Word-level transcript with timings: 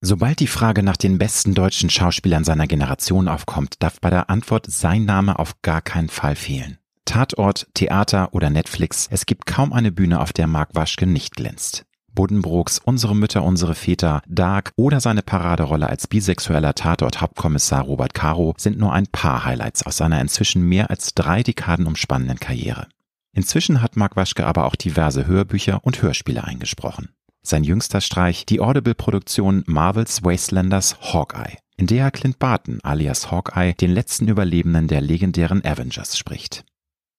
Sobald 0.00 0.38
die 0.38 0.46
Frage 0.46 0.84
nach 0.84 0.96
den 0.96 1.18
besten 1.18 1.54
deutschen 1.54 1.90
Schauspielern 1.90 2.44
seiner 2.44 2.68
Generation 2.68 3.26
aufkommt, 3.26 3.82
darf 3.82 4.00
bei 4.00 4.10
der 4.10 4.30
Antwort 4.30 4.66
sein 4.70 5.04
Name 5.04 5.40
auf 5.40 5.60
gar 5.62 5.82
keinen 5.82 6.08
Fall 6.08 6.36
fehlen. 6.36 6.78
Tatort, 7.04 7.66
Theater 7.74 8.32
oder 8.32 8.48
Netflix, 8.48 9.08
es 9.10 9.26
gibt 9.26 9.46
kaum 9.46 9.72
eine 9.72 9.90
Bühne, 9.90 10.20
auf 10.20 10.32
der 10.32 10.46
Mark 10.46 10.74
Waschke 10.74 11.06
nicht 11.06 11.34
glänzt. 11.34 11.84
Buddenbrooks 12.14 12.78
Unsere 12.78 13.16
Mütter, 13.16 13.42
unsere 13.42 13.74
Väter, 13.74 14.22
Dark 14.28 14.72
oder 14.76 15.00
seine 15.00 15.22
Paraderolle 15.22 15.88
als 15.88 16.06
bisexueller 16.06 16.74
Tatort-Hauptkommissar 16.74 17.82
Robert 17.82 18.14
Caro 18.14 18.54
sind 18.56 18.78
nur 18.78 18.92
ein 18.92 19.06
paar 19.08 19.44
Highlights 19.44 19.84
aus 19.84 19.96
seiner 19.96 20.20
inzwischen 20.20 20.62
mehr 20.62 20.90
als 20.90 21.14
drei 21.14 21.42
Dekaden 21.42 21.86
umspannenden 21.86 22.38
Karriere. 22.38 22.86
Inzwischen 23.32 23.82
hat 23.82 23.96
Mark 23.96 24.14
Waschke 24.16 24.46
aber 24.46 24.66
auch 24.66 24.76
diverse 24.76 25.26
Hörbücher 25.26 25.80
und 25.82 26.02
Hörspiele 26.02 26.44
eingesprochen. 26.44 27.08
Sein 27.48 27.64
jüngster 27.64 28.02
Streich 28.02 28.44
die 28.44 28.60
Audible-Produktion 28.60 29.64
Marvels 29.66 30.22
Wastelanders 30.22 30.98
Hawkeye, 31.00 31.56
in 31.78 31.86
der 31.86 32.04
er 32.04 32.10
Clint 32.10 32.38
Barton 32.38 32.78
alias 32.82 33.30
Hawkeye, 33.30 33.72
den 33.72 33.90
letzten 33.90 34.28
Überlebenden 34.28 34.86
der 34.86 35.00
legendären 35.00 35.64
Avengers, 35.64 36.18
spricht. 36.18 36.66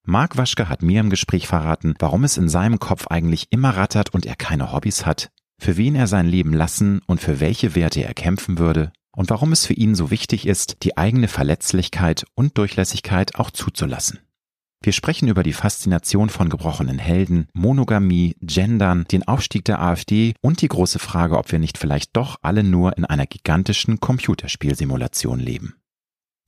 Mark 0.04 0.36
Waschke 0.36 0.68
hat 0.68 0.82
mir 0.82 1.00
im 1.00 1.10
Gespräch 1.10 1.48
verraten, 1.48 1.94
warum 1.98 2.22
es 2.22 2.36
in 2.36 2.48
seinem 2.48 2.78
Kopf 2.78 3.08
eigentlich 3.08 3.48
immer 3.50 3.70
rattert 3.70 4.10
und 4.10 4.24
er 4.24 4.36
keine 4.36 4.72
Hobbys 4.72 5.04
hat, 5.04 5.32
für 5.58 5.76
wen 5.76 5.96
er 5.96 6.06
sein 6.06 6.28
Leben 6.28 6.52
lassen 6.52 7.00
und 7.08 7.20
für 7.20 7.40
welche 7.40 7.74
Werte 7.74 8.04
er 8.04 8.14
kämpfen 8.14 8.60
würde 8.60 8.92
und 9.10 9.30
warum 9.30 9.50
es 9.50 9.66
für 9.66 9.74
ihn 9.74 9.96
so 9.96 10.12
wichtig 10.12 10.46
ist, 10.46 10.84
die 10.84 10.96
eigene 10.96 11.26
Verletzlichkeit 11.26 12.24
und 12.36 12.56
Durchlässigkeit 12.56 13.34
auch 13.34 13.50
zuzulassen. 13.50 14.20
Wir 14.82 14.94
sprechen 14.94 15.28
über 15.28 15.42
die 15.42 15.52
Faszination 15.52 16.30
von 16.30 16.48
gebrochenen 16.48 16.98
Helden, 16.98 17.48
Monogamie, 17.52 18.34
Gendern, 18.40 19.04
den 19.12 19.28
Aufstieg 19.28 19.66
der 19.66 19.82
AfD 19.82 20.32
und 20.40 20.62
die 20.62 20.68
große 20.68 20.98
Frage, 20.98 21.36
ob 21.36 21.52
wir 21.52 21.58
nicht 21.58 21.76
vielleicht 21.76 22.16
doch 22.16 22.38
alle 22.40 22.64
nur 22.64 22.96
in 22.96 23.04
einer 23.04 23.26
gigantischen 23.26 24.00
Computerspielsimulation 24.00 25.38
leben. 25.38 25.74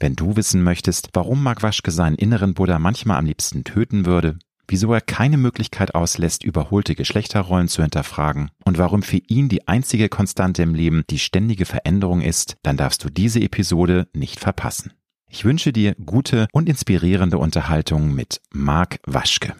Wenn 0.00 0.16
du 0.16 0.34
wissen 0.34 0.62
möchtest, 0.62 1.10
warum 1.12 1.42
Mark 1.42 1.62
Waschke 1.62 1.90
seinen 1.90 2.16
inneren 2.16 2.54
Buddha 2.54 2.78
manchmal 2.78 3.18
am 3.18 3.26
liebsten 3.26 3.64
töten 3.64 4.06
würde, 4.06 4.38
wieso 4.66 4.90
er 4.94 5.02
keine 5.02 5.36
Möglichkeit 5.36 5.94
auslässt, 5.94 6.42
überholte 6.42 6.94
Geschlechterrollen 6.94 7.68
zu 7.68 7.82
hinterfragen 7.82 8.50
und 8.64 8.78
warum 8.78 9.02
für 9.02 9.20
ihn 9.28 9.50
die 9.50 9.68
einzige 9.68 10.08
Konstante 10.08 10.62
im 10.62 10.74
Leben 10.74 11.04
die 11.10 11.18
ständige 11.18 11.66
Veränderung 11.66 12.22
ist, 12.22 12.56
dann 12.62 12.78
darfst 12.78 13.04
du 13.04 13.10
diese 13.10 13.40
Episode 13.40 14.08
nicht 14.14 14.40
verpassen. 14.40 14.92
Ich 15.34 15.46
wünsche 15.46 15.72
dir 15.72 15.94
gute 16.04 16.46
und 16.52 16.68
inspirierende 16.68 17.38
Unterhaltung 17.38 18.14
mit 18.14 18.42
Marc 18.52 18.98
Waschke. 19.06 19.54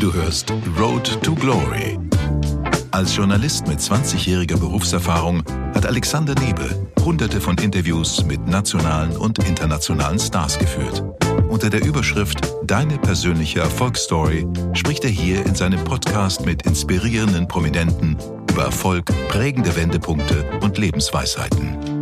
Du 0.00 0.12
hörst 0.12 0.52
Road 0.78 1.22
to 1.22 1.34
Glory. 1.34 1.98
Als 2.90 3.16
Journalist 3.16 3.66
mit 3.66 3.78
20-jähriger 3.78 4.58
Berufserfahrung 4.58 5.42
hat 5.74 5.86
Alexander 5.86 6.34
Nebel 6.34 6.92
hunderte 7.00 7.40
von 7.40 7.56
Interviews 7.56 8.22
mit 8.26 8.46
nationalen 8.46 9.16
und 9.16 9.38
internationalen 9.48 10.18
Stars 10.18 10.58
geführt. 10.58 11.02
Unter 11.48 11.70
der 11.70 11.82
Überschrift 11.86 12.46
Deine 12.64 12.98
persönliche 12.98 13.60
Erfolgsstory 13.60 14.46
spricht 14.74 15.04
er 15.04 15.10
hier 15.10 15.46
in 15.46 15.54
seinem 15.54 15.82
Podcast 15.84 16.44
mit 16.44 16.66
inspirierenden 16.66 17.48
Prominenten 17.48 18.18
über 18.50 18.64
Erfolg, 18.64 19.06
prägende 19.30 19.74
Wendepunkte 19.74 20.44
und 20.60 20.76
Lebensweisheiten 20.76 21.98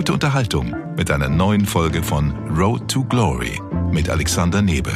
gute 0.00 0.12
Unterhaltung 0.14 0.74
mit 1.00 1.10
einer 1.10 1.30
neuen 1.30 1.64
Folge 1.64 2.02
von 2.02 2.30
Road 2.54 2.86
to 2.86 3.02
Glory 3.04 3.58
mit 3.90 4.10
Alexander 4.10 4.60
Nebe. 4.60 4.92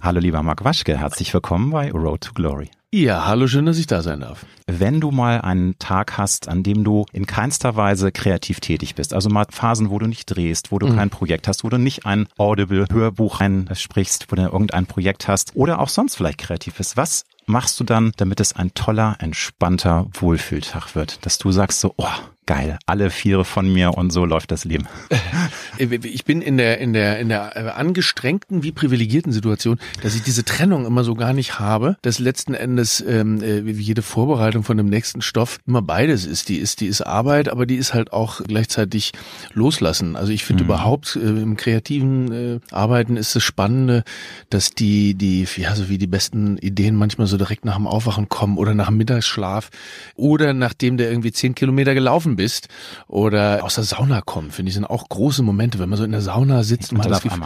Hallo 0.00 0.18
lieber 0.18 0.42
Marc 0.42 0.64
Waschke, 0.64 0.98
herzlich 0.98 1.32
willkommen 1.32 1.70
bei 1.70 1.92
Road 1.92 2.22
to 2.22 2.32
Glory. 2.32 2.68
Ja, 2.90 3.24
hallo, 3.24 3.46
schön, 3.46 3.64
dass 3.64 3.78
ich 3.78 3.86
da 3.86 4.02
sein 4.02 4.22
darf. 4.22 4.44
Wenn 4.66 5.00
du 5.00 5.12
mal 5.12 5.40
einen 5.40 5.78
Tag 5.78 6.18
hast, 6.18 6.48
an 6.48 6.64
dem 6.64 6.82
du 6.82 7.06
in 7.12 7.26
keinster 7.26 7.76
Weise 7.76 8.10
kreativ 8.10 8.58
tätig 8.58 8.96
bist, 8.96 9.14
also 9.14 9.30
mal 9.30 9.46
Phasen, 9.48 9.90
wo 9.90 10.00
du 10.00 10.08
nicht 10.08 10.26
drehst, 10.26 10.72
wo 10.72 10.80
du 10.80 10.88
mhm. 10.88 10.96
kein 10.96 11.10
Projekt 11.10 11.46
hast, 11.46 11.62
wo 11.62 11.68
du 11.68 11.78
nicht 11.78 12.04
ein 12.04 12.26
Audible-Hörbuch 12.38 13.38
einsprichst, 13.38 14.32
wo 14.32 14.36
du 14.36 14.42
irgendein 14.42 14.86
Projekt 14.86 15.28
hast 15.28 15.54
oder 15.54 15.78
auch 15.78 15.88
sonst 15.88 16.16
vielleicht 16.16 16.38
kreativ 16.38 16.74
bist, 16.74 16.96
was 16.96 17.24
machst 17.46 17.78
du 17.78 17.84
dann, 17.84 18.12
damit 18.16 18.40
es 18.40 18.56
ein 18.56 18.74
toller, 18.74 19.14
entspannter 19.20 20.08
Wohlfühltag 20.12 20.96
wird? 20.96 21.24
Dass 21.24 21.38
du 21.38 21.52
sagst 21.52 21.78
so, 21.78 21.94
oh, 21.96 22.08
geil, 22.46 22.78
alle 22.86 23.10
Viere 23.10 23.44
von 23.44 23.72
mir 23.72 23.96
und 23.96 24.10
so 24.10 24.24
läuft 24.24 24.50
das 24.50 24.64
Leben. 24.64 24.86
Ich 25.78 26.24
bin 26.24 26.42
in 26.42 26.58
der, 26.58 26.78
in 26.78 26.92
der, 26.92 27.18
in 27.18 27.28
der 27.28 27.56
äh, 27.56 27.68
angestrengten 27.70 28.62
wie 28.62 28.72
privilegierten 28.72 29.32
Situation, 29.32 29.78
dass 30.02 30.14
ich 30.14 30.22
diese 30.22 30.44
Trennung 30.44 30.84
immer 30.84 31.02
so 31.02 31.14
gar 31.14 31.32
nicht 31.32 31.58
habe, 31.58 31.96
dass 32.02 32.18
letzten 32.18 32.54
Endes 32.54 33.02
ähm, 33.06 33.42
äh, 33.42 33.64
wie 33.64 33.72
jede 33.72 34.02
Vorbereitung 34.02 34.64
von 34.64 34.76
dem 34.76 34.86
nächsten 34.86 35.22
Stoff 35.22 35.58
immer 35.66 35.82
beides 35.82 36.26
ist. 36.26 36.48
Die 36.48 36.58
ist, 36.58 36.80
die 36.80 36.86
ist 36.86 37.00
Arbeit, 37.00 37.48
aber 37.48 37.66
die 37.66 37.76
ist 37.76 37.94
halt 37.94 38.12
auch 38.12 38.42
gleichzeitig 38.42 39.12
loslassen. 39.54 40.14
Also 40.16 40.32
ich 40.32 40.44
finde 40.44 40.64
mhm. 40.64 40.70
überhaupt 40.70 41.16
äh, 41.16 41.20
im 41.20 41.56
kreativen 41.56 42.32
äh, 42.32 42.60
Arbeiten 42.70 43.16
ist 43.16 43.34
das 43.34 43.42
Spannende, 43.42 44.04
dass 44.50 44.70
die, 44.70 45.14
die, 45.14 45.46
ja, 45.56 45.74
so 45.74 45.88
wie 45.88 45.98
die 45.98 46.06
besten 46.06 46.58
Ideen 46.58 46.96
manchmal 46.96 47.26
so 47.26 47.36
direkt 47.36 47.64
nach 47.64 47.76
dem 47.76 47.86
Aufwachen 47.86 48.28
kommen 48.28 48.58
oder 48.58 48.74
nach 48.74 48.88
dem 48.88 48.98
Mittagsschlaf 48.98 49.70
oder 50.16 50.52
nachdem 50.52 50.96
der 50.96 51.10
irgendwie 51.10 51.32
zehn 51.32 51.54
Kilometer 51.54 51.94
gelaufen 51.94 52.31
bist 52.36 52.68
oder 53.08 53.64
aus 53.64 53.76
der 53.76 53.84
Sauna 53.84 54.20
kommen, 54.20 54.50
finde 54.50 54.70
ich, 54.70 54.74
sind 54.74 54.84
auch 54.84 55.08
große 55.08 55.42
Momente, 55.42 55.78
wenn 55.78 55.88
man 55.88 55.98
so 55.98 56.04
in 56.04 56.12
der 56.12 56.22
Sauna 56.22 56.62
sitzt 56.62 56.92
und 56.92 56.98
man 56.98 57.08
das 57.08 57.22
Gefühl, 57.22 57.42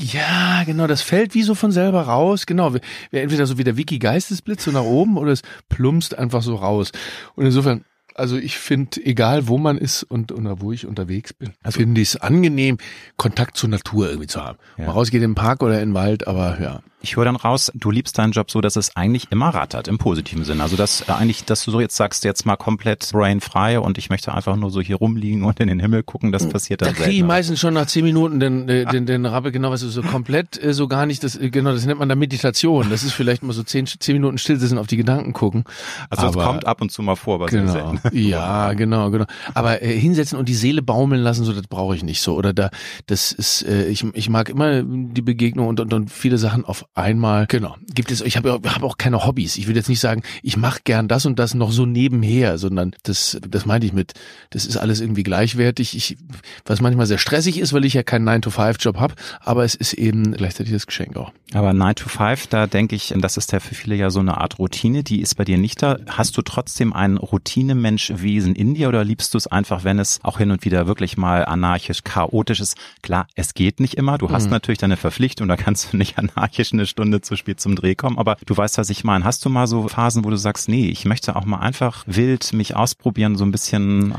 ja, 0.00 0.62
genau, 0.64 0.86
das 0.86 1.02
fällt 1.02 1.34
wie 1.34 1.42
so 1.42 1.56
von 1.56 1.72
selber 1.72 2.02
raus. 2.02 2.46
Genau, 2.46 2.72
entweder 3.10 3.46
so 3.46 3.58
wie 3.58 3.64
der 3.64 3.76
Wiki 3.76 3.98
Geistesblitz 3.98 4.64
so 4.64 4.70
nach 4.70 4.84
oben 4.84 5.16
oder 5.16 5.32
es 5.32 5.42
plumpst 5.68 6.16
einfach 6.16 6.42
so 6.42 6.54
raus. 6.54 6.92
Und 7.34 7.46
insofern 7.46 7.84
also 8.18 8.36
ich 8.36 8.58
finde, 8.58 9.04
egal 9.04 9.46
wo 9.46 9.58
man 9.58 9.78
ist 9.78 10.02
und 10.02 10.32
oder 10.32 10.60
wo 10.60 10.72
ich 10.72 10.86
unterwegs 10.86 11.32
bin, 11.32 11.52
also, 11.62 11.78
finde 11.78 12.00
ich 12.00 12.08
es 12.08 12.16
angenehm, 12.16 12.78
Kontakt 13.16 13.56
zur 13.56 13.68
Natur 13.68 14.08
irgendwie 14.08 14.26
zu 14.26 14.42
haben. 14.44 14.58
Ja. 14.76 14.86
Man 14.86 14.94
rausgeht 14.94 15.22
in 15.22 15.30
den 15.30 15.34
Park 15.36 15.62
oder 15.62 15.80
in 15.80 15.90
den 15.90 15.94
Wald, 15.94 16.26
aber 16.26 16.60
ja. 16.60 16.82
Ich 17.00 17.16
höre 17.16 17.26
dann 17.26 17.36
raus, 17.36 17.70
du 17.74 17.92
liebst 17.92 18.18
deinen 18.18 18.32
Job 18.32 18.50
so, 18.50 18.60
dass 18.60 18.74
es 18.74 18.96
eigentlich 18.96 19.30
immer 19.30 19.50
rattert, 19.50 19.86
im 19.86 19.98
positiven 19.98 20.44
Sinne. 20.44 20.64
Also 20.64 20.76
dass 20.76 21.02
äh, 21.02 21.12
eigentlich, 21.12 21.44
dass 21.44 21.64
du 21.64 21.70
so 21.70 21.80
jetzt 21.80 21.94
sagst, 21.94 22.24
jetzt 22.24 22.44
mal 22.44 22.56
komplett 22.56 23.08
brain 23.12 23.40
frei 23.40 23.78
und 23.78 23.98
ich 23.98 24.10
möchte 24.10 24.34
einfach 24.34 24.56
nur 24.56 24.70
so 24.72 24.80
hier 24.80 24.96
rumliegen 24.96 25.44
und 25.44 25.60
in 25.60 25.68
den 25.68 25.78
Himmel 25.78 26.02
gucken, 26.02 26.32
das 26.32 26.44
hm. 26.44 26.50
passiert 26.50 26.82
dann 26.82 26.94
Da 26.94 26.94
kriege 26.94 27.16
ich 27.16 27.22
meistens 27.22 27.60
schon 27.60 27.74
nach 27.74 27.86
zehn 27.86 28.04
Minuten 28.04 28.40
den, 28.40 28.68
äh, 28.68 28.84
den, 28.84 29.06
den 29.06 29.26
Rappe, 29.26 29.52
genau, 29.52 29.70
was 29.70 29.82
ist 29.82 29.92
so 29.92 30.02
komplett 30.02 30.60
äh, 30.60 30.74
so 30.74 30.88
gar 30.88 31.06
nicht, 31.06 31.22
das, 31.22 31.36
äh, 31.36 31.50
genau, 31.50 31.72
das 31.72 31.86
nennt 31.86 32.00
man 32.00 32.08
da 32.08 32.16
Meditation. 32.16 32.90
Das 32.90 33.04
ist 33.04 33.12
vielleicht 33.12 33.44
mal 33.44 33.52
so 33.52 33.62
zehn, 33.62 33.86
zehn 33.86 34.16
Minuten 34.16 34.38
still 34.38 34.58
sitzen, 34.58 34.76
auf 34.76 34.88
die 34.88 34.96
Gedanken 34.96 35.32
gucken. 35.32 35.64
Also 36.10 36.26
es 36.26 36.34
kommt 36.34 36.66
ab 36.66 36.80
und 36.80 36.90
zu 36.90 37.02
mal 37.02 37.14
vor, 37.14 37.38
was 37.38 37.52
genau. 37.52 37.94
Ja, 38.12 38.72
genau, 38.72 39.10
genau. 39.12 39.26
Aber 39.54 39.82
äh, 39.82 39.96
hinsetzen 39.96 40.36
und 40.36 40.48
die 40.48 40.54
Seele 40.54 40.82
baumeln 40.82 41.22
lassen, 41.22 41.44
so 41.44 41.52
das 41.52 41.62
brauche 41.68 41.94
ich 41.94 42.02
nicht 42.02 42.22
so. 42.22 42.34
Oder 42.34 42.52
da, 42.52 42.70
das 43.06 43.30
ist, 43.30 43.62
äh, 43.62 43.86
ich, 43.86 44.04
ich 44.14 44.28
mag 44.28 44.48
immer 44.48 44.82
die 44.82 45.22
Begegnung 45.22 45.68
und, 45.68 45.78
und, 45.78 45.94
und 45.94 46.10
viele 46.10 46.38
Sachen 46.38 46.64
auf 46.64 46.87
einmal. 46.94 47.46
Genau. 47.46 47.76
Gibt 47.94 48.10
es, 48.10 48.20
ich 48.20 48.36
habe 48.36 48.60
hab 48.64 48.82
auch 48.82 48.98
keine 48.98 49.24
Hobbys. 49.24 49.56
Ich 49.56 49.68
will 49.68 49.76
jetzt 49.76 49.88
nicht 49.88 50.00
sagen, 50.00 50.22
ich 50.42 50.56
mache 50.56 50.80
gern 50.84 51.08
das 51.08 51.26
und 51.26 51.38
das 51.38 51.54
noch 51.54 51.72
so 51.72 51.86
nebenher, 51.86 52.58
sondern 52.58 52.94
das, 53.04 53.38
das 53.48 53.66
meinte 53.66 53.86
ich 53.86 53.92
mit, 53.92 54.14
das 54.50 54.66
ist 54.66 54.76
alles 54.76 55.00
irgendwie 55.00 55.22
gleichwertig. 55.22 55.96
Ich, 55.96 56.16
was 56.64 56.80
manchmal 56.80 57.06
sehr 57.06 57.18
stressig 57.18 57.58
ist, 57.58 57.72
weil 57.72 57.84
ich 57.84 57.94
ja 57.94 58.02
keinen 58.02 58.28
9-to-5-Job 58.28 58.98
habe, 58.98 59.14
aber 59.40 59.64
es 59.64 59.74
ist 59.74 59.94
eben 59.94 60.32
gleichzeitig 60.32 60.72
das 60.72 60.86
Geschenk 60.86 61.16
auch. 61.16 61.32
Aber 61.54 61.70
9-to-5, 61.70 62.48
da 62.50 62.66
denke 62.66 62.94
ich, 62.94 63.14
das 63.16 63.36
ist 63.36 63.52
ja 63.52 63.60
für 63.60 63.74
viele 63.74 63.94
ja 63.94 64.10
so 64.10 64.20
eine 64.20 64.38
Art 64.38 64.58
Routine, 64.58 65.02
die 65.02 65.20
ist 65.20 65.36
bei 65.36 65.44
dir 65.44 65.56
nicht 65.56 65.82
da. 65.82 65.98
Hast 66.06 66.36
du 66.36 66.42
trotzdem 66.42 66.92
ein 66.92 67.16
Routinemensch-Wesen 67.16 68.54
in 68.54 68.74
dir 68.74 68.88
oder 68.88 69.04
liebst 69.04 69.32
du 69.32 69.38
es 69.38 69.46
einfach, 69.46 69.84
wenn 69.84 69.98
es 69.98 70.20
auch 70.22 70.38
hin 70.38 70.50
und 70.50 70.64
wieder 70.64 70.86
wirklich 70.86 71.16
mal 71.16 71.44
anarchisch, 71.44 72.04
chaotisch 72.04 72.60
ist? 72.60 72.76
Klar, 73.02 73.28
es 73.34 73.54
geht 73.54 73.80
nicht 73.80 73.94
immer. 73.94 74.18
Du 74.18 74.30
hast 74.30 74.44
mhm. 74.44 74.50
natürlich 74.50 74.78
deine 74.78 74.96
Verpflichtung, 74.96 75.48
da 75.48 75.56
kannst 75.56 75.92
du 75.92 75.96
nicht 75.96 76.18
anarchisch 76.18 76.72
eine 76.78 76.86
Stunde 76.86 77.20
zu 77.20 77.36
spät 77.36 77.60
zum 77.60 77.74
Dreh 77.74 77.94
kommen, 77.94 78.18
aber 78.18 78.36
du 78.46 78.56
weißt, 78.56 78.78
was 78.78 78.90
ich 78.90 79.04
meine. 79.04 79.24
Hast 79.24 79.44
du 79.44 79.50
mal 79.50 79.66
so 79.66 79.88
Phasen, 79.88 80.24
wo 80.24 80.30
du 80.30 80.36
sagst, 80.36 80.68
nee, 80.68 80.88
ich 80.88 81.04
möchte 81.04 81.36
auch 81.36 81.44
mal 81.44 81.58
einfach 81.58 82.04
wild 82.06 82.52
mich 82.52 82.76
ausprobieren, 82.76 83.36
so 83.36 83.44
ein 83.44 83.52
bisschen, 83.52 84.14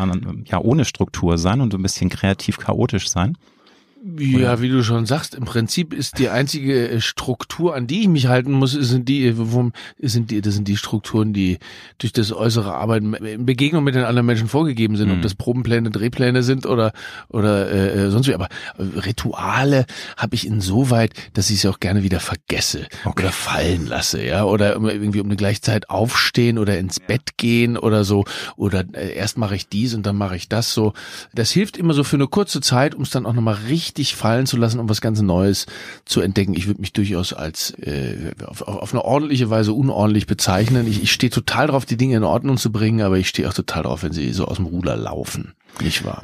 ja, 0.45 0.59
ohne 0.59 0.85
Struktur 0.85 1.37
sein 1.37 1.61
und 1.61 1.71
so 1.71 1.77
ein 1.77 1.81
bisschen 1.81 2.09
kreativ 2.09 2.57
chaotisch 2.57 3.09
sein? 3.09 3.37
Ja, 4.17 4.61
wie 4.61 4.69
du 4.69 4.81
schon 4.81 5.05
sagst, 5.05 5.35
im 5.35 5.43
Prinzip 5.43 5.93
ist 5.93 6.19
die 6.19 6.29
einzige 6.29 6.89
äh, 6.89 7.01
Struktur, 7.01 7.75
an 7.75 7.85
die 7.85 8.01
ich 8.01 8.07
mich 8.07 8.27
halten 8.27 8.53
muss, 8.53 8.71
sind 8.71 9.09
die, 9.09 9.37
wo, 9.37 9.71
sind 9.99 10.31
die, 10.31 10.39
das 10.39 10.53
sind 10.53 10.69
die 10.69 10.77
Strukturen, 10.77 11.33
die 11.33 11.59
durch 11.97 12.13
das 12.13 12.31
äußere 12.31 12.73
Arbeiten 12.73 13.13
in 13.15 13.45
Begegnung 13.45 13.83
mit 13.83 13.95
den 13.95 14.05
anderen 14.05 14.25
Menschen 14.25 14.47
vorgegeben 14.47 14.95
sind, 14.95 15.09
mhm. 15.09 15.15
ob 15.15 15.21
das 15.21 15.35
Probenpläne, 15.35 15.91
Drehpläne 15.91 16.43
sind 16.43 16.65
oder 16.65 16.93
oder 17.27 17.69
äh, 17.69 18.05
äh, 18.05 18.09
sonst 18.09 18.27
wie. 18.27 18.33
Aber 18.33 18.47
äh, 18.77 18.99
Rituale 18.99 19.85
habe 20.15 20.33
ich 20.33 20.47
insoweit, 20.47 21.11
dass 21.33 21.49
ich 21.49 21.59
sie 21.59 21.67
auch 21.67 21.81
gerne 21.81 22.01
wieder 22.01 22.21
vergesse 22.21 22.87
okay. 23.03 23.23
oder 23.23 23.31
fallen 23.33 23.85
lasse, 23.85 24.23
ja, 24.23 24.45
oder 24.45 24.75
irgendwie 24.75 25.19
um 25.19 25.27
eine 25.27 25.35
gleiche 25.35 25.61
Zeit 25.61 25.89
aufstehen 25.89 26.57
oder 26.57 26.77
ins 26.77 27.01
Bett 27.01 27.35
gehen 27.35 27.77
oder 27.77 28.05
so 28.05 28.23
oder 28.55 28.85
äh, 28.93 29.13
erst 29.13 29.37
mache 29.37 29.55
ich 29.55 29.67
dies 29.67 29.93
und 29.93 30.05
dann 30.05 30.15
mache 30.15 30.37
ich 30.37 30.47
das 30.47 30.73
so. 30.73 30.93
Das 31.33 31.51
hilft 31.51 31.75
immer 31.75 31.93
so 31.93 32.05
für 32.05 32.15
eine 32.15 32.27
kurze 32.27 32.61
Zeit, 32.61 32.95
um 32.95 33.01
es 33.01 33.09
dann 33.09 33.25
auch 33.25 33.33
nochmal 33.33 33.57
richtig 33.67 33.88
richtig 33.89 34.15
fallen 34.15 34.45
zu 34.45 34.57
lassen, 34.57 34.79
um 34.79 34.87
was 34.87 35.01
ganz 35.01 35.21
Neues 35.21 35.65
zu 36.05 36.21
entdecken. 36.21 36.53
Ich 36.53 36.67
würde 36.67 36.79
mich 36.79 36.93
durchaus 36.93 37.33
als 37.33 37.71
äh, 37.71 38.31
auf, 38.45 38.61
auf 38.61 38.93
eine 38.93 39.03
ordentliche 39.03 39.49
Weise 39.49 39.73
unordentlich 39.73 40.27
bezeichnen. 40.27 40.87
Ich, 40.87 41.01
ich 41.01 41.11
stehe 41.11 41.31
total 41.31 41.67
drauf, 41.67 41.85
die 41.85 41.97
Dinge 41.97 42.17
in 42.17 42.23
Ordnung 42.23 42.57
zu 42.57 42.71
bringen, 42.71 43.01
aber 43.01 43.17
ich 43.17 43.27
stehe 43.27 43.49
auch 43.49 43.53
total 43.53 43.83
drauf, 43.83 44.03
wenn 44.03 44.13
sie 44.13 44.31
so 44.31 44.45
aus 44.45 44.57
dem 44.57 44.67
Ruder 44.67 44.95
laufen. 44.95 45.53
Nicht 45.81 46.05
wahr? 46.05 46.23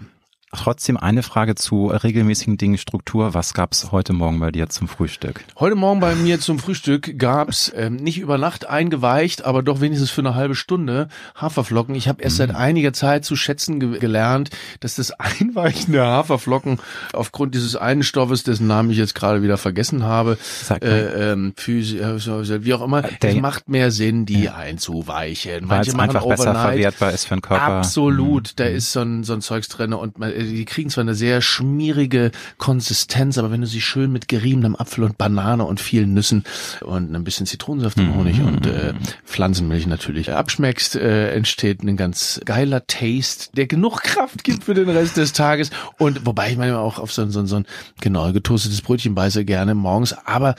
Trotzdem 0.56 0.98
eine 0.98 1.22
Frage 1.22 1.56
zu 1.56 1.88
regelmäßigen 1.88 2.58
Dingen, 2.58 2.78
Struktur. 2.78 3.34
Was 3.34 3.54
gab's 3.54 3.92
heute 3.92 4.14
Morgen 4.14 4.40
bei 4.40 4.52
dir 4.52 4.70
zum 4.70 4.88
Frühstück? 4.88 5.44
Heute 5.60 5.76
Morgen 5.76 6.00
bei 6.00 6.16
mir 6.16 6.40
zum 6.40 6.60
Frühstück 6.60 7.20
gab's 7.20 7.72
ähm, 7.76 7.98
nicht 7.98 8.20
über 8.20 8.38
Nacht 8.38 8.68
eingeweicht, 8.68 9.46
aber 9.46 9.64
doch 9.64 9.82
wenigstens 9.82 10.12
für 10.12 10.22
eine 10.22 10.36
halbe 10.36 10.56
Stunde 10.56 11.10
Haferflocken. 11.36 11.94
Ich 11.96 12.08
habe 12.08 12.24
erst 12.24 12.38
mhm. 12.38 12.48
seit 12.48 12.56
einiger 12.56 12.94
Zeit 12.94 13.26
zu 13.26 13.36
schätzen 13.36 13.80
ge 13.80 14.00
gelernt, 14.00 14.50
dass 14.80 14.96
das 14.96 15.12
Einweichen 15.20 15.92
der 15.92 16.06
Haferflocken 16.06 16.80
aufgrund 17.14 17.54
dieses 17.54 17.76
einen 17.76 18.04
Stoffes, 18.04 18.44
dessen 18.44 18.68
Namen 18.68 18.90
ich 18.90 18.98
jetzt 18.98 19.16
gerade 19.16 19.44
wieder 19.44 19.58
vergessen 19.58 20.04
habe, 20.04 20.38
äh, 20.82 21.32
ähm, 21.34 21.54
wie 21.58 22.74
auch 22.74 22.82
immer, 22.82 23.04
es 23.22 23.36
macht 23.36 23.70
mehr 23.70 23.92
Sinn, 23.92 24.26
die 24.26 24.44
ja. 24.44 24.56
einzuweichen. 24.56 25.66
Manche 25.68 25.94
Weil 25.94 26.08
es 26.10 26.16
einfach 26.16 26.26
besser 26.26 26.56
verwertbar 26.56 27.12
ist 27.12 27.26
für 27.26 27.36
den 27.36 27.42
Körper. 27.42 27.64
Absolut, 27.64 28.48
mhm. 28.48 28.56
da 28.56 28.66
ist 28.66 28.92
so 28.92 29.02
ein, 29.02 29.24
so 29.24 29.34
ein 29.34 29.42
Zeugs 29.42 29.68
drin 29.68 29.94
und 29.94 30.18
man, 30.18 30.32
die 30.46 30.66
kriegen 30.66 30.90
zwar 30.90 31.04
eine 31.04 31.16
sehr 31.16 31.42
schmierige 31.42 32.32
Konsistenz, 32.58 33.38
aber 33.38 33.52
wenn 33.52 33.62
du 33.62 33.68
sie 33.68 33.82
schön 33.82 34.12
mit 34.12 34.28
geriebenem 34.28 34.76
Apfel 34.76 35.04
und 35.04 35.18
Banane 35.18 35.66
und 35.66 35.80
vielen 35.80 36.14
Nüssen 36.14 36.44
und 36.82 37.16
ein 37.16 37.24
bisschen 37.24 37.46
Zitronensaft 37.46 37.98
und 37.98 38.16
Honig 38.16 38.40
mm. 38.40 38.46
und 38.46 38.66
äh, 38.68 38.94
Pflanzenmilch 39.26 39.88
natürlich 39.88 40.32
abschmeckst, 40.32 40.96
äh, 40.96 41.32
entsteht 41.32 41.84
ein 41.84 41.98
ganz 41.98 42.42
geiler 42.46 42.86
Taste, 42.88 43.50
der 43.56 43.68
genug 43.68 44.02
Kraft 44.02 44.44
gibt 44.44 44.66
für 44.66 44.74
den 44.74 44.90
Rest 44.90 45.18
des 45.18 45.34
Tages. 45.34 45.70
Und 45.98 46.26
wobei 46.26 46.52
ich 46.52 46.58
manchmal 46.58 46.80
auch 46.80 47.00
auf 47.00 47.12
so, 47.12 47.30
so, 47.30 47.46
so 47.46 47.58
ein 47.58 47.66
genau 48.02 48.32
getoastetes 48.32 48.82
Brötchen 48.82 49.16
beiße 49.16 49.46
gerne 49.46 49.76
morgens, 49.76 50.14
aber 50.26 50.56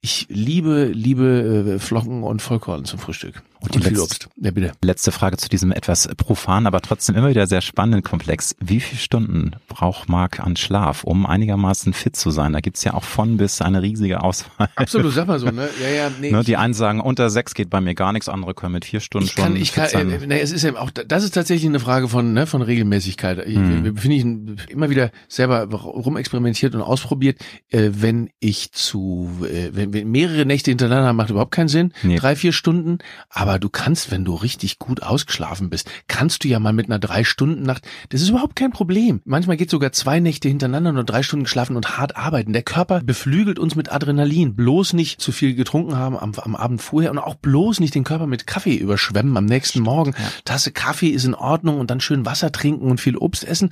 ich 0.00 0.26
liebe, 0.28 0.86
liebe 0.86 1.74
äh, 1.74 1.78
Flocken 1.78 2.22
und 2.22 2.42
Vollkorn 2.42 2.84
zum 2.84 2.98
Frühstück. 2.98 3.42
Und, 3.60 3.76
und 3.76 3.84
viel 3.84 4.00
Obst. 4.00 4.28
Ja, 4.36 4.50
bitte. 4.50 4.72
Letzte 4.82 5.12
Frage 5.12 5.36
zu 5.36 5.48
diesem 5.48 5.72
etwas 5.72 6.08
profanen, 6.16 6.66
aber 6.66 6.80
trotzdem 6.80 7.14
immer 7.16 7.28
wieder 7.28 7.46
sehr 7.46 7.60
spannenden 7.60 8.02
Komplex. 8.02 8.56
Wie 8.60 8.80
viele 8.80 9.00
Stunden 9.00 9.52
braucht 9.68 10.08
Marc 10.08 10.40
an 10.40 10.56
Schlaf, 10.56 11.04
um 11.04 11.26
einigermaßen 11.26 11.92
fit 11.92 12.16
zu 12.16 12.30
sein? 12.30 12.52
Da 12.52 12.60
gibt's 12.60 12.84
ja 12.84 12.94
auch 12.94 13.04
von 13.04 13.36
bis 13.36 13.60
eine 13.60 13.82
riesige 13.82 14.22
Auswahl. 14.22 14.68
Absolut, 14.76 15.12
sag 15.12 15.26
mal 15.26 15.38
so, 15.38 15.50
ne? 15.50 15.68
Ja, 15.80 15.88
ja, 15.88 16.10
nee. 16.20 16.30
Ne, 16.30 16.44
die 16.44 16.56
einen 16.56 16.74
sagen, 16.74 17.00
unter 17.00 17.30
sechs 17.30 17.54
geht 17.54 17.70
bei 17.70 17.80
mir 17.80 17.94
gar 17.94 18.12
nichts, 18.12 18.28
andere 18.28 18.54
können 18.54 18.72
mit 18.72 18.84
vier 18.84 19.00
Stunden 19.00 19.26
ich 19.26 19.34
kann, 19.34 19.52
schon. 19.52 19.56
Ich 19.56 19.72
kann, 19.72 19.88
sein. 19.88 20.10
Äh, 20.10 20.26
ne, 20.26 20.40
es 20.40 20.52
ist 20.52 20.62
ja 20.62 20.76
auch, 20.76 20.90
das 20.90 21.24
ist 21.24 21.32
tatsächlich 21.32 21.68
eine 21.68 21.80
Frage 21.80 22.08
von, 22.08 22.32
ne, 22.32 22.46
von 22.46 22.62
Regelmäßigkeit. 22.62 23.46
Ich, 23.46 23.56
hm. 23.56 23.96
Finde 23.96 24.16
ich 24.16 24.70
immer 24.70 24.90
wieder 24.90 25.10
selber 25.28 25.64
rumexperimentiert 25.64 26.74
und 26.74 26.82
ausprobiert. 26.82 27.40
Äh, 27.68 27.90
wenn 27.92 28.30
ich 28.40 28.72
zu, 28.72 29.30
äh, 29.42 29.70
wenn, 29.72 29.92
wenn 29.92 30.10
mehrere 30.10 30.44
Nächte 30.44 30.70
hintereinander 30.70 31.12
macht 31.12 31.30
überhaupt 31.30 31.52
keinen 31.52 31.68
Sinn. 31.68 31.92
Nee. 32.02 32.16
Drei, 32.16 32.36
vier 32.36 32.52
Stunden. 32.52 32.98
Aber 33.28 33.49
du 33.58 33.68
kannst, 33.68 34.10
wenn 34.10 34.24
du 34.24 34.34
richtig 34.34 34.78
gut 34.78 35.02
ausgeschlafen 35.02 35.70
bist, 35.70 35.90
kannst 36.08 36.44
du 36.44 36.48
ja 36.48 36.58
mal 36.58 36.72
mit 36.72 36.86
einer 36.86 36.98
drei 36.98 37.24
Stunden 37.24 37.62
Nacht, 37.62 37.86
das 38.10 38.22
ist 38.22 38.28
überhaupt 38.28 38.56
kein 38.56 38.70
Problem. 38.70 39.20
Manchmal 39.24 39.56
geht 39.56 39.70
sogar 39.70 39.92
zwei 39.92 40.20
Nächte 40.20 40.48
hintereinander 40.48 40.92
nur 40.92 41.04
drei 41.04 41.22
Stunden 41.22 41.44
geschlafen 41.44 41.76
und 41.76 41.98
hart 41.98 42.16
arbeiten. 42.16 42.52
Der 42.52 42.62
Körper 42.62 43.00
beflügelt 43.00 43.58
uns 43.58 43.74
mit 43.74 43.92
Adrenalin. 43.92 44.54
Bloß 44.54 44.92
nicht 44.92 45.20
zu 45.20 45.32
viel 45.32 45.54
getrunken 45.54 45.96
haben 45.96 46.16
am, 46.16 46.34
am 46.34 46.56
Abend 46.56 46.82
vorher 46.82 47.10
und 47.10 47.18
auch 47.18 47.34
bloß 47.34 47.80
nicht 47.80 47.94
den 47.94 48.04
Körper 48.04 48.26
mit 48.26 48.46
Kaffee 48.46 48.76
überschwemmen 48.76 49.36
am 49.36 49.44
nächsten 49.46 49.80
Morgen. 49.80 50.14
Ja. 50.16 50.24
Tasse 50.44 50.72
Kaffee 50.72 51.08
ist 51.08 51.24
in 51.24 51.34
Ordnung 51.34 51.78
und 51.78 51.90
dann 51.90 52.00
schön 52.00 52.26
Wasser 52.26 52.52
trinken 52.52 52.90
und 52.90 53.00
viel 53.00 53.16
Obst 53.16 53.44
essen. 53.44 53.70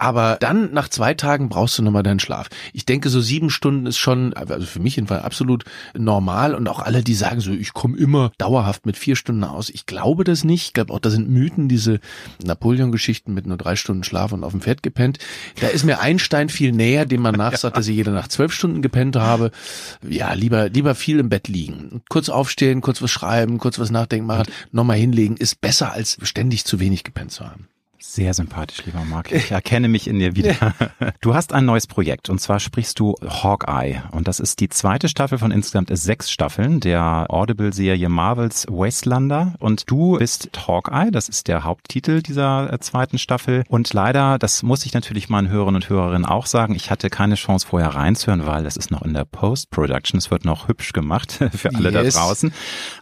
Aber 0.00 0.38
dann 0.40 0.72
nach 0.72 0.88
zwei 0.88 1.12
Tagen 1.12 1.50
brauchst 1.50 1.76
du 1.76 1.82
nochmal 1.82 2.02
deinen 2.02 2.20
Schlaf. 2.20 2.48
Ich 2.72 2.86
denke, 2.86 3.10
so 3.10 3.20
sieben 3.20 3.50
Stunden 3.50 3.84
ist 3.84 3.98
schon, 3.98 4.32
also 4.32 4.64
für 4.64 4.80
mich 4.80 4.96
jedenfalls 4.96 5.22
absolut 5.22 5.64
normal 5.92 6.54
und 6.54 6.66
auch 6.70 6.78
alle, 6.78 7.04
die 7.04 7.14
sagen 7.14 7.40
so, 7.40 7.52
ich 7.52 7.74
komme 7.74 7.98
immer 7.98 8.32
dauerhaft 8.38 8.86
mit 8.86 8.96
vier 8.96 9.14
Stunden 9.14 9.44
aus. 9.44 9.68
Ich 9.68 9.84
glaube 9.84 10.24
das 10.24 10.42
nicht. 10.42 10.68
Ich 10.68 10.72
glaube 10.72 10.94
auch, 10.94 11.00
da 11.00 11.10
sind 11.10 11.28
Mythen, 11.28 11.68
diese 11.68 12.00
Napoleon-Geschichten 12.42 13.34
mit 13.34 13.46
nur 13.46 13.58
drei 13.58 13.76
Stunden 13.76 14.02
Schlaf 14.02 14.32
und 14.32 14.42
auf 14.42 14.52
dem 14.52 14.62
Pferd 14.62 14.82
gepennt. 14.82 15.18
Da 15.60 15.66
ist 15.68 15.84
mir 15.84 16.00
Einstein 16.00 16.48
viel 16.48 16.72
näher, 16.72 17.04
dem 17.04 17.20
man 17.20 17.34
nachsagt, 17.36 17.76
dass 17.76 17.86
ich 17.86 17.96
jede 17.96 18.10
Nacht 18.10 18.32
zwölf 18.32 18.54
Stunden 18.54 18.80
gepennt 18.80 19.16
habe. 19.16 19.50
Ja, 20.08 20.32
lieber, 20.32 20.70
lieber 20.70 20.94
viel 20.94 21.18
im 21.18 21.28
Bett 21.28 21.46
liegen. 21.46 22.00
Kurz 22.08 22.30
aufstehen, 22.30 22.80
kurz 22.80 23.02
was 23.02 23.10
schreiben, 23.10 23.58
kurz 23.58 23.78
was 23.78 23.90
nachdenken 23.90 24.26
machen, 24.26 24.46
nochmal 24.72 24.96
hinlegen, 24.96 25.36
ist 25.36 25.60
besser 25.60 25.92
als 25.92 26.16
ständig 26.22 26.64
zu 26.64 26.80
wenig 26.80 27.04
gepennt 27.04 27.32
zu 27.32 27.44
haben. 27.44 27.68
Sehr 28.02 28.32
sympathisch, 28.32 28.84
lieber 28.86 29.04
Marc. 29.04 29.30
Ich 29.40 29.50
erkenne 29.50 29.88
mich 29.88 30.08
in 30.08 30.18
dir 30.18 30.36
wieder. 30.36 30.74
Du 31.20 31.34
hast 31.34 31.52
ein 31.52 31.66
neues 31.66 31.86
Projekt 31.86 32.30
und 32.30 32.40
zwar 32.40 32.60
sprichst 32.60 32.98
du 32.98 33.14
Hawkeye 33.22 34.02
und 34.10 34.26
das 34.26 34.40
ist 34.40 34.60
die 34.60 34.68
zweite 34.68 35.08
Staffel 35.08 35.38
von 35.38 35.50
insgesamt 35.50 35.90
sechs 35.92 36.30
Staffeln 36.30 36.80
der 36.80 37.26
Audible-Serie 37.28 38.08
Marvels 38.08 38.66
Wastelander 38.68 39.54
und 39.58 39.90
du 39.90 40.18
bist 40.18 40.50
Hawkeye, 40.66 41.10
das 41.10 41.28
ist 41.28 41.48
der 41.48 41.64
Haupttitel 41.64 42.22
dieser 42.22 42.72
äh, 42.72 42.78
zweiten 42.80 43.18
Staffel 43.18 43.64
und 43.68 43.92
leider, 43.92 44.38
das 44.38 44.62
muss 44.62 44.86
ich 44.86 44.94
natürlich 44.94 45.28
meinen 45.28 45.48
Hörern 45.48 45.74
und 45.74 45.88
Hörerinnen 45.88 46.24
auch 46.24 46.46
sagen, 46.46 46.74
ich 46.74 46.90
hatte 46.90 47.10
keine 47.10 47.34
Chance 47.34 47.66
vorher 47.66 47.94
reinzuhören, 47.94 48.46
weil 48.46 48.64
das 48.64 48.76
ist 48.76 48.90
noch 48.90 49.02
in 49.02 49.12
der 49.12 49.24
Post-Production, 49.24 50.18
es 50.18 50.30
wird 50.30 50.44
noch 50.44 50.68
hübsch 50.68 50.92
gemacht 50.92 51.32
für 51.52 51.74
alle 51.74 51.90
yes. 51.90 52.14
da 52.14 52.20
draußen. 52.20 52.52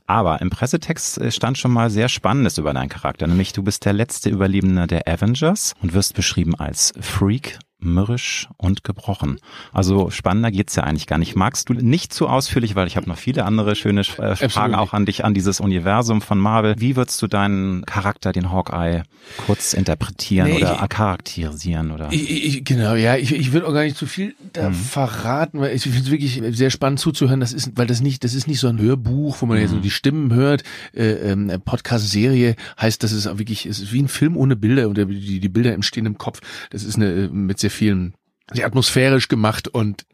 Aber 0.07 0.41
im 0.41 0.51
Pressetext 0.51 1.19
äh, 1.19 1.31
stand 1.31 1.59
schon 1.59 1.73
mal 1.73 1.91
sehr 1.91 2.09
Spannendes 2.09 2.59
über 2.59 2.73
deinen 2.73 2.89
Charakter, 2.89 3.27
nämlich 3.27 3.53
du 3.53 3.63
bist 3.63 3.85
der 3.85 3.93
letzte 3.93 4.29
Überlebende 4.29 4.88
der 4.89 5.07
Avengers 5.07 5.75
und 5.83 5.95
wirst 5.95 6.15
beschrieben 6.15 6.55
als 6.57 6.93
Freak 7.01 7.59
mürrisch 7.81 8.49
und 8.57 8.83
gebrochen. 8.83 9.39
Also 9.73 10.11
spannender 10.11 10.51
geht's 10.51 10.75
ja 10.75 10.83
eigentlich 10.83 11.07
gar 11.07 11.19
nicht. 11.19 11.37
Magst 11.37 11.69
du 11.69 11.75
nicht 11.75 12.13
zu 12.13 12.29
ausführlich, 12.29 12.75
weil 12.75 12.89
ich 12.89 12.97
habe 12.97 13.09
noch 13.09 13.19
viele 13.19 13.45
andere 13.45 13.77
schöne 13.77 14.01
äh, 14.01 14.49
Fragen 14.49 14.75
auch 14.75 14.93
an 14.93 15.07
dich, 15.07 15.25
an 15.25 15.33
dieses 15.33 15.61
Universum 15.61 16.21
von 16.21 16.39
Marvel. 16.39 16.75
Wie 16.79 16.97
würdest 16.97 17.23
du 17.23 17.29
deinen 17.29 17.85
Charakter, 17.87 18.33
den 18.33 18.51
Hawkeye, 18.51 19.03
kurz 19.47 19.75
interpretieren 19.75 20.49
nee, 20.49 20.57
oder 20.57 20.81
ich, 20.83 20.89
charakterisieren? 20.89 21.93
Oder? 21.93 22.09
Ich, 22.11 22.47
ich, 22.47 22.65
genau, 22.65 22.95
ja, 22.95 23.17
ich, 23.17 23.33
ich 23.33 23.53
würde 23.53 23.69
auch 23.69 23.73
gar 23.73 23.85
nicht 23.85 23.97
zu 23.97 24.07
viel 24.07 24.35
da 24.53 24.71
mhm. 24.71 24.75
verraten, 24.75 25.61
weil 25.61 25.77
ich 25.77 25.83
finde 25.83 25.99
es 25.99 26.11
wirklich 26.11 26.43
sehr 26.51 26.71
spannend 26.71 26.99
zuzuhören. 26.99 27.39
Das 27.39 27.53
ist, 27.53 27.73
weil 27.77 27.87
das 27.87 28.01
nicht, 28.01 28.25
das 28.25 28.35
ist 28.35 28.49
nicht 28.49 28.59
so 28.59 28.67
ein 28.67 28.81
Hörbuch, 28.81 29.41
wo 29.41 29.47
man 29.47 29.57
mhm. 29.59 29.63
ja 29.63 29.69
so 29.69 29.79
die 29.79 29.91
Stimmen 29.91 30.35
hört. 30.35 30.65
Äh, 30.95 31.11
ähm, 31.11 31.53
Podcast-Serie 31.65 32.57
heißt, 32.81 33.03
das 33.05 33.13
ist 33.13 33.29
auch 33.29 33.39
wirklich, 33.39 33.67
es 33.67 33.79
ist 33.79 33.93
wie 33.93 34.03
ein 34.03 34.09
Film 34.09 34.37
ohne 34.37 34.57
Bilder 34.57 34.89
und 34.89 34.99
die, 34.99 35.39
die 35.39 35.49
Bilder 35.49 35.75
entstehen 35.75 36.07
im 36.07 36.19
Kopf. 36.19 36.41
Das 36.71 36.83
ist 36.83 36.97
eine 36.97 37.29
mit 37.29 37.59
sehr 37.61 37.68
sehr 37.69 37.77
vielen, 37.77 38.15
sehr 38.53 38.67
atmosphärisch 38.67 39.29
gemacht 39.29 39.69
und 39.69 40.07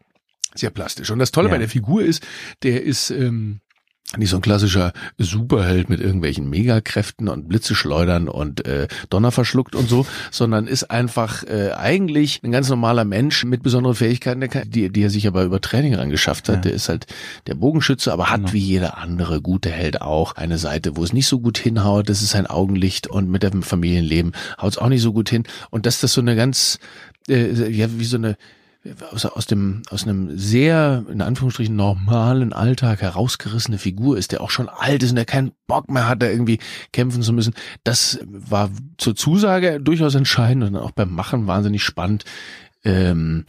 sehr 0.55 0.71
plastisch. 0.71 1.11
Und 1.11 1.19
das 1.21 1.31
Tolle 1.31 1.49
ja. 1.49 1.55
bei 1.55 1.59
der 1.59 1.69
Figur 1.69 2.03
ist, 2.03 2.27
der 2.63 2.83
ist 2.83 3.11
ähm, 3.11 3.61
nicht 4.17 4.31
so 4.31 4.37
ein 4.37 4.43
klassischer 4.43 4.93
Superheld 5.19 5.89
mit 5.89 6.01
irgendwelchen 6.01 6.49
Megakräften 6.49 7.29
und 7.29 7.49
Blitze 7.49 7.75
schleudern 7.75 8.29
und 8.29 8.65
äh, 8.67 8.87
Donner 9.11 9.33
verschluckt 9.33 9.75
und 9.75 9.89
so, 9.89 10.07
sondern 10.31 10.67
ist 10.67 10.91
einfach 10.91 11.43
äh, 11.45 11.73
eigentlich 11.73 12.41
ein 12.45 12.53
ganz 12.53 12.69
normaler 12.69 13.05
Mensch 13.05 13.45
mit 13.45 13.63
besonderen 13.63 13.97
Fähigkeiten, 13.97 14.47
die, 14.67 14.91
die 14.91 15.03
er 15.03 15.11
sich 15.11 15.27
aber 15.27 15.43
über 15.43 15.61
Training 15.61 15.95
rangeschafft 15.95 16.49
hat. 16.49 16.57
Ja. 16.57 16.61
Der 16.63 16.73
ist 16.73 16.89
halt 16.89 17.07
der 17.47 17.55
Bogenschütze, 17.55 18.13
aber 18.13 18.31
hat 18.31 18.43
genau. 18.43 18.53
wie 18.53 18.59
jeder 18.59 18.99
andere 18.99 19.41
gute 19.41 19.71
Held 19.71 20.01
auch 20.01 20.37
eine 20.37 20.59
Seite, 20.59 20.97
wo 20.97 21.03
es 21.03 21.13
nicht 21.13 21.27
so 21.27 21.41
gut 21.41 21.59
hinhaut. 21.59 22.09
Das 22.09 22.23
ist 22.23 22.31
sein 22.31 22.47
Augenlicht 22.47 23.09
und 23.09 23.31
mit 23.31 23.43
dem 23.43 23.63
Familienleben 23.63 24.33
haut 24.61 24.73
es 24.73 24.79
auch 24.79 24.89
nicht 24.89 25.03
so 25.03 25.13
gut 25.13 25.29
hin. 25.29 25.45
Und 25.71 25.87
dass 25.87 26.01
das 26.01 26.13
so 26.13 26.21
eine 26.21 26.37
ganz 26.37 26.79
äh, 27.29 27.69
ja, 27.71 27.89
wie 27.99 28.05
so 28.05 28.17
eine 28.17 28.37
aus, 29.11 29.25
aus 29.25 29.47
dem 29.47 29.83
aus 29.91 30.05
einem 30.05 30.37
sehr 30.37 31.05
in 31.11 31.23
Anführungsstrichen 31.23 31.75
normalen 31.75 32.53
Alltag 32.53 33.01
herausgerissene 33.01 33.79
Figur 33.79 34.19
ist, 34.19 34.33
der 34.33 34.43
auch 34.43 34.51
schon 34.51 34.69
alt 34.69 35.03
ist 35.03 35.11
und 35.11 35.17
der 35.17 35.25
keinen 35.25 35.53
Bock 35.67 35.91
mehr 35.91 36.09
hat, 36.09 36.23
da 36.23 36.29
irgendwie 36.29 36.59
kämpfen 36.93 37.23
zu 37.23 37.33
müssen. 37.33 37.55
Das 37.83 38.21
war 38.27 38.71
zur 38.99 39.17
Zusage 39.17 39.81
durchaus 39.81 40.15
entscheidend 40.15 40.65
und 40.65 40.77
auch 40.77 40.91
beim 40.91 41.15
Machen 41.15 41.47
wahnsinnig 41.47 41.83
spannend. 41.83 42.25
Ähm, 42.85 43.45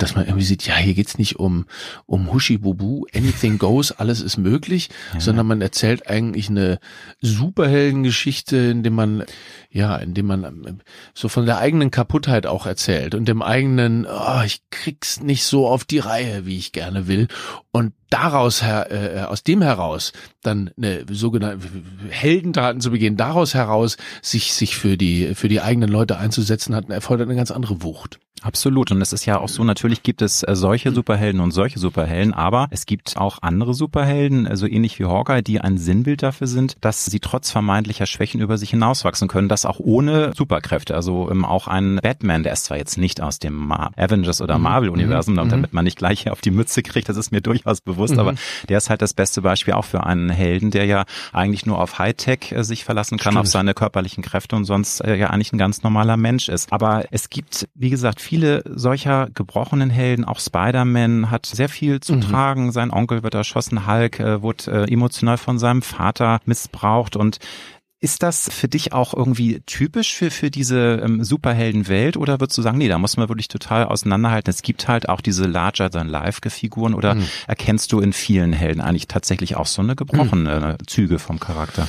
dass 0.00 0.14
man 0.14 0.24
irgendwie 0.26 0.44
sieht, 0.44 0.66
ja, 0.66 0.76
hier 0.76 0.94
geht's 0.94 1.18
nicht 1.18 1.38
um, 1.38 1.66
um 2.06 2.32
Huschi 2.32 2.56
Bubu, 2.58 3.04
anything 3.14 3.58
goes, 3.58 3.92
alles 3.92 4.22
ist 4.22 4.38
möglich, 4.38 4.88
ja. 5.12 5.20
sondern 5.20 5.46
man 5.46 5.60
erzählt 5.60 6.08
eigentlich 6.08 6.48
eine 6.48 6.80
Superheldengeschichte, 7.20 8.56
in 8.56 8.82
dem 8.82 8.94
man, 8.94 9.24
ja, 9.72 9.96
in 9.96 10.14
dem 10.14 10.26
man 10.26 10.44
ähm, 10.44 10.80
so 11.14 11.28
von 11.28 11.46
der 11.46 11.58
eigenen 11.58 11.90
Kaputtheit 11.90 12.46
auch 12.46 12.66
erzählt 12.66 13.14
und 13.14 13.26
dem 13.26 13.40
eigenen, 13.40 14.06
oh, 14.06 14.42
ich 14.44 14.62
krieg's 14.70 15.20
nicht 15.20 15.44
so 15.44 15.68
auf 15.68 15.84
die 15.84 16.00
Reihe, 16.00 16.44
wie 16.44 16.58
ich 16.58 16.72
gerne 16.72 17.06
will. 17.06 17.28
Und 17.70 17.92
daraus 18.10 18.62
her, 18.62 18.90
äh, 18.90 19.22
aus 19.22 19.44
dem 19.44 19.62
heraus 19.62 20.12
dann 20.42 20.70
eine 20.76 21.04
sogenannte 21.10 21.68
Heldentaten 22.08 22.80
zu 22.80 22.90
begehen, 22.90 23.16
daraus 23.16 23.54
heraus 23.54 23.96
sich 24.22 24.54
sich 24.54 24.76
für 24.76 24.96
die 24.96 25.34
für 25.34 25.48
die 25.48 25.60
eigenen 25.60 25.88
Leute 25.88 26.18
einzusetzen, 26.18 26.74
hat 26.74 26.90
erfordert 26.90 27.28
eine 27.28 27.36
ganz 27.36 27.52
andere 27.52 27.82
Wucht. 27.82 28.18
Absolut. 28.42 28.90
Und 28.90 29.02
es 29.02 29.12
ist 29.12 29.26
ja 29.26 29.38
auch 29.38 29.48
so, 29.48 29.64
natürlich 29.64 30.02
gibt 30.02 30.22
es 30.22 30.42
äh, 30.42 30.56
solche 30.56 30.92
Superhelden 30.92 31.40
und 31.40 31.50
solche 31.50 31.78
Superhelden, 31.78 32.32
aber 32.32 32.68
es 32.70 32.86
gibt 32.86 33.16
auch 33.18 33.38
andere 33.42 33.74
Superhelden, 33.74 34.44
so 34.44 34.50
also 34.50 34.66
ähnlich 34.66 34.98
wie 34.98 35.04
Hawkeye, 35.04 35.42
die 35.42 35.60
ein 35.60 35.76
Sinnbild 35.76 36.22
dafür 36.22 36.46
sind, 36.46 36.76
dass 36.80 37.04
sie 37.04 37.20
trotz 37.20 37.50
vermeintlicher 37.50 38.06
Schwächen 38.06 38.40
über 38.40 38.56
sich 38.56 38.70
hinauswachsen 38.70 39.28
können, 39.28 39.48
das 39.48 39.59
auch 39.66 39.78
ohne 39.78 40.32
Superkräfte. 40.34 40.94
Also 40.94 41.30
ähm, 41.30 41.44
auch 41.44 41.68
ein 41.68 42.00
Batman, 42.02 42.42
der 42.42 42.52
ist 42.52 42.64
zwar 42.64 42.76
jetzt 42.76 42.98
nicht 42.98 43.20
aus 43.20 43.38
dem 43.38 43.54
Mar 43.54 43.90
Avengers 43.96 44.40
oder 44.40 44.58
mhm. 44.58 44.64
Marvel-Universum, 44.64 45.34
mhm. 45.34 45.48
damit 45.48 45.72
man 45.72 45.84
nicht 45.84 45.98
gleich 45.98 46.30
auf 46.30 46.40
die 46.40 46.50
Mütze 46.50 46.82
kriegt, 46.82 47.08
das 47.08 47.16
ist 47.16 47.30
mir 47.32 47.40
durchaus 47.40 47.80
bewusst, 47.80 48.14
mhm. 48.14 48.20
aber 48.20 48.34
der 48.68 48.78
ist 48.78 48.90
halt 48.90 49.02
das 49.02 49.14
beste 49.14 49.42
Beispiel 49.42 49.74
auch 49.74 49.84
für 49.84 50.04
einen 50.04 50.30
Helden, 50.30 50.70
der 50.70 50.84
ja 50.86 51.04
eigentlich 51.32 51.66
nur 51.66 51.80
auf 51.80 51.98
Hightech 51.98 52.52
äh, 52.52 52.64
sich 52.64 52.84
verlassen 52.84 53.18
kann, 53.18 53.32
Stimmt. 53.32 53.40
auf 53.40 53.46
seine 53.46 53.74
körperlichen 53.74 54.22
Kräfte 54.22 54.56
und 54.56 54.64
sonst 54.64 55.00
äh, 55.00 55.16
ja 55.16 55.30
eigentlich 55.30 55.52
ein 55.52 55.58
ganz 55.58 55.82
normaler 55.82 56.16
Mensch 56.16 56.48
ist. 56.48 56.72
Aber 56.72 57.04
es 57.10 57.30
gibt, 57.30 57.68
wie 57.74 57.90
gesagt, 57.90 58.20
viele 58.20 58.62
solcher 58.66 59.28
gebrochenen 59.34 59.90
Helden, 59.90 60.24
auch 60.24 60.40
Spider-Man 60.40 61.30
hat 61.30 61.46
sehr 61.46 61.68
viel 61.68 62.00
zu 62.00 62.14
mhm. 62.14 62.20
tragen. 62.22 62.72
Sein 62.72 62.90
Onkel 62.90 63.22
wird 63.22 63.34
erschossen, 63.34 63.86
Hulk 63.86 64.20
äh, 64.20 64.42
wurde 64.42 64.86
äh, 64.86 64.92
emotional 64.92 65.38
von 65.38 65.58
seinem 65.58 65.82
Vater 65.82 66.40
missbraucht 66.44 67.16
und 67.16 67.38
ist 68.00 68.22
das 68.22 68.48
für 68.50 68.66
dich 68.66 68.94
auch 68.94 69.12
irgendwie 69.12 69.60
typisch 69.66 70.14
für, 70.14 70.30
für 70.30 70.50
diese 70.50 71.02
ähm, 71.04 71.22
Superheldenwelt 71.22 72.16
oder 72.16 72.40
würdest 72.40 72.56
du 72.56 72.62
sagen, 72.62 72.78
nee, 72.78 72.88
da 72.88 72.98
muss 72.98 73.18
man 73.18 73.28
wirklich 73.28 73.48
total 73.48 73.84
auseinanderhalten? 73.84 74.50
Es 74.50 74.62
gibt 74.62 74.88
halt 74.88 75.08
auch 75.08 75.20
diese 75.20 75.44
Larger-than-Life-Figuren 75.44 76.94
oder 76.94 77.14
mhm. 77.14 77.26
erkennst 77.46 77.92
du 77.92 78.00
in 78.00 78.14
vielen 78.14 78.54
Helden 78.54 78.80
eigentlich 78.80 79.06
tatsächlich 79.06 79.56
auch 79.56 79.66
so 79.66 79.82
eine 79.82 79.96
gebrochene 79.96 80.78
mhm. 80.80 80.86
Züge 80.86 81.18
vom 81.18 81.38
Charakter? 81.38 81.88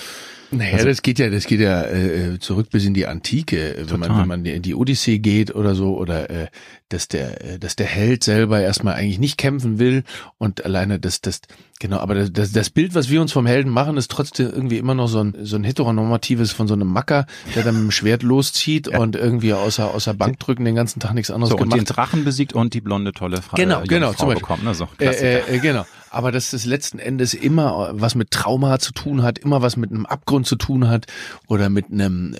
Naja, 0.51 0.73
also, 0.73 0.87
das 0.87 1.01
geht 1.01 1.17
ja, 1.17 1.29
das 1.29 1.45
geht 1.45 1.61
ja 1.61 1.85
äh, 1.85 2.39
zurück 2.39 2.69
bis 2.71 2.83
in 2.85 2.93
die 2.93 3.07
Antike, 3.07 3.85
wenn 3.87 3.99
man 3.99 4.17
wenn 4.17 4.27
man 4.27 4.45
in 4.45 4.61
die 4.61 4.75
Odyssee 4.75 5.19
geht 5.19 5.55
oder 5.55 5.75
so, 5.75 5.97
oder 5.97 6.29
äh, 6.29 6.47
dass 6.89 7.07
der 7.07 7.41
äh, 7.43 7.59
dass 7.59 7.77
der 7.77 7.85
Held 7.85 8.23
selber 8.23 8.59
erstmal 8.59 8.95
eigentlich 8.95 9.19
nicht 9.19 9.37
kämpfen 9.37 9.79
will 9.79 10.03
und 10.37 10.65
alleine 10.65 10.99
das 10.99 11.21
das 11.21 11.39
genau, 11.79 11.99
aber 11.99 12.15
das 12.15 12.51
das 12.51 12.69
Bild, 12.69 12.95
was 12.95 13.09
wir 13.09 13.21
uns 13.21 13.31
vom 13.31 13.45
Helden 13.45 13.71
machen, 13.71 13.95
ist 13.95 14.11
trotzdem 14.11 14.51
irgendwie 14.51 14.77
immer 14.77 14.93
noch 14.93 15.07
so 15.07 15.23
ein 15.23 15.35
so 15.41 15.55
ein 15.55 15.63
heteronormatives 15.63 16.51
von 16.51 16.67
so 16.67 16.73
einem 16.73 16.87
Macker, 16.89 17.27
der 17.55 17.63
dann 17.63 17.75
mit 17.75 17.83
dem 17.83 17.91
Schwert 17.91 18.21
loszieht 18.21 18.87
ja. 18.87 18.99
und 18.99 19.15
irgendwie 19.15 19.53
außer 19.53 19.93
außer 19.93 20.13
Bankdrücken 20.13 20.65
den 20.65 20.75
ganzen 20.75 20.99
Tag 20.99 21.13
nichts 21.13 21.31
anderes 21.31 21.51
so, 21.51 21.55
gemacht. 21.55 21.79
Und 21.79 21.89
den 21.89 21.95
Drachen 21.95 22.25
besiegt 22.25 22.53
und 22.53 22.73
die 22.73 22.81
blonde 22.81 23.13
tolle 23.13 23.41
Frau. 23.41 23.55
Genau, 23.55 23.83
genau, 23.87 24.13
zum 24.13 24.27
Beispiel. 24.27 24.41
Bekommt, 24.41 24.65
ne? 24.65 24.75
so, 24.75 24.89
äh, 24.99 25.05
äh, 25.05 25.55
äh, 25.55 25.59
genau 25.59 25.85
aber 26.11 26.31
dass 26.31 26.51
das 26.51 26.65
letzten 26.65 26.99
Endes 26.99 27.33
immer 27.33 27.91
was 27.93 28.15
mit 28.15 28.31
Trauma 28.31 28.79
zu 28.79 28.91
tun 28.91 29.23
hat, 29.23 29.39
immer 29.39 29.61
was 29.61 29.77
mit 29.77 29.91
einem 29.91 30.05
Abgrund 30.05 30.45
zu 30.45 30.57
tun 30.57 30.89
hat 30.89 31.07
oder 31.47 31.69
mit 31.69 31.89
einem 31.89 32.35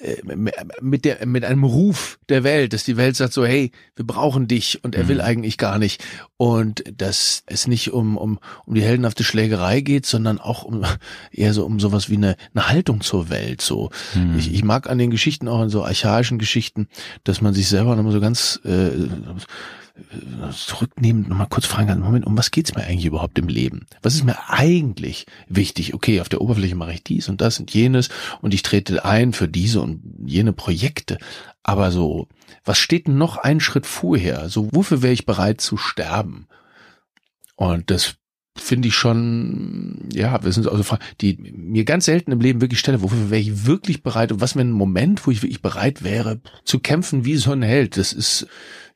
äh, 0.00 0.22
mit 0.80 1.04
der 1.04 1.26
mit 1.26 1.44
einem 1.44 1.64
Ruf 1.64 2.18
der 2.30 2.42
Welt, 2.42 2.72
dass 2.72 2.84
die 2.84 2.96
Welt 2.96 3.14
sagt 3.14 3.34
so, 3.34 3.44
hey, 3.44 3.70
wir 3.96 4.06
brauchen 4.06 4.48
dich 4.48 4.82
und 4.82 4.94
er 4.94 5.04
mhm. 5.04 5.08
will 5.08 5.20
eigentlich 5.20 5.58
gar 5.58 5.78
nicht 5.78 6.02
und 6.38 6.84
dass 6.96 7.42
es 7.46 7.66
nicht 7.66 7.92
um 7.92 8.16
um 8.16 8.38
um 8.64 8.74
die 8.74 8.82
heldenhafte 8.82 9.24
Schlägerei 9.24 9.82
geht, 9.82 10.06
sondern 10.06 10.40
auch 10.40 10.62
um 10.62 10.82
eher 11.30 11.52
so 11.52 11.66
um 11.66 11.78
sowas 11.78 12.08
wie 12.08 12.16
eine 12.16 12.36
eine 12.54 12.68
Haltung 12.68 13.02
zur 13.02 13.28
Welt 13.28 13.60
so. 13.60 13.90
Mhm. 14.14 14.38
Ich, 14.38 14.52
ich 14.52 14.64
mag 14.64 14.88
an 14.88 14.96
den 14.96 15.10
Geschichten 15.10 15.48
auch 15.48 15.62
in 15.62 15.68
so 15.68 15.84
archaischen 15.84 16.38
Geschichten, 16.38 16.88
dass 17.24 17.42
man 17.42 17.52
sich 17.52 17.68
selber 17.68 17.94
nochmal 17.94 18.12
so 18.12 18.20
ganz 18.20 18.58
äh, 18.64 18.90
zurücknehmen, 20.52 21.28
nochmal 21.28 21.48
kurz 21.48 21.66
fragen, 21.66 22.00
Moment, 22.00 22.26
um 22.26 22.36
was 22.36 22.50
geht's 22.50 22.74
mir 22.74 22.84
eigentlich 22.84 23.06
überhaupt 23.06 23.38
im 23.38 23.48
Leben? 23.48 23.86
Was 24.02 24.14
ist 24.14 24.24
mir 24.24 24.36
eigentlich 24.48 25.26
wichtig? 25.48 25.94
Okay, 25.94 26.20
auf 26.20 26.28
der 26.28 26.40
Oberfläche 26.40 26.74
mache 26.74 26.92
ich 26.92 27.04
dies 27.04 27.28
und 27.28 27.40
das 27.40 27.58
und 27.58 27.72
jenes 27.72 28.10
und 28.42 28.52
ich 28.52 28.62
trete 28.62 29.04
ein 29.04 29.32
für 29.32 29.48
diese 29.48 29.80
und 29.80 30.02
jene 30.24 30.52
Projekte. 30.52 31.18
Aber 31.62 31.90
so, 31.90 32.28
was 32.64 32.78
steht 32.78 33.08
noch 33.08 33.38
einen 33.38 33.60
Schritt 33.60 33.86
vorher? 33.86 34.48
So, 34.48 34.68
wofür 34.72 35.02
wäre 35.02 35.14
ich 35.14 35.26
bereit 35.26 35.60
zu 35.60 35.76
sterben? 35.76 36.46
Und 37.56 37.90
das 37.90 38.16
finde 38.56 38.88
ich 38.88 38.94
schon, 38.94 39.98
ja, 40.12 40.42
wir 40.42 40.52
sind 40.52 40.68
also 40.68 40.96
die 41.20 41.36
mir 41.36 41.84
ganz 41.84 42.06
selten 42.06 42.32
im 42.32 42.40
Leben 42.40 42.60
wirklich 42.60 42.80
stelle, 42.80 43.02
wofür 43.02 43.30
wäre 43.30 43.40
ich 43.40 43.66
wirklich 43.66 44.02
bereit 44.02 44.32
und 44.32 44.40
was 44.40 44.56
wäre 44.56 44.66
ein 44.66 44.72
Moment, 44.72 45.26
wo 45.26 45.30
ich 45.30 45.42
wirklich 45.42 45.62
bereit 45.62 46.02
wäre 46.02 46.40
zu 46.64 46.80
kämpfen 46.80 47.24
wie 47.24 47.36
so 47.36 47.52
ein 47.52 47.62
Held. 47.62 47.96
Das 47.96 48.12
ist 48.12 48.46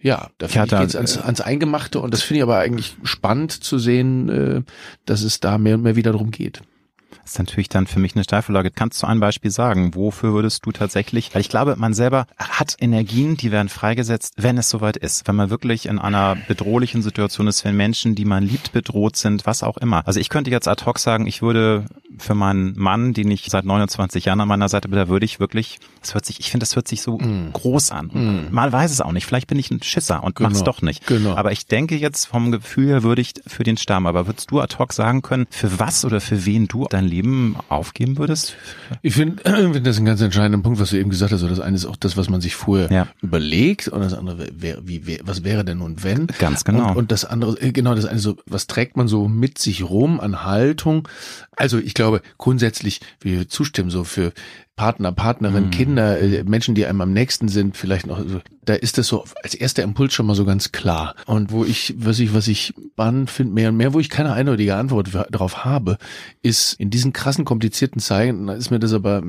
ja, 0.01 0.31
da 0.39 0.47
ich 0.47 0.53
geht's 0.55 0.97
ans, 0.97 1.19
ans 1.19 1.41
Eingemachte 1.41 2.01
und 2.01 2.15
das 2.15 2.23
finde 2.23 2.39
ich 2.39 2.43
aber 2.43 2.59
eigentlich 2.59 2.97
spannend 3.03 3.53
zu 3.53 3.79
sehen, 3.79 4.29
äh, 4.29 4.63
dass 5.05 5.23
es 5.23 5.41
da 5.41 5.59
mehr 5.59 5.75
und 5.75 5.83
mehr 5.83 5.97
wieder 5.97 6.13
darum 6.13 6.31
geht. 6.31 6.63
Das 7.23 7.33
ist 7.33 7.39
natürlich 7.39 7.69
dann 7.69 7.87
für 7.87 8.01
mich 8.01 8.15
eine 8.15 8.25
Steilvorlage. 8.25 8.71
Kannst 8.71 9.03
du 9.03 9.07
ein 9.07 9.21
Beispiel 9.21 9.51
sagen? 9.51 9.95
Wofür 9.95 10.33
würdest 10.33 10.65
du 10.67 10.73
tatsächlich, 10.73 11.35
weil 11.35 11.41
ich 11.41 11.49
glaube, 11.49 11.77
man 11.77 11.95
selber 11.95 12.27
hat 12.37 12.77
Energien, 12.79 13.37
die 13.37 13.53
werden 13.53 13.69
freigesetzt, 13.69 14.35
wenn 14.37 14.59
es 14.59 14.69
soweit 14.69 14.97
ist. 14.97 15.29
Wenn 15.29 15.37
man 15.37 15.51
wirklich 15.51 15.87
in 15.87 15.99
einer 15.99 16.37
bedrohlichen 16.49 17.03
Situation 17.03 17.47
ist, 17.47 17.65
wenn 17.65 17.77
Menschen, 17.77 18.15
die 18.15 18.25
man 18.25 18.43
liebt, 18.43 18.73
bedroht 18.73 19.17
sind, 19.17 19.47
was 19.47 19.63
auch 19.63 19.77
immer. 19.77 20.07
Also 20.07 20.21
ich 20.21 20.29
könnte 20.29 20.51
jetzt 20.51 20.69
ad 20.69 20.85
hoc 20.85 20.99
sagen, 20.99 21.27
ich 21.27 21.43
würde 21.43 21.85
für 22.19 22.35
meinen 22.35 22.79
Mann, 22.79 23.13
den 23.13 23.31
ich 23.31 23.47
seit 23.49 23.65
29 23.65 24.25
Jahren 24.25 24.41
an 24.41 24.49
meiner 24.49 24.69
Seite 24.69 24.89
bin, 24.89 24.97
da 24.97 25.09
würde 25.09 25.25
ich 25.25 25.41
wirklich, 25.41 25.79
das 26.01 26.15
hört 26.15 26.25
sich, 26.25 26.41
ich 26.41 26.51
finde, 26.51 26.65
das 26.65 26.77
hört 26.77 26.89
sich 26.89 27.03
so 27.03 27.19
mm. 27.19 27.53
groß 27.53 27.93
an. 27.93 28.11
Mm. 28.13 28.55
Mal 28.55 28.73
weiß 28.73 28.91
es 28.91 29.01
auch 29.01 29.13
nicht. 29.13 29.27
Vielleicht 29.27 29.47
bin 29.47 29.59
ich 29.59 29.71
ein 29.71 29.83
Schisser 29.83 30.23
und 30.23 30.37
genau. 30.37 30.51
mach's 30.51 30.63
doch 30.63 30.83
nicht. 30.83 31.07
Genau. 31.07 31.37
Aber 31.37 31.53
ich 31.53 31.67
denke 31.67 31.97
jetzt 31.97 32.27
vom 32.27 32.51
Gefühl 32.51 32.89
her 32.89 33.03
würde 33.03 33.23
ich 33.23 33.35
für 33.47 33.63
den 33.63 33.77
Stamm. 33.77 34.07
Aber 34.07 34.27
würdest 34.27 34.51
du 34.51 34.61
ad 34.61 34.77
hoc 34.79 34.93
sagen 34.93 35.23
können, 35.23 35.47
für 35.51 35.79
was 35.79 36.05
oder 36.05 36.21
für 36.21 36.45
wen 36.45 36.67
du 36.67 36.87
dein 36.91 37.07
Leben 37.11 37.57
aufgeben 37.69 38.19
würdest? 38.19 38.57
Ich 39.03 39.15
finde, 39.15 39.43
find 39.73 39.87
das 39.87 39.99
ein 39.99 40.05
ganz 40.05 40.21
entscheidender 40.21 40.63
Punkt, 40.63 40.81
was 40.81 40.91
du 40.91 40.99
eben 40.99 41.11
gesagt 41.11 41.33
hast. 41.33 41.41
So 41.41 41.49
das 41.49 41.61
eine 41.61 41.77
ist 41.77 41.87
auch 41.87 41.97
das, 41.97 42.17
was 42.17 42.29
man 42.29 42.41
sich 42.41 42.55
vorher 42.55 42.91
ja. 42.91 43.07
überlegt 43.21 43.89
und 43.89 44.01
das 44.01 44.15
andere 44.15 44.49
wäre, 44.53 44.83
wie, 44.87 45.07
wie, 45.07 45.21
was 45.23 45.45
wäre 45.45 45.65
denn 45.65 45.79
nun 45.79 46.03
wenn? 46.03 46.29
Ganz 46.39 46.65
genau. 46.65 46.91
Und, 46.91 46.97
und 46.97 47.13
das 47.13 47.25
andere, 47.25 47.61
äh, 47.61 47.73
genau, 47.73 47.95
das 47.95 48.05
eine 48.05 48.21
so, 48.21 48.37
was 48.47 48.67
trägt 48.67 48.97
man 48.97 49.09
so 49.09 49.29
mit 49.29 49.59
sich 49.59 49.83
rum 49.83 50.21
an 50.21 50.45
Haltung? 50.45 51.09
Also 51.57 51.79
ich 51.79 51.95
glaube 51.95 52.23
grundsätzlich, 52.39 53.01
wir 53.21 53.49
zustimmen 53.49 53.91
so 53.91 54.05
für 54.05 54.33
Partner, 54.81 55.13
Partnerin, 55.13 55.67
mhm. 55.67 55.71
Kinder, 55.73 56.19
äh, 56.19 56.43
Menschen, 56.43 56.75
die 56.75 56.87
einem 56.87 57.03
am 57.03 57.13
nächsten 57.13 57.49
sind, 57.49 57.77
vielleicht 57.77 58.07
noch, 58.07 58.19
so, 58.27 58.41
da 58.65 58.73
ist 58.73 58.97
das 58.97 59.09
so 59.09 59.25
als 59.43 59.55
erster 59.55 59.83
Impuls 59.83 60.15
schon 60.15 60.25
mal 60.25 60.35
so 60.35 60.47
ganz 60.47 60.73
klar. 60.73 61.17
Und 61.27 61.53
wo 61.53 61.67
ich, 61.67 61.95
was 61.99 62.19
ich, 62.19 62.33
was 62.33 62.49
ich 62.49 62.73
spannend 62.93 63.29
finde, 63.29 63.53
mehr 63.53 63.69
und 63.69 63.77
mehr, 63.77 63.93
wo 63.93 64.01
ich 64.01 64.09
keine 64.09 64.33
eindeutige 64.33 64.77
Antwort 64.77 65.11
darauf 65.31 65.67
habe, 65.67 65.99
ist 66.41 66.81
in 66.81 66.89
diesen 66.89 67.13
krassen, 67.13 67.45
komplizierten 67.45 68.01
Zeiten, 68.01 68.47
da 68.47 68.55
ist 68.55 68.71
mir 68.71 68.79
das 68.79 68.95
aber, 68.95 69.23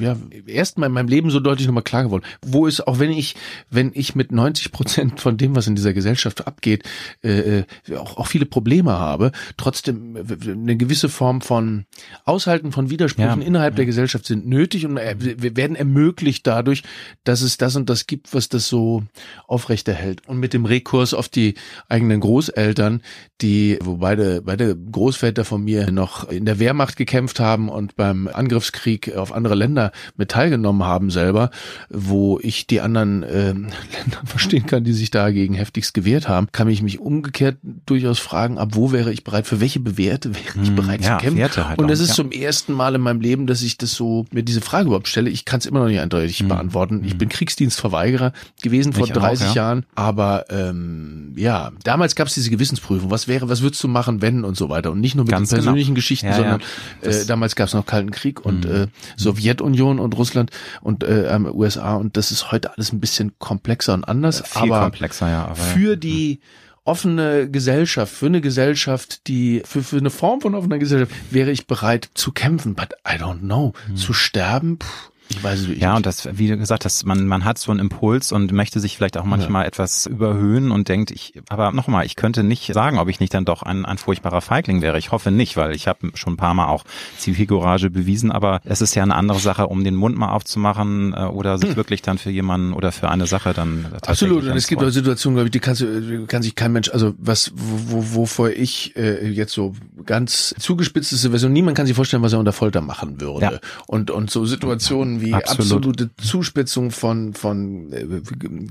ja, 0.00 0.16
erst 0.46 0.78
mal 0.78 0.86
in 0.86 0.92
meinem 0.92 1.06
Leben 1.06 1.30
so 1.30 1.38
deutlich 1.38 1.68
nochmal 1.68 1.84
klar 1.84 2.02
geworden. 2.02 2.24
Wo 2.44 2.66
ist, 2.66 2.84
auch 2.88 2.98
wenn 2.98 3.12
ich, 3.12 3.36
wenn 3.70 3.92
ich 3.94 4.16
mit 4.16 4.32
90 4.32 4.72
Prozent 4.72 5.20
von 5.20 5.36
dem, 5.36 5.54
was 5.54 5.68
in 5.68 5.76
dieser 5.76 5.92
Gesellschaft 5.92 6.44
abgeht, 6.44 6.82
äh, 7.22 7.60
äh, 7.60 7.64
auch, 7.96 8.16
auch 8.16 8.26
viele 8.26 8.46
Probleme 8.46 8.90
habe, 8.90 9.30
trotzdem 9.56 10.16
eine 10.16 10.76
gewisse 10.76 11.08
Form 11.08 11.40
von 11.40 11.84
Aushalten 12.24 12.72
von 12.72 12.90
Widersprüchen 12.90 13.42
ja, 13.42 13.46
innerhalb 13.46 13.74
ja. 13.74 13.76
der 13.76 13.86
Gesellschaft 13.86 14.26
sind 14.26 14.44
nötig 14.44 14.71
nötig 14.72 14.86
und 14.86 14.96
wir 14.96 15.56
werden 15.56 15.76
ermöglicht 15.76 16.46
dadurch, 16.46 16.82
dass 17.24 17.42
es 17.42 17.58
das 17.58 17.76
und 17.76 17.88
das 17.88 18.06
gibt, 18.06 18.34
was 18.34 18.48
das 18.48 18.68
so 18.68 19.02
aufrechterhält. 19.46 20.26
Und 20.26 20.38
mit 20.38 20.52
dem 20.52 20.64
Rekurs 20.64 21.14
auf 21.14 21.28
die 21.28 21.54
eigenen 21.88 22.20
Großeltern, 22.20 23.02
die, 23.40 23.78
wo 23.82 23.96
beide, 23.96 24.42
beide 24.42 24.76
Großväter 24.76 25.44
von 25.44 25.62
mir 25.62 25.90
noch 25.90 26.28
in 26.28 26.44
der 26.44 26.58
Wehrmacht 26.58 26.96
gekämpft 26.96 27.40
haben 27.40 27.68
und 27.68 27.96
beim 27.96 28.28
Angriffskrieg 28.28 29.14
auf 29.16 29.32
andere 29.32 29.54
Länder 29.54 29.92
mit 30.16 30.30
teilgenommen 30.30 30.84
haben 30.84 31.10
selber, 31.10 31.50
wo 31.90 32.38
ich 32.40 32.66
die 32.66 32.80
anderen 32.80 33.22
äh, 33.22 33.52
Länder 33.52 34.22
verstehen 34.24 34.66
kann, 34.66 34.84
die 34.84 34.92
sich 34.92 35.10
dagegen 35.10 35.54
heftigst 35.54 35.94
gewehrt 35.94 36.28
haben, 36.28 36.48
kann 36.52 36.68
ich 36.68 36.82
mich 36.82 37.00
umgekehrt 37.00 37.58
durchaus 37.62 38.18
fragen, 38.18 38.58
ab 38.58 38.70
wo 38.72 38.92
wäre 38.92 39.12
ich 39.12 39.24
bereit, 39.24 39.46
für 39.46 39.60
welche 39.60 39.80
Bewährte 39.80 40.34
wäre 40.34 40.62
ich 40.62 40.68
hm, 40.68 40.76
bereit 40.76 41.02
ja, 41.02 41.18
zu 41.18 41.24
kämpfen? 41.24 41.42
Halt 41.42 41.78
und 41.78 41.88
das 41.88 42.00
ist 42.00 42.10
ja. 42.10 42.14
zum 42.14 42.30
ersten 42.30 42.72
Mal 42.72 42.94
in 42.94 43.00
meinem 43.00 43.20
Leben, 43.20 43.46
dass 43.46 43.62
ich 43.62 43.76
das 43.76 43.92
so, 43.92 44.24
mir 44.32 44.42
diese 44.42 44.61
Frage 44.62 44.86
überhaupt 44.86 45.08
stelle. 45.08 45.30
Ich 45.30 45.44
kann 45.44 45.60
es 45.60 45.66
immer 45.66 45.80
noch 45.80 45.88
nicht 45.88 46.00
eindeutig 46.00 46.42
mhm. 46.42 46.48
beantworten. 46.48 47.02
Ich 47.04 47.18
bin 47.18 47.28
mhm. 47.28 47.32
Kriegsdienstverweigerer 47.32 48.32
gewesen 48.62 48.92
vor 48.92 49.06
ich 49.06 49.12
30 49.12 49.46
auch, 49.46 49.54
ja. 49.54 49.62
Jahren, 49.62 49.86
aber 49.94 50.46
ähm, 50.50 51.32
ja, 51.36 51.72
damals 51.84 52.14
gab 52.14 52.28
es 52.28 52.34
diese 52.34 52.50
Gewissensprüfung. 52.50 53.10
Was 53.10 53.28
wäre, 53.28 53.48
was 53.48 53.62
würdest 53.62 53.82
du 53.82 53.88
machen, 53.88 54.22
wenn 54.22 54.44
und 54.44 54.56
so 54.56 54.68
weiter 54.68 54.90
und 54.90 55.00
nicht 55.00 55.14
nur 55.14 55.24
mit 55.24 55.32
Ganz 55.32 55.48
den 55.48 55.56
genau. 55.56 55.64
persönlichen 55.64 55.94
genau. 55.94 55.96
Geschichten, 55.96 56.26
ja, 56.26 56.34
sondern 56.34 56.62
ja. 57.02 57.10
Äh, 57.10 57.26
damals 57.26 57.56
gab 57.56 57.68
es 57.68 57.74
noch 57.74 57.86
Kalten 57.86 58.10
Krieg 58.10 58.44
und 58.44 58.64
mhm. 58.64 58.74
äh, 58.74 58.86
Sowjetunion 59.16 59.98
und 59.98 60.16
Russland 60.16 60.50
und 60.80 61.04
äh, 61.04 61.38
USA 61.52 61.94
und 61.94 62.16
das 62.16 62.30
ist 62.30 62.52
heute 62.52 62.74
alles 62.74 62.92
ein 62.92 63.00
bisschen 63.00 63.32
komplexer 63.38 63.94
und 63.94 64.04
anders, 64.04 64.40
äh, 64.40 64.44
Viel 64.44 64.72
aber 64.72 64.82
komplexer, 64.82 65.28
ja, 65.28 65.44
aber 65.46 65.56
für 65.56 65.96
die 65.96 66.40
offene 66.84 67.48
Gesellschaft, 67.50 68.12
für 68.12 68.26
eine 68.26 68.40
Gesellschaft, 68.40 69.26
die, 69.28 69.62
für, 69.64 69.82
für 69.82 69.98
eine 69.98 70.10
Form 70.10 70.40
von 70.40 70.54
offener 70.54 70.78
Gesellschaft, 70.78 71.12
wäre 71.30 71.50
ich 71.50 71.66
bereit 71.66 72.10
zu 72.14 72.32
kämpfen. 72.32 72.74
But 72.74 72.94
I 73.06 73.12
don't 73.12 73.40
know. 73.40 73.72
Hm. 73.86 73.96
Zu 73.96 74.12
sterben, 74.12 74.78
pff, 74.78 75.11
Ich 75.36 75.42
weiß 75.42 75.60
es 75.60 75.66
wirklich 75.68 75.82
Ja, 75.82 75.90
nicht. 75.90 75.96
und 75.98 76.06
das, 76.06 76.28
wie 76.32 76.48
du 76.48 76.56
gesagt 76.56 76.84
hast, 76.84 77.04
man, 77.06 77.26
man 77.26 77.44
hat 77.44 77.58
so 77.58 77.70
einen 77.70 77.80
Impuls 77.80 78.32
und 78.32 78.52
möchte 78.52 78.80
sich 78.80 78.96
vielleicht 78.96 79.16
auch 79.16 79.24
manchmal 79.24 79.66
etwas 79.66 80.06
überhöhen 80.06 80.70
und 80.70 80.88
denkt, 80.88 81.10
ich, 81.10 81.34
aber 81.48 81.72
nochmal, 81.72 82.04
ich 82.06 82.16
könnte 82.16 82.42
nicht 82.44 82.72
sagen, 82.72 82.98
ob 82.98 83.08
ich 83.08 83.20
nicht 83.20 83.32
dann 83.34 83.44
doch 83.44 83.62
ein, 83.62 83.84
ein 83.84 83.98
furchtbarer 83.98 84.40
Feigling 84.40 84.82
wäre. 84.82 84.98
Ich 84.98 85.10
hoffe 85.10 85.30
nicht, 85.30 85.56
weil 85.56 85.74
ich 85.74 85.88
habe 85.88 86.10
schon 86.14 86.34
ein 86.34 86.36
paar 86.36 86.54
Mal 86.54 86.66
auch 86.66 86.84
Zivilcourage 87.18 87.90
bewiesen, 87.90 88.30
aber 88.30 88.60
es 88.64 88.80
ist 88.82 88.94
ja 88.94 89.02
eine 89.02 89.14
andere 89.14 89.38
Sache, 89.38 89.66
um 89.68 89.84
den 89.84 89.94
Mund 89.94 90.16
mal 90.18 90.32
aufzumachen 90.32 91.14
äh, 91.14 91.22
oder 91.24 91.58
sich 91.58 91.76
wirklich 91.76 92.02
dann 92.02 92.18
für 92.18 92.30
jemanden 92.30 92.72
oder 92.74 92.92
für 92.92 93.08
eine 93.08 93.26
Sache 93.26 93.54
dann 93.54 93.84
tatsächlich 93.84 94.08
Absolut, 94.08 94.44
und 94.44 94.56
es 94.56 94.66
gibt 94.66 94.82
auch. 94.82 94.90
Situationen, 94.90 95.36
glaube 95.36 95.46
ich, 95.48 95.52
die 95.52 95.60
kannst 95.60 95.80
du, 95.80 96.26
kann 96.26 96.42
sich 96.42 96.54
kein 96.54 96.72
Mensch, 96.72 96.90
also 96.90 97.14
was, 97.18 97.52
wo, 97.54 97.96
wo- 97.96 98.14
wovor 98.22 98.50
ich 98.50 98.94
äh, 98.96 99.26
jetzt 99.28 99.52
so 99.52 99.74
ganz 100.04 100.54
zugespitzte 100.58 101.30
Version, 101.30 101.52
niemand 101.52 101.76
kann 101.76 101.86
sich 101.86 101.96
vorstellen, 101.96 102.22
was 102.22 102.32
er 102.34 102.38
unter 102.38 102.52
Folter 102.52 102.82
machen 102.82 103.20
würde. 103.20 103.40
Ja. 103.46 103.52
Und, 103.86 104.10
und 104.10 104.30
so 104.30 104.44
Situationen 104.44 105.21
wie 105.22 105.32
Absolut. 105.32 105.60
absolute 105.86 106.10
Zuspitzung 106.16 106.90
von, 106.90 107.32
von 107.32 107.92
äh, 107.92 108.06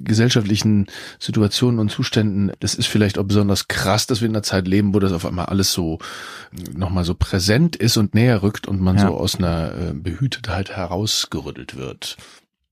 gesellschaftlichen 0.04 0.88
Situationen 1.20 1.80
und 1.80 1.90
Zuständen, 1.90 2.52
das 2.60 2.76
ist 2.76 2.88
vielleicht 2.88 3.18
auch 3.18 3.24
besonders 3.24 3.68
krass, 3.68 4.06
dass 4.08 4.22
wir 4.22 4.28
in 4.28 4.36
einer 4.36 4.44
Zeit 4.44 4.68
leben, 4.68 4.94
wo 4.94 5.00
das 5.00 5.12
auf 5.14 5.26
einmal 5.26 5.46
alles 5.48 5.72
so 5.72 5.98
nochmal 6.76 7.04
so 7.06 7.16
präsent 7.16 7.76
ist 7.76 7.98
und 7.98 8.14
näher 8.14 8.44
rückt 8.44 8.68
und 8.68 8.80
man 8.82 8.98
Ja. 8.98 9.08
so 9.08 9.16
aus 9.18 9.36
einer 9.36 9.72
äh, 9.74 9.94
Behütetheit 9.94 10.72
herausgerüttelt 10.72 11.76
wird. 11.78 12.18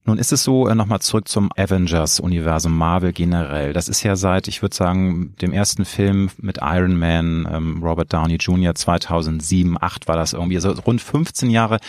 Nun 0.06 0.16
ist 0.16 0.32
es 0.32 0.42
so, 0.42 0.66
äh, 0.66 0.74
nochmal 0.74 1.00
zurück 1.00 1.28
zum 1.28 1.50
Avengers-Universum, 1.56 2.76
Marvel 2.76 3.12
generell. 3.12 3.74
Das 3.74 3.88
ist 3.88 4.02
ja 4.02 4.16
seit, 4.16 4.48
ich 4.48 4.62
würde 4.62 4.74
sagen, 4.74 5.34
dem 5.42 5.52
ersten 5.52 5.84
Film 5.84 6.30
mit 6.38 6.58
Iron 6.62 6.98
Man, 6.98 7.46
ähm, 7.50 7.82
Robert 7.82 8.12
Downey 8.12 8.36
Jr. 8.36 8.74
2007, 8.74 9.76
8 9.80 10.08
war 10.08 10.16
das 10.16 10.32
irgendwie, 10.32 10.56
also 10.56 10.70
rund 10.70 11.02
15 11.02 11.50
Jahre 11.50 11.80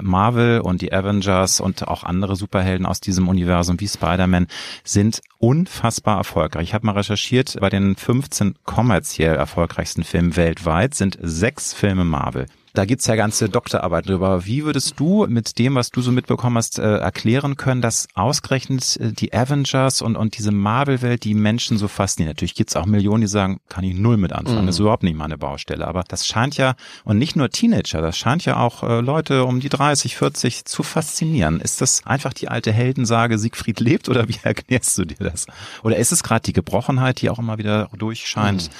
Marvel 0.00 0.60
und 0.60 0.80
die 0.80 0.92
Avengers 0.92 1.60
und 1.60 1.88
auch 1.88 2.04
andere 2.04 2.36
Superhelden 2.36 2.86
aus 2.86 3.00
diesem 3.00 3.28
Universum 3.28 3.80
wie 3.80 3.88
Spider-Man 3.88 4.46
sind 4.84 5.20
unfassbar 5.38 6.18
erfolgreich. 6.18 6.68
Ich 6.68 6.74
habe 6.74 6.86
mal 6.86 6.92
recherchiert, 6.92 7.56
bei 7.60 7.70
den 7.70 7.96
15 7.96 8.56
kommerziell 8.64 9.34
erfolgreichsten 9.34 10.04
Filmen 10.04 10.36
weltweit 10.36 10.94
sind 10.94 11.18
sechs 11.20 11.72
Filme 11.72 12.04
Marvel. 12.04 12.46
Da 12.76 12.84
gibt's 12.84 13.06
ja 13.06 13.16
ganze 13.16 13.48
Doktorarbeit 13.48 14.06
drüber. 14.06 14.44
Wie 14.44 14.62
würdest 14.66 15.00
du 15.00 15.26
mit 15.26 15.58
dem, 15.58 15.76
was 15.76 15.90
du 15.90 16.02
so 16.02 16.12
mitbekommen 16.12 16.58
hast, 16.58 16.78
äh, 16.78 16.98
erklären 16.98 17.56
können, 17.56 17.80
dass 17.80 18.06
ausgerechnet 18.14 18.98
äh, 18.98 19.12
die 19.12 19.32
Avengers 19.32 20.02
und, 20.02 20.14
und 20.14 20.36
diese 20.36 20.52
Marvel-Welt 20.52 21.24
die 21.24 21.32
Menschen 21.32 21.78
so 21.78 21.88
faszinieren? 21.88 22.32
Natürlich 22.32 22.54
gibt's 22.54 22.76
auch 22.76 22.84
Millionen, 22.84 23.22
die 23.22 23.28
sagen, 23.28 23.60
kann 23.70 23.82
ich 23.82 23.94
null 23.94 24.18
mit 24.18 24.34
anfangen, 24.34 24.66
das 24.66 24.76
ist 24.76 24.80
überhaupt 24.80 25.04
nicht 25.04 25.16
meine 25.16 25.38
Baustelle. 25.38 25.88
Aber 25.88 26.04
das 26.06 26.26
scheint 26.26 26.58
ja, 26.58 26.74
und 27.04 27.16
nicht 27.16 27.34
nur 27.34 27.48
Teenager, 27.48 28.02
das 28.02 28.18
scheint 28.18 28.44
ja 28.44 28.58
auch 28.58 28.82
äh, 28.82 29.00
Leute 29.00 29.46
um 29.46 29.60
die 29.60 29.70
30, 29.70 30.14
40 30.14 30.66
zu 30.66 30.82
faszinieren. 30.82 31.62
Ist 31.62 31.80
das 31.80 32.04
einfach 32.04 32.34
die 32.34 32.48
alte 32.48 32.72
Heldensage, 32.72 33.38
Siegfried 33.38 33.80
lebt 33.80 34.10
oder 34.10 34.28
wie 34.28 34.36
erklärst 34.42 34.98
du 34.98 35.06
dir 35.06 35.16
das? 35.18 35.46
Oder 35.82 35.96
ist 35.96 36.12
es 36.12 36.22
gerade 36.22 36.42
die 36.42 36.52
Gebrochenheit, 36.52 37.22
die 37.22 37.30
auch 37.30 37.38
immer 37.38 37.56
wieder 37.56 37.88
durchscheint? 37.96 38.70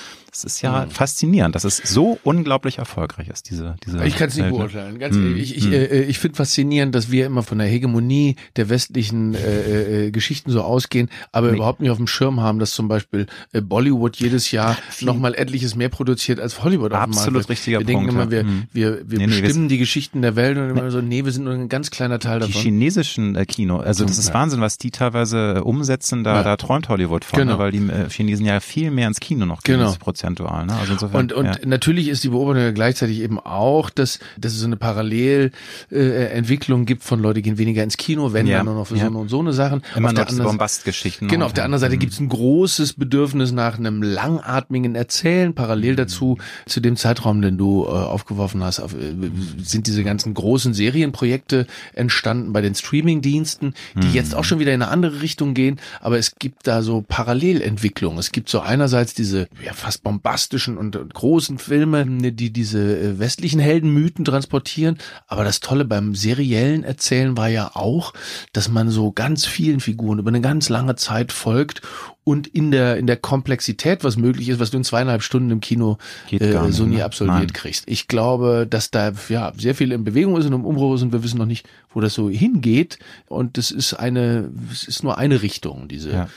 Das 0.42 0.52
ist 0.52 0.60
ja 0.62 0.86
faszinierend, 0.90 1.54
dass 1.54 1.64
es 1.64 1.78
so 1.78 2.18
unglaublich 2.24 2.78
erfolgreich 2.78 3.28
ist, 3.28 3.48
diese, 3.50 3.76
diese 3.86 4.04
Ich 4.04 4.16
kann 4.16 4.28
es 4.28 4.36
nicht 4.36 4.44
ne? 4.46 4.50
beurteilen. 4.50 4.98
Ganz 4.98 5.16
ehrlich, 5.16 5.56
ich, 5.56 5.66
ich, 5.66 5.72
äh, 5.72 6.02
ich 6.04 6.18
finde 6.18 6.36
faszinierend, 6.36 6.94
dass 6.94 7.10
wir 7.10 7.26
immer 7.26 7.42
von 7.42 7.58
der 7.58 7.66
Hegemonie 7.66 8.36
der 8.56 8.68
westlichen 8.68 9.34
äh, 9.34 10.06
äh, 10.06 10.10
Geschichten 10.10 10.50
so 10.50 10.62
ausgehen, 10.62 11.08
aber 11.32 11.50
überhaupt 11.50 11.80
nicht 11.80 11.90
auf 11.90 11.96
dem 11.96 12.06
Schirm 12.06 12.40
haben, 12.40 12.58
dass 12.58 12.72
zum 12.72 12.88
Beispiel 12.88 13.26
äh, 13.52 13.60
Bollywood 13.60 14.16
jedes 14.16 14.50
Jahr 14.50 14.76
nochmal 15.00 15.34
etliches 15.34 15.74
mehr 15.74 15.88
produziert 15.88 16.40
als 16.40 16.62
Hollywood 16.62 16.92
auf 16.92 17.00
Absolut 17.00 17.40
ist. 17.42 17.48
richtiger 17.48 17.78
wir 17.78 17.86
denken 17.86 18.06
Punkt, 18.08 18.14
immer, 18.14 18.24
ja. 18.24 18.30
wir, 18.30 18.44
Mhm. 18.44 18.62
wir, 18.72 19.10
wir 19.10 19.18
Nee, 19.18 19.26
nee, 19.26 19.40
bestimmen 19.40 19.68
die 19.68 19.78
Geschichten 19.78 20.22
der 20.22 20.36
Welt 20.36 20.58
und 20.58 20.70
immer 20.70 20.90
so, 20.90 21.00
nee, 21.00 21.24
wir 21.24 21.32
sind 21.32 21.44
nur 21.44 21.54
ein 21.54 21.68
ganz 21.68 21.90
kleiner 21.90 22.18
Teil 22.18 22.40
Die 22.40 22.46
davon. 22.48 22.62
chinesischen 22.62 23.34
äh, 23.36 23.46
Kino, 23.46 23.78
also 23.78 24.04
das 24.04 24.18
ist 24.18 24.28
Ja. 24.28 24.34
Wahnsinn, 24.34 24.60
was 24.60 24.76
die 24.78 24.90
teilweise 24.90 25.54
äh, 25.56 25.60
umsetzen, 25.60 26.24
da, 26.24 26.36
Ja. 26.36 26.42
da 26.42 26.56
träumt 26.56 26.88
Hollywood 26.88 27.24
von, 27.24 27.38
Genau. 27.38 27.52
ne, 27.54 27.58
weil 27.58 27.70
die 27.72 27.78
äh, 27.78 28.08
Chinesen 28.10 28.46
ja 28.46 28.60
viel 28.60 28.90
mehr 28.90 29.08
ins 29.08 29.20
Kino 29.20 29.46
noch 29.46 29.62
gehen, 29.62 29.78
Genau. 29.78 29.90
Prozentual. 30.34 30.66
Ne? 30.66 30.74
Also 30.74 30.92
insofern, 30.94 31.20
Und, 31.20 31.32
und 31.32 31.44
ja. 31.46 31.54
natürlich 31.64 32.08
ist 32.08 32.24
die 32.24 32.28
Beobachtung 32.30 32.62
ja 32.62 32.70
gleichzeitig 32.72 33.20
eben 33.20 33.38
auch, 33.38 33.90
dass, 33.90 34.18
dass 34.38 34.52
es 34.52 34.58
so 34.60 34.66
eine 34.66 34.76
Parallelentwicklung 34.76 36.82
äh, 36.82 36.84
gibt 36.84 37.02
von 37.04 37.20
Leute, 37.20 37.34
die 37.34 37.42
gehen 37.42 37.58
weniger 37.58 37.82
ins 37.82 37.96
Kino, 37.96 38.32
wenn 38.32 38.46
Ja, 38.46 38.58
dann 38.58 38.66
nur 38.66 38.74
noch 38.74 38.86
für 38.86 38.96
ja. 38.96 39.02
so 39.02 39.06
eine 39.08 39.18
und 39.18 39.28
so 39.28 39.40
eine 39.40 39.52
Sachen. 39.52 39.82
immer 39.94 40.08
Auf 40.08 40.14
noch 40.14 40.24
diese 40.26 40.42
Bombastgeschichten. 40.42 41.28
Genau, 41.28 41.46
auf 41.46 41.52
der 41.52 41.64
anderen 41.64 41.80
Seite 41.80 41.96
gibt 41.96 42.12
es 42.12 42.20
ein 42.20 42.28
großes 42.28 42.94
Bedürfnis 42.94 43.52
nach 43.52 43.78
einem 43.78 44.02
langatmigen 44.02 44.94
Erzählen. 44.94 45.54
Parallel 45.54 45.92
Mhm. 45.92 45.96
dazu, 45.96 46.38
zu 46.66 46.80
dem 46.80 46.96
Zeitraum, 46.96 47.42
den 47.42 47.58
du 47.58 47.84
äh, 47.84 47.88
aufgeworfen 47.88 48.62
hast, 48.64 48.80
auf, 48.80 48.94
äh, 48.94 49.14
sind 49.62 49.86
diese 49.86 50.04
ganzen 50.04 50.34
großen 50.34 50.74
Serienprojekte 50.74 51.66
entstanden 51.94 52.52
bei 52.52 52.60
den 52.60 52.74
Streamingdiensten, 52.74 53.74
die 53.94 54.12
jetzt 54.12 54.32
Mhm. 54.32 54.38
auch 54.38 54.44
schon 54.44 54.58
wieder 54.58 54.74
in 54.74 54.82
eine 54.82 54.90
andere 54.90 55.22
Richtung 55.22 55.54
gehen. 55.54 55.78
Aber 56.00 56.18
es 56.18 56.34
gibt 56.38 56.66
da 56.66 56.82
so 56.82 57.04
Parallelentwicklungen. 57.06 58.18
Es 58.18 58.32
gibt 58.32 58.48
so 58.48 58.60
einerseits 58.60 59.14
diese 59.14 59.48
ja, 59.64 59.72
fast 59.72 60.02
bombastischen 60.06 60.78
und, 60.78 60.94
und 60.94 61.14
großen 61.14 61.58
Filme, 61.58 62.06
die 62.32 62.52
diese 62.52 62.78
äh, 62.78 63.18
westlichen 63.18 63.58
Heldenmythen 63.58 64.24
transportieren. 64.24 64.98
Aber 65.26 65.42
das 65.42 65.58
Tolle 65.58 65.84
beim 65.84 66.14
seriellen 66.14 66.84
Erzählen 66.84 67.36
war 67.36 67.48
ja 67.48 67.72
auch, 67.74 68.12
dass 68.52 68.68
man 68.68 68.88
so 68.88 69.10
ganz 69.10 69.46
vielen 69.46 69.80
Figuren 69.80 70.20
über 70.20 70.28
eine 70.28 70.40
ganz 70.40 70.68
lange 70.68 70.94
Zeit 70.94 71.32
folgt 71.32 71.82
und 72.22 72.46
in 72.46 72.70
der 72.70 72.98
in 72.98 73.08
der 73.08 73.16
Komplexität, 73.16 74.04
was 74.04 74.16
möglich 74.16 74.48
ist, 74.48 74.60
was 74.60 74.70
du 74.70 74.76
in 74.76 74.84
zweieinhalb 74.84 75.22
Stunden 75.22 75.50
im 75.50 75.60
Kino 75.60 75.98
äh, 76.30 76.70
so 76.70 76.86
nie 76.86 76.96
ne? 76.96 77.04
absolviert 77.04 77.38
Nein. 77.38 77.52
kriegst. 77.52 77.84
Ich 77.88 78.06
glaube, 78.06 78.64
dass 78.70 78.92
da 78.92 79.12
ja 79.28 79.52
sehr 79.58 79.74
viel 79.74 79.90
in 79.90 80.04
Bewegung 80.04 80.36
ist 80.36 80.46
und 80.46 80.52
im 80.52 80.64
Umbruch 80.64 80.94
ist 80.94 81.02
und 81.02 81.12
wir 81.12 81.24
wissen 81.24 81.38
noch 81.38 81.46
nicht, 81.46 81.68
wo 81.92 82.00
das 82.00 82.14
so 82.14 82.30
hingeht. 82.30 83.00
Und 83.26 83.58
das 83.58 83.72
ist 83.72 83.94
eine, 83.94 84.50
es 84.70 84.84
ist 84.84 85.02
nur 85.02 85.18
eine 85.18 85.42
Richtung, 85.42 85.88
diese 85.88 86.10
Ja. 86.12 86.28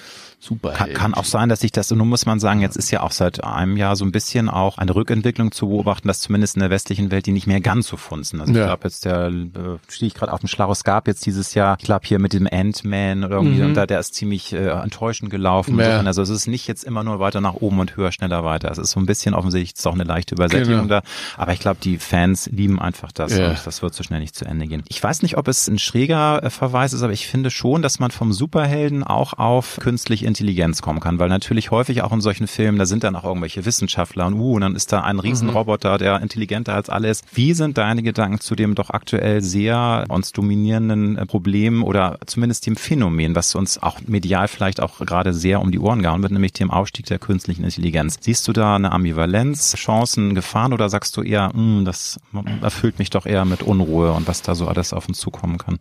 Superhelden. 0.41 0.93
Kann, 0.95 1.11
kann 1.11 1.13
auch 1.15 1.25
sein, 1.25 1.49
dass 1.49 1.59
sich 1.59 1.71
das, 1.73 1.91
und 1.91 1.97
nun 1.97 2.07
muss 2.07 2.25
man 2.25 2.39
sagen, 2.39 2.61
jetzt 2.61 2.77
ist 2.77 2.91
ja 2.91 3.01
auch 3.03 3.11
seit 3.11 3.43
einem 3.43 3.75
Jahr 3.75 3.97
so 3.97 4.05
ein 4.05 4.11
bisschen 4.13 4.47
auch 4.49 4.77
eine 4.77 4.95
Rückentwicklung 4.95 5.51
zu 5.51 5.67
beobachten, 5.67 6.07
dass 6.07 6.21
zumindest 6.21 6.55
in 6.55 6.61
der 6.61 6.69
westlichen 6.69 7.11
Welt 7.11 7.25
die 7.25 7.33
nicht 7.33 7.45
mehr 7.45 7.59
ganz 7.59 7.87
so 7.89 7.97
funzen. 7.97 8.39
Also 8.39 8.53
ich 8.53 8.57
Ja. 8.57 8.65
glaube 8.67 8.81
jetzt, 8.85 9.03
der 9.03 9.27
äh, 9.27 9.51
stehe 9.89 10.07
ich 10.07 10.13
gerade 10.13 10.31
auf 10.31 10.39
dem 10.39 10.47
Schlauch, 10.47 10.71
es 10.71 10.85
gab 10.85 11.07
jetzt 11.09 11.25
dieses 11.25 11.53
Jahr, 11.55 11.75
ich 11.77 11.83
glaube 11.85 12.05
hier 12.05 12.19
mit 12.19 12.31
dem 12.31 12.47
Ant-Man 12.49 13.25
oder 13.25 13.35
irgendwie, 13.35 13.61
und 13.63 13.73
da, 13.73 13.85
der 13.85 13.99
ist 13.99 14.13
ziemlich 14.15 14.53
äh, 14.53 14.67
enttäuschend 14.69 15.29
gelaufen. 15.29 15.77
Ja. 15.77 15.83
Insofern, 15.85 16.07
Also 16.07 16.21
es 16.21 16.29
ist 16.29 16.47
nicht 16.47 16.67
jetzt 16.67 16.85
immer 16.85 17.03
nur 17.03 17.19
weiter 17.19 17.41
nach 17.41 17.55
oben 17.55 17.79
und 17.79 17.97
höher, 17.97 18.13
schneller 18.13 18.45
weiter. 18.45 18.71
Es 18.71 18.77
ist 18.77 18.91
so 18.91 18.99
ein 19.01 19.05
bisschen 19.05 19.33
offensichtlich, 19.33 19.73
es 19.73 19.79
ist 19.79 19.87
auch 19.87 19.93
eine 19.93 20.05
leichte 20.05 20.35
Übersättigung 20.35 20.83
Genau. 20.87 21.01
da. 21.01 21.01
Aber 21.35 21.51
ich 21.51 21.59
glaube, 21.59 21.79
die 21.83 21.97
Fans 21.97 22.47
lieben 22.47 22.79
einfach 22.79 23.11
das 23.11 23.37
Ja. 23.37 23.49
und 23.49 23.65
das 23.67 23.81
wird 23.81 23.93
so 23.93 24.03
schnell 24.03 24.21
nicht 24.21 24.35
zu 24.35 24.45
Ende 24.45 24.67
gehen. 24.67 24.83
Ich 24.87 25.03
weiß 25.03 25.21
nicht, 25.21 25.35
ob 25.37 25.49
es 25.49 25.67
ein 25.67 25.79
schräger 25.79 26.41
äh, 26.43 26.49
Verweis 26.49 26.93
ist, 26.93 27.03
aber 27.03 27.11
ich 27.11 27.27
finde 27.27 27.51
schon, 27.51 27.81
dass 27.81 27.99
man 27.99 28.11
vom 28.11 28.31
Superhelden 28.31 29.03
auch 29.03 29.33
auf 29.33 29.77
künstliche 29.81 30.28
Intelligenz 30.29 30.81
kommen 30.81 30.99
kann, 30.99 31.19
weil 31.19 31.29
natürlich 31.29 31.71
häufig 31.71 32.01
auch 32.01 32.13
in 32.13 32.21
solchen 32.21 32.47
Filmen, 32.47 32.79
da 32.79 32.85
sind 32.85 33.03
dann 33.03 33.15
auch 33.15 33.25
irgendwelche 33.25 33.65
Wissenschaftler 33.65 34.25
und 34.27 34.35
uh, 34.35 34.53
und 34.53 34.61
dann 34.61 34.75
ist 34.75 34.91
da 34.93 35.01
ein 35.01 35.19
Riesenroboter, 35.19 35.97
der 35.97 36.21
intelligenter 36.21 36.73
als 36.73 36.89
alle 36.89 37.09
ist. 37.09 37.25
Wie 37.33 37.53
sind 37.53 37.77
deine 37.77 38.01
Gedanken 38.01 38.39
zu 38.39 38.55
dem 38.55 38.75
doch 38.75 38.89
aktuell 38.89 39.41
sehr 39.41 40.05
uns 40.09 40.31
dominierenden 40.31 41.17
äh, 41.17 41.25
Problem 41.25 41.83
oder 41.83 42.17
zumindest 42.25 42.65
dem 42.65 42.75
Phänomen, 42.75 43.35
was 43.35 43.53
uns 43.55 43.77
auch 43.81 43.99
medial 44.07 44.47
vielleicht 44.47 44.81
auch 44.81 44.99
gerade 44.99 45.33
sehr 45.33 45.61
um 45.61 45.71
die 45.71 45.79
Ohren 45.79 46.01
gehauen 46.01 46.21
wird, 46.21 46.31
nämlich 46.31 46.53
dem 46.53 46.71
Aufstieg 46.71 47.05
der 47.07 47.19
künstlichen 47.19 47.63
Intelligenz. 47.63 48.17
Siehst 48.21 48.47
du 48.47 48.53
da 48.53 48.75
eine 48.75 48.91
Ambivalenz, 48.91 49.75
Chancen, 49.75 50.35
Gefahren 50.35 50.73
oder 50.73 50.89
sagst 50.89 51.17
du 51.17 51.21
eher, 51.21 51.51
"Hm, 51.53 51.85
das 51.85 52.19
erfüllt 52.61 52.99
mich 52.99 53.09
doch 53.09 53.25
eher 53.25 53.45
mit 53.45 53.63
Unruhe 53.63 54.13
und 54.13 54.27
was 54.27 54.41
da 54.41 54.55
so 54.55 54.67
alles 54.67 54.93
auf 54.93 55.07
uns 55.07 55.19
zukommen 55.19 55.57
kann? 55.57 55.79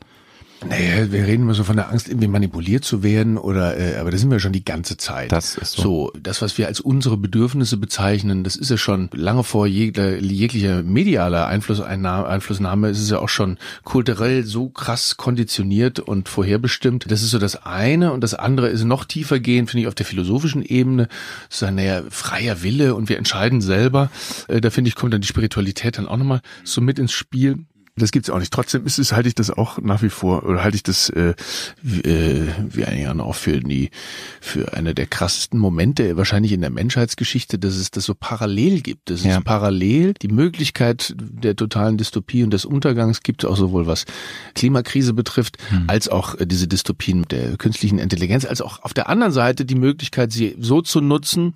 Naja, 0.66 1.12
wir 1.12 1.26
reden 1.26 1.44
immer 1.44 1.54
so 1.54 1.62
von 1.62 1.76
der 1.76 1.88
Angst, 1.90 2.08
irgendwie 2.08 2.26
manipuliert 2.26 2.84
zu 2.84 3.02
werden 3.04 3.38
oder, 3.38 3.78
äh, 3.78 3.96
aber 3.98 4.10
das 4.10 4.20
sind 4.20 4.30
wir 4.30 4.40
schon 4.40 4.52
die 4.52 4.64
ganze 4.64 4.96
Zeit. 4.96 5.30
Das 5.30 5.56
ist 5.56 5.72
so. 5.72 5.82
So, 5.82 6.12
das, 6.20 6.42
was 6.42 6.58
wir 6.58 6.66
als 6.66 6.80
unsere 6.80 7.16
Bedürfnisse 7.16 7.76
bezeichnen, 7.76 8.42
das 8.42 8.56
ist 8.56 8.70
ja 8.70 8.76
schon 8.76 9.08
lange 9.12 9.44
vor 9.44 9.66
jeglicher, 9.66 10.18
jeglicher 10.18 10.82
medialer 10.82 11.46
Einflusseinnahme, 11.46 12.26
Einflussnahme, 12.26 12.88
ist 12.88 13.00
es 13.00 13.08
ja 13.08 13.20
auch 13.20 13.28
schon 13.28 13.58
kulturell 13.84 14.44
so 14.44 14.68
krass 14.68 15.16
konditioniert 15.16 16.00
und 16.00 16.28
vorherbestimmt. 16.28 17.10
Das 17.10 17.22
ist 17.22 17.30
so 17.30 17.38
das 17.38 17.64
eine 17.64 18.12
und 18.12 18.22
das 18.22 18.34
andere 18.34 18.68
ist 18.68 18.84
noch 18.84 19.04
tiefer 19.04 19.38
gehend, 19.38 19.70
finde 19.70 19.82
ich, 19.82 19.88
auf 19.88 19.94
der 19.94 20.06
philosophischen 20.06 20.62
Ebene. 20.62 21.08
So 21.48 21.66
ein 21.66 21.76
naja, 21.76 22.02
freier 22.10 22.62
Wille 22.62 22.96
und 22.96 23.08
wir 23.08 23.18
entscheiden 23.18 23.60
selber. 23.60 24.10
Äh, 24.48 24.60
da 24.60 24.70
finde 24.70 24.88
ich, 24.88 24.96
kommt 24.96 25.14
dann 25.14 25.20
die 25.20 25.28
Spiritualität 25.28 25.98
dann 25.98 26.08
auch 26.08 26.16
nochmal 26.16 26.40
so 26.64 26.80
mit 26.80 26.98
ins 26.98 27.12
Spiel. 27.12 27.64
Das 27.98 28.12
gibt's 28.12 28.30
auch 28.30 28.38
nicht. 28.38 28.52
Trotzdem 28.52 28.86
ist 28.86 28.98
es, 28.98 29.12
halte 29.12 29.28
ich 29.28 29.34
das 29.34 29.50
auch 29.50 29.78
nach 29.78 30.02
wie 30.02 30.08
vor, 30.08 30.44
oder 30.44 30.62
halte 30.62 30.76
ich 30.76 30.82
das 30.82 31.10
äh, 31.10 31.34
wie, 31.82 32.00
äh, 32.00 32.46
wie 32.70 32.84
einige 32.84 33.02
Jahren 33.04 33.20
auch 33.20 33.34
für 33.34 33.60
die, 33.60 33.90
für 34.40 34.72
eine 34.74 34.94
der 34.94 35.06
krassesten 35.06 35.58
Momente 35.58 36.16
wahrscheinlich 36.16 36.52
in 36.52 36.60
der 36.60 36.70
Menschheitsgeschichte, 36.70 37.58
dass 37.58 37.76
es 37.76 37.90
das 37.90 38.04
so 38.04 38.14
parallel 38.14 38.80
gibt. 38.80 39.10
Dass 39.10 39.24
Ja. 39.24 39.38
es 39.38 39.44
parallel 39.44 40.14
die 40.14 40.28
Möglichkeit 40.28 41.14
der 41.18 41.56
totalen 41.56 41.96
Dystopie 41.98 42.42
und 42.44 42.50
des 42.52 42.64
Untergangs 42.64 43.22
gibt, 43.22 43.44
auch 43.44 43.56
sowohl 43.56 43.86
was 43.86 44.04
Klimakrise 44.54 45.12
betrifft, 45.12 45.56
als 45.86 46.08
auch 46.08 46.34
äh, 46.36 46.46
diese 46.46 46.68
Dystopien 46.68 47.24
der 47.30 47.56
künstlichen 47.56 47.98
Intelligenz, 47.98 48.44
als 48.44 48.60
auch 48.62 48.82
auf 48.82 48.94
der 48.94 49.08
anderen 49.08 49.32
Seite 49.32 49.64
die 49.64 49.74
Möglichkeit, 49.74 50.32
sie 50.32 50.56
so 50.58 50.80
zu 50.82 51.00
nutzen, 51.00 51.54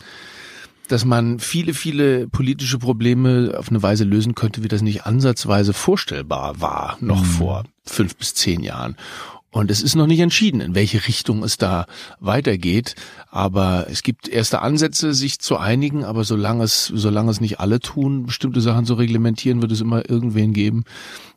dass 0.92 1.06
man 1.06 1.38
viele, 1.38 1.72
viele 1.72 2.28
politische 2.28 2.78
Probleme 2.78 3.54
auf 3.56 3.70
eine 3.70 3.82
Weise 3.82 4.04
lösen 4.04 4.34
könnte, 4.34 4.62
wie 4.62 4.68
das 4.68 4.82
nicht 4.82 5.06
ansatzweise 5.06 5.72
vorstellbar 5.72 6.60
war, 6.60 6.98
noch 7.00 7.24
vor 7.24 7.64
fünf 7.84 8.14
bis 8.16 8.34
zehn 8.34 8.62
Jahren. 8.62 8.96
Und 9.50 9.70
es 9.70 9.82
ist 9.82 9.96
noch 9.96 10.06
nicht 10.06 10.20
entschieden, 10.20 10.62
in 10.62 10.74
welche 10.74 11.06
Richtung 11.06 11.42
es 11.42 11.58
da 11.58 11.86
weitergeht. 12.20 12.94
Aber 13.30 13.86
es 13.90 14.02
gibt 14.02 14.26
erste 14.26 14.62
Ansätze, 14.62 15.12
sich 15.12 15.40
zu 15.40 15.58
einigen. 15.58 16.04
Aber 16.04 16.24
solange 16.24 16.64
es, 16.64 16.86
solange 16.86 17.30
es 17.30 17.40
nicht 17.40 17.60
alle 17.60 17.78
tun, 17.78 18.24
bestimmte 18.24 18.62
Sachen 18.62 18.86
zu 18.86 18.94
reglementieren, 18.94 19.60
wird 19.60 19.72
es 19.72 19.82
immer 19.82 20.08
irgendwen 20.08 20.54
geben, 20.54 20.84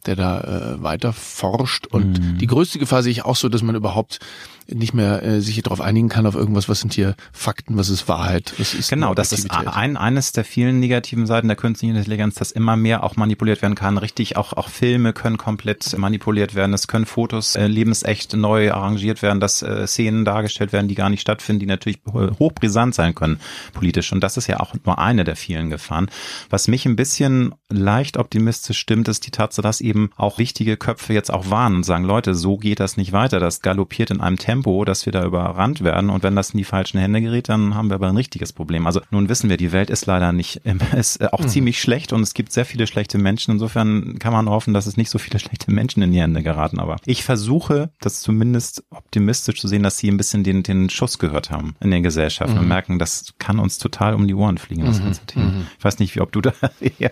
der 0.08 0.16
da 0.16 0.42
äh, 0.42 0.84
weiter 0.84 1.14
forscht. 1.14 1.88
Und 1.88 2.20
mhm. 2.20 2.38
die 2.38 2.48
größte 2.48 2.80
Gefahr 2.80 3.04
sehe 3.04 3.12
ich 3.12 3.26
auch 3.26 3.36
so, 3.36 3.50
dass 3.50 3.62
man 3.62 3.76
überhaupt 3.76 4.20
nicht 4.68 4.94
mehr 4.94 5.22
äh, 5.24 5.42
sich 5.42 5.62
darauf 5.62 5.82
einigen 5.82 6.10
kann 6.10 6.26
auf 6.26 6.36
irgendwas, 6.36 6.68
was 6.68 6.80
sind 6.80 6.94
hier 6.94 7.16
Fakten, 7.32 7.78
was 7.78 7.90
ist 7.90 8.08
Wahrheit, 8.08 8.54
was 8.58 8.74
ist 8.74 8.90
Genau, 8.90 9.14
das 9.14 9.32
ist 9.32 9.52
ein, 9.52 9.96
eines 9.98 10.32
der 10.32 10.44
vielen 10.44 10.80
negativen 10.80 11.28
Seiten 11.28 11.48
der 11.48 11.58
künstlichen 11.58 11.96
Intelligenz, 11.96 12.36
dass 12.36 12.52
immer 12.52 12.76
mehr 12.76 13.04
auch 13.04 13.16
manipuliert 13.16 13.62
werden 13.62 13.76
kann. 13.76 13.98
Richtig, 13.98 14.38
auch, 14.38 14.54
auch 14.54 14.70
Filme 14.70 15.14
können 15.14 15.38
komplett 15.38 15.96
manipuliert 15.98 16.56
werden, 16.56 16.74
es 16.74 16.88
können 16.88 17.06
Fotos 17.06 17.56
äh, 17.56 17.68
lebensecht 17.68 18.34
neu 18.34 18.72
arrangiert 18.72 19.22
werden, 19.22 19.40
dass 19.40 19.62
äh, 19.62 19.86
Szenen 19.86 20.26
dargestellt 20.26 20.74
werden, 20.74 20.88
die 20.88 20.96
gar 20.96 21.10
nicht 21.10 21.22
stattfinden, 21.22 21.60
die 21.60 21.66
natürlich 21.68 22.00
hochbrisant 22.06 22.96
sein 22.96 23.14
können 23.14 23.40
politisch. 23.74 24.12
Und 24.12 24.22
das 24.22 24.38
ist 24.38 24.48
ja 24.48 24.60
auch 24.60 24.74
nur 24.84 24.98
eine 24.98 25.24
der 25.24 25.36
vielen 25.36 25.70
Gefahren. 25.70 26.10
Was 26.50 26.68
mich 26.68 26.86
ein 26.86 26.96
bisschen 26.96 27.54
leicht 27.70 28.18
optimistisch 28.18 28.80
stimmt, 28.80 29.08
ist 29.08 29.26
die 29.26 29.32
Tatsache, 29.32 29.62
dass 29.62 29.82
eben 29.82 29.95
auch 30.16 30.38
wichtige 30.38 30.78
Köpfe 30.78 31.14
jetzt 31.14 31.34
auch 31.34 31.50
warnen 31.50 31.78
und 31.78 31.84
sagen, 31.84 32.04
Leute, 32.04 32.36
so 32.36 32.58
geht 32.58 32.80
das 32.80 32.98
nicht 32.98 33.12
weiter. 33.12 33.40
Das 33.40 33.62
galoppiert 33.62 34.12
in 34.12 34.22
einem 34.22 34.38
Tempo 34.38 34.76
dass 34.86 35.06
wir 35.06 35.14
da 35.14 35.24
überrannt 35.24 35.84
werden. 35.84 36.10
Und 36.10 36.24
wenn 36.24 36.36
das 36.36 36.52
in 36.52 36.58
die 36.58 36.64
falschen 36.64 37.00
Hände 37.00 37.22
gerät, 37.22 37.50
dann 37.50 37.76
haben 37.76 37.90
wir 37.90 37.96
aber 37.96 38.08
ein 38.08 38.18
richtiges 38.18 38.52
Problem. 38.52 38.86
Also 38.88 39.02
nun 39.12 39.30
wissen 39.30 39.50
wir, 39.50 39.58
die 39.58 39.72
Welt 39.72 39.90
ist 39.90 40.06
leider 40.06 40.32
nicht, 40.32 40.62
ist 40.96 41.22
äh, 41.22 41.28
auch 41.32 41.42
mhm. 41.42 41.48
ziemlich 41.48 41.82
schlecht 41.82 42.14
und 42.14 42.22
es 42.22 42.34
gibt 42.34 42.52
sehr 42.52 42.66
viele 42.66 42.88
schlechte 42.88 43.18
Menschen. 43.18 43.52
Insofern 43.52 44.20
kann 44.20 44.34
man 44.34 44.50
hoffen, 44.50 44.74
dass 44.74 44.86
es 44.86 44.98
nicht 44.98 45.10
so 45.10 45.20
viele 45.20 45.40
schlechte 45.46 45.72
Menschen 45.72 46.02
in 46.02 46.12
die 46.12 46.20
Hände 46.20 46.44
geraten. 46.44 46.80
Aber 46.80 46.98
ich 47.06 47.24
versuche, 47.24 47.92
das 48.00 48.22
zumindest 48.22 48.84
optimistisch 48.90 49.60
zu 49.60 49.68
sehen, 49.68 49.84
dass 49.84 49.98
sie 49.98 50.10
ein 50.10 50.18
bisschen 50.18 50.44
den, 50.44 50.64
den 50.64 50.90
Schuss 50.90 51.20
gehört 51.20 51.52
haben 51.52 51.76
in 51.80 51.92
der 51.92 52.02
Gesellschaft 52.02 52.54
mhm. 52.54 52.60
und 52.60 52.68
merken, 52.68 53.00
das 53.00 53.34
kann 53.40 53.60
uns 53.60 53.78
total 53.78 54.16
um 54.16 54.28
die 54.28 54.34
Ohren 54.34 54.58
fliegen, 54.58 54.86
das 54.86 55.00
mhm. 55.00 55.06
ganze 55.06 55.26
Thema. 55.26 55.46
Mhm. 55.46 55.68
Ich 55.78 55.84
weiß 55.84 56.00
nicht, 56.00 56.16
wie 56.16 56.22
ob 56.22 56.32
du 56.32 56.42
da 56.42 56.54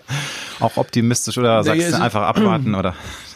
auch 0.60 0.76
optimistisch 0.76 1.38
oder 1.38 1.62
sagst 1.62 1.92
du 1.92 2.00
einfach 2.00 2.22
abwarten 2.22 2.73
oder 2.74 2.94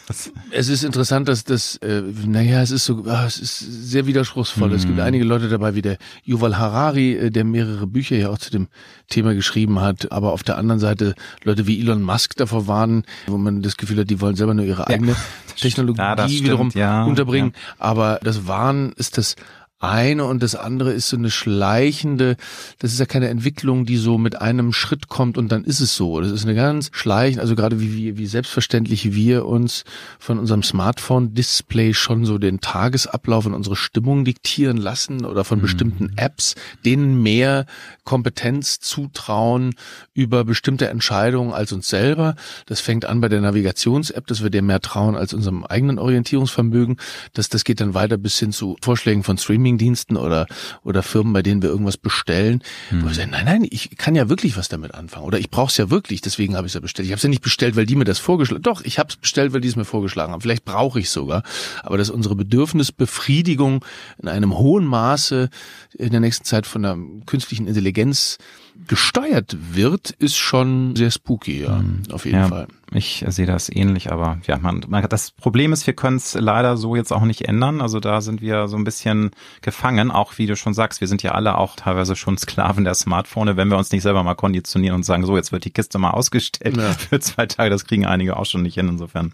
es 0.51 0.69
ist 0.69 0.85
interessant, 0.85 1.29
dass 1.29 1.45
das, 1.45 1.77
äh, 1.77 2.03
naja, 2.27 2.63
es 2.63 2.71
ist 2.71 2.87
so, 2.87 3.05
ah, 3.07 3.25
es 3.27 3.39
ist 3.39 3.59
sehr 3.59 4.07
widerspruchsvoll. 4.07 4.71
Mhm. 4.71 4.75
Es 4.75 4.83
gibt 4.83 4.97
mhm. 4.97 5.03
einige 5.03 5.25
Leute 5.25 5.49
dabei, 5.49 5.75
wie 5.75 5.83
der 5.83 5.99
Yuval 6.25 6.57
Harari, 6.57 7.15
äh, 7.15 7.31
der 7.31 7.45
mehrere 7.45 7.87
Bücher 7.87 8.17
ja 8.17 8.31
auch 8.31 8.39
zu 8.39 8.51
dem 8.51 8.69
Thema 9.09 9.35
geschrieben 9.35 9.81
hat, 9.81 10.11
aber 10.13 10.33
auf 10.33 10.43
der 10.43 10.57
anderen 10.57 10.81
Seite 10.81 11.15
Leute 11.45 11.67
wie 11.67 11.81
Elon 11.81 12.03
Musk 12.03 12.37
davor 12.37 12.67
warnen, 12.67 13.05
wo 13.27 13.39
man 13.39 13.63
das 13.63 13.77
Gefühl 13.77 14.01
hat, 14.01 14.11
die 14.11 14.21
wollen 14.21 14.37
selber 14.37 14.55
nur 14.55 14.65
ihre 14.65 14.87
eigene 14.87 15.13
ja, 15.13 15.17
Technologie 15.57 16.01
ja, 16.01 16.29
wiederum 16.29 16.71
ja, 16.75 17.05
unterbringen. 17.05 17.53
Aber 17.79 18.19
das 18.23 18.47
Warnen 18.47 18.93
ist 18.93 19.19
das 19.19 19.37
eine 19.81 20.25
und 20.25 20.43
das 20.43 20.57
andere 20.57 20.93
ist 20.93 21.09
so 21.09 21.17
eine 21.17 21.31
schleichende, 21.31 22.37
das 22.81 22.93
ist 22.93 22.99
ja 22.99 23.07
keine 23.07 23.29
Entwicklung, 23.29 23.87
die 23.87 23.97
so 23.97 24.19
mit 24.19 24.41
einem 24.41 24.73
Schritt 24.73 25.09
kommt 25.09 25.39
und 25.39 25.53
dann 25.53 25.65
ist 25.65 25.81
es 25.81 25.95
so. 25.95 26.21
Das 26.21 26.33
ist 26.33 26.45
eine 26.45 26.57
ganz 26.57 26.91
schleichende, 26.93 27.43
also 27.43 27.55
gerade 27.55 27.81
wie, 27.81 27.95
wie, 27.95 28.19
wie 28.19 28.27
selbstverständlich 28.27 29.15
wir 29.15 29.47
uns 29.47 29.85
von 30.19 30.39
unserem 30.39 30.65
Smartphone-Display 30.65 31.95
schon 31.95 32.25
so 32.25 32.39
den 32.39 32.61
Tagesablauf 32.61 33.47
und 33.47 33.55
unsere 33.55 33.77
Stimmung 33.77 34.25
diktieren 34.25 34.79
lassen 34.79 35.25
oder 35.25 35.45
von 35.45 35.59
mhm. 35.59 35.63
bestimmten 35.63 36.13
Apps, 36.17 36.57
denen 36.85 37.23
mehr 37.23 37.67
Kompetenz 38.03 38.81
zutrauen 38.81 39.75
über 40.13 40.45
bestimmte 40.45 40.89
Entscheidungen 40.89 41.53
als 41.53 41.73
uns 41.73 41.89
selber. 41.89 42.35
Das 42.67 42.81
fängt 42.81 43.05
an 43.05 43.21
bei 43.21 43.29
der 43.29 43.41
Navigations-App, 43.41 44.27
dass 44.27 44.43
wir 44.43 44.51
der 44.51 44.63
mehr 44.63 44.81
trauen 44.81 45.15
als 45.15 45.35
unserem 45.35 45.65
eigenen 45.65 46.01
Orientierungsvermögen. 46.01 46.97
Das, 47.35 47.49
das 47.49 47.63
geht 47.63 47.81
dann 47.81 47.95
weiter 47.95 48.17
bis 48.17 48.39
hin 48.39 48.51
zu 48.51 48.77
Vorschlägen 48.83 49.23
von 49.23 49.39
Streaming 49.39 49.68
Streamingdiensten 49.69 50.17
oder, 50.17 50.47
oder 50.83 51.03
Firmen, 51.03 51.33
bei 51.33 51.43
denen 51.43 51.63
wir 51.63 51.69
irgendwas 51.69 51.97
bestellen, 51.97 52.63
hm. 52.89 53.03
wo 53.03 53.09
wir 53.09 53.15
sagen, 53.15 53.31
nein, 53.31 53.45
nein, 53.45 53.67
ich 53.69 53.97
kann 53.97 54.15
ja 54.15 54.29
wirklich 54.29 54.57
was 54.57 54.69
damit 54.69 54.95
anfangen. 54.95 55.27
Oder 55.27 55.39
ich 55.39 55.51
brauche 55.51 55.71
es 55.71 55.77
ja 55.77 55.91
wirklich, 55.91 56.21
deswegen 56.21 56.57
habe 56.57 56.67
ich 56.67 56.71
es 56.71 56.75
ja 56.75 56.81
bestellt. 56.81 57.07
Ich 57.07 57.13
habe 57.13 57.19
es 57.19 57.23
ja 57.23 57.29
nicht 57.29 57.43
bestellt, 57.43 57.77
weil 57.77 57.87
die 57.87 57.97
mir 57.97 58.05
das 58.05 58.19
vorgeschlagen 58.19 58.63
Doch, 58.63 58.83
ich 58.83 58.99
habe 58.99 59.11
es 59.11 59.17
bestellt, 59.17 59.53
weil 59.53 59.61
die 59.61 59.69
es 59.69 59.77
mir 59.77 59.85
vorgeschlagen 59.85 60.33
haben. 60.33 60.41
Vielleicht 60.41 60.65
brauche 60.65 61.01
ich 61.01 61.11
sogar. 61.11 61.43
Aber 61.83 61.99
dass 61.99 62.11
unsere 62.11 62.35
Bedürfnisbefriedigung 62.35 63.85
in 64.21 64.29
einem 64.29 64.57
hohen 64.57 64.87
Maße 64.87 65.51
in 65.97 66.11
der 66.11 66.21
nächsten 66.21 66.45
Zeit 66.45 66.67
von 66.67 66.83
der 66.83 66.97
künstlichen 67.27 67.67
Intelligenz 67.67 68.39
gesteuert 68.87 69.57
wird, 69.73 70.11
ist 70.11 70.37
schon 70.37 70.95
sehr 70.97 71.11
spooky, 71.11 71.63
ja, 71.63 71.79
mhm. 71.79 72.03
auf 72.13 72.25
jeden 72.25 72.39
ja, 72.39 72.49
Fall. 72.49 72.69
Ich 72.93 73.25
sehe 73.29 73.45
das 73.45 73.69
ähnlich, 73.69 74.11
aber 74.11 74.39
ja, 74.47 74.57
man, 74.57 74.83
man 74.89 75.07
das 75.09 75.31
Problem 75.31 75.73
ist, 75.73 75.87
wir 75.87 75.95
können 75.95 76.17
es 76.17 76.35
leider 76.35 76.77
so 76.79 76.97
jetzt 76.97 77.13
auch 77.13 77.25
nicht 77.25 77.47
ändern. 77.47 77.83
Also 77.83 78.01
da 78.01 78.23
sind 78.23 78.41
wir 78.41 78.67
so 78.69 78.77
ein 78.77 78.85
bisschen 78.85 79.31
gefangen, 79.61 80.11
auch 80.11 80.39
wie 80.39 80.47
du 80.47 80.57
schon 80.57 80.73
sagst, 80.73 81.01
wir 81.01 81.09
sind 81.09 81.23
ja 81.23 81.33
alle 81.33 81.59
auch 81.59 81.77
teilweise 81.77 82.17
schon 82.17 82.39
Sklaven 82.39 82.85
der 82.85 82.95
Smartphone, 82.95 83.57
wenn 83.57 83.69
wir 83.69 83.77
uns 83.77 83.93
nicht 83.93 84.03
selber 84.03 84.23
mal 84.23 84.35
konditionieren 84.35 84.95
und 84.97 85.03
sagen, 85.03 85.27
so, 85.27 85.37
jetzt 85.37 85.53
wird 85.53 85.67
die 85.67 85.71
Kiste 85.71 85.99
mal 85.99 86.13
ausgestellt 86.13 86.77
ja. 86.79 86.93
für 87.11 87.21
zwei 87.21 87.47
Tage, 87.47 87.71
das 87.71 87.85
kriegen 87.85 88.07
einige 88.07 88.37
auch 88.37 88.47
schon 88.47 88.63
nicht 88.63 88.75
hin, 88.75 88.89
insofern. 88.89 89.33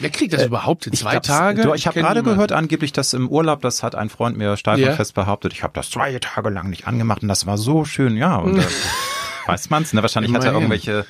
Wer 0.00 0.10
kriegt 0.10 0.32
das 0.32 0.42
äh, 0.42 0.46
überhaupt 0.46 0.86
in 0.86 0.92
zwei 0.94 1.20
Tage? 1.20 1.62
Du, 1.62 1.74
ich 1.74 1.86
habe 1.86 2.00
gerade 2.00 2.22
gehört, 2.22 2.52
angeblich 2.52 2.92
das 2.92 3.12
im 3.14 3.28
Urlaub, 3.28 3.60
das 3.60 3.82
hat 3.82 3.94
ein 3.94 4.08
Freund 4.08 4.36
mir 4.36 4.56
steif 4.56 4.78
und 4.78 4.94
fest 4.94 5.14
behauptet, 5.14 5.52
ich 5.52 5.62
habe 5.62 5.72
das 5.74 5.90
zwei 5.90 6.18
Tage 6.18 6.50
lang 6.50 6.70
nicht 6.70 6.86
angemacht 6.86 7.22
und 7.22 7.28
das 7.28 7.46
war 7.46 7.58
so 7.58 7.84
schön, 7.84 8.16
ja. 8.16 8.36
Und 8.36 8.58
äh, 8.58 8.62
weiß 9.46 9.70
man's, 9.70 9.92
ne? 9.92 10.02
Wahrscheinlich 10.02 10.30
Immerhin. 10.30 10.48
hat 10.48 10.54
er 10.54 10.58
irgendwelche 10.58 11.06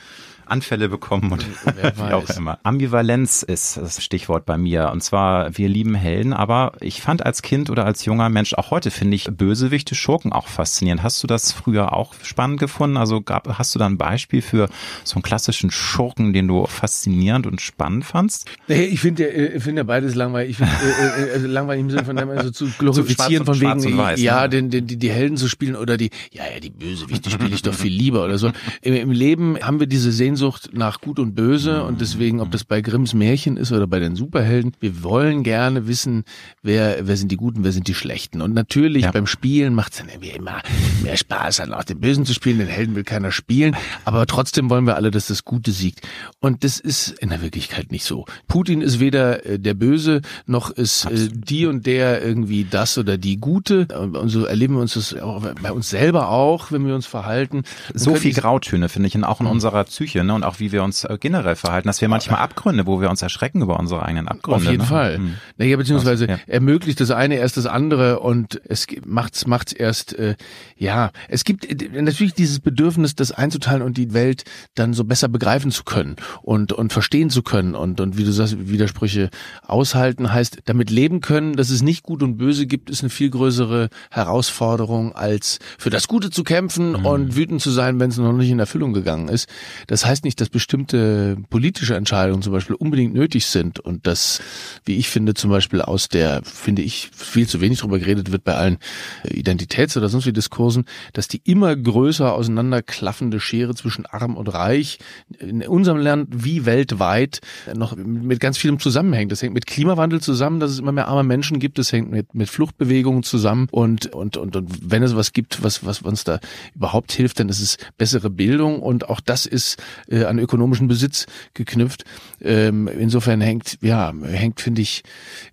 Anfälle 0.50 0.88
bekommen 0.88 1.32
und 1.32 1.46
wie 1.96 2.12
auch 2.12 2.28
immer. 2.36 2.58
Ambivalenz 2.62 3.42
ist 3.42 3.76
das 3.76 4.02
Stichwort 4.02 4.46
bei 4.46 4.58
mir. 4.58 4.90
Und 4.92 5.02
zwar, 5.02 5.56
wir 5.56 5.68
lieben 5.68 5.94
Helden, 5.94 6.32
aber 6.32 6.72
ich 6.80 7.00
fand 7.00 7.24
als 7.24 7.42
Kind 7.42 7.70
oder 7.70 7.86
als 7.86 8.04
junger 8.04 8.28
Mensch, 8.28 8.54
auch 8.54 8.70
heute 8.70 8.90
finde 8.90 9.14
ich 9.14 9.24
Bösewichte, 9.30 9.94
Schurken 9.94 10.32
auch 10.32 10.48
faszinierend. 10.48 11.02
Hast 11.02 11.22
du 11.22 11.26
das 11.26 11.52
früher 11.52 11.92
auch 11.92 12.14
spannend 12.22 12.60
gefunden? 12.60 12.96
Also 12.96 13.20
gab, 13.20 13.58
hast 13.58 13.74
du 13.74 13.78
da 13.78 13.86
ein 13.86 13.98
Beispiel 13.98 14.42
für 14.42 14.68
so 15.04 15.14
einen 15.16 15.22
klassischen 15.22 15.70
Schurken, 15.70 16.32
den 16.32 16.48
du 16.48 16.66
faszinierend 16.66 17.46
und 17.46 17.60
spannend 17.60 18.04
fandst? 18.04 18.48
Nee, 18.68 18.84
ich 18.84 19.00
finde 19.00 19.22
ja, 19.24 19.54
ich 19.56 19.62
finde 19.62 19.80
ja 19.80 19.84
beides 19.84 20.14
langweilig. 20.14 20.50
Ich 20.50 20.56
finde 20.56 20.72
äh, 20.72 21.28
äh, 21.28 21.32
also 21.32 21.46
langweilig 21.46 21.80
im 21.82 21.90
Sinne 21.90 22.04
von 22.04 22.18
also 22.18 22.50
zu 22.50 22.68
glorifizieren 22.78 23.44
von 23.44 23.60
wegen, 23.60 23.98
weiß, 23.98 24.20
ja, 24.20 24.42
ne? 24.42 24.48
den, 24.48 24.70
den, 24.70 24.86
die, 24.86 24.96
die 24.96 25.10
Helden 25.10 25.36
zu 25.36 25.48
spielen 25.48 25.76
oder 25.76 25.96
die, 25.96 26.10
ja, 26.32 26.42
ja, 26.52 26.60
die 26.60 26.70
Bösewichte 26.70 27.30
spiele 27.30 27.54
ich 27.54 27.62
doch 27.62 27.74
viel 27.74 27.92
lieber 27.92 28.24
oder 28.24 28.38
so. 28.38 28.50
Im, 28.82 28.94
Im 28.94 29.10
Leben 29.10 29.58
haben 29.60 29.80
wir 29.80 29.86
diese 29.86 30.12
Sehnsucht 30.12 30.39
Sehnsucht 30.40 30.70
nach 30.72 31.02
Gut 31.02 31.18
und 31.18 31.34
Böse 31.34 31.84
und 31.84 32.00
deswegen, 32.00 32.40
ob 32.40 32.50
das 32.50 32.64
bei 32.64 32.80
Grimms 32.80 33.12
Märchen 33.12 33.58
ist 33.58 33.72
oder 33.72 33.86
bei 33.86 33.98
den 33.98 34.16
Superhelden, 34.16 34.72
wir 34.80 35.02
wollen 35.02 35.42
gerne 35.42 35.86
wissen, 35.86 36.24
wer, 36.62 37.06
wer 37.06 37.18
sind 37.18 37.30
die 37.30 37.36
Guten, 37.36 37.62
wer 37.62 37.72
sind 37.72 37.88
die 37.88 37.94
Schlechten. 37.94 38.40
Und 38.40 38.54
natürlich 38.54 39.02
ja. 39.02 39.10
beim 39.10 39.26
Spielen 39.26 39.74
macht 39.74 39.92
es 39.92 39.98
dann 39.98 40.08
irgendwie 40.08 40.30
immer 40.30 40.62
mehr 41.02 41.18
Spaß, 41.18 41.58
dann 41.58 41.74
auch 41.74 41.84
den 41.84 42.00
Bösen 42.00 42.24
zu 42.24 42.32
spielen, 42.32 42.58
den 42.58 42.68
Helden 42.68 42.94
will 42.94 43.04
keiner 43.04 43.32
spielen, 43.32 43.76
aber 44.06 44.26
trotzdem 44.26 44.70
wollen 44.70 44.86
wir 44.86 44.96
alle, 44.96 45.10
dass 45.10 45.26
das 45.26 45.44
Gute 45.44 45.72
siegt. 45.72 46.08
Und 46.40 46.64
das 46.64 46.80
ist 46.80 47.10
in 47.18 47.28
der 47.28 47.42
Wirklichkeit 47.42 47.92
nicht 47.92 48.04
so. 48.04 48.24
Putin 48.48 48.80
ist 48.80 48.98
weder 48.98 49.44
äh, 49.44 49.58
der 49.58 49.74
Böse, 49.74 50.22
noch 50.46 50.70
ist 50.70 51.04
äh, 51.04 51.28
die 51.30 51.66
und 51.66 51.84
der 51.84 52.24
irgendwie 52.24 52.64
das 52.64 52.96
oder 52.96 53.18
die 53.18 53.36
Gute. 53.36 53.88
Und 53.94 54.30
so 54.30 54.46
erleben 54.46 54.76
wir 54.76 54.80
uns 54.80 54.94
das 54.94 55.14
bei 55.62 55.70
uns 55.70 55.90
selber 55.90 56.30
auch, 56.30 56.72
wenn 56.72 56.86
wir 56.86 56.94
uns 56.94 57.06
verhalten. 57.06 57.64
So 57.92 58.14
viel 58.14 58.32
Grautöne, 58.32 58.88
finde 58.88 59.08
ich, 59.08 59.14
und 59.14 59.24
auch 59.24 59.40
in 59.40 59.46
mhm. 59.46 59.52
unserer 59.52 59.84
Psyche. 59.84 60.24
Ne? 60.24 60.29
Ne? 60.30 60.34
Und 60.34 60.44
auch 60.44 60.60
wie 60.60 60.72
wir 60.72 60.82
uns 60.82 61.04
äh, 61.04 61.18
generell 61.20 61.56
verhalten, 61.56 61.88
dass 61.88 62.00
wir 62.00 62.08
manchmal 62.08 62.40
Abgründe, 62.40 62.86
wo 62.86 63.00
wir 63.00 63.10
uns 63.10 63.22
erschrecken 63.22 63.62
über 63.62 63.78
unsere 63.78 64.02
eigenen 64.02 64.28
Abgründe. 64.28 64.56
Auf 64.56 64.70
jeden 64.70 64.82
ne? 64.82 64.88
Fall. 64.88 65.16
Hm. 65.16 65.34
Naja, 65.58 65.76
beziehungsweise 65.76 66.26
ja. 66.26 66.38
ermöglicht 66.46 67.00
das 67.00 67.10
eine 67.10 67.36
erst 67.36 67.56
das 67.56 67.66
andere 67.66 68.20
und 68.20 68.60
es 68.64 68.86
macht's 69.04 69.46
macht's 69.46 69.72
erst 69.72 70.18
äh, 70.18 70.36
ja. 70.76 71.10
Es 71.28 71.44
gibt 71.44 71.66
äh, 71.66 72.02
natürlich 72.02 72.34
dieses 72.34 72.60
Bedürfnis, 72.60 73.14
das 73.14 73.32
einzuteilen 73.32 73.82
und 73.82 73.96
die 73.96 74.14
Welt 74.14 74.44
dann 74.74 74.94
so 74.94 75.04
besser 75.04 75.28
begreifen 75.28 75.70
zu 75.70 75.84
können 75.84 76.16
und 76.42 76.72
und 76.72 76.92
verstehen 76.92 77.30
zu 77.30 77.42
können 77.42 77.74
und 77.74 78.00
und 78.00 78.16
wie 78.16 78.24
du 78.24 78.32
sagst 78.32 78.56
Widersprüche 78.68 79.30
aushalten 79.66 80.32
heißt 80.32 80.60
damit 80.64 80.90
leben 80.90 81.20
können, 81.20 81.54
dass 81.54 81.70
es 81.70 81.82
nicht 81.82 82.02
gut 82.02 82.22
und 82.22 82.36
böse 82.36 82.66
gibt, 82.66 82.90
ist 82.90 83.02
eine 83.02 83.10
viel 83.10 83.30
größere 83.30 83.88
Herausforderung 84.10 85.14
als 85.14 85.58
für 85.78 85.90
das 85.90 86.08
Gute 86.08 86.30
zu 86.30 86.44
kämpfen 86.44 86.92
mhm. 86.92 87.06
und 87.06 87.36
wütend 87.36 87.60
zu 87.60 87.70
sein, 87.70 87.98
wenn 88.00 88.10
es 88.10 88.18
noch 88.18 88.32
nicht 88.32 88.50
in 88.50 88.58
Erfüllung 88.58 88.92
gegangen 88.92 89.28
ist. 89.28 89.48
Das 89.86 90.04
heißt 90.06 90.19
heißt 90.20 90.24
nicht, 90.24 90.40
dass 90.40 90.50
bestimmte 90.50 91.38
politische 91.48 91.96
Entscheidungen 91.96 92.42
zum 92.42 92.52
Beispiel 92.52 92.76
unbedingt 92.76 93.14
nötig 93.14 93.46
sind 93.46 93.80
und 93.80 94.06
dass, 94.06 94.42
wie 94.84 94.96
ich 94.96 95.08
finde, 95.08 95.32
zum 95.32 95.50
Beispiel 95.50 95.80
aus 95.80 96.08
der, 96.08 96.42
finde 96.44 96.82
ich, 96.82 97.10
viel 97.14 97.48
zu 97.48 97.62
wenig 97.62 97.78
darüber 97.78 97.98
geredet 97.98 98.30
wird 98.30 98.44
bei 98.44 98.54
allen 98.54 98.76
Identitäts- 99.24 99.96
oder 99.96 100.10
sonst 100.10 100.30
Diskursen, 100.30 100.84
dass 101.14 101.26
die 101.26 101.40
immer 101.44 101.74
größer 101.74 102.34
auseinanderklaffende 102.34 103.40
Schere 103.40 103.74
zwischen 103.74 104.04
arm 104.04 104.36
und 104.36 104.48
reich 104.48 104.98
in 105.38 105.62
unserem 105.62 105.98
Land 105.98 106.28
wie 106.30 106.66
weltweit 106.66 107.40
noch 107.74 107.96
mit 107.96 108.38
ganz 108.38 108.58
vielem 108.58 108.78
zusammenhängt. 108.78 109.32
Das 109.32 109.40
hängt 109.42 109.54
mit 109.54 109.66
Klimawandel 109.66 110.20
zusammen, 110.20 110.60
dass 110.60 110.70
es 110.70 110.78
immer 110.78 110.92
mehr 110.92 111.08
arme 111.08 111.24
Menschen 111.24 111.58
gibt. 111.58 111.78
Das 111.78 111.92
hängt 111.92 112.10
mit, 112.10 112.34
mit 112.34 112.50
Fluchtbewegungen 112.50 113.22
zusammen 113.22 113.68
und, 113.70 114.14
und, 114.14 114.36
und, 114.36 114.54
und 114.54 114.90
wenn 114.90 115.02
es 115.02 115.16
was 115.16 115.32
gibt, 115.32 115.62
was, 115.62 115.84
was 115.84 116.02
uns 116.02 116.24
da 116.24 116.40
überhaupt 116.74 117.10
hilft, 117.12 117.40
dann 117.40 117.48
ist 117.48 117.60
es 117.60 117.78
bessere 117.96 118.28
Bildung 118.28 118.82
und 118.82 119.08
auch 119.08 119.20
das 119.20 119.46
ist 119.46 119.82
äh, 120.10 120.24
an 120.24 120.38
ökonomischen 120.38 120.88
Besitz 120.88 121.26
geknüpft. 121.54 122.04
Ähm, 122.40 122.88
insofern 122.88 123.40
hängt, 123.40 123.78
ja, 123.80 124.12
hängt, 124.22 124.60
finde 124.60 124.82
ich, 124.82 125.02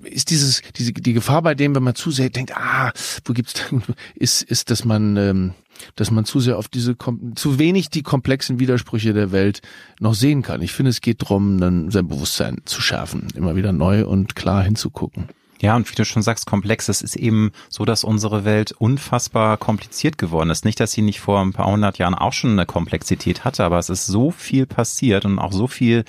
ist 0.04 0.30
dieses, 0.30 0.62
diese, 0.76 0.94
die 0.94 1.14
Gefahr 1.14 1.42
bei 1.42 1.56
dem, 1.56 1.76
wenn 1.76 1.84
man 1.84 1.96
zu 1.96 2.12
sehr 2.12 2.30
denkt, 2.30 2.56
ah, 2.56 2.92
wo 3.26 3.34
gibt's 3.34 3.54
da, 3.54 3.64
ist, 4.16 4.42
ist, 4.42 4.70
dass 4.70 4.84
man, 4.86 5.16
ähm, 5.18 5.54
dass 5.96 6.12
man 6.12 6.26
zu 6.26 6.40
sehr 6.40 6.58
auf 6.58 6.68
diese, 6.68 6.96
zu 7.36 7.60
wenig 7.60 7.90
die 7.90 8.04
komplexen 8.04 8.60
Widersprüche 8.60 9.14
der 9.14 9.32
Welt 9.32 9.62
noch 10.00 10.16
sehen 10.16 10.42
kann. 10.42 10.62
Ich 10.62 10.74
finde, 10.74 10.90
es 10.90 11.02
geht 11.02 11.22
darum, 11.22 11.60
dann 11.60 11.92
sein 11.92 12.08
Bewusstsein 12.08 12.58
zu 12.66 12.82
schärfen, 12.82 13.28
immer 13.36 13.56
wieder 13.56 13.72
neu 13.72 14.06
und 14.06 14.36
klar 14.36 14.64
hinzugucken. 14.64 15.30
Ja, 15.60 15.76
und 15.76 15.90
wie 15.90 15.96
du 15.96 16.06
schon 16.06 16.22
sagst, 16.22 16.46
komplex. 16.46 16.88
Es 16.88 17.02
ist 17.02 17.16
eben 17.16 17.52
so, 17.70 17.86
dass 17.86 18.04
unsere 18.04 18.46
Welt 18.46 18.74
unfassbar 18.78 19.58
kompliziert 19.58 20.18
geworden 20.18 20.50
ist. 20.50 20.66
Nicht, 20.66 20.80
dass 20.80 20.92
sie 20.92 21.02
nicht 21.02 21.20
vor 21.20 21.40
ein 21.40 21.54
paar 21.54 21.72
hundert 21.72 21.98
Jahren 21.98 22.16
auch 22.16 22.34
schon 22.34 22.52
eine 22.52 22.66
Komplexität 22.66 23.44
hatte, 23.44 23.64
aber 23.64 23.80
es 23.80 23.90
ist 23.90 24.06
so 24.06 24.32
viel 24.32 24.66
passiert 24.66 25.26
und 25.26 25.40
auch 25.40 25.52
so 25.54 25.68
viel 25.68 26.06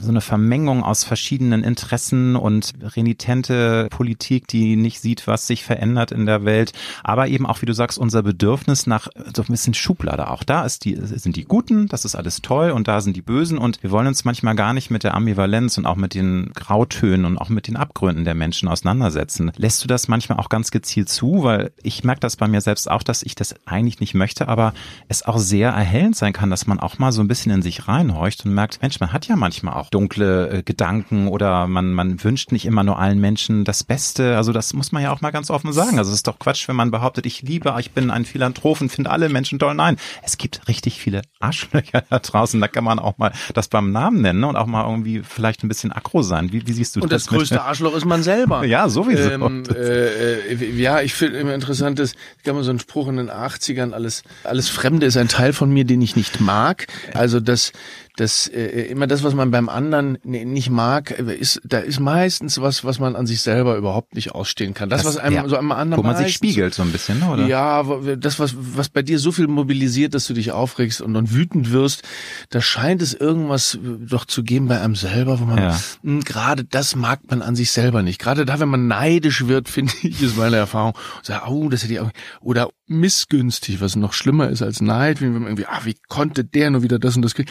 so 0.00 0.08
eine 0.08 0.20
Vermengung 0.20 0.82
aus 0.82 1.04
verschiedenen 1.04 1.62
Interessen 1.62 2.36
und 2.36 2.72
renitente 2.80 3.88
Politik, 3.90 4.48
die 4.48 4.76
nicht 4.76 5.00
sieht, 5.00 5.26
was 5.26 5.46
sich 5.46 5.64
verändert 5.64 6.12
in 6.12 6.26
der 6.26 6.44
Welt, 6.44 6.72
aber 7.04 7.28
eben 7.28 7.46
auch, 7.46 7.62
wie 7.62 7.66
du 7.66 7.72
sagst, 7.72 7.98
unser 7.98 8.22
Bedürfnis 8.22 8.86
nach 8.86 9.08
so 9.34 9.42
ein 9.42 9.48
bisschen 9.48 9.74
Schublade. 9.74 10.30
Auch 10.30 10.42
da 10.42 10.64
ist 10.64 10.84
die, 10.84 10.96
sind 10.96 11.36
die 11.36 11.44
Guten, 11.44 11.88
das 11.88 12.04
ist 12.04 12.16
alles 12.16 12.42
toll 12.42 12.70
und 12.70 12.88
da 12.88 13.00
sind 13.00 13.16
die 13.16 13.22
Bösen 13.22 13.58
und 13.58 13.82
wir 13.82 13.90
wollen 13.90 14.06
uns 14.06 14.24
manchmal 14.24 14.56
gar 14.56 14.72
nicht 14.72 14.90
mit 14.90 15.04
der 15.04 15.14
Ambivalenz 15.14 15.78
und 15.78 15.86
auch 15.86 15.96
mit 15.96 16.14
den 16.14 16.50
Grautönen 16.54 17.24
und 17.24 17.38
auch 17.38 17.48
mit 17.48 17.68
den 17.68 17.76
Abgründen 17.76 18.24
der 18.24 18.34
Menschen 18.34 18.68
auseinandersetzen. 18.68 19.52
Lässt 19.56 19.84
du 19.84 19.88
das 19.88 20.08
manchmal 20.08 20.38
auch 20.38 20.48
ganz 20.48 20.70
gezielt 20.70 21.08
zu? 21.08 21.44
Weil 21.44 21.72
ich 21.82 22.04
merke 22.04 22.20
das 22.20 22.36
bei 22.36 22.48
mir 22.48 22.60
selbst 22.60 22.90
auch, 22.90 23.02
dass 23.02 23.22
ich 23.22 23.34
das 23.34 23.54
eigentlich 23.66 24.00
nicht 24.00 24.14
möchte, 24.14 24.48
aber 24.48 24.74
es 25.08 25.22
auch 25.22 25.38
sehr 25.38 25.70
erhellend 25.70 26.16
sein 26.16 26.32
kann, 26.32 26.50
dass 26.50 26.66
man 26.66 26.80
auch 26.80 26.98
mal 26.98 27.12
so 27.12 27.20
ein 27.20 27.28
bisschen 27.28 27.52
in 27.52 27.62
sich 27.62 27.86
reinhorcht 27.88 28.44
und 28.44 28.54
merkt, 28.54 28.82
Mensch, 28.82 29.00
man 29.00 29.12
hat 29.12 29.28
ja 29.28 29.36
manchmal 29.36 29.75
auch 29.76 29.90
dunkle 29.90 30.48
äh, 30.48 30.62
Gedanken 30.62 31.28
oder 31.28 31.66
man, 31.66 31.92
man 31.92 32.22
wünscht 32.22 32.52
nicht 32.52 32.66
immer 32.66 32.84
nur 32.84 32.98
allen 32.98 33.20
Menschen 33.20 33.64
das 33.64 33.84
Beste. 33.84 34.36
Also 34.36 34.52
das 34.52 34.72
muss 34.72 34.92
man 34.92 35.02
ja 35.02 35.12
auch 35.12 35.20
mal 35.20 35.30
ganz 35.30 35.50
offen 35.50 35.72
sagen. 35.72 35.98
Also 35.98 36.10
es 36.10 36.16
ist 36.16 36.26
doch 36.26 36.38
Quatsch, 36.38 36.68
wenn 36.68 36.76
man 36.76 36.90
behauptet, 36.90 37.26
ich 37.26 37.42
liebe, 37.42 37.74
ich 37.78 37.92
bin 37.92 38.10
ein 38.10 38.24
Philanthrop 38.24 38.80
und 38.80 38.90
finde 38.90 39.10
alle 39.10 39.28
Menschen 39.28 39.58
toll. 39.58 39.74
Nein, 39.74 39.96
es 40.22 40.38
gibt 40.38 40.68
richtig 40.68 41.00
viele 41.00 41.22
Arschlöcher 41.40 42.04
da 42.10 42.18
draußen. 42.18 42.60
Da 42.60 42.68
kann 42.68 42.84
man 42.84 42.98
auch 42.98 43.18
mal 43.18 43.32
das 43.54 43.68
beim 43.68 43.92
Namen 43.92 44.20
nennen 44.20 44.40
ne? 44.40 44.48
und 44.48 44.56
auch 44.56 44.66
mal 44.66 44.88
irgendwie 44.88 45.22
vielleicht 45.22 45.62
ein 45.62 45.68
bisschen 45.68 45.92
aggro 45.92 46.22
sein. 46.22 46.52
Wie, 46.52 46.66
wie 46.66 46.72
siehst 46.72 46.96
du 46.96 47.00
und 47.00 47.12
das? 47.12 47.28
Und 47.28 47.32
das 47.32 47.38
größte 47.38 47.62
Arschloch 47.62 47.94
ist 47.94 48.04
man 48.04 48.22
selber. 48.22 48.64
ja, 48.66 48.88
sowieso. 48.88 49.30
Ähm, 49.30 49.64
äh, 49.74 50.52
äh, 50.52 50.70
ja, 50.76 51.00
ich 51.00 51.14
finde 51.14 51.38
immer 51.38 51.54
interessant, 51.54 51.98
dass 51.98 52.12
ich 52.38 52.44
gab 52.44 52.54
mal 52.54 52.64
so 52.64 52.70
einen 52.70 52.80
Spruch 52.80 53.08
in 53.08 53.16
den 53.16 53.30
80ern, 53.30 53.92
alles, 53.92 54.22
alles 54.44 54.68
Fremde 54.68 55.06
ist 55.06 55.16
ein 55.16 55.28
Teil 55.28 55.52
von 55.52 55.70
mir, 55.70 55.84
den 55.84 56.02
ich 56.02 56.16
nicht 56.16 56.40
mag. 56.40 56.86
Also 57.14 57.40
das, 57.40 57.72
das 58.16 58.48
äh, 58.48 58.86
immer 58.90 59.06
das, 59.06 59.22
was 59.22 59.34
man 59.34 59.50
beim 59.50 59.68
anderen 59.68 60.18
nicht 60.24 60.70
mag, 60.70 61.10
ist 61.10 61.60
da 61.64 61.78
ist 61.78 62.00
meistens 62.00 62.60
was, 62.60 62.84
was 62.84 62.98
man 62.98 63.14
an 63.14 63.26
sich 63.26 63.42
selber 63.42 63.76
überhaupt 63.76 64.14
nicht 64.14 64.32
ausstehen 64.32 64.74
kann. 64.74 64.88
Das, 64.88 65.02
das 65.02 65.16
was 65.16 65.22
einem 65.22 65.36
ja, 65.36 65.48
so 65.48 65.56
einem 65.56 65.72
anderen 65.72 66.02
wo 66.02 66.06
man 66.06 66.16
sich 66.16 66.32
spiegelt 66.32 66.74
so 66.74 66.82
ein 66.82 66.92
bisschen, 66.92 67.22
oder? 67.22 67.46
Ja, 67.46 67.84
das 68.16 68.38
was 68.38 68.54
was 68.56 68.88
bei 68.88 69.02
dir 69.02 69.18
so 69.18 69.32
viel 69.32 69.46
mobilisiert, 69.48 70.14
dass 70.14 70.26
du 70.26 70.34
dich 70.34 70.52
aufregst 70.52 71.00
und 71.00 71.14
dann 71.14 71.30
wütend 71.30 71.72
wirst, 71.72 72.02
da 72.50 72.60
scheint 72.60 73.02
es 73.02 73.12
irgendwas 73.12 73.74
äh, 73.74 73.78
doch 74.08 74.24
zu 74.24 74.42
geben 74.42 74.68
bei 74.68 74.80
einem 74.80 74.96
selber, 74.96 75.38
wo 75.40 75.44
man 75.44 75.58
ja. 75.58 75.80
Hm, 76.02 76.24
gerade 76.24 76.64
das 76.64 76.96
mag 76.96 77.20
man 77.28 77.42
an 77.42 77.54
sich 77.54 77.70
selber 77.70 78.02
nicht. 78.02 78.18
Gerade 78.18 78.46
da, 78.46 78.60
wenn 78.60 78.68
man 78.68 78.86
neidisch 78.86 79.46
wird, 79.46 79.68
finde 79.76 79.92
ich, 80.02 80.22
ist 80.22 80.36
meine 80.36 80.56
Erfahrung, 80.56 80.94
sag, 81.22 81.48
oh, 81.48 81.68
das 81.68 81.82
hätte 81.82 81.92
ich 81.92 82.00
auch, 82.00 82.10
oder 82.40 82.70
missgünstig, 82.86 83.80
was 83.80 83.96
noch 83.96 84.12
schlimmer 84.12 84.48
ist 84.48 84.62
als 84.62 84.80
Neid, 84.80 85.20
wenn 85.20 85.32
man 85.32 85.42
irgendwie, 85.42 85.66
ah, 85.66 85.80
wie 85.84 85.96
konnte 86.08 86.44
der 86.44 86.70
nur 86.70 86.82
wieder 86.82 86.98
das 86.98 87.16
und 87.16 87.22
das 87.22 87.34
kriegen? 87.34 87.50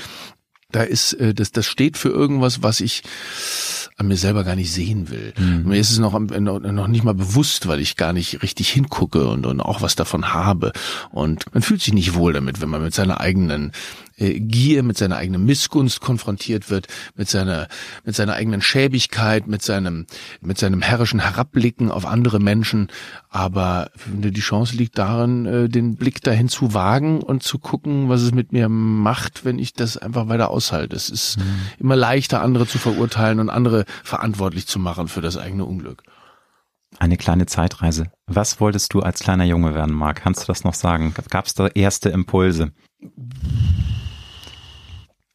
Da 0.71 0.84
ist, 0.84 1.13
äh, 1.13 1.34
das, 1.34 1.51
das 1.51 1.67
steht 1.67 1.97
für 1.97 2.10
irgendwas, 2.10 2.63
was 2.63 2.80
ich 2.80 3.04
an 3.97 4.08
mir 4.08 4.17
selber 4.17 4.43
gar 4.43 4.56
nicht 4.56 4.73
sehen 4.73 5.10
will. 5.10 5.34
Mhm. 5.38 5.69
Mir 5.69 5.80
ist 5.80 5.91
es 5.91 5.99
noch, 5.99 6.19
noch 6.19 6.88
nicht 6.88 7.04
mal 7.04 7.13
bewusst, 7.13 7.67
weil 7.67 7.80
ich 7.80 7.95
gar 7.95 8.12
nicht 8.12 8.43
richtig 8.43 8.69
hingucke 8.69 9.28
und, 9.28 9.45
und 9.45 9.62
auch 9.62 9.82
was 9.82 9.95
davon 9.95 10.34
habe. 10.34 10.73
Und 11.12 11.45
man 11.54 11.63
fühlt 11.63 11.82
sich 11.82 11.93
nicht 11.93 12.15
wohl 12.15 12.34
damit, 12.34 12.62
wenn 12.62 12.69
man 12.69 12.84
mit 12.84 12.93
seiner 12.93 13.21
eigenen 13.21 13.71
äh, 14.17 14.39
Gier, 14.39 14.84
mit 14.84 14.97
seiner 14.97 15.17
eigenen 15.17 15.45
Missgunst 15.45 16.01
konfrontiert 16.01 16.69
wird, 16.69 16.88
mit 17.15 17.30
seiner, 17.30 17.67
mit 18.04 18.15
seiner 18.15 18.34
eigenen 18.34 18.62
Schäbigkeit, 18.62 19.47
mit 19.47 19.62
seinem, 19.62 20.08
mit 20.41 20.58
seinem 20.58 20.82
herrischen 20.82 21.21
Herabblicken 21.21 21.89
auf 21.89 22.06
andere 22.06 22.39
Menschen. 22.39 22.89
Aber 23.36 23.91
die 24.08 24.39
Chance 24.39 24.78
liegt 24.78 24.98
darin, 24.98 25.45
äh, 25.45 25.67
den 25.67 25.98
Blick 25.98 26.21
dahin 26.21 26.48
zu 26.48 26.74
wagen 26.74 27.21
und 27.21 27.43
zu 27.43 27.60
gucken, 27.60 28.08
was 28.08 28.21
es 28.21 28.32
mit 28.32 28.54
mir 28.54 28.69
macht, 28.69 29.43
wenn 29.43 29.60
ich 29.60 29.74
das 29.74 29.98
einfach 29.98 30.30
weiter 30.30 30.50
aushalte. 30.50 30.95
Es 30.95 31.10
ist 31.10 31.39
mhm. 31.39 31.43
immer 31.78 31.98
leichter, 31.98 32.41
andere 32.41 32.65
zu 32.65 32.78
verurteilen 32.78 33.41
und 33.41 33.50
andere 33.50 33.84
verantwortlich 34.06 34.67
zu 34.67 34.80
machen 34.80 35.10
für 35.10 35.19
das 35.19 35.36
eigene 35.36 35.65
Unglück. 35.65 36.04
Eine 36.98 37.17
kleine 37.17 37.45
Zeitreise. 37.45 38.10
Was 38.26 38.62
wolltest 38.62 38.93
du 38.93 39.02
als 39.02 39.19
kleiner 39.19 39.43
Junge 39.43 39.76
werden, 39.76 39.93
Marc? 39.93 40.21
Kannst 40.21 40.43
du 40.43 40.48
das 40.48 40.63
noch 40.63 40.74
sagen? 40.74 41.13
Gab 41.30 41.45
es 41.45 41.56
da 41.56 41.67
erste 41.67 42.12
Impulse? 42.12 42.71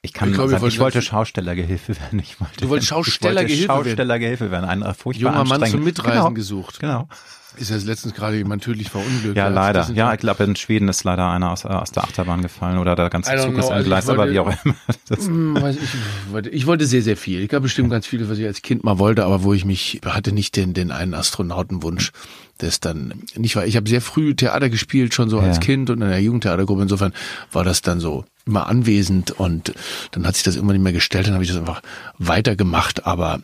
Ich 0.01 0.15
kann 0.15 0.31
ich, 0.31 0.37
glaub, 0.37 0.49
sagen, 0.49 0.67
ich 0.67 0.81
wollte 0.81 1.03
Schaustellergehilfe 1.03 2.01
werden. 2.01 2.19
Ich 2.21 2.41
wollte, 2.41 2.63
du 2.63 2.71
wolltest 2.71 2.89
Schaustellergehilfe 2.89 3.69
werden? 3.69 3.85
Schaustellergehilfe 3.85 4.51
werden. 4.51 4.65
Ein 4.65 4.95
furchtbar 4.95 5.35
Junger 5.35 5.45
Mann 5.45 5.69
zum 5.69 5.85
Mitreisen 5.85 6.13
genau. 6.15 6.31
gesucht. 6.31 6.81
Genau. 6.81 7.07
Ist 7.57 7.71
ja 7.71 7.77
letztens 7.77 8.15
gerade 8.15 8.37
jemand 8.37 8.63
tödlich 8.63 8.91
verunglückt. 8.91 9.37
Ja, 9.37 9.49
leider. 9.49 9.91
Ja, 9.93 10.13
ich 10.13 10.21
glaube, 10.21 10.45
in 10.45 10.57
Schweden 10.57 10.89
ist 10.89 11.05
leider 11.05 11.29
einer 11.31 11.51
aus, 11.51 11.65
aus 11.67 11.91
der 11.91 12.05
Achterbahn 12.05 12.43
gefallen 12.43 12.79
oder 12.79 12.97
der 12.97 13.11
ganze 13.11 13.35
Zug 13.37 13.59
ist 13.59 13.71
entgleist, 13.71 14.09
also 14.09 14.21
aber 14.21 14.31
wie 14.31 14.39
auch 14.39 14.53
immer. 14.65 14.75
Hm, 15.11 15.57
ich, 15.57 16.33
wollte, 16.33 16.51
ich 16.51 16.67
wollte 16.67 16.87
sehr, 16.87 17.03
sehr 17.03 17.17
viel. 17.17 17.41
Ich 17.41 17.49
gab 17.49 17.65
bestimmt 17.65 17.91
ganz 17.91 18.07
viel, 18.07 18.29
was 18.31 18.39
ich 18.39 18.47
als 18.47 18.63
Kind 18.63 18.85
mal 18.85 19.01
wollte, 19.01 19.25
aber 19.25 19.43
wo 19.43 19.53
ich 19.53 19.65
mich, 19.65 20.01
hatte 20.05 20.31
nicht 20.31 20.55
den, 20.55 20.73
den 20.73 20.93
einen 20.93 21.15
Astronautenwunsch 21.15 22.13
das 22.63 22.81
dann 22.81 23.23
nicht 23.37 23.57
war. 23.57 23.67
Ich 23.67 23.77
habe 23.77 23.89
sehr 23.89 24.01
früh 24.01 24.35
Theater 24.35 24.69
gespielt, 24.69 25.15
schon 25.15 25.31
so 25.31 25.39
ja. 25.39 25.47
als 25.47 25.61
Kind 25.61 25.91
und 25.91 26.03
in 26.03 26.09
der 26.09 26.21
Jugendtheatergruppe. 26.21 26.83
Insofern 26.83 27.13
war 27.53 27.65
das 27.65 27.83
dann 27.83 28.01
so 28.01 28.25
immer 28.47 28.69
anwesend 28.69 29.33
und 29.33 29.75
dann 30.13 30.27
hat 30.27 30.35
sich 30.35 30.45
das 30.45 30.57
immer 30.57 30.73
nicht 30.73 30.83
mehr 30.83 30.93
gestellt, 30.93 31.27
dann 31.27 31.35
habe 31.35 31.45
ich 31.45 31.51
das 31.51 31.59
einfach 31.59 31.83
weitergemacht. 32.19 33.07
Aber 33.07 33.41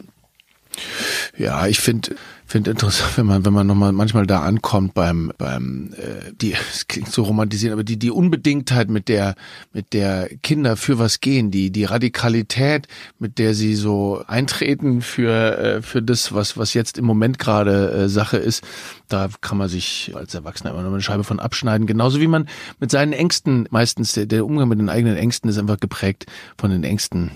ja, 1.37 1.66
ich 1.66 1.81
finde 1.81 2.16
finde 2.47 2.71
interessant, 2.71 3.13
wenn 3.17 3.27
man 3.27 3.45
wenn 3.45 3.53
man 3.53 3.67
noch 3.67 3.75
mal 3.75 3.93
manchmal 3.93 4.27
da 4.27 4.41
ankommt 4.41 4.95
beim 4.95 5.33
beim 5.37 5.93
äh, 5.95 6.33
die 6.33 6.53
es 6.73 6.87
klingt 6.87 7.11
so 7.11 7.25
romantisiert, 7.25 7.73
aber 7.73 7.85
die 7.85 7.99
die 7.99 8.11
Unbedingtheit 8.11 8.89
mit 8.89 9.09
der 9.09 9.35
mit 9.73 9.93
der 9.93 10.29
Kinder 10.43 10.77
für 10.77 10.99
was 10.99 11.21
gehen, 11.21 11.51
die 11.51 11.71
die 11.71 11.85
Radikalität, 11.85 12.89
mit 13.19 13.39
der 13.39 13.55
sie 13.55 13.75
so 13.75 14.23
eintreten 14.27 15.03
für 15.03 15.59
äh, 15.59 15.83
für 15.83 16.03
das 16.03 16.33
was 16.33 16.57
was 16.57 16.75
jetzt 16.75 16.99
im 16.99 17.05
Moment 17.05 17.39
gerade 17.39 17.91
äh, 17.91 18.09
Sache 18.09 18.37
ist, 18.37 18.65
da 19.09 19.29
kann 19.41 19.59
man 19.59 19.69
sich 19.69 20.13
als 20.15 20.35
Erwachsener 20.35 20.71
immer 20.71 20.83
noch 20.83 20.93
eine 20.93 21.03
Scheibe 21.03 21.25
von 21.25 21.41
abschneiden, 21.41 21.87
genauso 21.87 22.21
wie 22.21 22.29
man 22.29 22.49
mit 22.81 22.91
seinen 22.91 23.13
Ängsten 23.13 23.67
meistens 23.71 24.13
der, 24.13 24.27
der 24.27 24.47
Umgang 24.47 24.69
mit 24.69 24.79
den 24.79 24.89
eigenen 24.89 25.17
Ängsten 25.17 25.51
ist 25.51 25.59
einfach 25.59 25.81
geprägt 25.81 26.27
von 26.59 26.71
den 26.71 26.85
Ängsten 26.85 27.31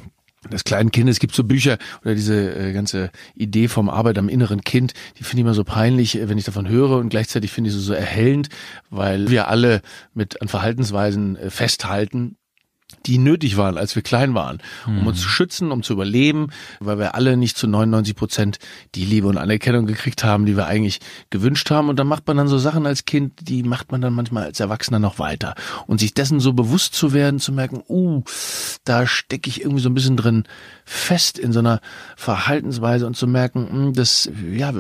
des 0.48 0.64
kleinen 0.64 0.90
Kindes. 0.90 1.16
Es 1.16 1.20
gibt 1.20 1.34
so 1.34 1.44
Bücher 1.44 1.76
oder 2.02 2.14
diese 2.14 2.54
äh, 2.54 2.72
ganze 2.72 3.10
Idee 3.34 3.68
vom 3.68 3.90
Arbeit 3.90 4.18
am 4.18 4.28
inneren 4.28 4.62
Kind, 4.62 4.94
die 5.18 5.24
finde 5.24 5.40
ich 5.40 5.44
immer 5.44 5.54
so 5.54 5.64
peinlich, 5.64 6.16
äh, 6.16 6.28
wenn 6.28 6.38
ich 6.38 6.44
davon 6.44 6.68
höre 6.68 6.96
und 6.98 7.10
gleichzeitig 7.10 7.50
finde 7.52 7.68
ich 7.68 7.76
sie 7.76 7.82
so 7.82 7.92
erhellend, 7.92 8.48
weil 8.88 9.28
wir 9.28 9.48
alle 9.48 9.82
mit 10.14 10.40
an 10.40 10.48
Verhaltensweisen 10.48 11.36
äh, 11.36 11.50
festhalten, 11.50 12.36
die 13.06 13.18
nötig 13.18 13.56
waren, 13.56 13.78
als 13.78 13.94
wir 13.94 14.02
klein 14.02 14.34
waren, 14.34 14.58
um 14.86 15.06
uns 15.06 15.18
mhm. 15.18 15.22
zu 15.22 15.28
schützen, 15.28 15.72
um 15.72 15.82
zu 15.82 15.92
überleben, 15.92 16.48
weil 16.80 16.98
wir 16.98 17.14
alle 17.14 17.36
nicht 17.36 17.56
zu 17.56 17.66
99 17.66 18.14
Prozent 18.16 18.58
die 18.94 19.04
Liebe 19.04 19.26
und 19.26 19.38
Anerkennung 19.38 19.86
gekriegt 19.86 20.24
haben, 20.24 20.46
die 20.46 20.56
wir 20.56 20.66
eigentlich 20.66 21.00
gewünscht 21.30 21.70
haben. 21.70 21.88
Und 21.88 21.98
dann 21.98 22.06
macht 22.06 22.26
man 22.26 22.36
dann 22.36 22.48
so 22.48 22.58
Sachen 22.58 22.86
als 22.86 23.04
Kind, 23.04 23.32
die 23.40 23.62
macht 23.62 23.92
man 23.92 24.00
dann 24.00 24.12
manchmal 24.12 24.44
als 24.44 24.60
Erwachsener 24.60 24.98
noch 24.98 25.18
weiter. 25.18 25.54
Und 25.86 26.00
sich 26.00 26.14
dessen 26.14 26.40
so 26.40 26.52
bewusst 26.52 26.94
zu 26.94 27.12
werden, 27.12 27.40
zu 27.40 27.52
merken, 27.52 27.82
uh, 27.88 28.22
da 28.84 29.06
stecke 29.06 29.48
ich 29.48 29.60
irgendwie 29.62 29.80
so 29.80 29.88
ein 29.88 29.94
bisschen 29.94 30.16
drin 30.16 30.44
fest 30.84 31.38
in 31.38 31.52
so 31.52 31.60
einer 31.60 31.80
Verhaltensweise 32.16 33.06
und 33.06 33.16
zu 33.16 33.26
merken, 33.26 33.68
hm, 33.70 33.92
das, 33.94 34.30
ja, 34.52 34.72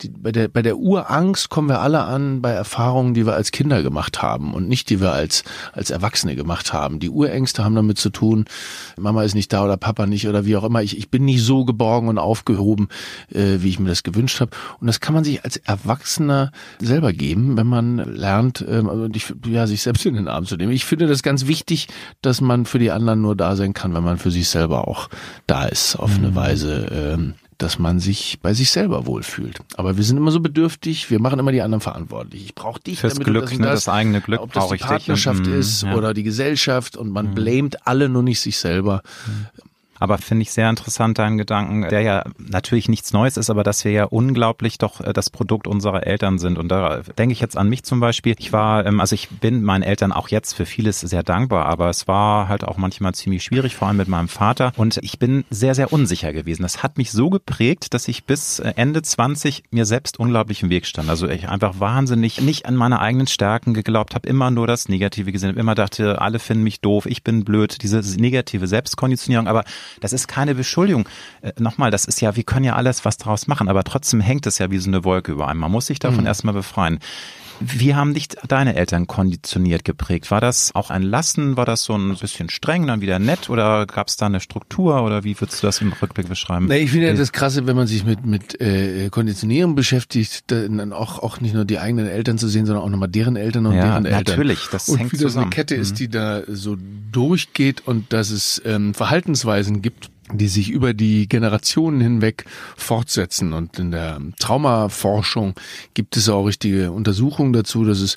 die, 0.00 0.08
bei 0.08 0.32
der, 0.32 0.48
bei 0.48 0.62
der 0.62 0.78
Urangst 0.78 1.50
kommen 1.50 1.68
wir 1.68 1.80
alle 1.80 2.04
an 2.04 2.40
bei 2.40 2.52
Erfahrungen, 2.52 3.14
die 3.14 3.26
wir 3.26 3.34
als 3.34 3.50
Kinder 3.50 3.82
gemacht 3.82 4.22
haben 4.22 4.54
und 4.54 4.68
nicht 4.68 4.90
die 4.90 5.00
wir 5.00 5.12
als, 5.12 5.44
als 5.72 5.90
Erwachsene 5.90 6.36
gemacht 6.36 6.72
haben. 6.72 7.00
Die 7.00 7.10
Urängste 7.10 7.64
haben 7.66 7.74
damit 7.74 7.98
zu 7.98 8.08
tun, 8.08 8.46
Mama 8.98 9.22
ist 9.22 9.34
nicht 9.34 9.52
da 9.52 9.64
oder 9.64 9.76
Papa 9.76 10.06
nicht 10.06 10.26
oder 10.26 10.46
wie 10.46 10.56
auch 10.56 10.64
immer. 10.64 10.82
Ich, 10.82 10.96
ich 10.96 11.10
bin 11.10 11.24
nicht 11.26 11.42
so 11.42 11.64
geborgen 11.64 12.08
und 12.08 12.18
aufgehoben, 12.18 12.88
äh, 13.30 13.58
wie 13.58 13.68
ich 13.68 13.78
mir 13.78 13.90
das 13.90 14.02
gewünscht 14.02 14.40
habe. 14.40 14.52
Und 14.80 14.86
das 14.86 15.00
kann 15.00 15.14
man 15.14 15.24
sich 15.24 15.44
als 15.44 15.58
Erwachsener 15.58 16.52
selber 16.80 17.12
geben, 17.12 17.56
wenn 17.56 17.66
man 17.66 17.98
lernt, 17.98 18.64
ähm, 18.66 18.88
also 18.88 19.08
ich, 19.12 19.34
ja, 19.46 19.66
sich 19.66 19.82
selbst 19.82 20.06
in 20.06 20.14
den 20.14 20.28
Arm 20.28 20.46
zu 20.46 20.56
nehmen. 20.56 20.72
Ich 20.72 20.84
finde 20.86 21.06
das 21.06 21.22
ganz 21.22 21.46
wichtig, 21.46 21.88
dass 22.22 22.40
man 22.40 22.64
für 22.64 22.78
die 22.78 22.90
anderen 22.90 23.20
nur 23.20 23.36
da 23.36 23.56
sein 23.56 23.74
kann, 23.74 23.94
wenn 23.94 24.04
man 24.04 24.18
für 24.18 24.30
sich 24.30 24.48
selber 24.48 24.88
auch 24.88 25.08
da 25.46 25.66
ist, 25.66 25.96
auf 25.96 26.16
mhm. 26.16 26.24
eine 26.24 26.34
Weise. 26.34 26.86
Ähm, 26.90 27.34
dass 27.58 27.78
man 27.78 27.98
sich 28.00 28.38
bei 28.42 28.52
sich 28.54 28.70
selber 28.70 29.06
wohlfühlt. 29.06 29.60
Aber 29.76 29.96
wir 29.96 30.04
sind 30.04 30.16
immer 30.16 30.30
so 30.30 30.40
bedürftig, 30.40 31.10
wir 31.10 31.20
machen 31.20 31.38
immer 31.38 31.52
die 31.52 31.62
anderen 31.62 31.80
verantwortlich. 31.80 32.44
Ich 32.44 32.54
brauche 32.54 32.80
dich, 32.80 33.00
Fürs 33.00 33.14
damit 33.14 33.26
Glück, 33.26 33.44
das, 33.48 33.58
ne, 33.58 33.66
das, 33.66 33.84
das 33.84 33.94
eigene 33.94 34.20
Glück 34.20 34.40
ob 34.40 34.52
das 34.52 34.64
die. 34.64 34.88
Partnerschaft 34.88 35.46
Und, 35.46 35.52
ist 35.52 35.82
ja. 35.82 35.94
oder 35.94 36.12
die 36.14 36.22
Gesellschaft 36.22 36.96
und 36.96 37.10
man 37.10 37.30
Mhm. 37.30 37.34
blamet 37.34 37.76
alle 37.86 38.08
nur 38.08 38.22
nicht 38.22 38.40
sich 38.40 38.58
selber. 38.58 39.02
Aber 39.98 40.18
finde 40.18 40.42
ich 40.42 40.52
sehr 40.52 40.70
interessant, 40.70 41.18
deinen 41.18 41.38
Gedanken, 41.38 41.82
der 41.88 42.00
ja 42.02 42.24
natürlich 42.38 42.88
nichts 42.88 43.12
Neues 43.12 43.36
ist, 43.36 43.50
aber 43.50 43.64
dass 43.64 43.84
wir 43.84 43.92
ja 43.92 44.04
unglaublich 44.04 44.78
doch 44.78 45.00
äh, 45.00 45.12
das 45.12 45.30
Produkt 45.30 45.66
unserer 45.66 46.06
Eltern 46.06 46.38
sind. 46.38 46.58
Und 46.58 46.68
da 46.68 47.00
denke 47.18 47.32
ich 47.32 47.40
jetzt 47.40 47.56
an 47.56 47.68
mich 47.68 47.82
zum 47.82 48.00
Beispiel. 48.00 48.34
Ich 48.38 48.52
war, 48.52 48.86
ähm, 48.86 49.00
also 49.00 49.14
ich 49.14 49.28
bin 49.28 49.62
meinen 49.62 49.82
Eltern 49.82 50.12
auch 50.12 50.28
jetzt 50.28 50.54
für 50.54 50.66
vieles 50.66 51.00
sehr 51.00 51.22
dankbar, 51.22 51.66
aber 51.66 51.88
es 51.88 52.08
war 52.08 52.48
halt 52.48 52.64
auch 52.64 52.76
manchmal 52.76 53.14
ziemlich 53.14 53.42
schwierig, 53.42 53.76
vor 53.76 53.88
allem 53.88 53.96
mit 53.96 54.08
meinem 54.08 54.28
Vater. 54.28 54.72
Und 54.76 54.98
ich 55.02 55.18
bin 55.18 55.44
sehr, 55.50 55.74
sehr 55.74 55.92
unsicher 55.92 56.32
gewesen. 56.32 56.62
Das 56.62 56.82
hat 56.82 56.98
mich 56.98 57.12
so 57.12 57.30
geprägt, 57.30 57.94
dass 57.94 58.08
ich 58.08 58.24
bis 58.24 58.58
äh, 58.58 58.72
Ende 58.76 59.02
20 59.02 59.64
mir 59.70 59.84
selbst 59.84 60.18
unglaublich 60.18 60.62
im 60.62 60.70
Weg 60.70 60.86
stand. 60.86 61.08
Also 61.08 61.28
ich 61.28 61.48
einfach 61.48 61.80
wahnsinnig 61.80 62.40
nicht 62.40 62.66
an 62.66 62.76
meine 62.76 63.00
eigenen 63.00 63.26
Stärken 63.26 63.74
geglaubt 63.74 64.14
habe, 64.14 64.28
immer 64.28 64.50
nur 64.50 64.66
das 64.66 64.88
Negative 64.88 65.32
gesehen 65.32 65.56
immer 65.56 65.74
dachte, 65.74 66.20
alle 66.20 66.38
finden 66.38 66.64
mich 66.64 66.80
doof, 66.80 67.06
ich 67.06 67.22
bin 67.22 67.44
blöd, 67.44 67.82
diese 67.82 68.00
negative 68.20 68.66
Selbstkonditionierung. 68.66 69.48
Aber 69.48 69.64
das 70.00 70.12
ist 70.12 70.28
keine 70.28 70.54
Beschuldigung. 70.54 71.08
Äh, 71.42 71.52
Nochmal, 71.58 71.90
das 71.90 72.04
ist 72.04 72.20
ja, 72.20 72.36
wir 72.36 72.42
können 72.44 72.64
ja 72.64 72.74
alles 72.76 73.04
was 73.04 73.16
draus 73.16 73.46
machen, 73.46 73.68
aber 73.68 73.84
trotzdem 73.84 74.20
hängt 74.20 74.46
es 74.46 74.58
ja 74.58 74.70
wie 74.70 74.78
so 74.78 74.88
eine 74.90 75.04
Wolke 75.04 75.32
über 75.32 75.48
einem. 75.48 75.60
Man 75.60 75.70
muss 75.72 75.86
sich 75.86 75.98
davon 75.98 76.20
Mhm. 76.20 76.26
erstmal 76.26 76.54
befreien. 76.54 76.98
Wie 77.60 77.94
haben 77.94 78.12
dich 78.14 78.28
deine 78.48 78.74
Eltern 78.76 79.06
konditioniert 79.06 79.84
geprägt? 79.84 80.30
War 80.30 80.40
das 80.40 80.74
auch 80.74 80.90
ein 80.90 81.02
Lassen? 81.02 81.56
War 81.56 81.64
das 81.64 81.84
so 81.84 81.94
ein 81.94 82.16
bisschen 82.16 82.50
streng, 82.50 82.86
dann 82.86 83.00
wieder 83.00 83.18
nett? 83.18 83.48
Oder 83.48 83.86
gab 83.86 84.08
es 84.08 84.16
da 84.16 84.26
eine 84.26 84.40
Struktur? 84.40 85.02
Oder 85.02 85.24
wie 85.24 85.40
würdest 85.40 85.62
du 85.62 85.66
das 85.66 85.80
im 85.80 85.92
Rückblick 85.92 86.28
beschreiben? 86.28 86.66
Nee, 86.66 86.78
ich 86.78 86.90
finde 86.90 87.06
ja 87.06 87.14
das 87.14 87.32
Krasse, 87.32 87.66
wenn 87.66 87.76
man 87.76 87.86
sich 87.86 88.04
mit, 88.04 88.26
mit 88.26 88.60
äh, 88.60 89.08
Konditionierung 89.10 89.74
beschäftigt, 89.74 90.44
dann 90.50 90.92
auch, 90.92 91.18
auch 91.20 91.40
nicht 91.40 91.54
nur 91.54 91.64
die 91.64 91.78
eigenen 91.78 92.06
Eltern 92.06 92.36
zu 92.38 92.48
sehen, 92.48 92.66
sondern 92.66 92.84
auch 92.84 92.90
nochmal 92.90 93.08
deren 93.08 93.36
Eltern 93.36 93.66
und 93.66 93.74
ja, 93.74 93.82
deren 93.84 94.04
Eltern. 94.04 94.24
natürlich, 94.24 94.68
das 94.70 94.88
und 94.88 94.98
hängt 94.98 95.12
wie 95.12 95.16
das 95.16 95.22
zusammen. 95.22 95.44
eine 95.46 95.50
Kette 95.54 95.76
Mhm. 95.76 95.82
ist, 95.82 95.98
die 95.98 96.08
da 96.08 96.42
so 96.46 96.76
durchgeht 97.10 97.86
und 97.86 98.12
dass 98.12 98.30
es 98.30 98.60
ähm, 98.64 98.92
Verhaltensweisen 98.94 99.80
gibt, 99.82 100.10
die 100.32 100.48
sich 100.48 100.70
über 100.70 100.94
die 100.94 101.28
Generationen 101.28 102.00
hinweg 102.00 102.44
fortsetzen. 102.76 103.52
Und 103.52 103.78
in 103.78 103.90
der 103.90 104.20
Traumaforschung 104.38 105.54
gibt 105.94 106.16
es 106.16 106.28
auch 106.28 106.44
richtige 106.44 106.92
Untersuchungen 106.92 107.52
dazu, 107.52 107.84
dass 107.84 108.00
es 108.00 108.16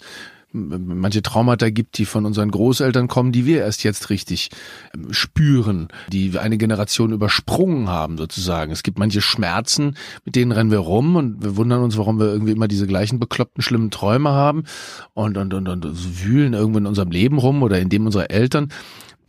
manche 0.52 1.22
Traumata 1.22 1.70
gibt, 1.70 1.98
die 2.00 2.06
von 2.06 2.26
unseren 2.26 2.50
Großeltern 2.50 3.08
kommen, 3.08 3.32
die 3.32 3.46
wir 3.46 3.60
erst 3.60 3.84
jetzt 3.84 4.10
richtig 4.10 4.50
ähm, 4.96 5.14
spüren, 5.14 5.90
die 6.12 6.40
eine 6.40 6.58
Generation 6.58 7.12
übersprungen 7.12 7.88
haben 7.88 8.18
sozusagen. 8.18 8.72
Es 8.72 8.82
gibt 8.82 8.98
manche 8.98 9.22
Schmerzen, 9.22 9.96
mit 10.26 10.36
denen 10.36 10.52
rennen 10.52 10.72
wir 10.72 10.80
rum 10.80 11.16
und 11.16 11.44
wir 11.44 11.56
wundern 11.56 11.84
uns, 11.84 11.98
warum 11.98 12.20
wir 12.20 12.28
irgendwie 12.28 12.54
immer 12.54 12.68
diese 12.68 12.88
gleichen 12.88 13.20
bekloppten, 13.20 13.62
schlimmen 13.62 13.92
Träume 13.92 14.32
haben 14.32 14.64
und, 15.14 15.38
und, 15.38 15.54
und, 15.54 15.68
und 15.68 16.24
wühlen 16.24 16.54
irgendwo 16.54 16.80
in 16.80 16.88
unserem 16.88 17.12
Leben 17.12 17.38
rum 17.38 17.62
oder 17.62 17.80
in 17.80 17.90
dem 17.90 18.08
unserer 18.08 18.32
Eltern 18.32 18.70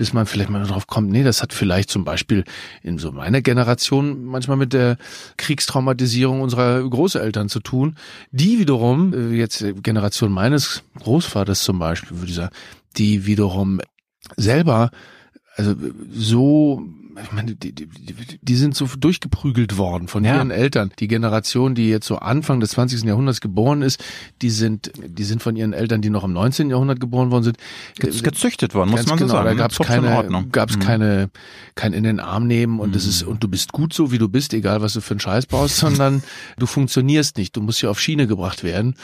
bis 0.00 0.14
man 0.14 0.24
vielleicht 0.24 0.48
mal 0.48 0.62
darauf 0.62 0.86
kommt, 0.86 1.10
nee, 1.10 1.22
das 1.22 1.42
hat 1.42 1.52
vielleicht 1.52 1.90
zum 1.90 2.04
Beispiel 2.04 2.44
in 2.82 2.96
so 2.96 3.12
meiner 3.12 3.42
Generation 3.42 4.24
manchmal 4.24 4.56
mit 4.56 4.72
der 4.72 4.96
Kriegstraumatisierung 5.36 6.40
unserer 6.40 6.88
Großeltern 6.88 7.50
zu 7.50 7.60
tun. 7.60 7.96
Die 8.30 8.58
wiederum, 8.58 9.12
äh, 9.12 9.36
jetzt 9.36 9.62
Generation 9.82 10.32
meines 10.32 10.84
Großvaters 11.00 11.64
zum 11.64 11.78
Beispiel, 11.78 12.16
würde 12.16 12.30
ich 12.30 12.34
sagen, 12.34 12.54
die 12.96 13.26
wiederum 13.26 13.82
selber, 14.38 14.90
also 15.68 15.72
äh, 15.72 15.92
so, 16.12 16.82
ich 17.22 17.32
meine, 17.32 17.54
die, 17.54 17.72
die, 17.74 17.86
die, 18.40 18.54
sind 18.56 18.74
so 18.74 18.86
durchgeprügelt 18.98 19.76
worden 19.76 20.08
von 20.08 20.24
Ja. 20.24 20.36
ihren 20.36 20.50
Eltern. 20.50 20.90
Die 21.00 21.08
Generation, 21.08 21.74
die 21.74 21.88
jetzt 21.90 22.06
so 22.06 22.16
Anfang 22.16 22.60
des 22.60 22.70
20. 22.70 23.02
Jahrhunderts 23.02 23.40
geboren 23.42 23.82
ist, 23.82 24.02
die 24.40 24.48
sind, 24.50 24.90
die 25.06 25.24
sind 25.24 25.42
von 25.42 25.54
ihren 25.56 25.72
Eltern, 25.74 26.00
die 26.00 26.08
noch 26.08 26.24
im 26.24 26.32
19. 26.32 26.70
Jahrhundert 26.70 26.98
geboren 27.00 27.30
worden 27.30 27.44
sind, 27.44 27.58
Ge- 27.98 28.10
gezüchtet 28.22 28.74
worden, 28.74 28.90
muss 28.90 29.06
man 29.06 29.18
genau, 29.18 29.28
so 29.28 29.34
sagen. 29.34 29.44
da 29.48 29.52
ne? 29.52 29.58
gab 29.58 29.72
es 29.72 29.78
keine, 29.78 30.48
gab's 30.50 30.76
Mhm. 30.76 30.80
keine, 30.80 31.30
kein 31.74 31.92
in 31.92 32.04
den 32.04 32.20
Arm 32.20 32.46
nehmen 32.46 32.80
und 32.80 32.94
das 32.94 33.04
ist 33.06 33.22
und 33.22 33.42
du 33.44 33.48
bist 33.48 33.72
gut 33.72 33.92
so 33.92 34.12
wie 34.12 34.18
du 34.18 34.28
bist, 34.28 34.54
egal 34.54 34.80
was 34.80 34.94
du 34.94 35.00
für 35.00 35.12
einen 35.12 35.20
Scheiß 35.20 35.46
baust, 35.46 35.76
sondern 35.78 36.22
du 36.58 36.66
funktionierst 36.66 37.36
nicht. 37.36 37.54
Du 37.56 37.60
musst 37.60 37.82
ja 37.82 37.90
auf 37.90 38.00
Schiene 38.00 38.26
gebracht 38.26 38.64
werden. 38.64 38.94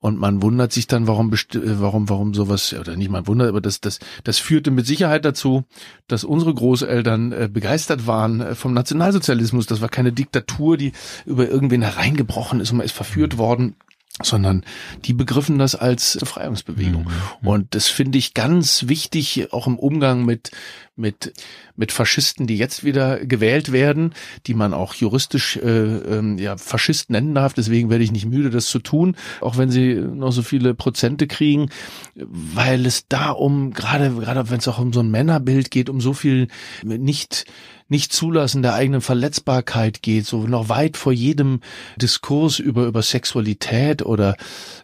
Und 0.00 0.18
man 0.18 0.42
wundert 0.42 0.72
sich 0.72 0.86
dann, 0.86 1.06
warum, 1.06 1.32
äh, 1.32 1.36
warum, 1.62 2.08
warum 2.08 2.32
sowas, 2.32 2.72
oder 2.72 2.96
nicht 2.96 3.10
man 3.10 3.26
wundert, 3.26 3.50
aber 3.50 3.60
das, 3.60 3.80
das, 3.80 3.98
das 4.24 4.38
führte 4.38 4.70
mit 4.70 4.86
Sicherheit 4.86 5.26
dazu, 5.26 5.64
dass 6.08 6.24
unsere 6.24 6.54
Großeltern 6.54 7.32
äh, 7.32 7.48
begeistert 7.52 8.06
waren 8.06 8.40
äh, 8.40 8.54
vom 8.54 8.72
Nationalsozialismus. 8.72 9.66
Das 9.66 9.82
war 9.82 9.90
keine 9.90 10.12
Diktatur, 10.12 10.78
die 10.78 10.92
über 11.26 11.48
irgendwen 11.48 11.82
hereingebrochen 11.82 12.60
ist 12.60 12.70
und 12.70 12.78
man 12.78 12.86
ist 12.86 12.96
verführt 12.96 13.36
worden 13.36 13.76
sondern 14.22 14.64
die 15.04 15.14
begriffen 15.14 15.58
das 15.58 15.74
als 15.74 16.18
Befreiungsbewegung. 16.18 17.10
Und 17.42 17.74
das 17.74 17.86
finde 17.86 18.18
ich 18.18 18.34
ganz 18.34 18.86
wichtig, 18.88 19.52
auch 19.52 19.66
im 19.66 19.78
Umgang 19.78 20.24
mit, 20.24 20.50
mit, 21.00 21.32
mit 21.76 21.92
Faschisten, 21.92 22.46
die 22.46 22.56
jetzt 22.56 22.84
wieder 22.84 23.24
gewählt 23.24 23.72
werden, 23.72 24.14
die 24.46 24.54
man 24.54 24.74
auch 24.74 24.94
juristisch 24.94 25.56
äh, 25.56 25.68
ähm, 25.68 26.38
ja, 26.38 26.56
Faschist 26.56 27.10
nennen 27.10 27.34
darf. 27.34 27.54
Deswegen 27.54 27.90
werde 27.90 28.04
ich 28.04 28.12
nicht 28.12 28.26
müde, 28.26 28.50
das 28.50 28.66
zu 28.66 28.78
tun, 28.78 29.16
auch 29.40 29.56
wenn 29.56 29.70
sie 29.70 29.94
noch 29.94 30.32
so 30.32 30.42
viele 30.42 30.74
Prozente 30.74 31.26
kriegen, 31.26 31.70
weil 32.14 32.86
es 32.86 33.08
da 33.08 33.30
um, 33.30 33.72
gerade, 33.72 34.10
gerade 34.10 34.50
wenn 34.50 34.58
es 34.58 34.68
auch 34.68 34.78
um 34.78 34.92
so 34.92 35.00
ein 35.00 35.10
Männerbild 35.10 35.70
geht, 35.70 35.88
um 35.88 36.00
so 36.00 36.12
viel 36.12 36.48
nicht 36.84 37.46
nicht 37.88 38.12
zulassen 38.12 38.62
der 38.62 38.74
eigenen 38.74 39.00
Verletzbarkeit 39.00 40.00
geht, 40.00 40.24
so 40.24 40.46
noch 40.46 40.68
weit 40.68 40.96
vor 40.96 41.12
jedem 41.12 41.60
Diskurs 41.96 42.60
über 42.60 42.86
über 42.86 43.02
Sexualität 43.02 44.02
oder 44.02 44.36